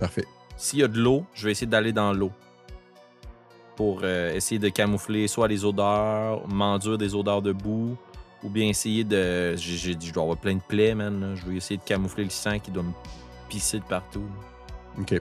Parfait. 0.01 0.25
S'il 0.57 0.81
y 0.81 0.83
a 0.83 0.89
de 0.89 0.99
l'eau, 0.99 1.25
je 1.35 1.47
vais 1.47 1.53
essayer 1.53 1.67
d'aller 1.67 1.93
dans 1.93 2.13
l'eau. 2.13 2.31
Pour 3.77 4.01
euh, 4.05 4.33
essayer 4.35 4.59
de 4.61 4.69
camoufler 4.69 5.27
soit 5.27 5.49
les 5.49 5.65
odeurs, 5.65 6.47
m'enduire 6.49 6.97
des 6.99 7.15
odeurs 7.15 7.43
de 7.43 7.53
boue, 7.53 7.97
ou 8.45 8.49
bien 8.49 8.69
essayer 8.69 9.03
de. 9.05 9.57
j'ai- 9.57 9.77
j'ai- 9.77 10.01
Je 10.01 10.13
dois 10.13 10.23
avoir 10.23 10.39
plein 10.39 10.55
de 10.55 10.61
plaies, 10.61 10.95
man. 10.95 11.21
là. 11.21 11.35
Je 11.35 11.45
vais 11.47 11.57
essayer 11.57 11.79
de 11.79 11.83
camoufler 11.83 12.25
le 12.25 12.31
sang 12.31 12.59
qui 12.61 12.71
doit 12.71 12.85
me 12.85 12.93
pisser 13.49 13.79
de 13.81 13.85
partout. 13.85 14.25
OK. 14.99 15.07
Tu 15.09 15.21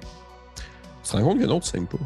te 1.12 1.18
rends 1.18 1.24
compte 1.24 1.40
que 1.40 1.46
non, 1.46 1.60
tu 1.60 1.68
saignes 1.68 1.86
pas? 1.88 1.98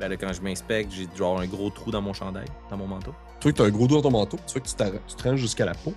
Ben 0.00 0.08
là, 0.08 0.16
quand 0.16 0.32
je 0.32 0.40
m'inspecte, 0.42 0.92
j'ai 0.92 1.08
genre 1.16 1.40
un 1.40 1.46
gros 1.46 1.70
trou 1.70 1.90
dans 1.90 2.02
mon 2.02 2.12
chandail, 2.12 2.46
dans 2.70 2.76
mon 2.76 2.86
manteau. 2.86 3.14
Tu 3.44 3.50
vois 3.50 3.52
que 3.52 3.56
tu 3.58 3.62
as 3.62 3.66
un 3.66 3.76
gros 3.76 3.86
doigt 3.86 4.00
dans 4.00 4.08
ton 4.08 4.18
manteau, 4.18 4.38
tu 4.46 4.54
vois 4.54 4.62
que 4.62 4.68
tu, 5.06 5.16
te 5.16 5.22
ranges 5.22 5.38
jusqu'à 5.38 5.66
la 5.66 5.74
peau, 5.74 5.92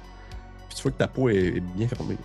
puis 0.68 0.76
tu 0.76 0.82
vois 0.82 0.92
que 0.92 0.98
ta 0.98 1.08
peau 1.08 1.30
est, 1.30 1.62
bien 1.62 1.88
fermée. 1.88 2.18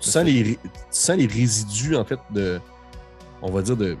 Tu 0.00 0.10
sens, 0.10 0.24
les, 0.24 0.58
sens 0.90 1.16
les 1.16 1.26
résidus, 1.28 1.94
en 1.94 2.04
fait, 2.04 2.18
de. 2.32 2.60
On 3.42 3.52
va 3.52 3.62
dire 3.62 3.76
de. 3.76 3.96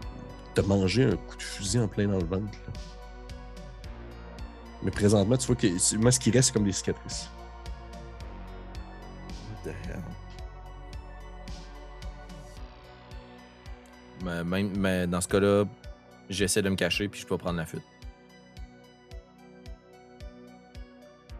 de 0.56 0.62
manger 0.62 1.04
un 1.04 1.14
coup 1.14 1.36
de 1.36 1.42
fusil 1.42 1.78
en 1.78 1.86
plein 1.86 2.08
dans 2.08 2.18
le 2.18 2.24
ventre. 2.24 2.58
Mais 4.82 4.90
présentement, 4.90 5.36
tu 5.36 5.46
vois 5.46 5.54
que 5.54 5.96
moi, 5.98 6.10
ce 6.10 6.18
qui 6.18 6.32
reste, 6.32 6.48
c'est 6.48 6.52
comme 6.52 6.64
des 6.64 6.72
cicatrices. 6.72 7.28
Hell? 9.64 10.02
Mais, 14.24 14.42
même, 14.42 14.76
mais 14.76 15.06
dans 15.06 15.20
ce 15.20 15.28
cas-là, 15.28 15.64
j'essaie 16.28 16.60
de 16.60 16.70
me 16.70 16.74
cacher 16.74 17.06
puis 17.06 17.20
je 17.20 17.26
peux 17.26 17.38
prendre 17.38 17.58
la 17.58 17.66
fuite. 17.66 17.84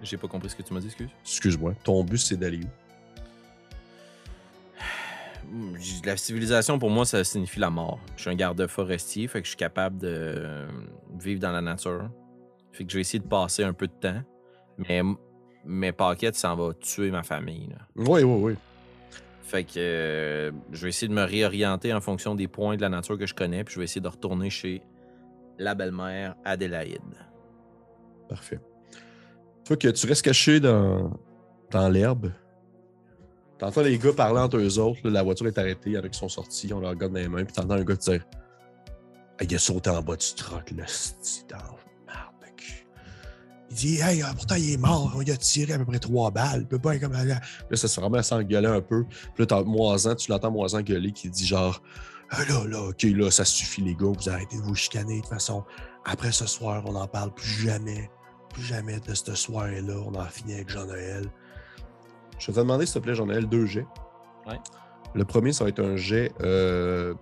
J'ai 0.04 0.16
pas 0.16 0.28
compris 0.28 0.50
ce 0.50 0.56
que 0.56 0.62
tu 0.62 0.72
m'as 0.74 0.80
dit, 0.80 0.86
excuse. 0.86 1.08
Excuse-moi. 1.24 1.74
Ton 1.82 2.04
but, 2.04 2.18
c'est 2.18 2.36
d'aller 2.36 2.60
où? 2.60 2.68
La 6.04 6.16
civilisation, 6.16 6.78
pour 6.78 6.90
moi, 6.90 7.04
ça 7.04 7.22
signifie 7.22 7.60
la 7.60 7.70
mort. 7.70 7.98
Je 8.16 8.22
suis 8.22 8.30
un 8.30 8.34
garde 8.34 8.66
forestier, 8.66 9.28
fait 9.28 9.40
que 9.40 9.44
je 9.44 9.50
suis 9.50 9.56
capable 9.56 9.98
de 9.98 10.08
euh, 10.10 10.68
vivre 11.18 11.40
dans 11.40 11.52
la 11.52 11.60
nature. 11.60 12.10
Fait 12.72 12.84
que 12.84 12.90
je 12.90 12.96
vais 12.96 13.02
essayer 13.02 13.18
de 13.20 13.28
passer 13.28 13.62
un 13.62 13.72
peu 13.72 13.86
de 13.86 13.92
temps. 13.92 14.20
Mais 14.78 14.96
m- 14.96 15.16
mes 15.64 15.92
paquettes, 15.92 16.34
ça 16.34 16.52
en 16.52 16.56
va 16.56 16.74
tuer 16.74 17.10
ma 17.10 17.22
famille. 17.22 17.68
là. 17.68 17.76
Oui, 17.96 18.22
oui, 18.22 18.42
oui. 18.42 18.54
Fait 19.42 19.62
que 19.64 19.72
euh, 19.76 20.50
je 20.72 20.82
vais 20.82 20.88
essayer 20.88 21.08
de 21.08 21.12
me 21.14 21.22
réorienter 21.24 21.92
en 21.94 22.00
fonction 22.00 22.34
des 22.34 22.48
points 22.48 22.76
de 22.76 22.80
la 22.82 22.88
nature 22.88 23.16
que 23.18 23.26
je 23.26 23.34
connais, 23.34 23.62
puis 23.62 23.74
je 23.74 23.78
vais 23.78 23.84
essayer 23.84 24.00
de 24.00 24.08
retourner 24.08 24.50
chez 24.50 24.82
la 25.58 25.74
belle-mère 25.74 26.34
Adélaïde. 26.44 27.00
Parfait. 28.28 28.58
Tu 29.64 29.68
vois 29.68 29.76
que 29.78 29.88
tu 29.88 30.06
restes 30.06 30.22
caché 30.22 30.60
dans, 30.60 31.10
dans 31.70 31.88
l'herbe. 31.88 32.30
T'entends 33.58 33.80
les 33.80 33.98
gars 33.98 34.12
parler 34.12 34.40
entre 34.40 34.58
eux 34.58 34.78
autres. 34.78 35.08
la 35.08 35.22
voiture 35.22 35.46
est 35.46 35.56
arrêtée, 35.56 35.90
il 35.90 35.92
y 35.92 35.98
en 35.98 36.02
a 36.02 36.08
qui 36.08 36.18
sont 36.18 36.28
sortis, 36.28 36.70
on 36.74 36.80
leur 36.80 36.90
regarde 36.90 37.12
dans 37.12 37.20
les 37.20 37.28
mains, 37.28 37.44
puis 37.44 37.54
t'entends 37.54 37.74
un 37.74 37.84
gars 37.84 37.96
te 37.96 38.10
dire 38.10 38.26
Hey, 39.38 39.48
Il 39.48 39.54
a 39.54 39.58
sauté 39.58 39.88
en 39.88 40.02
bas 40.02 40.16
du 40.16 40.34
truck, 40.34 40.70
là, 40.72 40.84
merde. 42.06 42.34
Il 43.70 43.76
dit 43.76 44.00
Hey, 44.00 44.22
euh, 44.22 44.26
pourtant 44.34 44.56
il 44.56 44.72
est 44.72 44.76
mort, 44.76 45.18
il 45.24 45.32
a 45.32 45.36
tiré 45.36 45.72
à 45.72 45.78
peu 45.78 45.86
près 45.86 45.98
trois 45.98 46.30
balles, 46.30 46.66
comme. 46.68 47.12
Là, 47.12 47.40
ça 47.72 47.88
se 47.88 48.00
remet 48.00 48.18
à 48.18 48.22
s'engueuler 48.22 48.68
un 48.68 48.82
peu. 48.82 49.04
Puis 49.34 49.46
là, 49.48 49.62
Moisan, 49.62 50.14
tu 50.14 50.30
l'entends 50.30 50.50
Moisan 50.50 50.82
gueuler 50.82 51.12
qui 51.12 51.30
dit 51.30 51.46
genre 51.46 51.80
Ah, 52.28 52.44
là, 52.44 52.64
là, 52.66 52.82
ok, 52.82 53.02
là, 53.02 53.30
ça 53.30 53.46
suffit, 53.46 53.80
les 53.80 53.94
gars, 53.94 54.12
vous 54.14 54.28
arrêtez 54.28 54.58
de 54.58 54.62
vous 54.62 54.74
chicaner. 54.74 55.16
De 55.16 55.20
toute 55.22 55.30
façon, 55.30 55.64
après 56.04 56.32
ce 56.32 56.46
soir, 56.46 56.82
on 56.86 56.92
n'en 56.92 57.08
parle 57.08 57.32
plus 57.32 57.66
jamais. 57.66 58.10
Plus 58.54 58.62
jamais 58.62 58.98
de 59.00 59.14
cette 59.14 59.34
soirée-là. 59.34 59.94
On 60.06 60.14
en 60.14 60.24
finit 60.24 60.54
avec 60.54 60.70
Jean-Noël. 60.70 61.28
Je 62.38 62.46
vais 62.46 62.52
te 62.52 62.58
demander, 62.58 62.86
s'il 62.86 62.94
te 62.94 62.98
plaît, 63.00 63.14
Jean-Noël, 63.14 63.46
deux 63.46 63.66
jets. 63.66 63.86
Ouais. 64.46 64.58
Le 65.14 65.24
premier, 65.24 65.52
ça 65.52 65.64
va 65.64 65.70
être 65.70 65.84
un 65.84 65.96
jet 65.96 66.32
euh, 66.40 67.14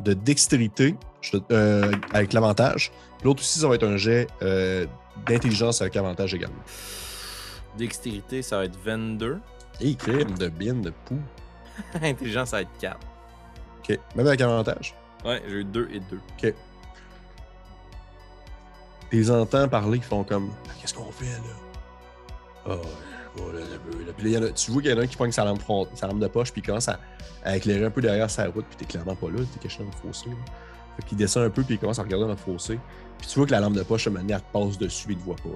de 0.00 0.12
dextérité 0.14 0.96
je 1.20 1.38
euh, 1.52 1.92
avec 2.12 2.32
l'avantage. 2.32 2.92
L'autre 3.22 3.40
aussi, 3.40 3.58
ça 3.58 3.68
va 3.68 3.74
être 3.76 3.86
un 3.86 3.96
jet 3.96 4.26
euh, 4.42 4.86
d'intelligence 5.26 5.80
avec 5.80 5.96
avantage 5.96 6.34
également. 6.34 6.62
Dextérité, 7.78 8.42
ça 8.42 8.58
va 8.58 8.64
être 8.66 8.78
22. 8.84 9.38
Et 9.80 9.94
crime 9.94 10.36
de 10.38 10.48
bin, 10.48 10.74
de 10.74 10.92
pou. 11.04 11.18
Intelligence, 12.02 12.50
ça 12.50 12.56
va 12.56 12.62
être 12.62 12.78
4. 12.80 12.98
OK. 13.78 13.98
Même 14.16 14.26
avec 14.26 14.40
avantage. 14.40 14.94
Ouais, 15.24 15.42
j'ai 15.48 15.54
eu 15.54 15.64
2 15.64 15.88
et 15.92 16.00
2. 16.00 16.16
OK. 16.16 16.54
Les 19.14 19.30
entends 19.30 19.68
parler, 19.68 19.98
ils 19.98 20.02
font 20.04 20.24
comme 20.24 20.50
Ah, 20.68 20.72
Qu'est-ce 20.80 20.92
qu'on 20.94 21.10
fait 21.12 21.24
là? 22.66 22.76
Voilà, 23.36 23.58
là, 23.60 23.66
là. 24.06 24.12
Puis 24.16 24.24
là, 24.24 24.30
il 24.30 24.32
y 24.32 24.38
en 24.38 24.42
a- 24.48 24.50
tu 24.52 24.70
vois 24.70 24.80
qu'il 24.82 24.90
y 24.90 24.94
en 24.94 24.98
a 24.98 25.02
un 25.02 25.06
qui 25.06 25.16
pogne 25.16 25.32
sa 25.32 25.44
lampe, 25.44 25.60
front- 25.60 25.88
sa 25.94 26.06
lampe 26.06 26.20
de 26.20 26.26
poche, 26.28 26.52
puis 26.52 26.60
il 26.62 26.66
commence 26.66 26.88
à, 26.88 26.98
à 27.44 27.56
éclairer 27.56 27.84
un 27.84 27.90
peu 27.90 28.00
derrière 28.00 28.30
sa 28.30 28.46
route, 28.46 28.64
puis 28.66 28.76
t'es 28.76 28.84
clairement 28.84 29.16
pas 29.16 29.28
là, 29.28 29.38
t'es 29.52 29.58
caché 29.60 29.80
dans 29.82 29.90
le 29.90 29.96
fossé. 30.12 30.28
Là. 30.30 30.36
Fait 30.96 31.02
qu'il 31.06 31.18
descend 31.18 31.44
un 31.44 31.50
peu, 31.50 31.62
puis 31.64 31.74
il 31.74 31.78
commence 31.78 31.98
à 31.98 32.02
regarder 32.02 32.24
dans 32.26 32.30
le 32.32 32.36
fossé. 32.36 32.78
Puis 33.18 33.26
tu 33.28 33.38
vois 33.38 33.46
que 33.46 33.50
la 33.52 33.60
lampe 33.60 33.74
de 33.74 33.82
poche, 33.82 34.06
à 34.06 34.10
un 34.10 34.14
elle 34.16 34.26
te 34.40 34.42
passe 34.52 34.78
dessus, 34.78 35.06
il 35.10 35.16
te 35.16 35.22
voit 35.24 35.36
pas. 35.36 35.48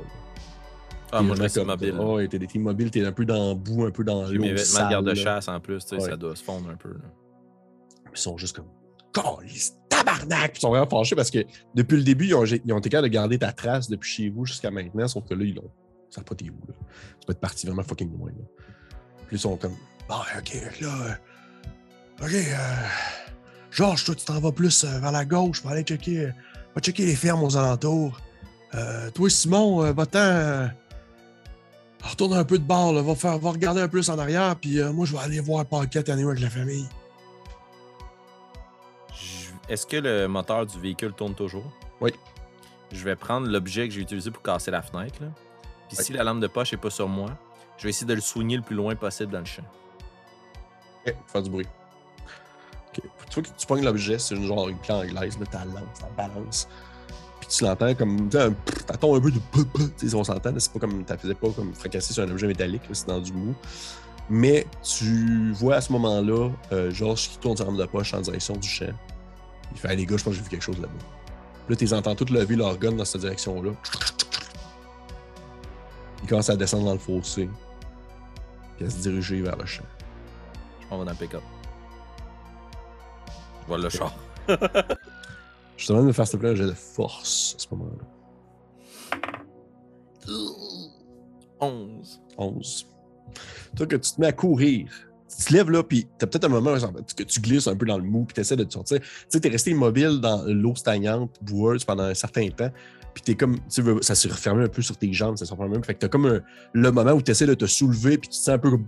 Ah, 1.13 1.23
moi, 1.23 1.37
je 1.37 1.41
est 1.41 1.43
reste 1.45 1.55
comme- 1.57 1.65
immobile. 1.69 1.97
Oh, 2.01 2.21
t'es 2.27 2.37
immobile, 2.55 2.91
t'es 2.91 3.05
un 3.07 3.13
peu 3.13 3.25
dans 3.25 3.51
le 3.51 3.55
bout, 3.55 3.85
un 3.87 3.91
peu 3.91 4.05
dans 4.05 4.23
l'eau. 4.25 4.43
mes 4.43 4.53
vêtements 4.55 4.85
de 4.87 4.91
garde-chasse 4.91 5.49
en 5.49 5.59
plus, 5.61 5.85
tu 5.85 5.97
sais, 5.97 6.03
Ouais. 6.03 6.11
ça 6.11 6.17
doit 6.17 6.35
se 6.37 6.43
fondre 6.45 6.69
un 6.69 6.77
peu. 6.77 6.91
là. 6.91 6.99
Ils 8.13 8.19
sont 8.19 8.37
juste 8.37 8.57
comme 8.57 8.67
Calice, 9.13 9.75
ils 10.55 10.61
sont 10.61 10.71
vraiment 10.71 10.89
fâchés 10.89 11.17
parce 11.17 11.31
que 11.31 11.45
depuis 11.75 11.97
le 11.97 12.03
début, 12.03 12.27
ils 12.27 12.35
ont, 12.35 12.45
été 12.45 12.89
capables 12.89 13.09
de 13.09 13.13
garder 13.13 13.39
ta 13.39 13.53
trace 13.53 13.89
depuis 13.89 14.11
chez 14.11 14.29
vous 14.31 14.47
jusqu'à 14.47 14.71
maintenant, 14.71 15.09
sauf 15.09 15.25
que 15.25 15.35
là, 15.35 15.45
ils 15.45 15.55
l'ont. 15.55 15.71
Savent 16.11 16.25
pas 16.25 16.35
t'es 16.35 16.47
où, 16.47 16.59
là. 16.67 16.75
Tu 17.21 17.27
peux 17.27 17.33
être 17.33 17.41
parti 17.41 17.67
vraiment 17.67 17.83
fucking 17.83 18.11
loin, 18.17 18.31
là. 18.31 18.45
Puis 19.27 19.37
ils 19.37 19.41
sont 19.41 19.57
comme 19.57 19.75
Bon, 20.09 20.17
ok, 20.39 20.55
là. 20.81 20.89
euh, 20.89 22.25
ok, 22.25 22.33
euh, 22.33 22.87
Georges, 23.71 24.05
toi, 24.05 24.15
tu 24.15 24.25
t'en 24.25 24.41
vas 24.41 24.53
plus 24.53 24.85
euh, 24.85 24.99
vers 24.99 25.13
la 25.13 25.25
gauche 25.25 25.61
pour 25.61 25.71
aller 25.71 25.83
checker, 25.83 26.27
euh, 26.27 26.31
va 26.75 26.81
checker 26.81 27.05
les 27.05 27.15
fermes 27.15 27.43
aux 27.43 27.57
alentours. 27.57 28.21
Euh, 28.75 29.11
toi, 29.11 29.29
Simon, 29.31 29.93
va-t'en. 29.93 30.71
retourne 32.03 32.35
un 32.35 32.45
peu 32.45 32.59
de 32.59 32.65
bord, 32.65 32.93
là, 32.93 33.03
va, 33.03 33.15
va 33.15 33.51
regarder 33.51 33.81
un 33.81 33.85
peu 33.85 33.99
plus 33.99 34.09
en 34.09 34.19
arrière, 34.19 34.57
puis 34.57 34.83
moi, 34.93 35.07
je 35.07 35.13
vais 35.13 35.19
aller 35.19 35.41
voir 35.41 35.65
Paquette 35.67 36.09
anyway 36.09 36.33
avec 36.33 36.43
la 36.43 36.51
famille. 36.51 36.87
Est-ce 39.69 39.87
que 39.87 39.97
le 39.97 40.29
moteur 40.29 40.65
du 40.65 40.79
véhicule 40.79 41.13
tourne 41.13 41.35
toujours? 41.35 41.71
Oui. 42.01 42.13
Je 42.91 43.05
vais 43.05 43.17
prendre 43.17 43.47
l'objet 43.47 43.87
que 43.87 43.95
j'ai 43.95 44.01
utilisé 44.01 44.31
pour 44.31 44.43
casser 44.43 44.71
la 44.71 44.81
fenêtre. 44.81 45.21
Là. 45.21 45.29
Puis 45.89 45.97
si 45.99 46.13
la 46.13 46.25
lampe 46.25 46.41
de 46.41 46.47
poche 46.47 46.73
n'est 46.73 46.79
pas 46.79 46.91
sur 46.91 47.09
moi, 47.09 47.31
je 47.77 47.85
vais 47.85 47.91
essayer 47.91 48.07
de 48.07 48.15
le 48.15 48.21
soigner 48.21 48.57
le 48.57 48.63
plus 48.63 48.77
loin 48.77 48.95
possible 48.95 49.33
dans 49.33 49.41
le 49.41 49.45
champ. 49.45 49.65
Ok, 51.07 51.15
faire 51.27 51.43
du 51.43 51.51
bruit. 51.51 51.67
Ok. 52.89 53.03
Tu 53.31 53.35
vois 53.35 53.43
que 53.43 53.59
tu 53.59 53.67
pognes 53.67 53.85
l'objet, 53.85 54.19
c'est 54.19 54.35
une 54.35 54.47
genre 54.47 54.69
une 54.69 54.79
clé 54.79 54.95
anglaise, 54.95 55.39
là, 55.39 55.47
ta 55.47 55.65
lance, 55.67 55.99
ta 56.01 56.09
balance. 56.17 56.69
Puis 57.41 57.49
tu 57.51 57.65
l'entends 57.65 57.95
comme. 57.95 58.31
tu 58.31 58.37
sais, 58.39 58.45
un 58.45 58.53
pfff, 58.53 58.87
T'entends 58.87 59.15
un 59.17 59.21
peu 59.21 59.31
de. 59.31 59.39
Tu 59.99 60.09
sais, 60.09 60.15
on 60.15 60.25
s'entend, 60.25 60.53
c'est 60.59 60.73
pas 60.73 60.79
comme. 60.79 61.05
T'as 61.05 61.19
faisais 61.19 61.35
pas 61.35 61.51
comme 61.51 61.75
fracasser 61.75 62.15
sur 62.15 62.25
un 62.25 62.31
objet 62.31 62.47
métallique, 62.47 62.83
c'est 62.93 63.07
dans 63.07 63.21
du 63.21 63.33
mou. 63.33 63.55
Mais 64.31 64.67
tu 64.83 65.53
vois 65.53 65.77
à 65.77 65.81
ce 65.81 65.93
moment-là, 65.93 66.51
euh, 66.73 66.91
Georges 66.91 67.29
qui 67.29 67.39
tourne 67.39 67.57
sa 67.57 67.65
lampe 67.65 67.77
de 67.77 67.87
poche 67.87 68.13
en 68.15 68.21
direction 68.21 68.57
du 68.57 68.69
champ. 68.69 68.93
Il 69.73 69.79
fait 69.79 69.91
Hey, 69.91 69.97
les 69.97 70.07
gars, 70.07 70.17
je 70.17 70.25
pense 70.25 70.33
que 70.33 70.39
j'ai 70.39 70.45
vu 70.45 70.51
quelque 70.51 70.63
chose 70.63 70.81
là-bas. 70.81 70.93
Là, 71.69 71.77
tu 71.77 71.85
les 71.85 71.95
entends 71.95 72.15
tous 72.15 72.31
lever 72.31 72.57
leur 72.57 72.79
gun 72.79 72.93
dans 72.93 73.05
cette 73.05 73.21
direction-là. 73.21 73.73
Ils 76.23 76.29
commencent 76.29 76.51
à 76.51 76.57
descendre 76.57 76.87
dans 76.87 76.93
le 76.93 76.99
fossé. 76.99 77.49
Puis 78.77 78.87
à 78.87 78.91
se 78.91 78.99
diriger 78.99 79.43
vers 79.43 79.57
le 79.57 79.67
champ. 79.67 79.85
Je 80.81 80.89
m'en 80.89 80.99
vais 81.01 81.05
dans 81.05 81.13
le 81.13 81.17
pick-up. 81.17 81.43
Je 83.63 83.67
vois 83.67 83.79
le 83.79 83.89
char. 83.89 84.15
Je 85.77 85.87
te 85.87 85.93
demande 85.93 86.07
de 86.07 86.09
me 86.09 86.13
faire, 86.13 86.27
s'il 86.27 86.39
te 86.39 86.41
plaît, 86.41 86.51
un 86.51 86.55
jet 86.57 86.67
de 86.67 86.73
force 86.73 87.55
à 87.57 87.61
ce 87.61 87.67
moment-là. 87.73 88.05
11. 91.61 92.21
11. 92.37 92.87
Toi, 93.77 93.87
que 93.87 93.97
tu 93.97 94.13
te 94.13 94.21
mets 94.21 94.27
à 94.29 94.33
courir, 94.33 95.08
tu 95.29 95.45
te 95.45 95.53
lèves 95.53 95.71
là, 95.71 95.83
puis 95.83 96.07
t'as 96.19 96.27
peut-être 96.27 96.45
un 96.45 96.49
moment 96.49 96.75
que 96.75 97.23
tu 97.23 97.41
glisses 97.41 97.67
un 97.67 97.77
peu 97.77 97.87
dans 97.87 97.99
le 97.99 98.05
mou, 98.05 98.25
puis 98.25 98.35
t'essaies 98.35 98.57
de 98.57 98.65
te 98.65 98.73
sortir. 98.73 99.01
Tu 99.01 99.07
sais, 99.29 99.41
t'es 99.41 99.49
resté 99.49 99.71
immobile 99.71 100.21
dans 100.21 100.43
l'eau 100.47 100.75
stagnante, 100.75 101.31
boueuse 101.43 101.85
pendant 101.85 102.05
un 102.05 102.15
certain 102.15 102.49
temps, 102.49 102.71
puis 103.15 103.23
t'es 103.23 103.35
comme, 103.35 103.57
tu 103.69 103.83
sais, 103.83 103.83
ça 104.01 104.15
s'est 104.15 104.29
refermé 104.29 104.65
un 104.65 104.69
peu 104.69 104.83
sur 104.83 104.97
tes 104.97 105.13
jambes, 105.13 105.37
ça 105.37 105.45
s'est 105.45 105.53
refermé 105.53 105.77
un 105.77 105.81
peu. 105.81 105.87
Fait 105.87 105.95
que 105.95 106.01
t'as 106.01 106.09
comme 106.09 106.41
le 106.73 106.93
moment 106.93 107.13
où 107.13 107.23
t'essaies 107.23 107.47
de 107.47 107.55
te 107.55 107.67
soulever, 107.67 108.17
puis 108.19 108.29
tu 108.29 108.39
te 108.39 108.45
sens 108.45 108.49
un 108.55 108.59
peu 108.59 108.71
comme. 108.71 108.87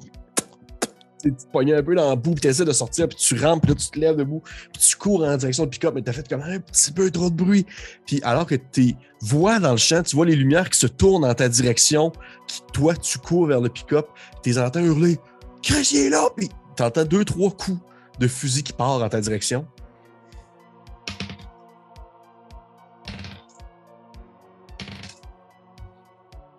Tu 1.22 1.34
te 1.34 1.44
pognes 1.52 1.74
un 1.74 1.82
peu 1.82 1.94
dans 1.94 2.08
la 2.08 2.16
boue, 2.16 2.30
puis 2.30 2.40
t'essaies 2.40 2.64
de 2.64 2.72
sortir, 2.72 3.06
puis 3.06 3.18
tu 3.18 3.38
rampes, 3.38 3.60
puis 3.60 3.72
là, 3.72 3.74
tu 3.74 3.90
te 3.90 3.98
lèves 3.98 4.16
debout, 4.16 4.40
puis 4.72 4.80
tu 4.80 4.96
cours 4.96 5.22
en 5.22 5.36
direction 5.36 5.64
du 5.64 5.68
pick-up, 5.68 5.92
mais 5.94 6.00
t'as 6.00 6.14
fait 6.14 6.26
comme 6.26 6.40
un 6.40 6.58
petit 6.60 6.92
peu 6.92 7.10
trop 7.10 7.28
de 7.28 7.34
bruit. 7.34 7.66
Puis 8.06 8.22
alors 8.22 8.46
que 8.46 8.54
tu 8.54 8.94
vois 9.20 9.58
dans 9.58 9.72
le 9.72 9.76
champ, 9.76 10.02
tu 10.02 10.16
vois 10.16 10.24
les 10.24 10.36
lumières 10.36 10.70
qui 10.70 10.78
se 10.78 10.86
tournent 10.86 11.22
dans 11.22 11.34
ta 11.34 11.50
direction, 11.50 12.10
qui, 12.46 12.62
toi, 12.72 12.96
tu 12.96 13.18
cours 13.18 13.44
vers 13.44 13.60
le 13.60 13.68
pick-up, 13.68 14.06
t'es 14.42 14.56
entends 14.56 14.80
hurler 14.80 15.18
«Chris, 15.62 15.90
il 15.92 15.98
est 15.98 16.10
là!» 16.10 16.28
Puis 16.36 16.48
t'entends 16.76 17.04
deux, 17.04 17.24
trois 17.24 17.50
coups 17.50 17.78
de 18.18 18.28
fusil 18.28 18.62
qui 18.62 18.72
partent 18.72 19.00
dans 19.00 19.08
ta 19.08 19.20
direction. 19.20 19.66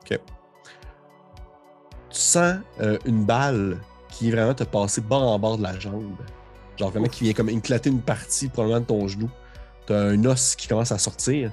OK. 0.04 0.20
Tu 2.10 2.20
sens 2.20 2.56
euh, 2.80 2.97
une 3.06 3.26
balle 3.26 3.80
qui 4.10 4.32
vraiment 4.32 4.54
te 4.54 4.64
passer 4.64 5.02
bord 5.02 5.24
en 5.24 5.39
bord 5.39 5.58
de 5.58 5.64
la 5.64 5.80
jambe. 5.80 6.18
Genre 6.78 6.89
vraiment 6.89 7.08
qui 7.08 7.24
vient 7.24 7.34
comme 7.34 7.49
éclater 7.49 7.89
une 7.89 8.02
partie 8.02 8.49
probablement 8.49 8.82
de 8.82 8.86
ton 8.86 9.08
genou. 9.08 9.30
T'as 9.86 10.10
un 10.10 10.26
os 10.26 10.56
qui 10.56 10.68
commence 10.68 10.91
à 10.91 10.97
sortir. 10.97 11.52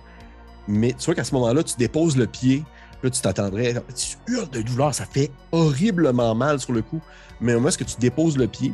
Mais 0.67 0.93
tu 0.93 1.07
vois 1.07 1.15
qu'à 1.15 1.25
ce 1.25 1.35
moment-là, 1.35 1.63
tu 1.63 1.77
déposes 1.77 2.17
le 2.17 2.27
pied. 2.27 2.65
Là, 3.03 3.11
tu 3.11 3.21
t'attendrais. 3.21 3.75
Tu 3.95 4.17
hurles 4.33 4.51
de 4.51 4.63
douleur. 4.63 4.93
Ça 4.95 5.05
fait 5.05 5.31
horriblement 5.53 6.35
mal 6.35 6.59
sur 6.61 6.73
le 6.73 6.83
coup. 6.83 7.01
Mais 7.41 7.55
au 7.55 7.59
moment 7.61 7.69
où 7.69 7.85
tu 7.85 7.97
déposes 8.01 8.37
le 8.37 8.49
pied, 8.49 8.73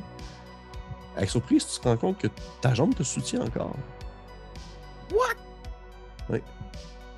avec 1.16 1.29
surprise, 1.31 1.66
tu 1.66 1.79
te 1.81 1.87
rends 1.89 1.97
compte 1.97 2.18
que 2.18 2.29
ta 2.61 2.72
jambe 2.75 2.95
te 2.95 3.03
soutient 3.03 3.43
encore. 3.43 3.75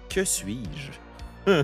Que 0.08 0.24
suis-je? 0.24 0.90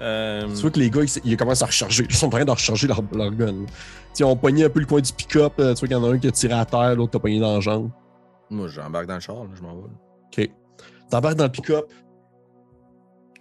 Euh, 0.00 0.48
Tu 0.48 0.62
vois 0.62 0.70
que 0.70 0.78
les 0.80 0.88
gars, 0.88 1.02
ils, 1.02 1.20
ils 1.32 1.36
commencent 1.36 1.60
à 1.60 1.66
recharger. 1.66 2.06
Ils 2.08 2.14
sont 2.16 2.26
en 2.26 2.30
train 2.30 2.44
de 2.46 2.50
recharger 2.50 2.86
leur, 2.86 3.02
leur 3.12 3.30
gun. 3.32 3.46
là. 3.46 3.52
Tu 3.52 3.72
sais, 4.14 4.20
Ils 4.20 4.24
ont 4.24 4.34
pogné 4.36 4.64
un 4.64 4.70
peu 4.70 4.80
le 4.80 4.86
coin 4.86 5.00
du 5.02 5.12
pick-up. 5.12 5.52
euh, 5.58 5.74
Tu 5.74 5.80
vois 5.80 5.88
qu'il 5.88 5.96
y 5.96 6.00
en 6.00 6.04
a 6.10 6.14
un 6.14 6.18
qui 6.18 6.26
a 6.28 6.30
tiré 6.30 6.54
à 6.54 6.64
terre, 6.64 6.96
l'autre 6.96 7.18
a 7.18 7.20
pogné 7.20 7.38
dans 7.38 7.52
la 7.54 7.60
jambe. 7.60 7.90
Moi, 8.48 8.68
j'embarque 8.68 9.06
dans 9.06 9.14
le 9.14 9.20
char, 9.20 9.36
là, 9.44 9.50
je 9.54 9.60
m'en 9.62 9.74
vais. 9.74 9.88
OK. 10.44 10.50
T'embarques 11.10 11.36
dans 11.36 11.44
le 11.44 11.50
pick-up. 11.52 11.84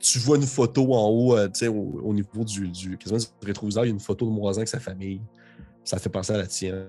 Tu 0.04 0.20
vois 0.20 0.36
une 0.36 0.45
photo 0.45 0.93
en 0.93 1.08
haut, 1.08 1.38
euh, 1.38 1.47
au, 1.70 2.01
au 2.04 2.14
niveau 2.14 2.43
du, 2.43 2.68
du, 2.68 2.97
quasiment 2.97 3.20
du 3.20 3.47
rétroviseur, 3.47 3.86
il 3.86 3.88
y 3.88 3.91
a 3.91 3.93
une 3.93 4.01
photo 4.01 4.26
de 4.26 4.32
Moisin 4.32 4.60
avec 4.60 4.68
sa 4.68 4.82
famille. 4.82 5.22
Ça 5.86 5.97
fait 5.97 6.10
penser 6.10 6.34
à 6.34 6.38
la 6.38 6.45
tienne. 6.47 6.88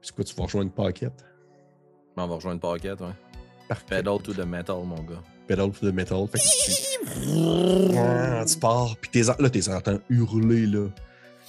C'est 0.00 0.14
quoi, 0.14 0.24
tu 0.24 0.34
vas 0.36 0.44
rejoindre 0.44 0.66
une 0.66 0.72
paquette? 0.72 1.24
On 2.16 2.26
va 2.26 2.34
rejoindre 2.36 2.60
Pocket, 2.60 3.00
ouais. 3.00 3.06
Parfait. 3.68 3.96
Pedal 3.96 4.20
to 4.22 4.32
the 4.32 4.46
metal, 4.46 4.84
mon 4.84 5.02
gars. 5.02 5.22
Pedal 5.48 5.70
to 5.70 5.90
the 5.90 5.94
metal. 5.94 6.26
Fait 6.28 6.38
que 6.38 6.44
tu... 8.44 8.52
Tu 8.52 8.58
pars, 8.58 8.96
puis 9.00 9.10
t'es, 9.10 9.22
là, 9.22 9.50
t'es 9.50 9.68
entends 9.68 9.98
hurler, 10.08 10.66
là. 10.66 10.88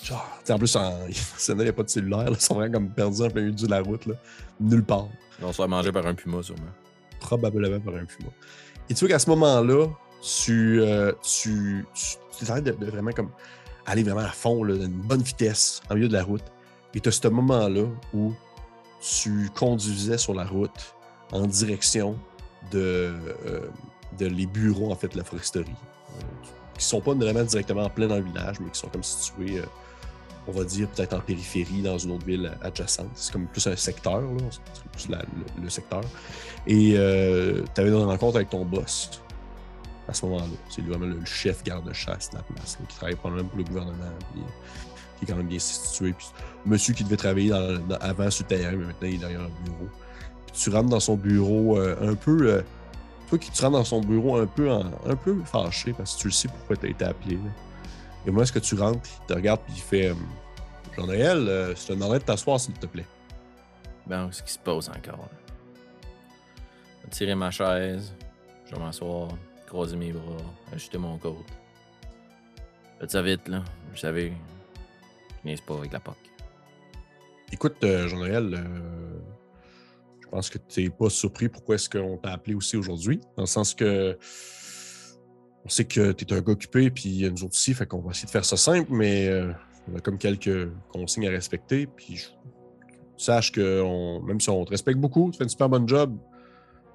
Genre, 0.04 0.40
en 0.50 0.58
plus, 0.58 0.76
en... 0.76 1.00
il 1.50 1.56
n'y 1.56 1.68
a 1.68 1.74
pas 1.74 1.84
de 1.84 1.90
cellulaire, 1.90 2.26
là. 2.26 2.32
Ils 2.32 2.42
sont 2.42 2.56
vraiment 2.56 2.74
comme 2.74 2.90
perdus 2.90 3.22
en 3.22 3.30
plein 3.30 3.44
milieu 3.44 3.54
de 3.54 3.70
la 3.70 3.82
route, 3.82 4.06
là. 4.06 4.16
Nulle 4.60 4.84
part. 4.84 5.10
On 5.42 5.52
se 5.52 5.62
fait 5.62 5.68
manger 5.68 5.92
par 5.92 6.06
un 6.08 6.14
puma, 6.14 6.42
sûrement. 6.42 6.64
probablement 7.20 7.80
par 7.80 7.96
un 7.96 8.06
puma. 8.06 8.30
Et 8.90 8.94
tu 8.94 9.00
vois 9.02 9.10
qu'à 9.10 9.20
ce 9.20 9.30
moment-là, 9.32 9.88
tu, 10.24 10.82
euh, 10.82 11.12
tu, 11.22 11.86
tu, 11.94 12.46
de, 12.62 12.86
vraiment 12.86 13.12
comme 13.12 13.30
aller 13.86 14.04
vraiment 14.04 14.22
à 14.22 14.30
fond, 14.32 14.64
là, 14.64 14.76
d'une 14.76 14.88
bonne 14.88 15.22
vitesse, 15.22 15.82
en 15.90 15.96
milieu 15.96 16.08
de 16.08 16.14
la 16.14 16.24
route. 16.24 16.44
Et 16.96 17.00
tu 17.02 17.10
as 17.10 17.12
ce 17.12 17.28
moment-là 17.28 17.84
où 18.14 18.34
tu 19.02 19.50
conduisais 19.54 20.18
sur 20.18 20.34
la 20.34 20.46
route 20.46 20.96
en 21.32 21.46
direction 21.46 22.18
de, 22.72 23.14
euh, 23.46 23.68
de 24.18 24.28
les 24.28 24.46
bureaux, 24.46 24.92
en 24.92 24.96
fait, 24.96 25.10
de 25.10 25.18
la 25.18 25.24
foresterie. 25.24 25.66
euh, 26.18 26.22
qui 26.78 26.86
sont 26.86 27.02
pas 27.02 27.14
vraiment 27.14 27.44
directement 27.44 27.84
en 27.84 27.90
plein 27.90 28.08
dans 28.08 28.18
le 28.18 28.24
village, 28.24 28.60
mais 28.60 28.70
qui 28.70 28.80
sont 28.80 28.88
comme 28.88 29.04
situés, 29.04 29.60
euh, 29.60 29.66
on 30.48 30.52
va 30.52 30.64
dire, 30.64 30.88
peut-être 30.90 31.14
en 31.14 31.20
périphérie, 31.20 31.82
dans 31.82 31.98
une 31.98 32.12
autre 32.12 32.26
ville 32.26 32.52
adjacente. 32.62 33.10
C'est 33.16 33.32
comme 33.34 33.48
plus 33.48 33.66
un 33.68 33.76
secteur, 33.76 34.22
là. 34.22 34.44
Plus 34.92 35.08
le- 35.10 35.18
le 35.64 35.70
secteur. 35.70 36.02
Et 36.66 36.92
tu 36.94 37.82
avais 37.82 37.90
une 37.90 37.96
rencontre 37.96 38.38
avec 38.38 38.50
ton 38.50 38.64
boss 38.66 39.22
à 40.08 40.14
ce 40.14 40.26
moment-là. 40.26 40.46
C'est 40.70 40.82
vraiment 40.82 41.06
le, 41.06 41.24
chef 41.26 41.64
garde-chasse 41.64 42.30
de 42.32 42.38
la 42.38 42.44
place, 42.44 42.78
qui 42.88 42.96
travaille 42.96 43.16
probablement 43.16 43.50
pour 43.50 43.58
le 43.58 43.64
gouvernement, 43.64 44.12
qui 44.34 45.26
est 45.26 45.28
quand 45.28 45.38
même 45.38 45.48
bien 45.48 45.60
situé. 45.60 46.14
Puis, 46.14 46.28
monsieur 46.66 46.94
qui 46.94 47.04
devait 47.04 47.18
travailler 47.18 47.52
avant 48.02 48.30
sur 48.30 48.46
le 48.50 48.56
terrain, 48.58 48.72
mais 48.72 48.86
maintenant 48.86 49.08
il 49.08 49.16
est 49.16 49.18
derrière 49.18 49.42
un 49.42 49.64
bureau. 49.64 49.88
Puis 50.48 50.56
tu 50.62 50.70
rentres 50.70 50.90
dans 50.90 51.00
son 51.00 51.16
bureau 51.16 51.78
euh, 51.78 52.12
un 52.12 52.16
peu. 52.16 52.48
euh, 52.52 52.62
toi 53.30 53.38
qui 53.40 53.50
tu 53.52 53.62
rentres 53.62 53.78
dans 53.78 53.84
son 53.84 54.02
bureau 54.02 54.38
un 54.38 54.46
peu, 54.46 54.70
en- 54.72 54.92
un 55.06 55.16
peu 55.16 55.36
fâché 55.46 55.94
parce 55.94 56.16
que 56.16 56.22
tu 56.22 56.28
le 56.28 56.34
sais 56.34 56.48
pourquoi 56.50 56.76
tu 56.76 56.86
as 56.88 56.90
été 56.90 57.06
appelé. 57.06 57.36
là. 57.36 57.52
Et 58.26 58.32
moi, 58.32 58.44
est-ce 58.44 58.52
que 58.54 58.60
tu 58.60 58.76
rentres, 58.76 59.10
il 59.24 59.26
te 59.28 59.34
regarde, 59.34 59.62
puis 59.66 59.74
il 59.78 59.82
fait 59.82 60.08
euh, 60.10 60.14
Jean-Noël, 60.96 61.74
je 61.76 61.88
te 61.88 61.94
demanderais 61.94 62.20
de 62.20 62.24
t'asseoir, 62.26 62.60
s'il 62.60 62.74
te 62.76 62.86
plaît. 62.86 63.06
Ben, 64.06 64.30
ce 64.32 64.44
qui 64.44 64.52
se 64.54 64.60
passe 64.60 64.90
encore. 64.90 65.30
Je 67.00 67.06
vais 67.06 67.10
tirer 67.10 67.36
ma 67.36 67.50
chaise, 67.52 68.14
je 68.70 68.76
vais 68.76 68.82
m'asseoir, 68.82 69.30
croiser 69.74 69.96
mes 69.98 70.12
bras, 70.12 70.38
ajuster 70.72 71.00
mon 71.00 71.18
côte. 71.18 71.36
Faites 73.00 73.10
ça 73.10 73.24
vite, 73.24 73.48
là. 73.48 73.64
Vous 73.90 73.98
savez, 73.98 74.32
je 75.42 75.48
niaise 75.50 75.62
pas 75.62 75.76
avec 75.76 75.92
la 75.92 76.00
POC. 76.00 76.16
Écoute, 77.52 77.84
euh, 77.84 78.08
Jean-Noël, 78.08 78.54
euh, 78.54 79.20
je 80.22 80.28
pense 80.28 80.52
que 80.52 80.60
tu 80.60 80.84
n'es 80.84 80.90
pas 80.92 81.10
surpris 81.10 81.50
pourquoi 81.50 81.76
est-ce 81.76 81.90
qu'on 81.90 82.18
t'a 82.18 82.34
appelé 82.34 82.54
aussi 82.54 82.78
aujourd'hui. 82.78 83.20
Dans 83.36 83.44
le 83.44 83.48
sens 83.48 83.74
que 83.74 84.16
on 85.66 85.70
sait 85.70 85.86
que 85.86 86.12
tu 86.12 86.24
es 86.26 86.34
un 86.34 86.42
gars 86.42 86.52
occupé, 86.52 86.92
puis 86.92 87.28
nous 87.32 87.44
autres 87.44 87.54
aussi, 87.56 87.74
fait 87.74 87.88
qu'on 87.88 88.00
va 88.02 88.12
essayer 88.12 88.26
de 88.28 88.32
faire 88.32 88.46
ça 88.46 88.58
simple, 88.58 88.92
mais 88.92 89.28
euh, 89.28 89.52
on 89.92 89.96
a 89.98 90.02
comme 90.02 90.20
quelques 90.20 90.70
consignes 90.92 91.28
à 91.28 91.32
respecter. 91.32 91.88
Puis 91.88 92.18
je- 92.18 92.30
sache 93.18 93.52
que 93.52 93.82
même 94.24 94.40
si 94.40 94.50
on 94.52 94.66
te 94.66 94.70
respecte 94.72 95.00
beaucoup, 95.00 95.32
tu 95.32 95.38
fais 95.40 95.46
une 95.46 95.50
super 95.50 95.70
bonne 95.70 95.88
job, 95.88 96.16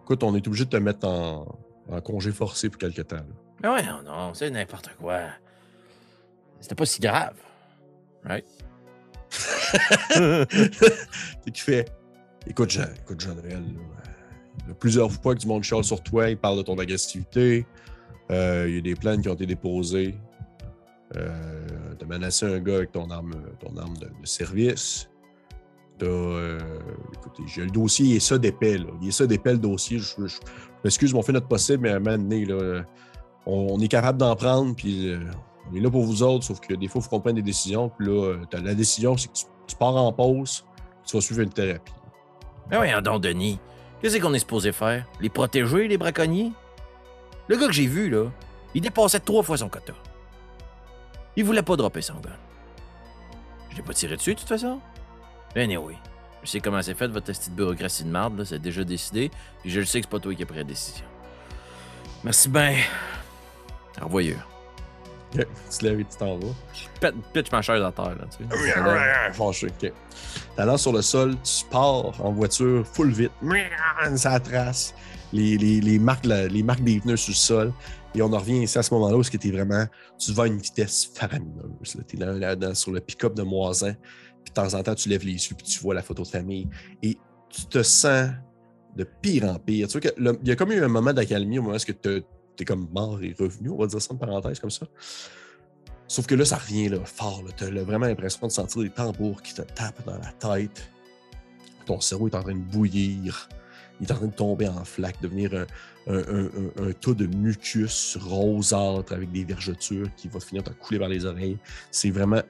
écoute, 0.04 0.22
on 0.22 0.34
est 0.36 0.46
obligé 0.46 0.64
de 0.64 0.70
te 0.70 0.76
mettre 0.76 1.08
en, 1.08 1.46
en 1.90 2.00
congé 2.00 2.32
forcé 2.32 2.68
pour 2.68 2.78
quelque 2.78 3.02
temps. 3.02 3.16
là. 3.16 3.22
Mais 3.62 3.68
ouais, 3.68 3.82
non, 3.82 4.02
non, 4.04 4.34
c'est 4.34 4.50
n'importe 4.50 4.90
quoi. 5.00 5.20
C'était 6.60 6.74
pas 6.74 6.86
si 6.86 7.00
grave. 7.00 7.34
Right? 8.24 8.46
C'est 10.10 11.50
qui 11.52 11.60
fait 11.60 11.90
Écoute, 12.46 12.70
Jean, 12.70 12.86
écoute, 13.02 13.20
Jean-Noël, 13.20 13.62
là, 13.62 14.02
il 14.64 14.68
y 14.68 14.70
a 14.70 14.74
plusieurs 14.74 15.12
fois 15.12 15.34
que 15.34 15.40
du 15.40 15.46
monde 15.46 15.62
chiale 15.62 15.84
sur 15.84 16.02
toi, 16.02 16.30
il 16.30 16.38
parle 16.38 16.56
de 16.58 16.62
ton 16.62 16.78
agressivité. 16.78 17.66
Euh, 18.30 18.66
il 18.68 18.74
y 18.76 18.78
a 18.78 18.80
des 18.80 18.94
plaintes 18.94 19.22
qui 19.22 19.28
ont 19.28 19.34
été 19.34 19.46
déposées. 19.46 20.14
Euh, 21.16 21.68
t'as 21.98 22.06
menacé 22.06 22.46
un 22.46 22.58
gars 22.60 22.76
avec 22.76 22.92
ton 22.92 23.10
arme, 23.10 23.34
ton 23.60 23.76
arme 23.76 23.96
de, 23.98 24.06
de 24.06 24.26
service. 24.26 25.08
Euh, 26.02 26.58
j'ai 27.46 27.62
le 27.62 27.70
dossier, 27.70 28.16
est 28.16 28.20
ça 28.20 28.38
d'épais, 28.38 28.78
là. 28.78 28.88
Il 29.00 29.08
est 29.08 29.12
ça 29.12 29.26
d'épais 29.26 29.52
le 29.52 29.58
dossier. 29.58 29.98
Je, 29.98 30.14
m'excuse, 30.84 31.14
on 31.14 31.22
fait 31.22 31.32
notre 31.32 31.48
possible, 31.48 31.82
mais 31.82 31.90
à 31.90 31.96
un 31.96 32.00
moment 32.00 32.18
donné, 32.18 32.46
on, 33.46 33.80
est 33.80 33.88
capable 33.88 34.18
d'en 34.18 34.34
prendre, 34.36 34.74
puis 34.74 35.08
euh, 35.08 35.20
on 35.70 35.76
est 35.76 35.80
là 35.80 35.90
pour 35.90 36.04
vous 36.04 36.22
autres, 36.22 36.44
sauf 36.44 36.60
que 36.60 36.74
des 36.74 36.88
fois, 36.88 37.00
il 37.00 37.04
faut 37.04 37.10
qu'on 37.10 37.20
prenne 37.20 37.36
des 37.36 37.42
décisions. 37.42 37.90
Puis 37.90 38.06
là, 38.06 38.12
euh, 38.12 38.60
la 38.62 38.74
décision, 38.74 39.16
c'est 39.16 39.28
que 39.28 39.38
tu, 39.66 39.76
pars 39.76 39.96
en 39.96 40.12
pause, 40.12 40.64
tu 41.06 41.16
vas 41.16 41.20
suivre 41.20 41.40
une 41.40 41.50
thérapie. 41.50 41.92
Mais 42.70 42.76
voyons 42.76 43.00
donc, 43.00 43.22
Denis. 43.22 43.58
Qu'est-ce 44.00 44.18
qu'on 44.18 44.34
est 44.34 44.38
supposé 44.38 44.72
faire? 44.72 45.06
Les 45.20 45.28
protéger, 45.28 45.88
les 45.88 45.98
braconniers? 45.98 46.52
Le 47.48 47.56
gars 47.56 47.66
que 47.66 47.72
j'ai 47.72 47.86
vu, 47.86 48.10
là, 48.10 48.26
il 48.74 48.82
dépassait 48.82 49.20
trois 49.20 49.42
fois 49.42 49.56
son 49.56 49.68
quota. 49.68 49.94
Il 51.36 51.44
voulait 51.44 51.62
pas 51.62 51.76
dropper 51.76 52.02
son 52.02 52.14
gun. 52.14 52.30
Je 53.70 53.76
l'ai 53.76 53.82
pas 53.82 53.94
tiré 53.94 54.16
dessus, 54.16 54.34
de 54.34 54.40
toute 54.40 54.48
façon. 54.48 54.80
Anyway, 55.58 55.94
je 56.44 56.50
sais 56.50 56.60
comment 56.60 56.80
c'est 56.82 56.94
fait, 56.94 57.08
votre 57.08 57.26
petite 57.26 57.52
bureaucratie 57.54 58.04
de 58.04 58.10
marde, 58.10 58.38
là, 58.38 58.44
c'est 58.44 58.58
déjà 58.60 58.84
décidé, 58.84 59.30
puis 59.62 59.70
je 59.70 59.80
le 59.80 59.86
sais 59.86 60.00
que 60.00 60.06
c'est 60.06 60.10
pas 60.10 60.20
toi 60.20 60.34
qui 60.34 60.42
as 60.42 60.46
pris 60.46 60.58
la 60.58 60.64
décision. 60.64 61.04
Merci 62.24 62.48
ben. 62.48 62.76
Revoyeur. 64.00 64.46
Ok, 65.34 65.46
Tu 65.70 65.78
te 65.78 65.84
lèves 65.84 66.00
et 66.00 66.04
tu 66.04 66.16
t'en 66.16 66.38
vas. 66.38 66.46
Je 66.72 67.00
pète, 67.00 67.14
pitch 67.34 67.50
ma 67.52 67.60
chaise 67.60 67.82
à 67.82 67.92
terre, 67.92 68.14
là, 68.16 68.24
tu 68.30 68.44
sais. 68.48 69.32
Fâché, 69.32 69.66
ok. 69.66 69.92
T'avances 70.56 70.82
sur 70.82 70.92
le 70.92 71.02
sol, 71.02 71.34
tu 71.42 71.64
pars 71.70 72.18
en 72.24 72.32
voiture 72.32 72.86
full 72.86 73.10
vite. 73.10 73.32
Ça 74.16 74.40
trace. 74.40 74.94
Les, 75.32 75.58
les, 75.58 75.80
les 75.82 75.98
marques, 75.98 76.24
les 76.24 76.62
marques 76.62 76.82
des 76.82 77.00
pneus 77.00 77.16
sur 77.18 77.32
le 77.32 77.36
sol. 77.36 77.72
Et 78.14 78.22
on 78.22 78.32
en 78.32 78.38
revient 78.38 78.62
ici 78.62 78.78
à 78.78 78.82
ce 78.82 78.94
moment-là 78.94 79.16
où 79.18 79.22
tu 79.22 79.36
es 79.48 79.50
vraiment. 79.52 79.84
Tu 80.18 80.32
vas 80.32 80.44
à 80.44 80.46
une 80.46 80.56
vitesse 80.58 81.10
faramineuse. 81.14 81.98
Tu 82.08 82.16
es 82.16 82.18
là, 82.18 82.32
là, 82.32 82.56
dans- 82.56 82.74
sur 82.74 82.90
le 82.92 83.00
pick-up 83.00 83.34
de 83.34 83.42
Moisin. 83.42 83.92
Puis 84.44 84.50
de 84.50 84.54
temps 84.54 84.74
en 84.74 84.82
temps, 84.82 84.94
tu 84.94 85.08
lèves 85.08 85.24
les 85.24 85.32
yeux 85.32 85.56
puis 85.56 85.66
tu 85.66 85.80
vois 85.80 85.94
la 85.94 86.02
photo 86.02 86.22
de 86.22 86.28
famille. 86.28 86.68
Et 87.02 87.16
tu 87.48 87.66
te 87.66 87.82
sens 87.82 88.30
de 88.96 89.04
pire 89.04 89.44
en 89.44 89.58
pire. 89.58 89.88
Tu 89.88 89.98
vois 89.98 90.10
que 90.10 90.38
il 90.42 90.48
y 90.48 90.50
a 90.50 90.56
comme 90.56 90.72
eu 90.72 90.82
un 90.82 90.88
moment 90.88 91.12
d'accalmie 91.12 91.58
au 91.58 91.62
moment 91.62 91.76
où 91.76 91.78
tu 91.78 92.24
es 92.60 92.64
comme 92.64 92.88
mort 92.92 93.22
et 93.22 93.34
revenu, 93.38 93.70
on 93.70 93.76
va 93.76 93.86
dire 93.86 94.02
ça 94.02 94.12
en 94.12 94.16
parenthèse 94.16 94.58
comme 94.58 94.70
ça. 94.70 94.86
Sauf 96.08 96.26
que 96.26 96.34
là, 96.34 96.44
ça 96.44 96.56
revient 96.56 96.88
là, 96.88 97.04
fort. 97.04 97.44
Tu 97.56 97.64
as 97.64 97.70
vraiment 97.84 98.06
l'impression 98.06 98.46
de 98.46 98.52
sentir 98.52 98.82
des 98.82 98.90
tambours 98.90 99.42
qui 99.42 99.54
te 99.54 99.62
tapent 99.62 100.04
dans 100.06 100.18
la 100.18 100.32
tête. 100.32 100.90
Ton 101.84 102.00
cerveau 102.00 102.28
est 102.28 102.34
en 102.34 102.42
train 102.42 102.54
de 102.54 102.60
bouillir. 102.60 103.48
Il 104.00 104.06
est 104.06 104.12
en 104.12 104.16
train 104.16 104.26
de 104.26 104.32
tomber 104.32 104.68
en 104.68 104.84
flaque, 104.84 105.20
devenir 105.20 105.66
un, 106.06 106.92
tas 107.00 107.12
de 107.12 107.26
mucus 107.26 108.16
rosâtre 108.16 109.12
avec 109.12 109.30
des 109.32 109.44
vergetures 109.44 110.08
qui 110.16 110.28
va 110.28 110.40
finir 110.40 110.62
par 110.62 110.76
couler 110.78 110.98
par 110.98 111.08
les 111.08 111.26
oreilles. 111.26 111.58
C'est 111.90 112.10
vraiment 112.10 112.40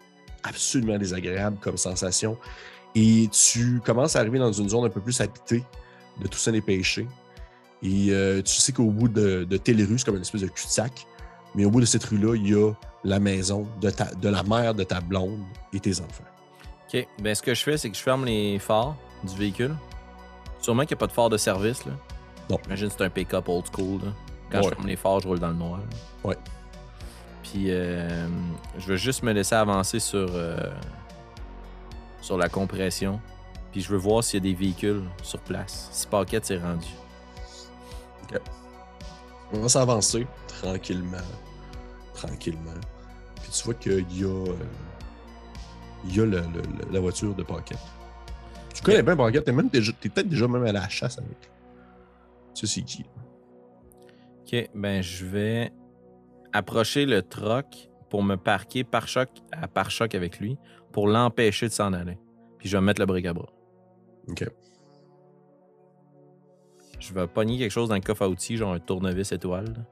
absolument 0.42 0.98
désagréable 0.98 1.58
comme 1.60 1.76
sensation. 1.76 2.36
Et 2.94 3.28
tu 3.30 3.80
commences 3.84 4.16
à 4.16 4.20
arriver 4.20 4.38
dans 4.38 4.52
une 4.52 4.68
zone 4.68 4.84
un 4.84 4.90
peu 4.90 5.00
plus 5.00 5.20
habitée 5.20 5.64
de 6.20 6.26
Toussaint 6.28 6.52
les 6.52 6.60
Péchés. 6.62 7.06
Et 7.82 8.08
euh, 8.10 8.42
tu 8.42 8.54
sais 8.54 8.72
qu'au 8.72 8.90
bout 8.90 9.08
de, 9.08 9.44
de 9.44 9.56
telle 9.56 9.82
rue, 9.84 9.98
c'est 9.98 10.04
comme 10.04 10.16
une 10.16 10.22
espèce 10.22 10.40
de 10.40 10.48
cul-de-sac. 10.48 11.06
Mais 11.54 11.64
au 11.64 11.70
bout 11.70 11.80
de 11.80 11.86
cette 11.86 12.04
rue-là, 12.04 12.34
il 12.34 12.48
y 12.48 12.54
a 12.54 12.72
la 13.04 13.20
maison 13.20 13.66
de, 13.80 13.90
ta, 13.90 14.06
de 14.14 14.28
la 14.28 14.42
mère 14.42 14.74
de 14.74 14.82
ta 14.84 15.00
blonde 15.00 15.40
et 15.72 15.80
tes 15.80 16.00
enfants. 16.00 16.24
OK. 16.92 17.06
Ben, 17.20 17.34
ce 17.34 17.42
que 17.42 17.54
je 17.54 17.62
fais, 17.62 17.76
c'est 17.76 17.90
que 17.90 17.96
je 17.96 18.02
ferme 18.02 18.24
les 18.24 18.58
phares 18.58 18.96
du 19.22 19.36
véhicule. 19.36 19.74
Sûrement 20.60 20.82
qu'il 20.82 20.96
n'y 20.96 20.98
a 20.98 21.00
pas 21.00 21.06
de 21.06 21.12
phare 21.12 21.28
de 21.30 21.36
service, 21.36 21.84
là. 21.86 21.92
Non. 22.50 22.58
J'imagine 22.64 22.88
que 22.88 22.94
c'est 22.98 23.04
un 23.04 23.10
pick-up 23.10 23.48
old 23.48 23.64
school, 23.72 24.00
là. 24.02 24.12
Quand 24.50 24.62
je 24.62 24.68
ferme 24.70 24.86
les 24.86 24.96
phares, 24.96 25.20
je 25.20 25.28
roule 25.28 25.38
dans 25.38 25.48
le 25.48 25.54
noir. 25.54 25.78
là. 25.78 25.84
Ouais. 26.24 26.36
Puis, 27.50 27.70
euh, 27.70 28.26
je 28.78 28.86
veux 28.88 28.96
juste 28.96 29.22
me 29.22 29.32
laisser 29.32 29.54
avancer 29.54 30.00
sur, 30.00 30.28
euh, 30.32 30.56
sur 32.20 32.36
la 32.36 32.48
compression. 32.48 33.20
Puis, 33.72 33.80
je 33.80 33.88
veux 33.90 33.96
voir 33.98 34.22
s'il 34.24 34.44
y 34.44 34.48
a 34.48 34.52
des 34.52 34.58
véhicules 34.58 35.02
sur 35.22 35.40
place. 35.40 35.88
Si 35.92 36.06
Paquette 36.06 36.44
s'est 36.46 36.58
rendu. 36.58 36.88
On 39.52 39.60
va 39.60 39.68
s'avancer 39.68 40.26
tranquillement. 40.46 41.16
Tranquillement. 42.14 42.74
Puis 43.42 43.50
tu 43.50 43.64
vois 43.64 43.74
qu'il 43.74 44.20
y 44.20 44.24
a, 44.24 44.26
euh, 44.26 44.54
il 46.04 46.16
y 46.16 46.20
a 46.20 46.24
le- 46.26 46.40
le- 46.40 46.42
le- 46.86 46.92
la 46.92 47.00
voiture 47.00 47.34
de 47.34 47.42
Pocket. 47.42 47.78
Tu 48.74 48.82
connais 48.82 49.02
bien 49.02 49.16
Pocket, 49.16 49.42
t'es, 49.44 49.52
même 49.52 49.68
déjà- 49.70 49.92
t'es 49.98 50.10
peut-être 50.10 50.28
déjà 50.28 50.46
même 50.48 50.64
à 50.66 50.72
la 50.72 50.86
chasse 50.90 51.16
avec. 51.18 51.38
Tu 52.54 52.66
sais 52.66 52.74
c'est 52.74 52.82
qui. 52.82 53.06
Ok, 54.42 54.68
ben 54.74 55.00
je 55.02 55.24
vais 55.24 55.72
approcher 56.52 57.06
le 57.06 57.22
troc 57.22 57.90
pour 58.10 58.22
me 58.22 58.36
parquer 58.36 58.84
par 58.84 59.06
choc 59.08 59.28
à 59.52 59.68
par 59.68 59.90
choc 59.90 60.14
avec 60.14 60.38
lui 60.40 60.56
pour 60.92 61.06
l'empêcher 61.08 61.66
de 61.68 61.72
s'en 61.72 61.92
aller. 61.92 62.18
Puis 62.58 62.68
je 62.68 62.76
vais 62.76 62.82
mettre 62.82 63.00
le 63.00 63.06
bric 63.06 63.26
à 63.26 63.32
bras. 63.34 63.50
OK. 64.28 64.44
Je 66.98 67.12
vais 67.14 67.26
pogner 67.28 67.58
quelque 67.58 67.70
chose 67.70 67.88
dans 67.88 67.94
le 67.94 68.00
coffre 68.00 68.22
à 68.22 68.28
outils, 68.28 68.56
genre 68.56 68.72
un 68.72 68.80
tournevis 68.80 69.30
étoile. 69.32 69.66
là. 69.66 69.84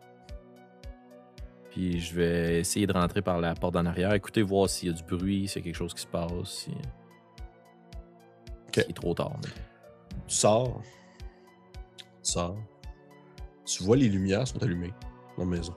Puis 1.70 2.00
je 2.00 2.14
vais 2.14 2.60
essayer 2.60 2.86
de 2.86 2.92
rentrer 2.92 3.22
par 3.22 3.38
la 3.38 3.54
porte 3.54 3.76
en 3.76 3.84
arrière, 3.86 4.12
écouter 4.14 4.42
voir 4.42 4.68
s'il 4.68 4.88
y 4.88 4.92
a 4.92 4.94
du 4.94 5.02
bruit, 5.04 5.46
s'il 5.46 5.60
y 5.60 5.62
a 5.62 5.64
quelque 5.66 5.76
chose 5.76 5.94
qui 5.94 6.00
se 6.02 6.06
passe, 6.06 6.30
si. 6.48 6.70
Ok. 8.68 8.76
Il 8.78 8.80
est 8.90 8.92
trop 8.94 9.14
tard. 9.14 9.36
mais- 9.44 9.50
Tu 10.26 10.34
sors. 10.34 10.80
Tu 12.24 12.32
sors. 12.32 12.56
Tu 13.64 13.82
vois 13.84 13.96
les 13.96 14.08
lumières 14.08 14.48
sont 14.48 14.62
allumées 14.62 14.92
dans 15.36 15.44
la 15.44 15.50
maison. 15.50 15.74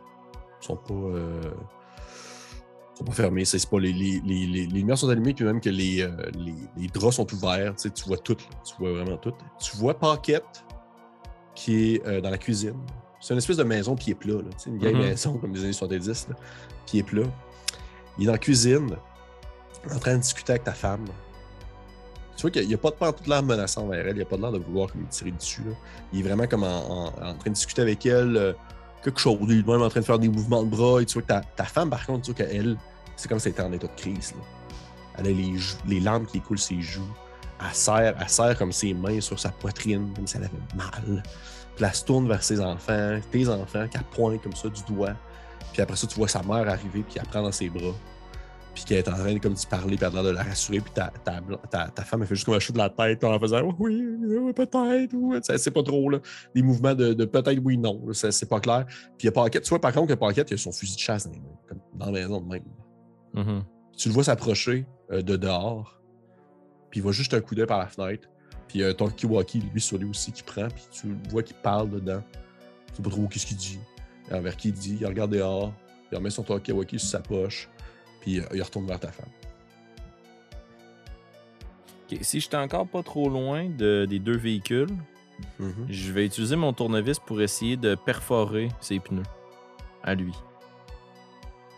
Sont 0.61 0.75
pas. 0.75 0.93
euh, 0.93 1.41
sont 2.95 3.03
pas 3.05 3.13
fermées. 3.13 3.45
C'est 3.45 3.69
pas 3.69 3.79
les, 3.79 3.93
les, 3.93 4.21
les, 4.25 4.45
les- 4.45 4.65
les 4.65 4.65
lumières 4.67 4.97
sont 4.97 5.09
allumées, 5.09 5.33
puis 5.33 5.45
même 5.45 5.61
que 5.61 5.69
les, 5.69 6.01
euh, 6.01 6.09
les, 6.33 6.53
les 6.77 6.87
draps 6.87 7.15
sont 7.15 7.33
ouverts. 7.33 7.75
Tu, 7.75 7.83
sais, 7.83 7.89
tu 7.91 8.03
vois 8.05 8.17
tout. 8.17 8.33
là. 8.39 8.57
Tu 8.65 8.73
vois 8.79 8.91
vraiment 8.91 9.17
tout. 9.17 9.33
Tu 9.59 9.75
vois 9.77 9.93
Paquette 9.97 10.63
qui 11.55 11.95
est 11.95 12.07
euh, 12.07 12.21
dans 12.21 12.29
la 12.29 12.37
cuisine. 12.37 12.75
C'est 13.21 13.33
une 13.33 13.37
espèce 13.39 13.57
de 13.57 13.63
maison 13.63 13.95
pied 13.95 14.15
plat. 14.15 14.35
Là. 14.35 14.49
Tu 14.51 14.59
sais, 14.59 14.69
une 14.69 14.79
vieille 14.79 14.95
Mhm. 14.95 15.01
maison 15.01 15.37
comme 15.37 15.51
des 15.53 15.63
années 15.63 15.73
70. 15.73 16.27
Là. 16.29 16.35
Pied 16.85 17.03
plat. 17.03 17.23
Il 18.17 18.23
est 18.23 18.25
dans 18.27 18.31
la 18.33 18.37
cuisine, 18.37 18.95
en 19.89 19.99
train 19.99 20.13
de 20.15 20.21
discuter 20.21 20.51
avec 20.53 20.63
ta 20.65 20.73
femme. 20.73 21.05
Tu 22.35 22.41
vois 22.43 22.51
qu'il 22.51 22.67
n'y 22.67 22.73
a 22.73 22.77
pas 22.77 22.89
de 22.91 22.95
pas 22.95 23.11
toute 23.13 23.27
l'air 23.27 23.43
menaçant 23.43 23.85
vers 23.87 23.99
elle, 24.07 24.13
il 24.13 24.15
n'y 24.15 24.21
a 24.21 24.25
pas 24.25 24.37
de 24.37 24.41
l'air 24.41 24.51
de 24.53 24.59
vouloir 24.59 24.89
comme, 24.91 25.01
lui 25.01 25.07
tirer 25.07 25.31
dessus. 25.31 25.61
là. 25.63 25.71
Il 26.13 26.19
est 26.19 26.23
vraiment 26.23 26.47
comme 26.47 26.63
en, 26.63 26.67
en- 26.89 27.07
en 27.07 27.33
train 27.33 27.49
de 27.49 27.55
discuter 27.55 27.81
avec 27.81 28.05
elle 28.05 28.37
euh, 28.37 28.53
quelque 29.03 29.19
chose. 29.19 29.39
Il 29.43 29.59
est 29.59 29.67
même 29.67 29.81
en 29.81 29.89
train 29.89 29.99
de 29.99 30.05
faire 30.05 30.19
des 30.19 30.29
mouvements 30.29 30.63
de 30.63 30.69
bras. 30.69 31.01
Et 31.01 31.05
tu 31.05 31.13
vois 31.19 31.21
que 31.21 31.45
ta, 31.55 31.63
femme, 31.63 31.89
par 31.89 32.05
contre, 32.05 32.25
tu 32.25 32.31
vois 32.31 32.45
qu'elle, 32.45 32.77
c'est 33.15 33.27
comme 33.27 33.39
si 33.39 33.47
elle 33.47 33.53
était 33.53 33.63
en 33.63 33.71
état 33.71 33.87
de 33.87 33.95
crise. 33.95 34.33
Elle 35.17 35.27
a 35.27 35.31
les, 35.31 35.53
les 35.87 35.99
larmes 35.99 36.25
qui 36.25 36.39
coulent 36.39 36.59
ses 36.59 36.81
joues. 36.81 37.13
Elle 37.61 37.73
serre, 37.73 38.15
elle 38.19 38.29
serre 38.29 38.57
comme 38.57 38.71
ses 38.71 38.93
mains 38.93 39.19
sur 39.19 39.37
sa 39.39 39.49
poitrine, 39.49 40.13
comme 40.15 40.27
si 40.27 40.37
elle 40.37 40.43
avait 40.43 40.75
mal. 40.75 41.23
Puis 41.75 41.85
elle 41.85 41.93
se 41.93 42.05
tourne 42.05 42.27
vers 42.27 42.43
ses 42.43 42.59
enfants, 42.61 43.19
tes 43.31 43.47
enfants, 43.49 43.87
qu'elle 43.87 44.03
pointe 44.03 44.41
comme 44.41 44.55
ça 44.55 44.69
du 44.69 44.81
doigt. 44.83 45.13
Puis 45.73 45.81
après 45.81 45.95
ça, 45.97 46.07
tu 46.07 46.15
vois 46.15 46.27
sa 46.27 46.41
mère 46.41 46.67
arriver, 46.67 47.03
puis 47.03 47.17
elle 47.17 47.27
prend 47.27 47.41
dans 47.41 47.51
ses 47.51 47.69
bras. 47.69 47.93
Puis 48.73 48.83
qu'elle 48.85 48.99
est 48.99 49.07
en 49.09 49.13
train 49.13 49.33
de 49.33 49.39
comme 49.39 49.53
d'y 49.53 49.65
parler, 49.65 49.97
puis 49.97 50.09
de 50.09 50.29
la 50.29 50.43
rassurer. 50.43 50.79
Puis 50.79 50.91
ta, 50.93 51.11
ta, 51.23 51.41
ta, 51.69 51.87
ta 51.87 52.03
femme, 52.03 52.21
elle 52.21 52.27
fait 52.27 52.35
juste 52.35 52.45
comme 52.45 52.55
un 52.55 52.59
chou 52.59 52.71
de 52.71 52.77
la 52.77 52.89
tête 52.89 53.23
en 53.23 53.39
faisant 53.39 53.61
Oui, 53.79 54.03
oui, 54.19 54.53
peut-être, 54.53 55.13
ou 55.13 55.39
tu 55.39 55.57
c'est 55.57 55.71
pas 55.71 55.83
trop, 55.83 56.09
là. 56.09 56.19
Des 56.55 56.61
mouvements 56.61 56.95
de, 56.95 57.13
de 57.13 57.25
peut-être 57.25 57.59
oui, 57.63 57.77
non. 57.77 58.01
C'est 58.13 58.49
pas 58.49 58.59
clair. 58.59 58.85
Puis 58.87 59.23
il 59.23 59.25
y 59.25 59.29
a 59.29 59.31
Paquette. 59.31 59.63
Tu 59.63 59.69
vois, 59.69 59.81
par 59.81 59.93
contre, 59.93 60.07
que 60.07 60.13
Paquette, 60.13 60.51
il 60.51 60.53
a 60.53 60.57
son 60.57 60.71
fusil 60.71 60.95
de 60.95 60.99
chasse 60.99 61.29
comme 61.67 61.79
dans 61.95 62.07
la 62.07 62.11
maison 62.11 62.41
de 62.41 62.47
même. 62.47 62.63
Mhm. 63.33 63.63
Tu 63.97 64.07
le 64.07 64.13
vois 64.13 64.23
s'approcher 64.23 64.85
euh, 65.11 65.21
de 65.21 65.35
dehors, 65.35 65.99
puis 66.89 66.99
il 66.99 67.03
va 67.03 67.11
juste 67.11 67.33
un 67.33 67.41
coup 67.41 67.55
d'œil 67.55 67.67
par 67.67 67.79
la 67.79 67.87
fenêtre. 67.87 68.29
Puis 68.67 68.83
euh, 68.83 68.93
ton 68.93 69.09
Kiwaki, 69.09 69.61
lui, 69.73 69.81
sur 69.81 69.97
lui 69.97 70.09
aussi, 70.09 70.31
qui 70.31 70.43
prend, 70.43 70.67
puis 70.67 70.83
tu 70.91 71.07
le 71.07 71.15
vois 71.29 71.43
qu'il 71.43 71.55
parle 71.57 71.89
dedans. 71.89 72.21
Tu 72.87 72.95
sais 72.95 73.03
pas 73.03 73.09
trop 73.09 73.27
qu'est-ce 73.27 73.45
qu'il 73.45 73.57
dit, 73.57 73.79
envers 74.31 74.55
qui 74.55 74.69
il 74.69 74.73
dit. 74.73 74.97
Il 75.01 75.07
regarde 75.07 75.31
dehors, 75.31 75.73
il 76.11 76.17
remet 76.17 76.29
son 76.29 76.43
Kiwaki 76.43 76.99
sur 76.99 77.09
sa 77.09 77.19
poche, 77.19 77.69
puis 78.37 78.43
il 78.53 78.61
retourne 78.61 78.85
vers 78.85 78.99
ta 78.99 79.11
femme. 79.11 79.29
Ok, 82.11 82.17
Si 82.21 82.39
j'étais 82.39 82.57
encore 82.57 82.87
pas 82.87 83.03
trop 83.03 83.29
loin 83.29 83.65
de- 83.69 84.05
des 84.09 84.19
deux 84.19 84.37
véhicules, 84.37 84.89
Mhm. 85.59 85.87
je 85.89 86.11
vais 86.11 86.25
utiliser 86.25 86.55
mon 86.55 86.73
tournevis 86.73 87.19
pour 87.19 87.41
essayer 87.41 87.77
de 87.77 87.95
perforer 87.95 88.69
ses 88.81 88.99
pneus 88.99 89.23
à 90.03 90.15
lui. 90.15 90.33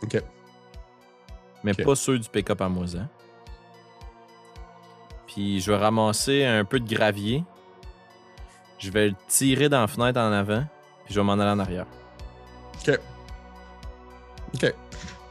Ok. 0.03 0.21
Mais 1.63 1.73
pas 1.75 1.95
ceux 1.95 2.17
du 2.17 2.27
pick-up 2.27 2.59
à 2.61 2.69
moisin. 2.69 3.07
Puis 5.27 5.61
je 5.61 5.71
vais 5.71 5.77
ramasser 5.77 6.43
un 6.43 6.65
peu 6.65 6.79
de 6.79 6.87
gravier. 6.91 7.43
Je 8.79 8.89
vais 8.89 9.09
le 9.09 9.15
tirer 9.27 9.69
dans 9.69 9.81
la 9.81 9.87
fenêtre 9.87 10.19
en 10.19 10.31
avant. 10.31 10.65
Puis 11.05 11.13
je 11.13 11.19
vais 11.19 11.25
m'en 11.25 11.33
aller 11.33 11.51
en 11.51 11.59
arrière. 11.59 11.85
Ok. 12.87 12.99
Ok. 14.55 14.73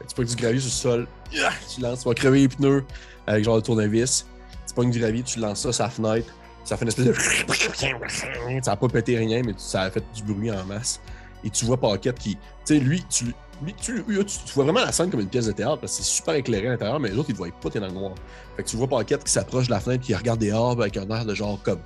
Tu 0.07 0.15
pognes 0.15 0.27
du 0.27 0.35
gravier 0.35 0.59
sur 0.59 0.67
le 0.67 1.05
sol, 1.05 1.07
Yeah! 1.31 1.51
tu 1.73 1.81
lances, 1.81 2.01
tu 2.01 2.07
vas 2.07 2.13
crever 2.13 2.41
les 2.41 2.47
pneus 2.47 2.83
avec 3.27 3.43
genre 3.43 3.55
le 3.55 3.61
tournevis. 3.61 4.25
Tu 4.67 4.73
pognes 4.73 4.91
du 4.91 4.99
gravier, 4.99 5.23
tu 5.23 5.39
lances 5.39 5.69
ça 5.69 5.83
la 5.83 5.89
fenêtre. 5.89 6.33
Ça 6.63 6.77
fait 6.77 6.83
une 6.83 6.89
espèce 6.89 7.05
de. 7.05 7.13
Ça 8.63 8.71
a 8.71 8.75
pas 8.75 8.87
pété 8.87 9.17
rien, 9.17 9.41
mais 9.43 9.53
ça 9.57 9.83
a 9.83 9.91
fait 9.91 10.03
du 10.13 10.23
bruit 10.23 10.51
en 10.51 10.63
masse. 10.65 11.01
Et 11.43 11.49
tu 11.49 11.65
vois 11.65 11.77
Paquette 11.77 12.19
qui. 12.19 12.35
Tu 12.35 12.39
sais, 12.65 12.79
lui, 12.79 13.03
tu, 13.09 13.33
lui, 13.63 13.73
tu, 13.73 14.03
tu, 14.05 14.53
vois 14.53 14.65
vraiment 14.65 14.81
la 14.81 14.91
scène 14.91 15.09
comme 15.09 15.21
une 15.21 15.27
pièce 15.27 15.47
de 15.47 15.51
théâtre 15.51 15.79
parce 15.81 15.97
que 15.97 16.03
c'est 16.03 16.09
super 16.09 16.35
éclairé 16.35 16.67
à 16.67 16.71
l'intérieur, 16.71 16.99
mais 16.99 17.09
les 17.09 17.17
autres, 17.17 17.29
ils 17.29 17.33
te 17.33 17.37
voient 17.39 17.49
pas, 17.61 17.69
t'es 17.69 17.79
dans 17.79 17.87
le 17.87 17.93
noir. 17.93 18.13
Fait 18.55 18.63
que 18.63 18.69
tu 18.69 18.75
vois 18.75 18.87
Paquette 18.87 19.23
qui 19.23 19.31
s'approche 19.31 19.65
de 19.65 19.71
la 19.71 19.79
fenêtre, 19.79 20.03
qui 20.03 20.13
regarde 20.13 20.39
dehors 20.39 20.71
avec 20.71 20.97
un 20.97 21.09
air 21.09 21.25
de 21.25 21.33
genre 21.33 21.59
comme. 21.63 21.79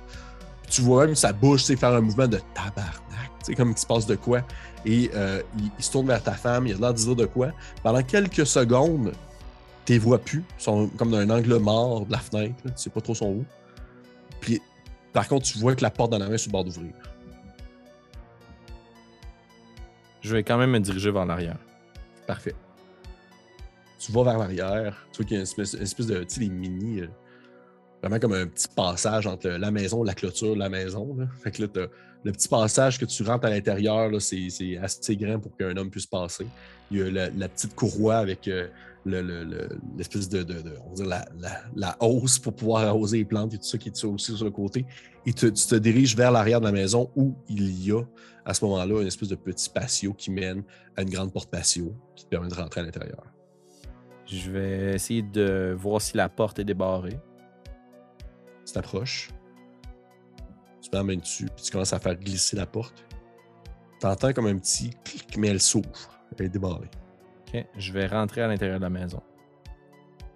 Tu 0.68 0.82
vois 0.82 1.06
même 1.06 1.14
sa 1.14 1.32
bouche, 1.32 1.64
faire 1.64 1.92
un 1.92 2.00
mouvement 2.00 2.28
de 2.28 2.40
tabarnak. 2.54 3.30
Tu 3.40 3.44
sais, 3.44 3.54
comme 3.54 3.70
il 3.70 3.78
se 3.78 3.86
passe 3.86 4.06
de 4.06 4.16
quoi. 4.16 4.42
Et 4.84 5.10
euh, 5.14 5.42
il, 5.58 5.70
il 5.78 5.84
se 5.84 5.90
tourne 5.90 6.06
vers 6.06 6.22
ta 6.22 6.32
femme, 6.32 6.66
il 6.66 6.74
a 6.74 6.78
l'air 6.78 6.94
de 6.94 6.98
dire 6.98 7.16
de 7.16 7.26
quoi. 7.26 7.50
Pendant 7.82 8.02
quelques 8.02 8.46
secondes, 8.46 9.12
tes 9.86 9.98
vois 9.98 10.18
plus, 10.18 10.44
ils 10.58 10.62
sont 10.62 10.88
comme 10.98 11.10
dans 11.10 11.18
un 11.18 11.30
angle 11.30 11.56
mort 11.58 12.04
de 12.04 12.12
la 12.12 12.18
fenêtre, 12.18 12.56
là, 12.64 12.72
tu 12.72 12.82
sais 12.82 12.90
pas 12.90 13.00
trop 13.00 13.14
son 13.14 13.26
où. 13.26 13.44
Puis 14.40 14.60
par 15.12 15.28
contre, 15.28 15.46
tu 15.46 15.58
vois 15.58 15.74
que 15.74 15.82
la 15.82 15.90
porte 15.90 16.10
dans 16.10 16.18
la 16.18 16.28
main 16.28 16.34
est 16.34 16.38
sur 16.38 16.50
le 16.50 16.52
bord 16.52 16.64
d'ouvrir. 16.64 16.92
Je 20.20 20.34
vais 20.34 20.42
quand 20.42 20.58
même 20.58 20.72
me 20.72 20.80
diriger 20.80 21.10
vers 21.12 21.24
l'arrière. 21.24 21.56
Parfait. 22.26 22.54
Tu 23.98 24.12
vas 24.12 24.24
vers 24.24 24.38
l'arrière, 24.38 25.06
tu 25.12 25.18
vois 25.18 25.26
qu'il 25.26 25.34
y 25.34 25.36
a 25.36 25.38
une 25.38 25.44
espèce, 25.44 25.74
une 25.74 25.82
espèce 25.82 26.06
de, 26.06 26.24
tu 26.24 26.34
sais, 26.34 26.40
des 26.40 26.48
mini, 26.48 27.00
euh, 27.00 27.08
vraiment 28.08 28.20
comme 28.20 28.32
un 28.34 28.46
petit 28.46 28.68
passage 28.68 29.26
entre 29.26 29.48
la 29.48 29.70
maison, 29.70 30.02
la 30.02 30.14
clôture, 30.14 30.56
la 30.56 30.68
maison. 30.68 31.16
Là. 31.16 31.26
Le 32.24 32.32
petit 32.32 32.48
passage 32.48 32.98
que 32.98 33.04
tu 33.04 33.22
rentres 33.22 33.46
à 33.46 33.50
l'intérieur, 33.50 34.10
c'est 34.20 34.48
assez 34.82 35.16
grand 35.16 35.38
pour 35.38 35.56
qu'un 35.56 35.76
homme 35.76 35.90
puisse 35.90 36.06
passer. 36.06 36.46
Il 36.90 36.98
y 36.98 37.02
a 37.02 37.30
la, 37.30 37.48
petite 37.48 37.74
courroie 37.74 38.16
avec 38.16 38.48
euh, 38.48 38.66
le- 39.04 39.22
le- 39.22 39.44
le- 39.44 39.68
l'espèce 39.96 40.28
de, 40.28 40.44
on 40.86 40.88
va 40.90 40.94
dire 40.94 41.24
la, 41.76 41.96
hausse 42.00 42.38
pour 42.38 42.54
pouvoir 42.54 42.84
arroser 42.84 43.18
les 43.18 43.24
plantes 43.24 43.54
et 43.54 43.58
tout 43.58 43.64
ça 43.64 43.78
qui 43.78 43.88
est 43.90 44.04
aussi 44.04 44.34
sur 44.36 44.44
le 44.44 44.50
côté. 44.50 44.84
Et 45.24 45.32
tu 45.32 45.52
te 45.52 45.74
diriges 45.76 46.16
vers 46.16 46.30
l'arrière 46.32 46.60
de 46.60 46.66
la 46.66 46.72
maison 46.72 47.10
où 47.16 47.34
il 47.48 47.84
y 47.86 47.92
a 47.92 48.02
à 48.44 48.54
ce 48.54 48.64
moment-là 48.64 49.00
une 49.02 49.06
espèce 49.08 49.28
de 49.28 49.34
petit 49.36 49.68
patio 49.70 50.12
qui 50.12 50.30
mène 50.30 50.62
à 50.96 51.02
une 51.02 51.10
grande 51.10 51.32
porte 51.32 51.50
patio 51.50 51.94
qui 52.16 52.24
te 52.24 52.30
permet 52.30 52.48
de 52.48 52.54
rentrer 52.54 52.80
à 52.80 52.84
l'intérieur. 52.84 53.22
Je 54.26 54.50
vais 54.50 54.94
essayer 54.94 55.22
de 55.22 55.76
voir 55.78 56.00
si 56.02 56.16
la 56.16 56.28
porte 56.28 56.58
est 56.58 56.64
débarrée. 56.64 57.18
T'approches, 58.76 59.30
tu 60.82 60.90
mets 60.92 60.98
la 60.98 61.02
main 61.02 61.16
dessus, 61.16 61.46
puis 61.46 61.64
tu 61.64 61.72
commences 61.72 61.94
à 61.94 61.98
faire 61.98 62.14
glisser 62.14 62.56
la 62.56 62.66
porte. 62.66 63.06
Tu 63.98 64.06
entends 64.06 64.34
comme 64.34 64.44
un 64.48 64.58
petit 64.58 64.90
clic, 65.02 65.34
mais 65.38 65.48
elle 65.48 65.62
s'ouvre. 65.62 66.10
Elle 66.38 66.44
est 66.44 66.48
débarrée. 66.50 66.90
Ok, 67.48 67.64
Je 67.74 67.92
vais 67.94 68.06
rentrer 68.06 68.42
à 68.42 68.48
l'intérieur 68.48 68.76
de 68.78 68.82
la 68.82 68.90
maison. 68.90 69.22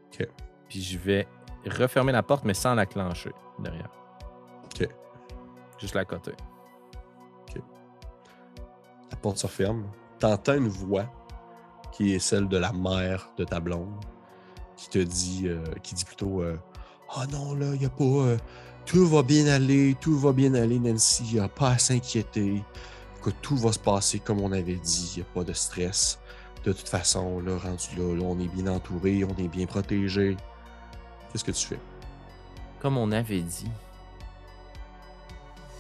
Ok. 0.07 0.27
Puis 0.71 0.81
je 0.81 0.97
vais 0.97 1.29
refermer 1.67 2.13
la 2.13 2.23
porte, 2.23 2.47
mais 2.47 2.55
sans 2.55 2.75
la 2.75 2.87
clencher 2.87 3.33
derrière. 3.59 3.91
Ok. 4.65 4.89
Juste 5.79 5.95
la 5.95 6.07
côté. 6.07 6.33
La 9.11 9.17
porte 9.19 9.37
se 9.37 9.47
referme. 9.47 9.85
Tu 10.19 10.25
entends 10.25 10.55
une 10.55 10.69
voix 10.69 11.13
qui 11.93 12.15
est 12.15 12.19
celle 12.19 12.49
de 12.49 12.57
la 12.57 12.73
mère 12.73 13.33
de 13.37 13.45
ta 13.45 13.61
blonde 13.61 14.03
qui 14.77 14.89
te 14.89 14.99
dit, 14.99 15.43
euh, 15.45 15.63
qui 15.83 15.95
dit 15.95 16.07
plutôt 16.07 16.41
euh, 16.41 16.57
Ah 17.17 17.27
non, 17.31 17.55
là, 17.55 17.67
il 17.75 17.81
n'y 17.81 17.87
a 17.87 17.91
pas. 17.91 18.05
euh, 18.05 18.37
tout 18.87 19.07
va 19.09 19.23
bien 19.23 19.47
aller, 19.47 19.97
tout 20.01 20.19
va 20.19 20.33
bien 20.33 20.55
aller, 20.55 20.79
Nancy. 20.79 21.25
Il 21.27 21.35
n'y 21.35 21.41
a 21.41 21.49
pas 21.49 21.71
à 21.71 21.79
s'inquiéter. 21.79 22.63
Écoute, 23.19 23.37
tout 23.43 23.57
va 23.57 23.73
se 23.73 23.79
passer 23.79 24.19
comme 24.21 24.41
on 24.41 24.53
avait 24.53 24.77
dit. 24.77 25.13
Il 25.17 25.23
n'y 25.23 25.27
a 25.29 25.35
pas 25.35 25.45
de 25.45 25.53
stress. 25.53 26.19
De 26.65 26.73
toute 26.73 26.89
façon, 26.89 27.41
là, 27.41 27.57
rendu 27.59 27.89
là, 27.97 28.15
là, 28.17 28.23
on 28.25 28.39
est 28.39 28.49
bien 28.49 28.67
entouré, 28.73 29.25
on 29.25 29.35
est 29.43 29.49
bien 29.49 29.67
protégé. 29.67 30.37
Qu'est-ce 31.33 31.45
que 31.45 31.53
tu 31.53 31.67
fais? 31.67 31.81
Comme 32.81 32.97
on 32.99 33.11
avait 33.13 33.41
dit. 33.41 33.71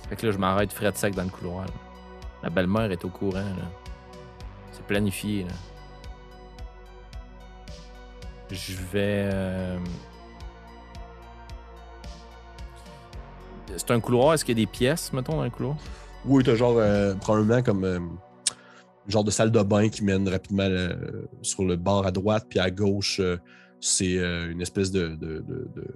Fait 0.09 0.17
que 0.17 0.27
là, 0.27 0.33
je 0.33 0.39
m'arrête 0.39 0.73
frais 0.73 0.91
de 0.91 0.97
sec 0.97 1.15
dans 1.15 1.25
le 1.25 1.31
couloir. 1.31 1.67
La 2.43 2.51
belle-mère 2.51 2.91
est 2.91 3.05
au 3.05 3.09
courant. 3.11 3.39
là. 3.39 3.71
C'est 4.73 4.85
planifié. 4.87 5.45
Là. 5.45 5.53
Je 8.51 8.75
vais. 8.75 9.31
euh, 9.33 9.79
C'est 13.77 13.91
un 13.91 14.01
couloir. 14.01 14.35
Est-ce 14.35 14.45
qu'il 14.45 14.59
y 14.59 14.63
a 14.63 14.65
des 14.65 14.71
pièces, 14.71 15.13
mettons, 15.13 15.37
dans 15.37 15.45
le 15.45 15.51
couloir? 15.51 15.77
Oui, 16.25 16.43
t'as 16.45 16.55
genre, 16.55 16.77
euh, 16.79 17.15
probablement 17.15 17.63
comme 17.63 17.85
euh, 17.85 17.99
une 17.99 19.11
genre 19.11 19.25
de 19.25 19.31
salle 19.31 19.51
de 19.51 19.63
bain 19.63 19.89
qui 19.89 20.05
mène 20.05 20.29
rapidement 20.29 20.65
euh, 20.65 20.95
sur 21.43 21.65
le 21.65 21.77
bord 21.77 22.07
à 22.07 22.11
droite, 22.13 22.47
puis 22.49 22.59
à 22.59 22.71
gauche, 22.71 23.21
euh, 23.21 23.37
c'est 23.81 24.17
une 24.17 24.61
espèce 24.61 24.91
de, 24.91 25.09
de, 25.09 25.39
de, 25.39 25.69
de- 25.75 25.95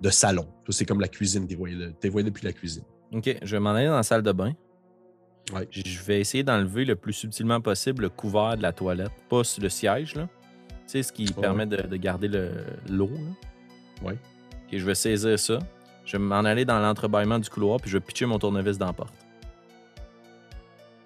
de 0.00 0.10
salon. 0.10 0.48
C'est 0.68 0.84
comme 0.84 1.00
la 1.00 1.06
cuisine, 1.06 1.46
t'es 1.46 1.54
voyé, 1.54 1.76
voyé 2.10 2.28
depuis 2.28 2.44
la 2.44 2.52
cuisine. 2.52 2.82
Ok, 3.14 3.36
je 3.40 3.54
vais 3.56 3.60
m'en 3.60 3.70
aller 3.70 3.86
dans 3.86 3.94
la 3.94 4.02
salle 4.02 4.22
de 4.22 4.32
bain. 4.32 4.52
Ouais. 5.54 5.68
Je 5.70 6.02
vais 6.02 6.20
essayer 6.20 6.42
d'enlever 6.42 6.84
le 6.84 6.96
plus 6.96 7.12
subtilement 7.12 7.60
possible 7.60 8.02
le 8.02 8.08
couvert 8.08 8.56
de 8.56 8.62
la 8.62 8.72
toilette, 8.72 9.12
pas 9.28 9.44
sur 9.44 9.62
le 9.62 9.68
siège, 9.68 10.16
là. 10.16 10.28
Tu 10.68 10.76
sais, 10.86 11.02
ce 11.04 11.12
qui 11.12 11.26
permet 11.26 11.66
de, 11.66 11.76
de 11.86 11.96
garder 11.96 12.26
le- 12.26 12.64
l'eau, 12.90 13.10
là. 13.10 14.08
Ouais. 14.08 14.18
Et 14.72 14.78
je 14.80 14.84
vais 14.86 14.96
saisir 14.96 15.38
ça. 15.38 15.60
Je 16.04 16.16
vais 16.16 16.22
m'en 16.22 16.40
aller 16.40 16.64
dans 16.64 16.78
l'entrebâillement 16.78 17.38
du 17.38 17.48
couloir, 17.48 17.80
puis 17.80 17.90
je 17.90 17.96
vais 17.96 18.04
pitcher 18.04 18.26
mon 18.26 18.38
tournevis 18.38 18.78
dans 18.78 18.86
la 18.86 18.92
porte. 18.92 19.14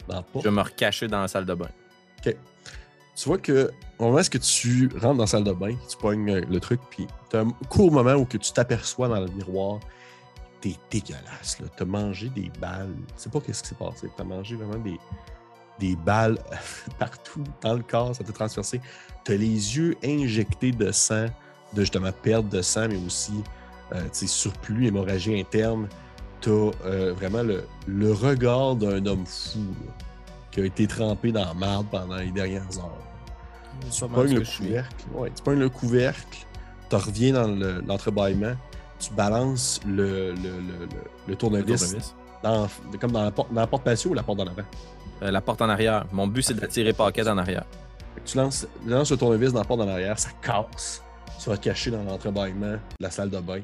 Dans 0.08 0.16
la 0.16 0.22
porte. 0.22 0.44
Je 0.44 0.50
vais 0.50 0.56
me 0.56 0.62
recacher 0.62 1.08
dans 1.08 1.20
la 1.20 1.28
salle 1.28 1.46
de 1.46 1.54
bain. 1.54 1.68
Tu 3.16 3.30
vois 3.30 3.38
que 3.38 3.70
au 3.98 4.04
moment 4.04 4.16
où 4.16 4.18
est-ce 4.18 4.28
que 4.28 4.36
tu 4.36 4.90
rentres 4.98 5.16
dans 5.16 5.22
la 5.22 5.26
salle 5.26 5.44
de 5.44 5.52
bain, 5.52 5.74
tu 5.88 5.96
pognes 5.96 6.30
euh, 6.30 6.42
le 6.50 6.60
truc, 6.60 6.80
puis 6.90 7.06
t'as 7.30 7.44
un 7.44 7.50
court 7.70 7.90
moment 7.90 8.12
où 8.12 8.26
que 8.26 8.36
tu 8.36 8.52
t'aperçois 8.52 9.08
dans 9.08 9.20
le 9.20 9.28
miroir, 9.28 9.80
t'es 10.60 10.76
dégueulasse, 10.90 11.58
là. 11.60 11.66
T'as 11.74 11.86
mangé 11.86 12.28
des 12.28 12.50
balles. 12.60 12.94
Je 13.16 13.22
sais 13.22 13.30
pas 13.30 13.40
qu'est-ce 13.40 13.62
qui 13.62 13.70
s'est 13.70 13.74
passé. 13.74 14.10
T'as 14.14 14.24
mangé 14.24 14.56
vraiment 14.56 14.78
des, 14.78 15.00
des 15.78 15.96
balles 15.96 16.38
partout 16.98 17.42
dans 17.62 17.72
le 17.72 17.82
corps, 17.82 18.14
ça 18.14 18.22
t'a 18.22 18.32
transversé. 18.32 18.82
T'as 19.24 19.34
les 19.34 19.76
yeux 19.76 19.96
injectés 20.04 20.72
de 20.72 20.92
sang, 20.92 21.26
de 21.72 21.80
justement 21.80 22.12
perte 22.12 22.50
de 22.50 22.60
sang, 22.60 22.86
mais 22.90 22.98
aussi 23.06 23.32
euh, 23.32 23.42
surplus, 24.12 24.86
hémorragie 24.86 25.38
interne. 25.40 25.88
T'as 26.40 26.50
euh, 26.50 27.12
vraiment 27.14 27.42
le, 27.42 27.64
le 27.86 28.12
regard 28.12 28.76
d'un 28.76 29.04
homme 29.06 29.24
fou, 29.26 29.58
là, 29.86 29.92
qui 30.50 30.60
a 30.60 30.64
été 30.64 30.86
trempé 30.86 31.32
dans 31.32 31.44
la 31.44 31.54
marde 31.54 31.86
pendant 31.90 32.16
les 32.16 32.30
dernières 32.30 32.78
heures. 32.78 32.98
Tu 33.90 34.04
pognes 34.06 34.34
le 34.34 34.40
couvercle. 34.42 35.04
Ouais, 35.14 35.30
tu 35.34 35.42
pognes 35.42 35.58
le 35.58 35.68
couvercle, 35.68 36.46
tu 36.88 36.96
reviens 36.96 37.32
dans 37.32 37.48
le- 37.48 37.80
l'entrebâillement, 37.86 38.54
tu 38.98 39.12
balances 39.12 39.80
le, 39.86 40.34
le, 41.26 41.36
tournevis, 41.36 41.82
tournevis. 41.82 42.14
dans, 42.42 42.68
comme 43.00 43.12
dans 43.12 43.24
la, 43.24 43.30
porte, 43.30 43.52
dans 43.52 43.60
la 43.60 43.66
porte 43.66 43.84
patio 43.84 44.10
ou 44.10 44.14
la 44.14 44.22
porte 44.22 44.38
d'en 44.38 44.46
avant? 44.46 44.62
Euh, 45.22 45.30
la 45.30 45.40
porte 45.40 45.60
en 45.62 45.68
arrière. 45.68 46.06
Mon 46.12 46.26
but, 46.26 46.42
c'est 46.42 46.54
d'attirer 46.54 46.92
Paquette 46.92 47.28
en 47.28 47.38
arrière. 47.38 47.64
Tu 48.24 48.36
lances, 48.38 48.66
tu 48.82 48.88
lances 48.88 49.10
le 49.10 49.16
tournevis 49.16 49.52
dans 49.52 49.58
la 49.60 49.64
porte 49.64 49.80
d'en 49.80 49.88
arrière, 49.88 50.18
ça 50.18 50.30
casse. 50.42 51.02
Tu 51.42 51.50
vas 51.50 51.56
te 51.58 51.64
cacher 51.64 51.90
dans 51.90 52.02
l'entrebâillement 52.02 52.72
de 52.72 52.78
la 53.00 53.10
salle 53.10 53.28
de 53.30 53.38
bain. 53.38 53.60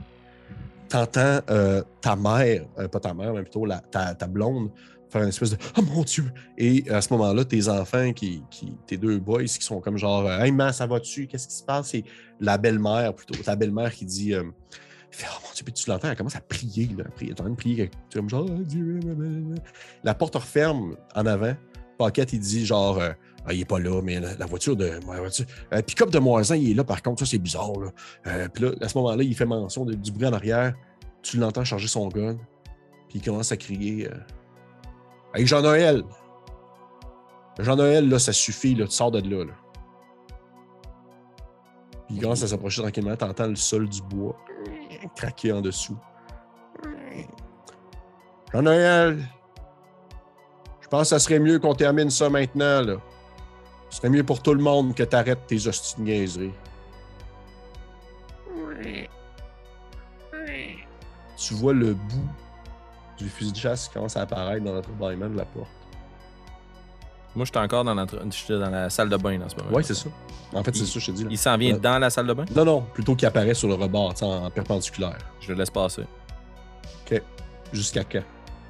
T'entends 0.93 1.41
euh, 1.49 1.83
ta 2.03 2.17
mère, 2.17 2.67
euh, 2.79 2.87
pas 2.87 3.01
ta 3.01 3.15
mère, 3.15 3.33
mais 3.33 3.41
plutôt 3.41 3.67
ta, 3.91 4.15
ta 4.15 4.27
blonde, 4.27 4.71
faire 5.09 5.23
une 5.23 5.31
espèce 5.31 5.53
de 5.53 5.57
Oh 5.79 5.81
mon 5.81 6.03
Dieu! 6.03 6.31
Et 6.59 6.85
à 6.91 7.01
ce 7.01 7.11
moment-là, 7.15 7.47
tes 7.47 7.67
enfants, 7.71 8.13
qui, 8.13 8.43
qui, 8.51 8.77
tes 8.87 8.99
deux 8.99 9.19
boys 9.19 9.45
qui 9.45 9.63
sont 9.63 9.81
comme 9.81 9.97
genre 9.97 10.31
Hey 10.31 10.53
man, 10.53 10.71
ça 10.71 10.87
va-tu? 10.87 11.29
Qu'est-ce 11.29 11.49
qui 11.49 11.55
se 11.55 11.63
passe? 11.63 11.89
C'est 11.93 12.05
la 12.41 12.59
belle-mère 12.59 13.15
plutôt, 13.15 13.43
ta 13.43 13.57
belle-mère 13.57 13.91
qui 13.91 14.05
dit 14.05 14.35
euh, 14.35 14.43
Oh 14.43 15.39
mon 15.43 15.49
Dieu, 15.55 15.65
puis 15.65 15.73
tu 15.73 15.89
l'entends, 15.89 16.11
elle 16.11 16.17
commence 16.17 16.37
à 16.37 16.43
prier. 16.43 16.91
Elle 17.23 17.29
est 17.29 17.33
en 17.33 17.37
train 17.37 17.49
de 17.49 17.57
prier. 17.57 17.91
Tu 18.11 18.19
comme 18.19 18.29
genre 18.29 18.45
Oh 18.47 18.63
Dieu. 18.63 19.01
La 20.05 20.13
porte 20.13 20.35
referme 20.35 20.95
en 21.15 21.25
avant. 21.25 21.55
Il 22.33 22.41
dit 22.41 22.67
genre 22.67 22.99
euh, 22.99 23.13
ah, 23.47 23.53
il 23.53 23.61
est 23.61 23.65
pas 23.65 23.79
là, 23.79 24.01
mais 24.03 24.21
la, 24.21 24.47
voiture 24.47 24.77
de. 24.77 25.01
Voiture, 25.05 25.47
euh, 25.73 25.81
de 25.81 26.19
Moisin, 26.19 26.57
il 26.57 26.71
est 26.71 26.75
là, 26.75 26.85
par 26.85 27.03
contre, 27.03 27.21
ça 27.21 27.27
c'est 27.27 27.39
bizarre. 27.39 27.73
Là. 27.79 27.91
Euh, 28.27 28.49
puis 28.49 28.65
là, 28.65 28.73
à 28.81 28.89
ce 28.89 28.97
moment-là, 28.99 29.23
il 29.23 29.35
fait 29.35 29.47
mention 29.47 29.85
de- 29.85 29.95
du 29.95 30.13
bruit 30.13 30.27
en 30.27 30.33
arrière. 30.33 30.75
Tu 31.23 31.39
l'entends 31.39 31.65
charger 31.65 31.89
son 31.89 32.09
gun. 32.09 32.37
Puis 33.09 33.19
il 33.19 33.23
commence 33.23 33.53
à 33.53 33.57
crier 33.57 34.09
Hey 35.35 35.47
Jean-Noël! 35.47 36.03
Jean-Noël, 37.59 38.09
là, 38.09 38.19
ça 38.19 38.33
suffit, 38.33 38.75
là, 38.75 38.87
tu 38.87 38.93
sors 38.93 39.11
de 39.11 39.21
là. 39.21 39.45
là. 39.45 39.53
Puis 42.07 42.17
il 42.17 42.21
commence 42.21 42.43
à 42.43 42.49
s'approcher 42.49 42.83
tranquillement, 42.83 43.17
t'entends 43.17 43.47
le 43.47 43.57
sol 43.57 43.89
du 43.89 44.03
bois 44.03 44.37
craquer 45.17 45.53
en 45.53 45.61
dessous. 45.61 45.99
Jean-Noël! 48.53 49.23
Je 50.93 50.97
pense 50.99 51.09
que 51.09 51.19
ça 51.19 51.19
serait 51.21 51.39
mieux 51.39 51.59
qu'on 51.59 51.75
termine 51.75 52.11
ça 52.11 52.29
maintenant, 52.29 52.83
là. 52.83 52.97
Ce 53.89 53.97
serait 53.97 54.11
mieux 54.11 54.25
pour 54.25 54.43
tout 54.43 54.53
le 54.53 54.63
monde 54.63 54.95
que 54.95 55.03
t'arrêtes 55.03 55.47
tes 55.47 55.67
hosties 55.67 55.95
de 55.97 56.03
niaiseries. 56.03 56.53
Tu 61.39 61.55
vois 61.55 61.73
le 61.73 61.95
bout 61.95 62.29
du 63.17 63.27
fusil 63.31 63.53
de 63.53 63.57
chasse 63.57 63.89
qui 63.89 63.95
commence 63.95 64.19
à 64.19 64.21
apparaître 64.21 64.63
dans 64.63 64.75
l'entrebâillement 64.75 65.31
de 65.31 65.37
la 65.39 65.47
porte. 65.47 65.71
Moi, 67.35 67.47
j'étais 67.47 67.59
encore 67.61 67.85
dans, 67.85 67.95
la 67.95 68.91
salle 68.91 69.09
de 69.09 69.17
bain 69.17 69.41
en 69.41 69.49
ce 69.49 69.57
moment. 69.57 69.75
Ouais, 69.75 69.83
c'est 69.83 69.95
ça. 69.95 70.11
En 70.53 70.63
fait, 70.63 70.77
c'est 70.77 70.85
ça, 70.85 71.01
je 71.01 71.07
te 71.07 71.11
dis. 71.13 71.25
là. 71.25 71.31
Il 71.33 71.39
s'en 71.39 71.57
vient 71.57 71.73
Ouais. 71.73 71.81
dans 71.81 71.99
la 71.99 72.11
salle 72.11 72.27
de 72.27 72.35
bain? 72.35 72.45
Non, 72.55 72.67
non, 72.67 72.83
plutôt 72.93 73.17
qu'il 73.17 73.27
apparaît 73.27 73.55
sur 73.55 73.69
le 73.69 73.75
rebord, 73.77 74.13
tu 74.13 74.25
en 74.25 74.51
perpendiculaire. 74.51 75.17
Je 75.41 75.53
le 75.53 75.55
laisse 75.59 75.71
passer. 75.71 76.05
OK. 77.07 77.23
Jusqu'à 77.73 78.05
quand? 78.05 78.21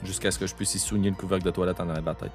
Jusqu'à 0.05 0.31
ce 0.31 0.39
que 0.39 0.47
je 0.47 0.55
puisse 0.55 0.75
y 0.75 0.79
souligner 0.79 1.11
le 1.11 1.17
couvercle 1.17 1.45
de 1.45 1.51
toilette 1.51 1.81
en 1.81 1.89
arrière 1.89 2.03
de 2.03 2.09
la 2.09 2.15
tête. 2.15 2.33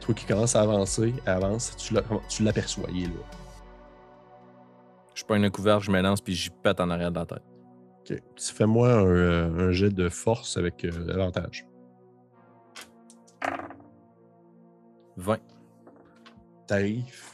Toi 0.00 0.14
qui 0.14 0.24
commences 0.24 0.54
à 0.54 0.60
avancer, 0.62 1.12
avance, 1.26 1.74
tu 1.76 1.94
l'a- 1.94 2.02
tu 2.28 2.44
l'aperçois, 2.44 2.88
il 2.92 3.04
est 3.04 3.06
là. 3.06 3.12
Je 5.14 5.24
prends 5.24 5.34
un 5.42 5.50
couvercle, 5.50 5.84
je 5.86 5.90
me 5.90 6.00
lance, 6.00 6.20
puis 6.20 6.34
j'y 6.34 6.50
pète 6.50 6.78
en 6.80 6.90
arrière 6.90 7.10
de 7.10 7.18
la 7.18 7.26
tête. 7.26 7.42
OK. 8.08 8.22
Tu 8.36 8.52
fais-moi 8.54 8.88
un, 8.92 9.04
euh, 9.04 9.68
un 9.68 9.72
jet 9.72 9.90
de 9.90 10.08
force 10.08 10.56
avec 10.56 10.84
euh, 10.84 11.12
avantage. 11.12 11.66
20. 15.16 15.38
T'arrives, 16.66 17.24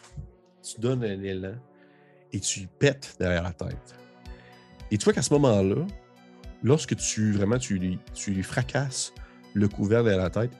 tu 0.62 0.80
donnes 0.80 1.04
un 1.04 1.22
élan 1.22 1.54
et 2.32 2.40
tu 2.40 2.60
y 2.60 2.66
pètes 2.66 3.16
derrière 3.18 3.42
la 3.42 3.52
tête. 3.52 3.94
Et 4.90 4.96
tu 4.98 5.04
vois 5.04 5.12
qu'à 5.12 5.22
ce 5.22 5.32
moment-là, 5.34 5.86
lorsque 6.62 6.96
tu 6.96 7.32
vraiment 7.32 7.58
tu 7.58 7.78
lui, 7.78 7.98
tu 8.14 8.42
fracasses 8.42 9.12
le 9.54 9.68
couvert 9.68 10.02
derrière 10.04 10.22
la 10.22 10.30
tête, 10.30 10.52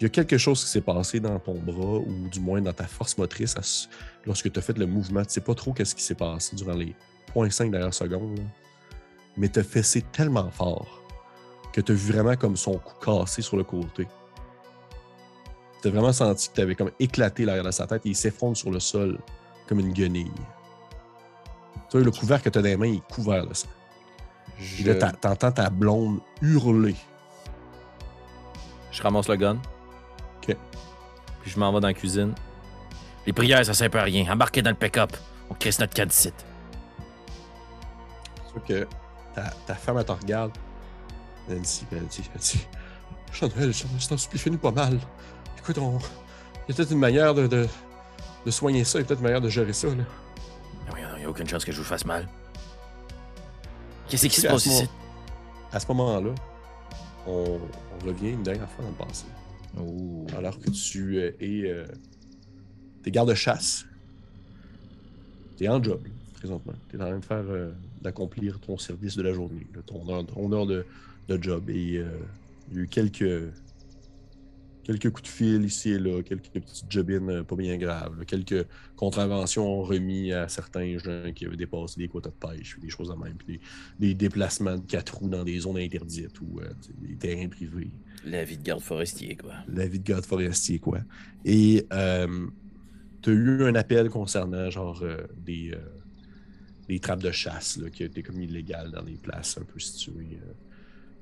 il 0.00 0.02
y 0.02 0.06
a 0.06 0.10
quelque 0.10 0.36
chose 0.36 0.62
qui 0.62 0.68
s'est 0.70 0.82
passé 0.82 1.20
dans 1.20 1.38
ton 1.38 1.54
bras 1.58 1.98
ou 1.98 2.28
du 2.28 2.38
moins 2.40 2.60
dans 2.60 2.72
ta 2.72 2.86
force 2.86 3.16
motrice 3.16 3.56
à 3.56 3.62
ce- 3.62 3.86
lorsque 4.26 4.52
tu 4.52 4.58
as 4.58 4.62
fait 4.62 4.76
le 4.76 4.86
mouvement. 4.86 5.22
Tu 5.24 5.32
sais 5.32 5.40
pas 5.40 5.54
trop 5.54 5.72
qu'est-ce 5.72 5.94
qui 5.94 6.02
s'est 6.02 6.14
passé 6.14 6.54
durant 6.54 6.74
les 6.74 6.94
0.5 7.34 7.70
dernières 7.70 7.94
secondes, 7.94 8.40
mais 9.38 9.48
tu 9.48 9.58
as 9.60 9.64
fessé 9.64 10.02
tellement 10.02 10.50
fort 10.50 11.02
que 11.72 11.80
tu 11.80 11.92
as 11.92 11.94
vu 11.94 12.12
vraiment 12.12 12.36
comme 12.36 12.56
son 12.56 12.78
cou 12.78 12.92
cassé 13.02 13.40
sur 13.40 13.56
le 13.56 13.64
côté. 13.64 14.06
Tu 15.80 15.88
as 15.88 15.90
vraiment 15.90 16.12
senti 16.12 16.48
que 16.50 16.54
tu 16.54 16.60
avais 16.60 16.74
comme 16.74 16.90
éclaté 16.98 17.44
l'arrière 17.46 17.64
de 17.64 17.70
sa 17.70 17.86
tête 17.86 18.04
et 18.04 18.10
il 18.10 18.16
s'effondre 18.16 18.56
sur 18.56 18.70
le 18.70 18.80
sol 18.80 19.18
comme 19.66 19.80
une 19.80 19.92
guenille. 19.92 20.30
Tu 21.90 21.96
vois, 21.96 22.00
le 22.02 22.10
couvert 22.10 22.42
que 22.42 22.48
tu 22.50 22.58
as 22.58 22.62
dans 22.62 22.68
les 22.68 22.76
mains, 22.76 22.86
il 22.86 22.96
est 22.96 23.12
couvert 23.12 23.46
de 23.46 23.54
sang. 23.54 23.68
Je, 24.58 24.82
Et 24.82 24.84
là, 24.84 24.94
t'a- 24.94 25.12
t'entends 25.12 25.52
ta 25.52 25.70
blonde 25.70 26.20
hurler. 26.42 26.96
je 28.90 29.02
ramasse 29.02 29.28
le 29.28 29.36
gun. 29.36 29.58
OK. 30.42 30.56
Puis 31.42 31.50
je 31.50 31.58
m'en 31.58 31.72
vais 31.72 31.80
dans 31.80 31.88
la 31.88 31.94
cuisine. 31.94 32.34
Les 33.26 33.32
prières, 33.32 33.64
ça 33.64 33.74
sert 33.74 33.90
pas 33.90 34.00
à 34.00 34.04
rien. 34.04 34.30
Embarquez 34.32 34.62
dans 34.62 34.70
le 34.70 34.76
pick-up. 34.76 35.16
On 35.50 35.54
crisse 35.54 35.78
notre 35.78 36.04
d'ici. 36.04 36.32
Tu 36.32 36.44
vois 38.52 38.62
que 38.66 38.86
ta, 39.34 39.42
ta 39.66 39.74
femme, 39.74 39.98
elle 39.98 40.04
te 40.04 40.12
regarde. 40.12 40.52
Nancy, 41.48 41.86
elle 41.92 42.06
dit, 42.06 42.28
elle 42.34 42.40
dit 42.40 42.66
Chanel, 43.32 43.72
je 43.72 44.08
t'en 44.08 44.16
supplie, 44.16 44.38
fais-nous 44.38 44.58
pas 44.58 44.70
mal. 44.70 44.98
Écoute, 45.58 45.78
on... 45.78 45.98
il 45.98 46.70
y 46.70 46.72
a 46.72 46.76
peut-être 46.76 46.90
une 46.92 46.98
manière 46.98 47.34
de, 47.34 47.46
de, 47.46 47.68
de 48.46 48.50
soigner 48.50 48.84
ça, 48.84 48.98
il 48.98 49.02
y 49.02 49.04
a 49.04 49.06
peut-être 49.06 49.18
une 49.20 49.24
manière 49.24 49.40
de 49.40 49.48
gérer 49.50 49.72
ça. 49.74 49.88
Là. 49.88 50.04
Il 50.96 51.18
n'y 51.18 51.24
a 51.24 51.28
aucune 51.30 51.48
chance 51.48 51.64
que 51.64 51.72
je 51.72 51.78
vous 51.78 51.84
fasse 51.84 52.04
mal. 52.04 52.26
Qu'est-ce 54.08 54.26
qui 54.28 54.40
se 54.40 54.46
passe 54.46 54.66
ici? 54.66 54.84
À 55.72 55.80
ce 55.80 55.86
moment-là, 55.88 56.34
on, 57.26 57.58
on 58.00 58.06
revient 58.06 58.30
une 58.30 58.42
dernière 58.42 58.68
fois 58.70 58.84
dans 58.84 58.90
le 58.90 58.96
passé. 59.08 59.24
Oh. 59.78 60.26
alors 60.36 60.58
que 60.58 60.70
tu 60.70 61.18
es. 61.20 61.34
euh, 61.40 61.84
t'es 63.02 63.10
garde-chasse. 63.10 63.84
T'es 65.56 65.68
en 65.68 65.82
job, 65.82 66.00
présentement. 66.34 66.72
T'es 66.90 66.96
en 66.96 67.06
train 67.06 67.18
de 67.18 67.24
faire. 67.24 67.44
euh, 67.48 67.72
d'accomplir 68.02 68.60
ton 68.60 68.78
service 68.78 69.16
de 69.16 69.22
la 69.22 69.32
journée, 69.32 69.66
là, 69.74 69.80
ton 69.84 70.08
heure, 70.08 70.24
ton 70.26 70.52
heure 70.52 70.66
de, 70.66 70.86
de 71.28 71.42
job. 71.42 71.68
Et 71.70 71.96
euh, 71.96 72.08
il 72.70 72.76
y 72.76 72.80
a 72.80 72.82
eu 72.84 72.88
quelques. 72.88 73.24
Quelques 74.86 75.10
coups 75.10 75.24
de 75.24 75.28
fil 75.28 75.64
ici 75.64 75.90
et 75.90 75.98
là, 75.98 76.22
quelques 76.22 76.48
petites 76.48 76.88
jobines 76.88 77.28
euh, 77.28 77.42
pas 77.42 77.56
bien 77.56 77.76
graves, 77.76 78.16
là, 78.16 78.24
quelques 78.24 78.64
contraventions 78.94 79.82
remis 79.82 80.32
à 80.32 80.46
certains 80.46 80.96
gens 80.96 81.32
qui 81.34 81.44
avaient 81.44 81.56
dépassé 81.56 81.98
des 81.98 82.06
quotas 82.06 82.30
de 82.30 82.34
pêche, 82.34 82.78
des 82.80 82.88
choses 82.88 83.08
de 83.08 83.14
même, 83.14 83.34
puis 83.34 83.58
des, 83.98 84.08
des 84.08 84.14
déplacements 84.14 84.76
de 84.76 84.86
quatre 84.86 85.16
roues 85.16 85.28
dans 85.28 85.42
des 85.42 85.58
zones 85.58 85.78
interdites 85.78 86.40
ou 86.40 86.60
euh, 86.60 86.70
des 87.00 87.16
terrains 87.16 87.48
privés 87.48 87.90
La 88.24 88.44
vie 88.44 88.58
de 88.58 88.62
garde 88.62 88.80
forestier, 88.80 89.36
quoi. 89.36 89.54
la 89.66 89.88
vie 89.88 89.98
de 89.98 90.04
garde 90.04 90.24
forestier, 90.24 90.78
quoi. 90.78 91.00
Et 91.44 91.84
euh, 91.92 92.46
tu 93.22 93.30
as 93.30 93.32
eu 93.32 93.64
un 93.64 93.74
appel 93.74 94.08
concernant, 94.08 94.70
genre, 94.70 95.00
euh, 95.02 95.26
des, 95.44 95.72
euh, 95.74 95.78
des 96.88 97.00
trappes 97.00 97.22
de 97.24 97.32
chasse, 97.32 97.76
là, 97.78 97.90
qui 97.90 98.04
étaient 98.04 98.22
comme 98.22 98.40
illégales 98.40 98.92
dans 98.92 99.02
des 99.02 99.16
places 99.16 99.58
un 99.58 99.64
peu 99.64 99.80
situées, 99.80 100.38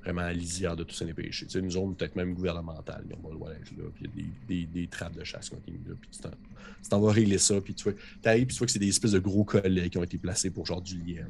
vraiment 0.05 0.21
à 0.21 0.33
lisière 0.33 0.75
de 0.75 0.83
tous 0.83 0.95
ces 0.95 1.13
péchés. 1.13 1.47
Tu 1.47 1.51
sais, 1.53 1.59
une 1.59 1.71
zone 1.71 1.95
peut-être 1.95 2.15
même 2.15 2.33
gouvernementale, 2.33 3.05
ils 3.05 3.09
le 3.09 3.83
là, 3.83 3.89
puis 3.93 4.05
il 4.05 4.05
y 4.05 4.09
a 4.09 4.11
des, 4.11 4.33
des, 4.47 4.65
des 4.67 4.87
trappes 4.87 5.15
de 5.15 5.23
chasse 5.23 5.49
qui 5.49 5.55
ont 5.55 5.59
été 5.59 5.71
mises 5.71 5.87
là, 5.87 5.95
puis 5.99 6.09
tu 6.11 6.19
t'en- 6.21 6.29
tu 6.31 6.89
vas 7.05 7.11
régler 7.11 7.37
ça, 7.39 7.59
puis 7.61 7.73
tu 7.75 7.83
vois, 7.83 7.93
t'arrives, 8.21 8.45
puis 8.47 8.55
tu 8.55 8.59
vois 8.59 8.67
que 8.67 8.71
c'est 8.73 8.79
des 8.79 8.89
espèces 8.89 9.11
de 9.11 9.19
gros 9.19 9.43
collets 9.45 9.89
qui 9.89 9.97
ont 9.97 10.03
été 10.03 10.17
placés 10.19 10.51
pour 10.51 10.65
genre 10.65 10.81
du 10.81 11.01
lièvre. 11.01 11.29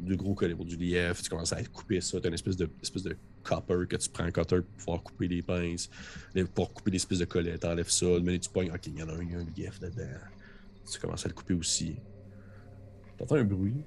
Du 0.00 0.16
gros 0.16 0.34
collet 0.34 0.54
pour 0.56 0.64
du 0.64 0.76
lièvre, 0.76 1.20
tu 1.22 1.28
commences 1.28 1.52
à 1.52 1.62
couper 1.64 2.00
ça, 2.00 2.20
t'as 2.20 2.28
une 2.28 2.34
espèce 2.34 2.56
de, 2.56 2.68
espèce 2.82 3.04
de 3.04 3.16
copper 3.44 3.86
que 3.88 3.96
tu 3.96 4.10
prends 4.10 4.24
un 4.24 4.32
cutter 4.32 4.60
pour 4.62 4.74
pouvoir 4.76 5.02
couper 5.04 5.28
des 5.28 5.42
pinces, 5.42 5.88
pour 6.54 6.72
couper 6.74 6.90
des 6.90 6.96
espèces 6.96 7.20
de 7.20 7.24
collets. 7.26 7.58
T'enlèves 7.58 7.88
ça, 7.90 8.06
mais 8.22 8.38
tu 8.40 8.50
pognes, 8.50 8.70
ok, 8.72 8.86
il 8.86 8.98
y 8.98 9.02
en 9.02 9.08
a 9.08 9.14
un, 9.14 9.22
il 9.22 9.30
y 9.30 9.34
a 9.36 9.38
un 9.38 9.44
lief 9.44 9.78
dedans. 9.78 10.18
Tu 10.90 10.98
commences 10.98 11.24
à 11.24 11.28
le 11.28 11.34
couper 11.34 11.54
aussi. 11.54 12.02
T'entends 13.16 13.36
un 13.36 13.44
bruit? 13.44 13.86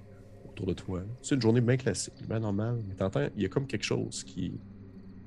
Autour 0.55 0.67
de 0.67 0.73
toi. 0.73 1.03
C'est 1.21 1.35
une 1.35 1.41
journée 1.41 1.61
bien 1.61 1.77
classique, 1.77 2.13
bien 2.27 2.39
normale, 2.39 2.81
mais 2.87 2.95
t'entends, 2.95 3.27
il 3.35 3.43
y 3.43 3.45
a 3.45 3.49
comme 3.49 3.67
quelque 3.67 3.83
chose 3.83 4.23
qui 4.23 4.53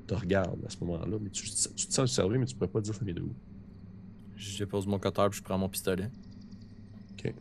te 0.07 0.15
regarde 0.15 0.59
à 0.67 0.71
ce 0.71 0.79
moment-là, 0.81 1.19
mais 1.21 1.31
tu, 1.31 1.45
tu 1.45 1.87
te 1.87 1.93
sens 1.93 1.99
observé, 1.99 2.39
mais 2.39 2.47
tu 2.47 2.55
pourrais 2.55 2.69
pas 2.69 2.81
dire 2.81 2.95
ça 2.95 3.05
vient 3.05 3.15
de 3.15 3.21
où. 3.21 3.35
Je 4.37 4.59
dépose 4.59 4.87
mon 4.87 4.99
cutter 4.99 5.27
puis 5.31 5.39
je 5.39 5.43
prends 5.43 5.59
mon 5.59 5.69
pistolet. 5.69 6.11
Ok. 7.13 7.35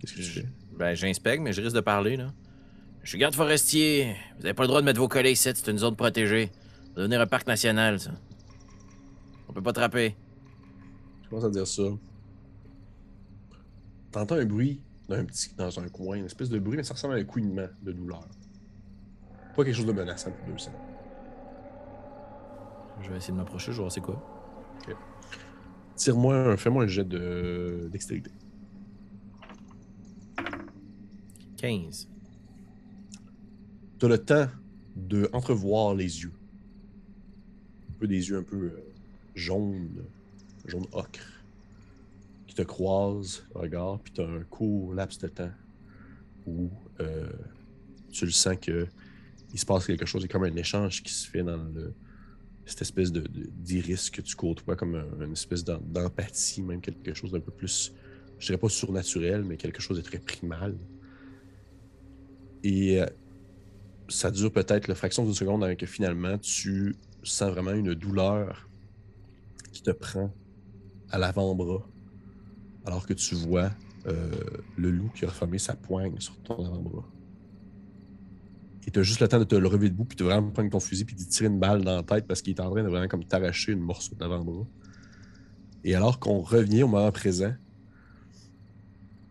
Qu'est-ce 0.00 0.12
que 0.12 0.18
tu 0.18 0.22
fais? 0.22 0.48
Ben, 0.76 0.94
j'inspecte, 0.94 1.42
mais 1.42 1.52
je 1.52 1.60
risque 1.60 1.76
de 1.76 1.80
parler, 1.80 2.16
là. 2.16 2.32
Je 3.02 3.10
suis 3.10 3.18
garde 3.18 3.34
forestier. 3.34 4.14
Vous 4.38 4.46
avez 4.46 4.54
pas 4.54 4.62
le 4.62 4.68
droit 4.68 4.80
de 4.80 4.86
mettre 4.86 5.00
vos 5.00 5.08
collègues 5.08 5.34
ici, 5.34 5.50
c'est 5.54 5.70
une 5.70 5.78
zone 5.78 5.96
protégée. 5.96 6.46
Ça 6.46 6.92
va 6.96 7.02
devenir 7.02 7.20
un 7.20 7.26
parc 7.26 7.46
national, 7.46 8.00
ça. 8.00 8.12
On 9.48 9.52
peut 9.52 9.62
pas 9.62 9.72
trapper. 9.72 10.16
Je 11.24 11.28
commence 11.28 11.44
à 11.44 11.50
dire 11.50 11.66
ça. 11.66 11.82
T'entends 14.12 14.36
un 14.36 14.44
bruit 14.44 14.80
petit, 15.24 15.54
dans 15.56 15.78
un 15.80 15.88
coin, 15.88 16.16
une 16.16 16.26
espèce 16.26 16.50
de 16.50 16.58
bruit, 16.58 16.76
mais 16.76 16.82
ça 16.82 16.94
ressemble 16.94 17.14
à 17.14 17.16
un 17.16 17.24
couinement 17.24 17.66
de 17.82 17.92
douleur. 17.92 18.20
Pas 19.56 19.64
quelque 19.64 19.74
chose 19.74 19.86
de 19.86 19.92
menaçant 19.92 20.30
pour 20.30 20.46
deux 20.46 20.56
Je 23.02 23.10
vais 23.10 23.16
essayer 23.16 23.32
de 23.32 23.38
m'approcher, 23.38 23.66
je 23.72 23.76
vais 23.76 23.82
voir 23.82 23.92
c'est 23.92 24.00
quoi. 24.00 24.22
Tire-moi, 25.96 26.34
un- 26.52 26.56
fais-moi 26.56 26.84
un 26.84 26.86
jet 26.86 27.04
de 27.04 27.88
dextérité. 27.90 28.30
15. 31.56 32.08
Tu 33.98 34.06
as 34.06 34.08
le 34.08 34.18
temps 34.18 34.46
de 34.94 35.28
entrevoir 35.32 35.94
les 35.94 36.22
yeux. 36.22 36.32
Un 37.90 37.92
peu 37.98 38.06
des 38.06 38.28
yeux 38.28 38.38
un 38.38 38.42
peu 38.44 38.56
euh, 38.56 38.84
jaunes, 39.34 40.04
jaune 40.66 40.86
ocre, 40.92 41.37
te 42.58 42.62
croisent 42.62 43.44
le 43.54 43.60
regard, 43.60 44.00
puis 44.00 44.12
tu 44.12 44.20
as 44.20 44.26
un 44.26 44.42
court 44.42 44.92
laps 44.92 45.20
de 45.20 45.28
temps 45.28 45.52
où 46.44 46.70
euh, 46.98 47.30
tu 48.10 48.24
le 48.24 48.32
sens 48.32 48.56
que 48.60 48.88
il 49.52 49.58
se 49.58 49.64
passe 49.64 49.86
quelque 49.86 50.06
chose, 50.06 50.24
a 50.24 50.28
comme 50.28 50.42
un 50.42 50.56
échange 50.56 51.02
qui 51.04 51.12
se 51.12 51.28
fait 51.30 51.44
dans 51.44 51.64
cette 52.66 52.82
espèce 52.82 53.12
d'iris 53.12 54.10
que 54.10 54.20
tu 54.22 54.34
côtoies, 54.34 54.74
comme 54.76 54.96
un- 54.96 55.24
une 55.24 55.32
espèce 55.32 55.62
d'em- 55.64 55.80
d'empathie, 55.86 56.62
même 56.62 56.80
quelque 56.80 57.14
chose 57.14 57.30
d'un 57.30 57.40
peu 57.40 57.52
plus, 57.52 57.94
je 58.40 58.46
dirais 58.46 58.58
pas 58.58 58.68
surnaturel, 58.68 59.44
mais 59.44 59.56
quelque 59.56 59.80
chose 59.80 59.96
de 59.96 60.02
très 60.02 60.18
primal. 60.18 60.76
Et 62.64 63.00
euh, 63.00 63.06
ça 64.08 64.30
dure 64.32 64.52
peut-être 64.52 64.88
la 64.88 64.96
fraction 64.96 65.24
d'une 65.24 65.34
seconde 65.34 65.62
avant 65.62 65.76
que 65.76 65.86
finalement 65.86 66.36
tu 66.38 66.96
sens 67.22 67.52
vraiment 67.52 67.70
une 67.72 67.94
douleur 67.94 68.68
qui 69.72 69.82
te 69.82 69.92
prend 69.92 70.34
à 71.10 71.18
l'avant-bras 71.18 71.88
alors 72.88 73.06
que 73.06 73.12
tu 73.12 73.34
vois 73.34 73.70
euh, 74.06 74.30
le 74.78 74.90
loup 74.90 75.10
qui 75.14 75.26
a 75.26 75.28
refermé 75.28 75.58
sa 75.58 75.74
poigne 75.74 76.18
sur 76.20 76.34
ton 76.38 76.64
avant-bras. 76.64 77.04
Et 78.86 78.90
tu 78.90 78.98
as 78.98 79.02
juste 79.02 79.20
le 79.20 79.28
temps 79.28 79.38
de 79.38 79.44
te 79.44 79.54
le 79.54 79.68
relever 79.68 79.90
debout 79.90 80.06
puis 80.06 80.16
de 80.16 80.24
vraiment 80.24 80.48
prendre 80.48 80.70
ton 80.70 80.80
fusil 80.80 81.04
puis 81.04 81.14
de 81.14 81.22
tirer 81.22 81.48
une 81.48 81.58
balle 81.58 81.84
dans 81.84 81.96
la 81.96 82.02
tête 82.02 82.26
parce 82.26 82.40
qu'il 82.40 82.54
est 82.54 82.60
en 82.60 82.70
train 82.70 82.82
de 82.82 82.88
vraiment 82.88 83.06
comme 83.06 83.24
t'arracher 83.24 83.72
une 83.72 83.80
morceau 83.80 84.14
de 84.14 84.20
l'avant-bras. 84.20 84.66
Et 85.84 85.94
alors 85.94 86.18
qu'on 86.18 86.40
revient 86.40 86.84
au 86.84 86.88
moment 86.88 87.12
présent, 87.12 87.52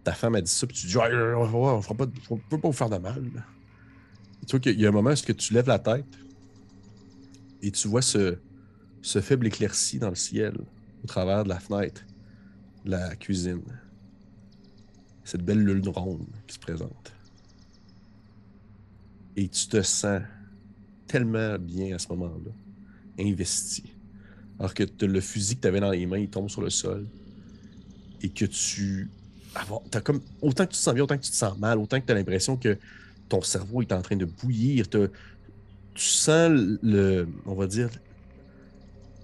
ta 0.04 0.14
femme 0.14 0.36
a 0.36 0.42
dit 0.42 0.52
ça, 0.52 0.68
puis 0.68 0.78
tu 0.78 0.86
dis 0.86 0.96
Ah, 1.02 1.10
on 1.36 1.82
on 1.84 2.38
peut 2.38 2.60
pas 2.60 2.68
vous 2.68 2.72
faire 2.72 2.92
de 2.92 2.98
mal. 2.98 3.24
Et 4.44 4.46
tu 4.46 4.52
vois 4.52 4.60
qu'il 4.60 4.80
y 4.80 4.86
a 4.86 4.90
un 4.90 4.92
moment 4.92 5.10
où 5.10 5.34
tu 5.34 5.54
lèves 5.54 5.68
la 5.68 5.80
tête 5.80 6.06
et 7.64 7.72
tu 7.72 7.88
vois 7.88 8.04
ce, 8.04 8.38
faible 9.02 9.48
éclairci 9.48 9.98
dans 9.98 10.10
le 10.10 10.16
ciel 10.16 10.56
au 11.04 11.08
travers 11.08 11.44
de 11.44 11.50
la 11.50 11.60
fenêtre 11.60 12.06
la 12.88 13.16
cuisine. 13.16 13.64
Cette 15.24 15.44
belle 15.44 15.64
lune 15.64 15.88
ronde 15.90 16.26
qui 16.48 16.56
se 16.56 16.60
présente. 16.60 17.14
Et 19.36 19.48
tu 19.50 19.68
te 19.68 19.82
sens 19.82 20.22
tellement 21.06 21.58
bien 21.60 21.96
à 21.96 22.00
ce 22.00 22.08
moment-là, 22.10 22.52
investi. 23.20 23.84
Alors 24.60 24.74
que 24.74 24.84
le 25.06 25.22
fusil 25.22 25.58
que 25.58 25.62
tu 25.62 25.68
avais 25.68 25.80
dans 25.80 25.92
les 25.92 26.06
mains, 26.06 26.18
il 26.18 26.30
tombe 26.30 26.50
sur 26.50 26.62
le 26.62 26.70
sol. 26.70 27.06
Et 28.22 28.30
que 28.30 28.46
tu. 28.46 29.10
T'as 29.92 30.02
comme. 30.02 30.22
Autant 30.42 30.66
que 30.66 30.72
tu 30.72 30.78
te 30.78 30.84
sens 30.84 30.94
bien, 30.94 31.04
autant 31.04 31.18
que 31.18 31.24
tu 31.24 31.32
te 31.32 31.36
sens 31.36 31.58
mal, 31.58 31.78
autant 31.78 32.00
que 32.00 32.06
tu 32.06 32.12
as 32.12 32.16
l'impression 32.16 32.58
que 32.58 32.78
ton 33.30 33.42
cerveau 33.42 33.82
est 33.82 33.92
en 33.92 34.02
train 34.02 34.16
de 34.16 34.26
bouillir. 34.26 34.90
Tu 34.90 35.10
sens 35.96 36.52
le. 36.82 37.28
On 37.46 37.54
va 37.54 37.68
dire. 37.68 37.90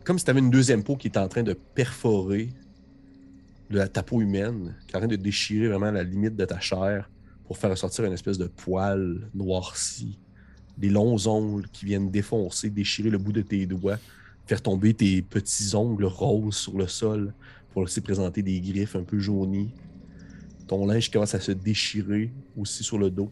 Comme 0.04 0.20
si 0.20 0.26
tu 0.26 0.32
avais 0.32 0.42
une 0.42 0.52
deuxième 0.52 0.84
peau 0.84 0.98
qui 0.98 1.08
est 1.08 1.18
en 1.18 1.28
train 1.30 1.44
de 1.44 1.54
perforer 1.54 2.50
le- 3.74 3.88
ta 3.88 4.04
peau 4.04 4.22
humaine, 4.22 4.76
qui 4.88 4.94
est 4.94 4.96
en 4.96 5.00
train 5.00 5.08
de 5.08 5.16
déchirer 5.16 5.68
vraiment 5.68 5.92
la 5.92 6.04
limite 6.04 6.36
de 6.36 6.46
ta 6.46 6.60
chair 6.60 7.10
pour 7.46 7.58
faire 7.58 7.70
ressortir 7.70 8.06
une 8.06 8.14
espèce 8.14 8.38
de 8.38 8.48
poil 8.48 9.30
noirci. 9.34 10.20
Des 10.78 10.90
longs 10.90 11.28
ongles 11.28 11.68
qui 11.72 11.86
viennent 11.86 12.10
défoncer, 12.10 12.70
déchirer 12.70 13.10
le 13.10 13.18
bout 13.18 13.34
de 13.34 13.42
tes 13.42 13.66
doigts, 13.66 14.00
faire 14.46 14.62
tomber 14.62 14.94
tes 14.94 15.22
petits 15.22 15.76
ongles 15.76 16.06
roses 16.06 16.56
sur 16.56 16.78
le 16.78 16.88
sol 16.88 17.34
pour 17.72 17.84
laisser 17.84 18.02
présenter 18.02 18.42
des 18.42 18.60
griffes 18.60 18.96
un 18.96 19.04
peu 19.04 19.20
jaunies. 19.20 19.72
Ton 20.68 20.86
linge 20.86 21.12
commence 21.12 21.36
à 21.36 21.40
se 21.40 21.52
déchirer 21.52 22.32
aussi 22.58 22.84
sur 22.84 22.98
le 22.98 23.10
dos. 23.12 23.32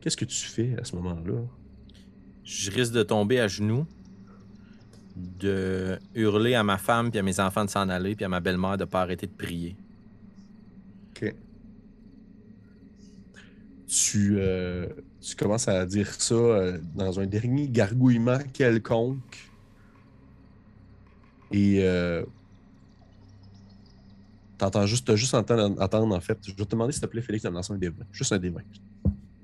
Qu'est-ce 0.00 0.16
que 0.16 0.24
tu 0.24 0.44
fais 0.44 0.76
à 0.78 0.84
ce 0.84 0.94
moment-là? 0.96 1.40
Je 2.44 2.70
risque 2.70 2.92
de 2.92 3.02
tomber 3.02 3.40
à 3.40 3.48
genoux, 3.48 3.86
de 5.16 5.98
hurler 6.14 6.54
à 6.54 6.62
ma 6.62 6.78
femme 6.78 7.10
puis 7.10 7.18
à 7.18 7.22
mes 7.22 7.38
enfants 7.40 7.64
de 7.64 7.70
s'en 7.70 7.88
aller, 7.88 8.16
puis 8.16 8.24
à 8.24 8.28
ma 8.28 8.40
belle-mère 8.40 8.76
de 8.76 8.84
pas 8.84 9.02
arrêter 9.02 9.26
de 9.26 9.32
prier. 9.32 9.76
Ok. 11.10 11.34
Tu, 13.86 14.36
euh, 14.38 14.88
tu 15.20 15.36
commences 15.36 15.68
à 15.68 15.86
dire 15.86 16.12
ça 16.12 16.34
euh, 16.34 16.78
dans 16.94 17.20
un 17.20 17.26
dernier 17.26 17.68
gargouillement 17.68 18.38
quelconque. 18.52 19.50
Et 21.52 21.84
euh, 21.84 22.24
t'entends 24.58 24.86
juste, 24.86 25.06
t'as 25.06 25.14
juste 25.14 25.34
entendre, 25.34 25.80
entendre, 25.80 26.16
en 26.16 26.20
fait. 26.20 26.38
Je 26.42 26.50
vais 26.50 26.64
te 26.64 26.70
demander 26.70 26.92
s'il 26.92 27.02
te 27.02 27.06
plaît, 27.06 27.22
Félix, 27.22 27.44
de 27.44 27.50
me 27.50 27.54
lancer 27.54 27.72
un 27.72 27.78
20. 27.78 27.92
Juste 28.10 28.32
un 28.32 28.38
20. 28.38 28.50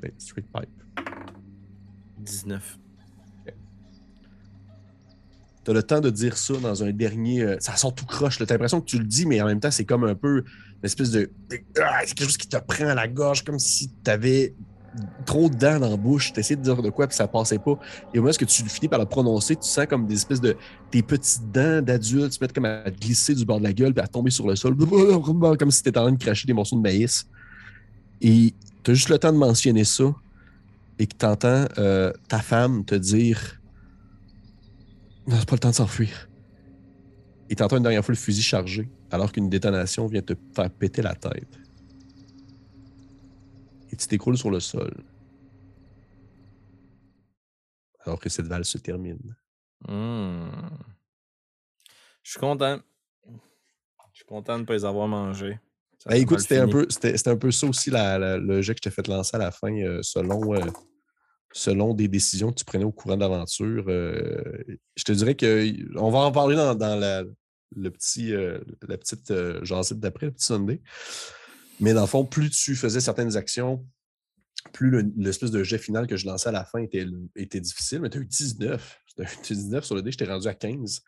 Ben, 0.00 0.10
straight 0.18 0.46
pipe. 0.52 1.04
19. 2.18 2.78
T'as 5.64 5.72
le 5.74 5.82
temps 5.82 6.00
de 6.00 6.08
dire 6.10 6.38
ça 6.38 6.54
dans 6.54 6.82
un 6.82 6.90
dernier. 6.90 7.42
euh, 7.42 7.56
ça 7.60 7.76
sort 7.76 7.94
tout 7.94 8.06
croche. 8.06 8.38
T'as 8.38 8.46
l'impression 8.46 8.80
que 8.80 8.86
tu 8.86 8.98
le 8.98 9.04
dis, 9.04 9.26
mais 9.26 9.40
en 9.42 9.46
même 9.46 9.60
temps, 9.60 9.70
c'est 9.70 9.84
comme 9.84 10.04
un 10.04 10.14
peu 10.14 10.38
une 10.38 10.84
espèce 10.84 11.10
de. 11.10 11.30
Ah, 11.78 12.00
c'est 12.04 12.14
quelque 12.14 12.28
chose 12.28 12.38
qui 12.38 12.48
te 12.48 12.56
prend 12.56 12.86
à 12.86 12.94
la 12.94 13.08
gorge, 13.08 13.44
comme 13.44 13.58
si 13.58 13.90
t'avais 14.02 14.54
trop 15.26 15.48
de 15.48 15.54
dents 15.54 15.78
dans 15.78 15.90
la 15.90 15.96
bouche. 15.96 16.32
T'essayais 16.32 16.56
de 16.56 16.62
dire 16.62 16.80
de 16.82 16.88
quoi, 16.88 17.06
puis 17.06 17.16
ça 17.16 17.28
passait 17.28 17.58
pas. 17.58 17.78
Et 18.14 18.18
au 18.18 18.22
moment 18.22 18.34
où 18.40 18.44
tu 18.44 18.68
finis 18.68 18.88
par 18.88 18.98
le 18.98 19.04
prononcer, 19.06 19.54
tu 19.54 19.68
sens 19.68 19.86
comme 19.86 20.06
des 20.06 20.14
espèces 20.14 20.40
de. 20.40 20.56
Tes 20.90 21.02
petites 21.02 21.52
dents 21.52 21.82
d'adulte 21.82 22.32
se 22.32 22.38
mettent 22.40 22.54
comme 22.54 22.64
à 22.64 22.90
glisser 22.90 23.34
du 23.34 23.44
bord 23.44 23.58
de 23.58 23.64
la 23.64 23.72
gueule, 23.74 23.92
puis 23.92 24.02
à 24.02 24.08
tomber 24.08 24.30
sur 24.30 24.48
le 24.48 24.56
sol, 24.56 24.74
comme 25.58 25.70
si 25.70 25.82
t'étais 25.82 25.98
en 25.98 26.04
train 26.04 26.12
de 26.12 26.18
cracher 26.22 26.46
des 26.46 26.54
morceaux 26.54 26.76
de 26.76 26.82
maïs. 26.82 27.26
Et 28.22 28.54
t'as 28.82 28.94
juste 28.94 29.10
le 29.10 29.18
temps 29.18 29.32
de 29.32 29.38
mentionner 29.38 29.84
ça, 29.84 30.04
et 30.98 31.06
que 31.06 31.16
t'entends 31.16 31.66
euh, 31.76 32.12
ta 32.28 32.38
femme 32.38 32.84
te 32.84 32.94
dire. 32.94 33.59
Non, 35.30 35.36
c'est 35.38 35.48
pas 35.48 35.54
le 35.54 35.60
temps 35.60 35.70
de 35.70 35.74
s'enfuir. 35.74 36.28
Et 37.48 37.54
t'entends 37.54 37.76
une 37.76 37.84
dernière 37.84 38.04
fois 38.04 38.12
le 38.12 38.18
fusil 38.18 38.42
chargé, 38.42 38.88
alors 39.12 39.30
qu'une 39.30 39.48
détonation 39.48 40.08
vient 40.08 40.22
te 40.22 40.34
faire 40.54 40.68
péter 40.70 41.02
la 41.02 41.14
tête. 41.14 41.56
Et 43.92 43.96
tu 43.96 44.08
t'écroules 44.08 44.36
sur 44.36 44.50
le 44.50 44.58
sol. 44.58 44.92
Alors 48.04 48.18
que 48.18 48.28
cette 48.28 48.46
valse 48.46 48.68
se 48.68 48.78
termine. 48.78 49.36
Hmm. 49.86 50.50
Je 52.24 52.30
suis 52.32 52.40
content. 52.40 52.80
Je 53.24 54.16
suis 54.16 54.24
content 54.24 54.56
de 54.56 54.62
ne 54.62 54.66
pas 54.66 54.74
les 54.74 54.84
avoir 54.84 55.06
mangés. 55.06 55.60
Ben, 56.06 56.14
a 56.14 56.16
écoute, 56.16 56.40
c'était 56.40 56.58
un, 56.58 56.66
peu, 56.68 56.86
c'était, 56.90 57.16
c'était 57.16 57.30
un 57.30 57.36
peu 57.36 57.52
ça 57.52 57.68
aussi 57.68 57.90
la- 57.90 58.18
la- 58.18 58.38
le 58.38 58.62
jet 58.62 58.74
que 58.74 58.78
je 58.82 58.88
t'ai 58.88 58.94
fait 58.94 59.06
lancer 59.06 59.36
à 59.36 59.38
la 59.38 59.52
fin, 59.52 59.72
euh, 59.72 60.00
selon, 60.02 60.54
euh, 60.54 60.66
selon 61.52 61.94
des 61.94 62.08
décisions 62.08 62.50
que 62.50 62.56
tu 62.58 62.64
prenais 62.64 62.84
au 62.84 62.92
courant 62.92 63.16
de 63.16 63.20
l'aventure. 63.20 63.84
euh, 63.88 64.62
je 64.96 65.04
te 65.04 65.12
dirais 65.12 65.34
que 65.34 65.74
on 65.98 66.10
va 66.10 66.20
en 66.20 66.32
parler 66.32 66.56
dans, 66.56 66.74
dans 66.74 66.96
la, 66.96 67.24
le 67.76 67.90
petit, 67.90 68.32
euh, 68.32 68.60
la 68.86 68.96
petite 68.98 69.30
euh, 69.30 69.60
d'après, 69.92 70.26
le 70.26 70.32
petit 70.32 70.46
Sunday. 70.46 70.80
Mais 71.80 71.92
dans 71.94 72.02
le 72.02 72.06
fond, 72.06 72.24
plus 72.24 72.50
tu 72.50 72.76
faisais 72.76 73.00
certaines 73.00 73.36
actions, 73.36 73.84
plus 74.72 74.90
le- 74.90 75.12
l'espèce 75.16 75.50
de 75.50 75.62
jet 75.64 75.78
final 75.78 76.06
que 76.06 76.16
je 76.16 76.26
lançais 76.26 76.50
à 76.50 76.52
la 76.52 76.64
fin 76.64 76.80
était, 76.80 77.06
était 77.36 77.60
difficile. 77.60 78.00
Mais 78.00 78.10
tu 78.10 78.18
as 78.18 78.20
eu 78.20 78.26
19. 78.26 79.00
T'as 79.16 79.24
eu 79.24 79.36
19 79.42 79.84
sur 79.84 79.94
le 79.94 80.02
dé, 80.02 80.12
je 80.12 80.18
t'ai 80.18 80.26
rendu 80.26 80.46
à 80.46 80.54
15. 80.54 81.00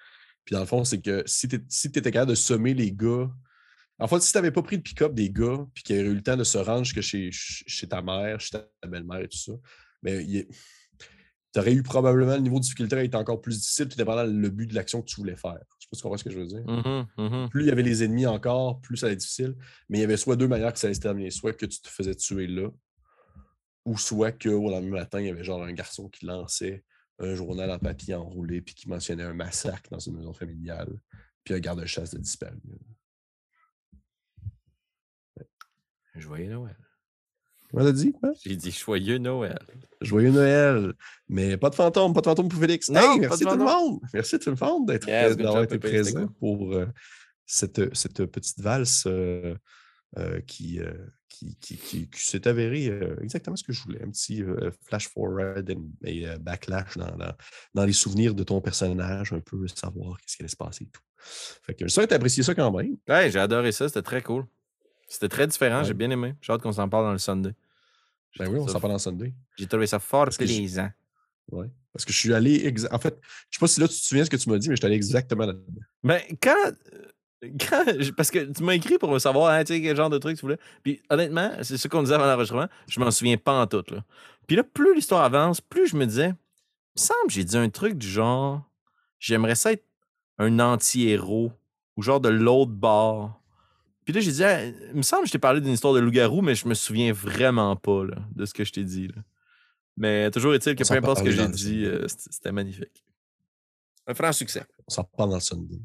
Puis 0.45 0.55
dans 0.55 0.61
le 0.61 0.67
fond, 0.67 0.83
c'est 0.85 1.01
que 1.01 1.23
si 1.27 1.47
tu 1.47 1.65
si 1.69 1.87
étais 1.89 2.01
capable 2.11 2.31
de 2.31 2.35
sommer 2.37 2.75
les 2.75 2.91
gars 2.93 3.31
en 3.99 4.09
fait, 4.09 4.21
si 4.21 4.33
tu 4.33 4.39
n'avais 4.39 4.51
pas 4.51 4.63
pris 4.63 4.77
le 4.77 4.83
pick-up 4.83 5.15
des 5.15 5.31
gars, 5.31 5.65
puis 5.75 5.85
qu'il 5.85 5.97
y 5.97 6.01
aurait 6.01 6.09
eu 6.09 6.15
le 6.15 6.23
temps 6.23 6.37
de 6.37 6.43
se 6.43 6.59
rendre 6.59 6.83
jusque 6.85 7.03
chez, 7.03 7.29
chez 7.31 7.87
ta 7.87 8.03
mère, 8.03 8.41
chez 8.41 8.59
ta 8.59 8.89
belle-mère 8.89 9.21
et 9.21 9.29
tout 9.29 9.39
ça, 9.39 9.53
mais 10.03 10.25
il 10.25 10.37
est- 10.39 10.49
tu 11.53 11.61
aurais 11.61 11.75
eu 11.75 11.83
probablement 11.83 12.35
le 12.35 12.41
niveau 12.41 12.57
de 12.57 12.63
difficulté 12.63 13.05
été 13.05 13.17
encore 13.17 13.41
plus 13.41 13.61
difficile, 13.61 13.89
tout 13.89 13.97
dépendant 13.97 14.25
le 14.25 14.49
but 14.49 14.67
de 14.67 14.75
l'action 14.75 15.03
que 15.03 15.07
tu 15.07 15.17
voulais 15.17 15.37
faire. 15.37 15.59
Je 15.79 15.85
sais 15.85 15.89
pas 15.91 15.97
si 15.97 15.97
tu 15.99 16.03
comprends 16.03 16.17
ce 16.17 16.25
que 16.25 16.31
je 16.31 16.39
veux 16.39 16.47
dire. 16.47 16.65
Mhm, 16.67 17.07
mhm. 17.19 17.49
Plus 17.51 17.65
il 17.65 17.69
y 17.69 17.71
avait 17.71 17.83
les 17.83 18.03
ennemis 18.03 18.27
encore, 18.27 18.81
plus 18.81 18.97
ça 18.97 19.07
allait 19.07 19.15
être 19.15 19.21
difficile. 19.21 19.55
Mais 19.89 19.99
il 19.99 20.01
y 20.01 20.05
avait 20.05 20.17
soit 20.17 20.37
deux 20.37 20.49
manières 20.49 20.73
que 20.73 20.79
ça 20.79 20.87
allait 20.87 20.95
se 20.95 21.01
terminer. 21.01 21.31
Soit 21.31 21.53
que 21.53 21.67
tu 21.67 21.81
te 21.81 21.89
faisais 21.89 22.15
tuer 22.15 22.47
là, 22.47 22.71
ou 23.85 23.99
soit 23.99 24.33
qu'au 24.33 24.71
lendemain 24.71 25.01
matin, 25.01 25.21
il 25.21 25.27
y 25.27 25.31
avait 25.31 25.45
genre 25.45 25.63
un 25.63 25.73
garçon 25.73 26.09
qui 26.09 26.25
lançait 26.25 26.85
un 27.19 27.35
journal 27.35 27.71
en 27.71 27.79
papier 27.79 28.15
enroulé 28.15 28.63
puis 28.63 28.75
qui 28.75 28.89
mentionnait 28.89 29.23
un 29.23 29.35
massacre 29.35 29.91
dans 29.91 29.99
une 29.99 30.17
maison 30.17 30.33
familiale, 30.33 30.99
puis 31.45 31.55
un 31.55 31.59
garde-chasse 31.59 32.15
de 32.15 32.19
disparu. 32.19 32.59
Joyeux 36.15 36.51
Noël. 36.51 36.77
Comment 37.73 37.85
t'as 37.87 37.93
dit? 37.93 38.13
Quoi? 38.13 38.31
J'ai 38.45 38.55
dit 38.57 38.71
joyeux 38.71 39.19
Noël. 39.19 39.59
Joyeux 40.01 40.31
Noël. 40.31 40.93
Mais 41.29 41.57
pas 41.57 41.71
de 41.71 41.75
fantôme, 41.75 42.13
pas 42.13 42.21
de 42.21 42.27
fantôme 42.27 42.49
pour 42.49 42.61
Félix. 42.61 42.89
Non, 42.91 43.01
Hey, 43.15 43.21
merci 43.21 43.45
tout 43.45 43.51
le 43.57 43.65
monde. 43.65 44.01
Merci 44.13 44.39
tout 44.39 44.51
le 44.51 44.57
monde 44.61 44.87
d'être 44.87 45.09
Yes, 45.09 45.37
d'avoir 45.37 45.63
été 45.63 45.79
présent 45.79 46.27
pour 46.39 46.75
euh, 46.75 46.87
cette, 47.47 47.95
cette 47.97 48.27
petite 48.27 48.61
valse 48.61 49.05
euh, 49.07 49.55
euh, 50.19 50.41
qui, 50.47 50.81
qui, 51.31 51.57
qui, 51.57 51.77
qui- 51.79 52.11
qui 52.11 52.21
s'est 52.23 52.47
avérée 52.47 52.93
exactement 53.23 53.57
ce 53.57 53.65
que 53.65 53.73
je 53.73 53.83
voulais. 53.83 54.03
Un 54.03 54.11
petit 54.11 54.45
flash 54.87 55.09
forward 55.09 55.69
et, 55.71 55.79
et, 56.05 56.27
backlash 56.39 56.99
dans, 56.99 57.17
dans, 57.17 57.33
dans 57.75 57.85
les 57.87 57.93
souvenirs 57.95 58.35
de 58.35 58.43
ton 58.45 58.61
personnage, 58.61 59.33
un 59.33 59.41
peu 59.41 59.67
savoir 59.69 60.19
qu'est-ce 60.21 60.37
qui 60.37 60.43
allait 60.43 60.49
se 60.51 60.57
passer 60.57 60.85
et 60.85 60.89
tout. 60.89 61.01
Fait 61.25 61.75
que 61.75 61.87
je 61.87 61.93
sens 61.93 62.05
que 62.05 62.09
tu 62.11 62.15
apprécié 62.15 62.43
ça 62.43 62.55
quand 62.55 62.71
même. 62.73 62.97
Ouais, 63.09 63.31
j'ai 63.31 63.39
adoré 63.39 63.73
ça, 63.73 63.89
c'était 63.89 64.03
très 64.03 64.21
cool. 64.23 64.45
C'était 65.13 65.29
très 65.29 65.47
différent, 65.47 65.79
Ouais. 65.81 65.85
j'ai 65.85 65.95
bien 65.95 66.11
aimé. 66.11 66.35
J'ai 66.41 66.53
hâte 66.53 66.63
qu'on 66.63 66.73
s'en 66.73 66.89
parle 66.89 67.05
dans 67.05 67.13
le 67.13 67.19
Sunday. 67.19 67.55
Ben 68.39 68.49
oui, 68.49 68.59
on 68.59 68.67
s'en 68.67 68.81
parle 68.81 68.95
en 68.95 68.99
Sunday. 68.99 69.35
J'ai 69.59 69.67
trouvé 69.67 69.87
ça 69.87 69.99
fort 69.99 70.27
plaisant. 70.37 70.91
Ouais. 71.51 71.67
Parce 71.93 72.07
que 72.07 72.13
je 72.13 72.19
suis 72.19 72.33
allé. 72.33 72.71
exa- 72.71 72.89
En 72.91 72.99
fait, 72.99 73.19
je 73.51 73.57
sais 73.57 73.61
pas 73.61 73.67
si 73.67 73.79
là 73.81 73.87
tu 73.89 73.95
te 73.95 74.01
souviens 74.01 74.25
ce 74.25 74.31
que 74.31 74.37
tu 74.37 74.49
m'as 74.49 74.57
dit, 74.57 74.71
mais 74.71 74.77
je 74.77 74.81
suis 74.81 74.87
allé 74.87 74.95
exactement 74.97 75.45
là-dedans. 75.45 75.83
Ben, 76.03 76.21
quand. 76.43 76.73
quand 77.69 77.85
parce 78.17 78.31
que 78.31 78.51
tu 78.53 78.63
m'as 78.63 78.73
écrit 78.75 78.97
pour 78.97 79.11
me 79.11 79.19
savoir, 79.19 79.53
hein, 79.53 79.65
quel 79.65 79.95
genre 79.97 80.09
de 80.09 80.17
truc 80.17 80.37
tu 80.37 80.43
voulais. 80.43 80.59
Puis, 80.83 81.03
honnêtement, 81.11 81.51
c'est 81.63 81.77
ce 81.77 81.89
qu'on 81.89 82.03
disait 82.03 82.15
avant 82.15 82.25
l'enregistrement, 82.27 82.69
je 82.89 82.99
m'en 83.01 83.11
souviens 83.11 83.37
pas 83.37 83.61
en 83.61 83.67
tout. 83.67 83.85
Là. 83.91 84.05
Puis 84.47 84.57
là, 84.57 84.63
plus 84.65 84.95
l'histoire 84.95 85.23
avance, 85.25 85.61
plus 85.61 85.89
je 85.89 85.97
me 85.97 86.07
disais, 86.07 86.29
il 86.29 87.01
me 87.03 87.03
semble 87.03 87.27
que 87.27 87.33
j'ai 87.35 87.45
dit 87.45 87.57
un 87.59 87.69
truc 87.69 87.99
du 87.99 88.09
genre, 88.09 88.63
j'aimerais 89.19 89.57
ça 89.57 89.73
être 89.73 89.85
un 90.39 90.59
anti-héros, 90.59 91.53
ou 91.97 92.03
genre 92.03 92.21
de 92.21 92.31
l'autre 92.31 92.73
bord. 92.73 93.42
Puis 94.05 94.13
là, 94.13 94.21
j'ai 94.21 94.33
dit, 94.33 94.45
Ah, 94.45 94.65
il 94.65 94.95
me 94.97 95.03
semble 95.03 95.23
que 95.23 95.29
je 95.29 95.33
t'ai 95.33 95.39
parlé 95.39 95.61
d'une 95.61 95.73
histoire 95.73 95.95
de 95.95 96.01
loup-garou, 96.01 96.43
mais 96.43 96.55
je 96.55 96.67
me 96.67 96.75
souviens 96.75 97.13
vraiment 97.13 97.77
pas 97.77 98.05
là, 98.05 98.17
de 98.35 98.45
ce 98.45 98.55
que 98.55 98.65
je 98.65 98.73
t'ai 98.73 98.85
dit. 98.85 99.09
là. 99.09 99.23
Mais 99.97 100.31
toujours 100.31 100.55
est-il 100.55 100.75
que 100.75 100.83
On 100.83 100.85
s'en 100.87 100.95
peu 100.95 100.99
importe 100.99 101.19
ce 101.19 101.25
que 101.25 101.31
j'ai 101.31 101.49
dit, 101.49 101.85
euh, 101.85 102.07
c'était 102.09 102.53
magnifique. 102.53 103.05
Un 104.07 104.15
franc 104.15 104.33
succès. 104.33 104.65
On 104.89 104.91
s'en 104.93 105.05
parle 105.05 105.31
dans 105.31 105.37
le 105.37 105.41
Sunday. 105.41 105.81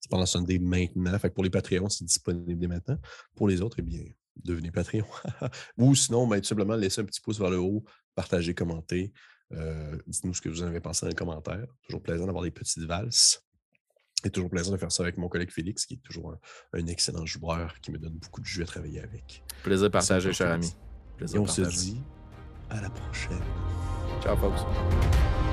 C'est 0.00 0.10
pas 0.10 0.16
dans 0.16 0.22
le 0.22 0.26
Sunday 0.26 0.58
maintenant. 0.58 1.18
Fait 1.18 1.30
que 1.30 1.34
pour 1.34 1.44
les 1.44 1.50
Patreons, 1.50 1.88
c'est 1.88 2.04
disponible 2.04 2.58
dès 2.58 2.66
maintenant. 2.66 2.98
Pour 3.34 3.48
les 3.48 3.62
autres, 3.62 3.76
eh 3.78 3.82
bien, 3.82 4.02
devenez 4.36 4.70
Patreon. 4.70 5.06
Ou 5.78 5.94
sinon, 5.94 6.26
ben, 6.26 6.40
tout 6.40 6.46
simplement, 6.46 6.76
laissez 6.76 7.00
un 7.00 7.04
petit 7.04 7.20
pouce 7.20 7.38
vers 7.38 7.50
le 7.50 7.58
haut, 7.58 7.84
partagez, 8.14 8.54
commentez. 8.54 9.12
Euh, 9.52 9.96
Dites-nous 10.06 10.34
ce 10.34 10.42
que 10.42 10.48
vous 10.48 10.62
en 10.62 10.66
avez 10.66 10.80
pensé 10.80 11.06
dans 11.06 11.10
les 11.10 11.14
commentaires. 11.14 11.66
Toujours 11.84 12.02
plaisant 12.02 12.26
d'avoir 12.26 12.44
des 12.44 12.50
petites 12.50 12.82
valses. 12.82 13.42
Et 14.24 14.30
toujours 14.30 14.50
plaisant 14.50 14.72
de 14.72 14.76
faire 14.76 14.90
ça 14.90 15.02
avec 15.02 15.18
mon 15.18 15.28
collègue 15.28 15.50
Félix, 15.50 15.86
qui 15.86 15.94
est 15.94 16.02
toujours 16.02 16.32
un, 16.32 16.78
un 16.78 16.86
excellent 16.86 17.26
joueur 17.26 17.80
qui 17.80 17.92
me 17.92 17.98
donne 17.98 18.14
beaucoup 18.14 18.40
de 18.40 18.46
jus 18.46 18.62
à 18.62 18.66
travailler 18.66 19.00
avec. 19.00 19.44
Plaisir 19.62 19.90
partagé, 19.90 20.32
cher 20.32 20.52
ami. 20.52 20.66
Et 20.66 21.16
Plaisir 21.18 21.42
on 21.42 21.46
se 21.46 21.62
dit 21.62 22.00
à 22.70 22.80
la 22.80 22.90
prochaine. 22.90 23.42
Ciao, 24.22 24.36
folks. 24.36 25.45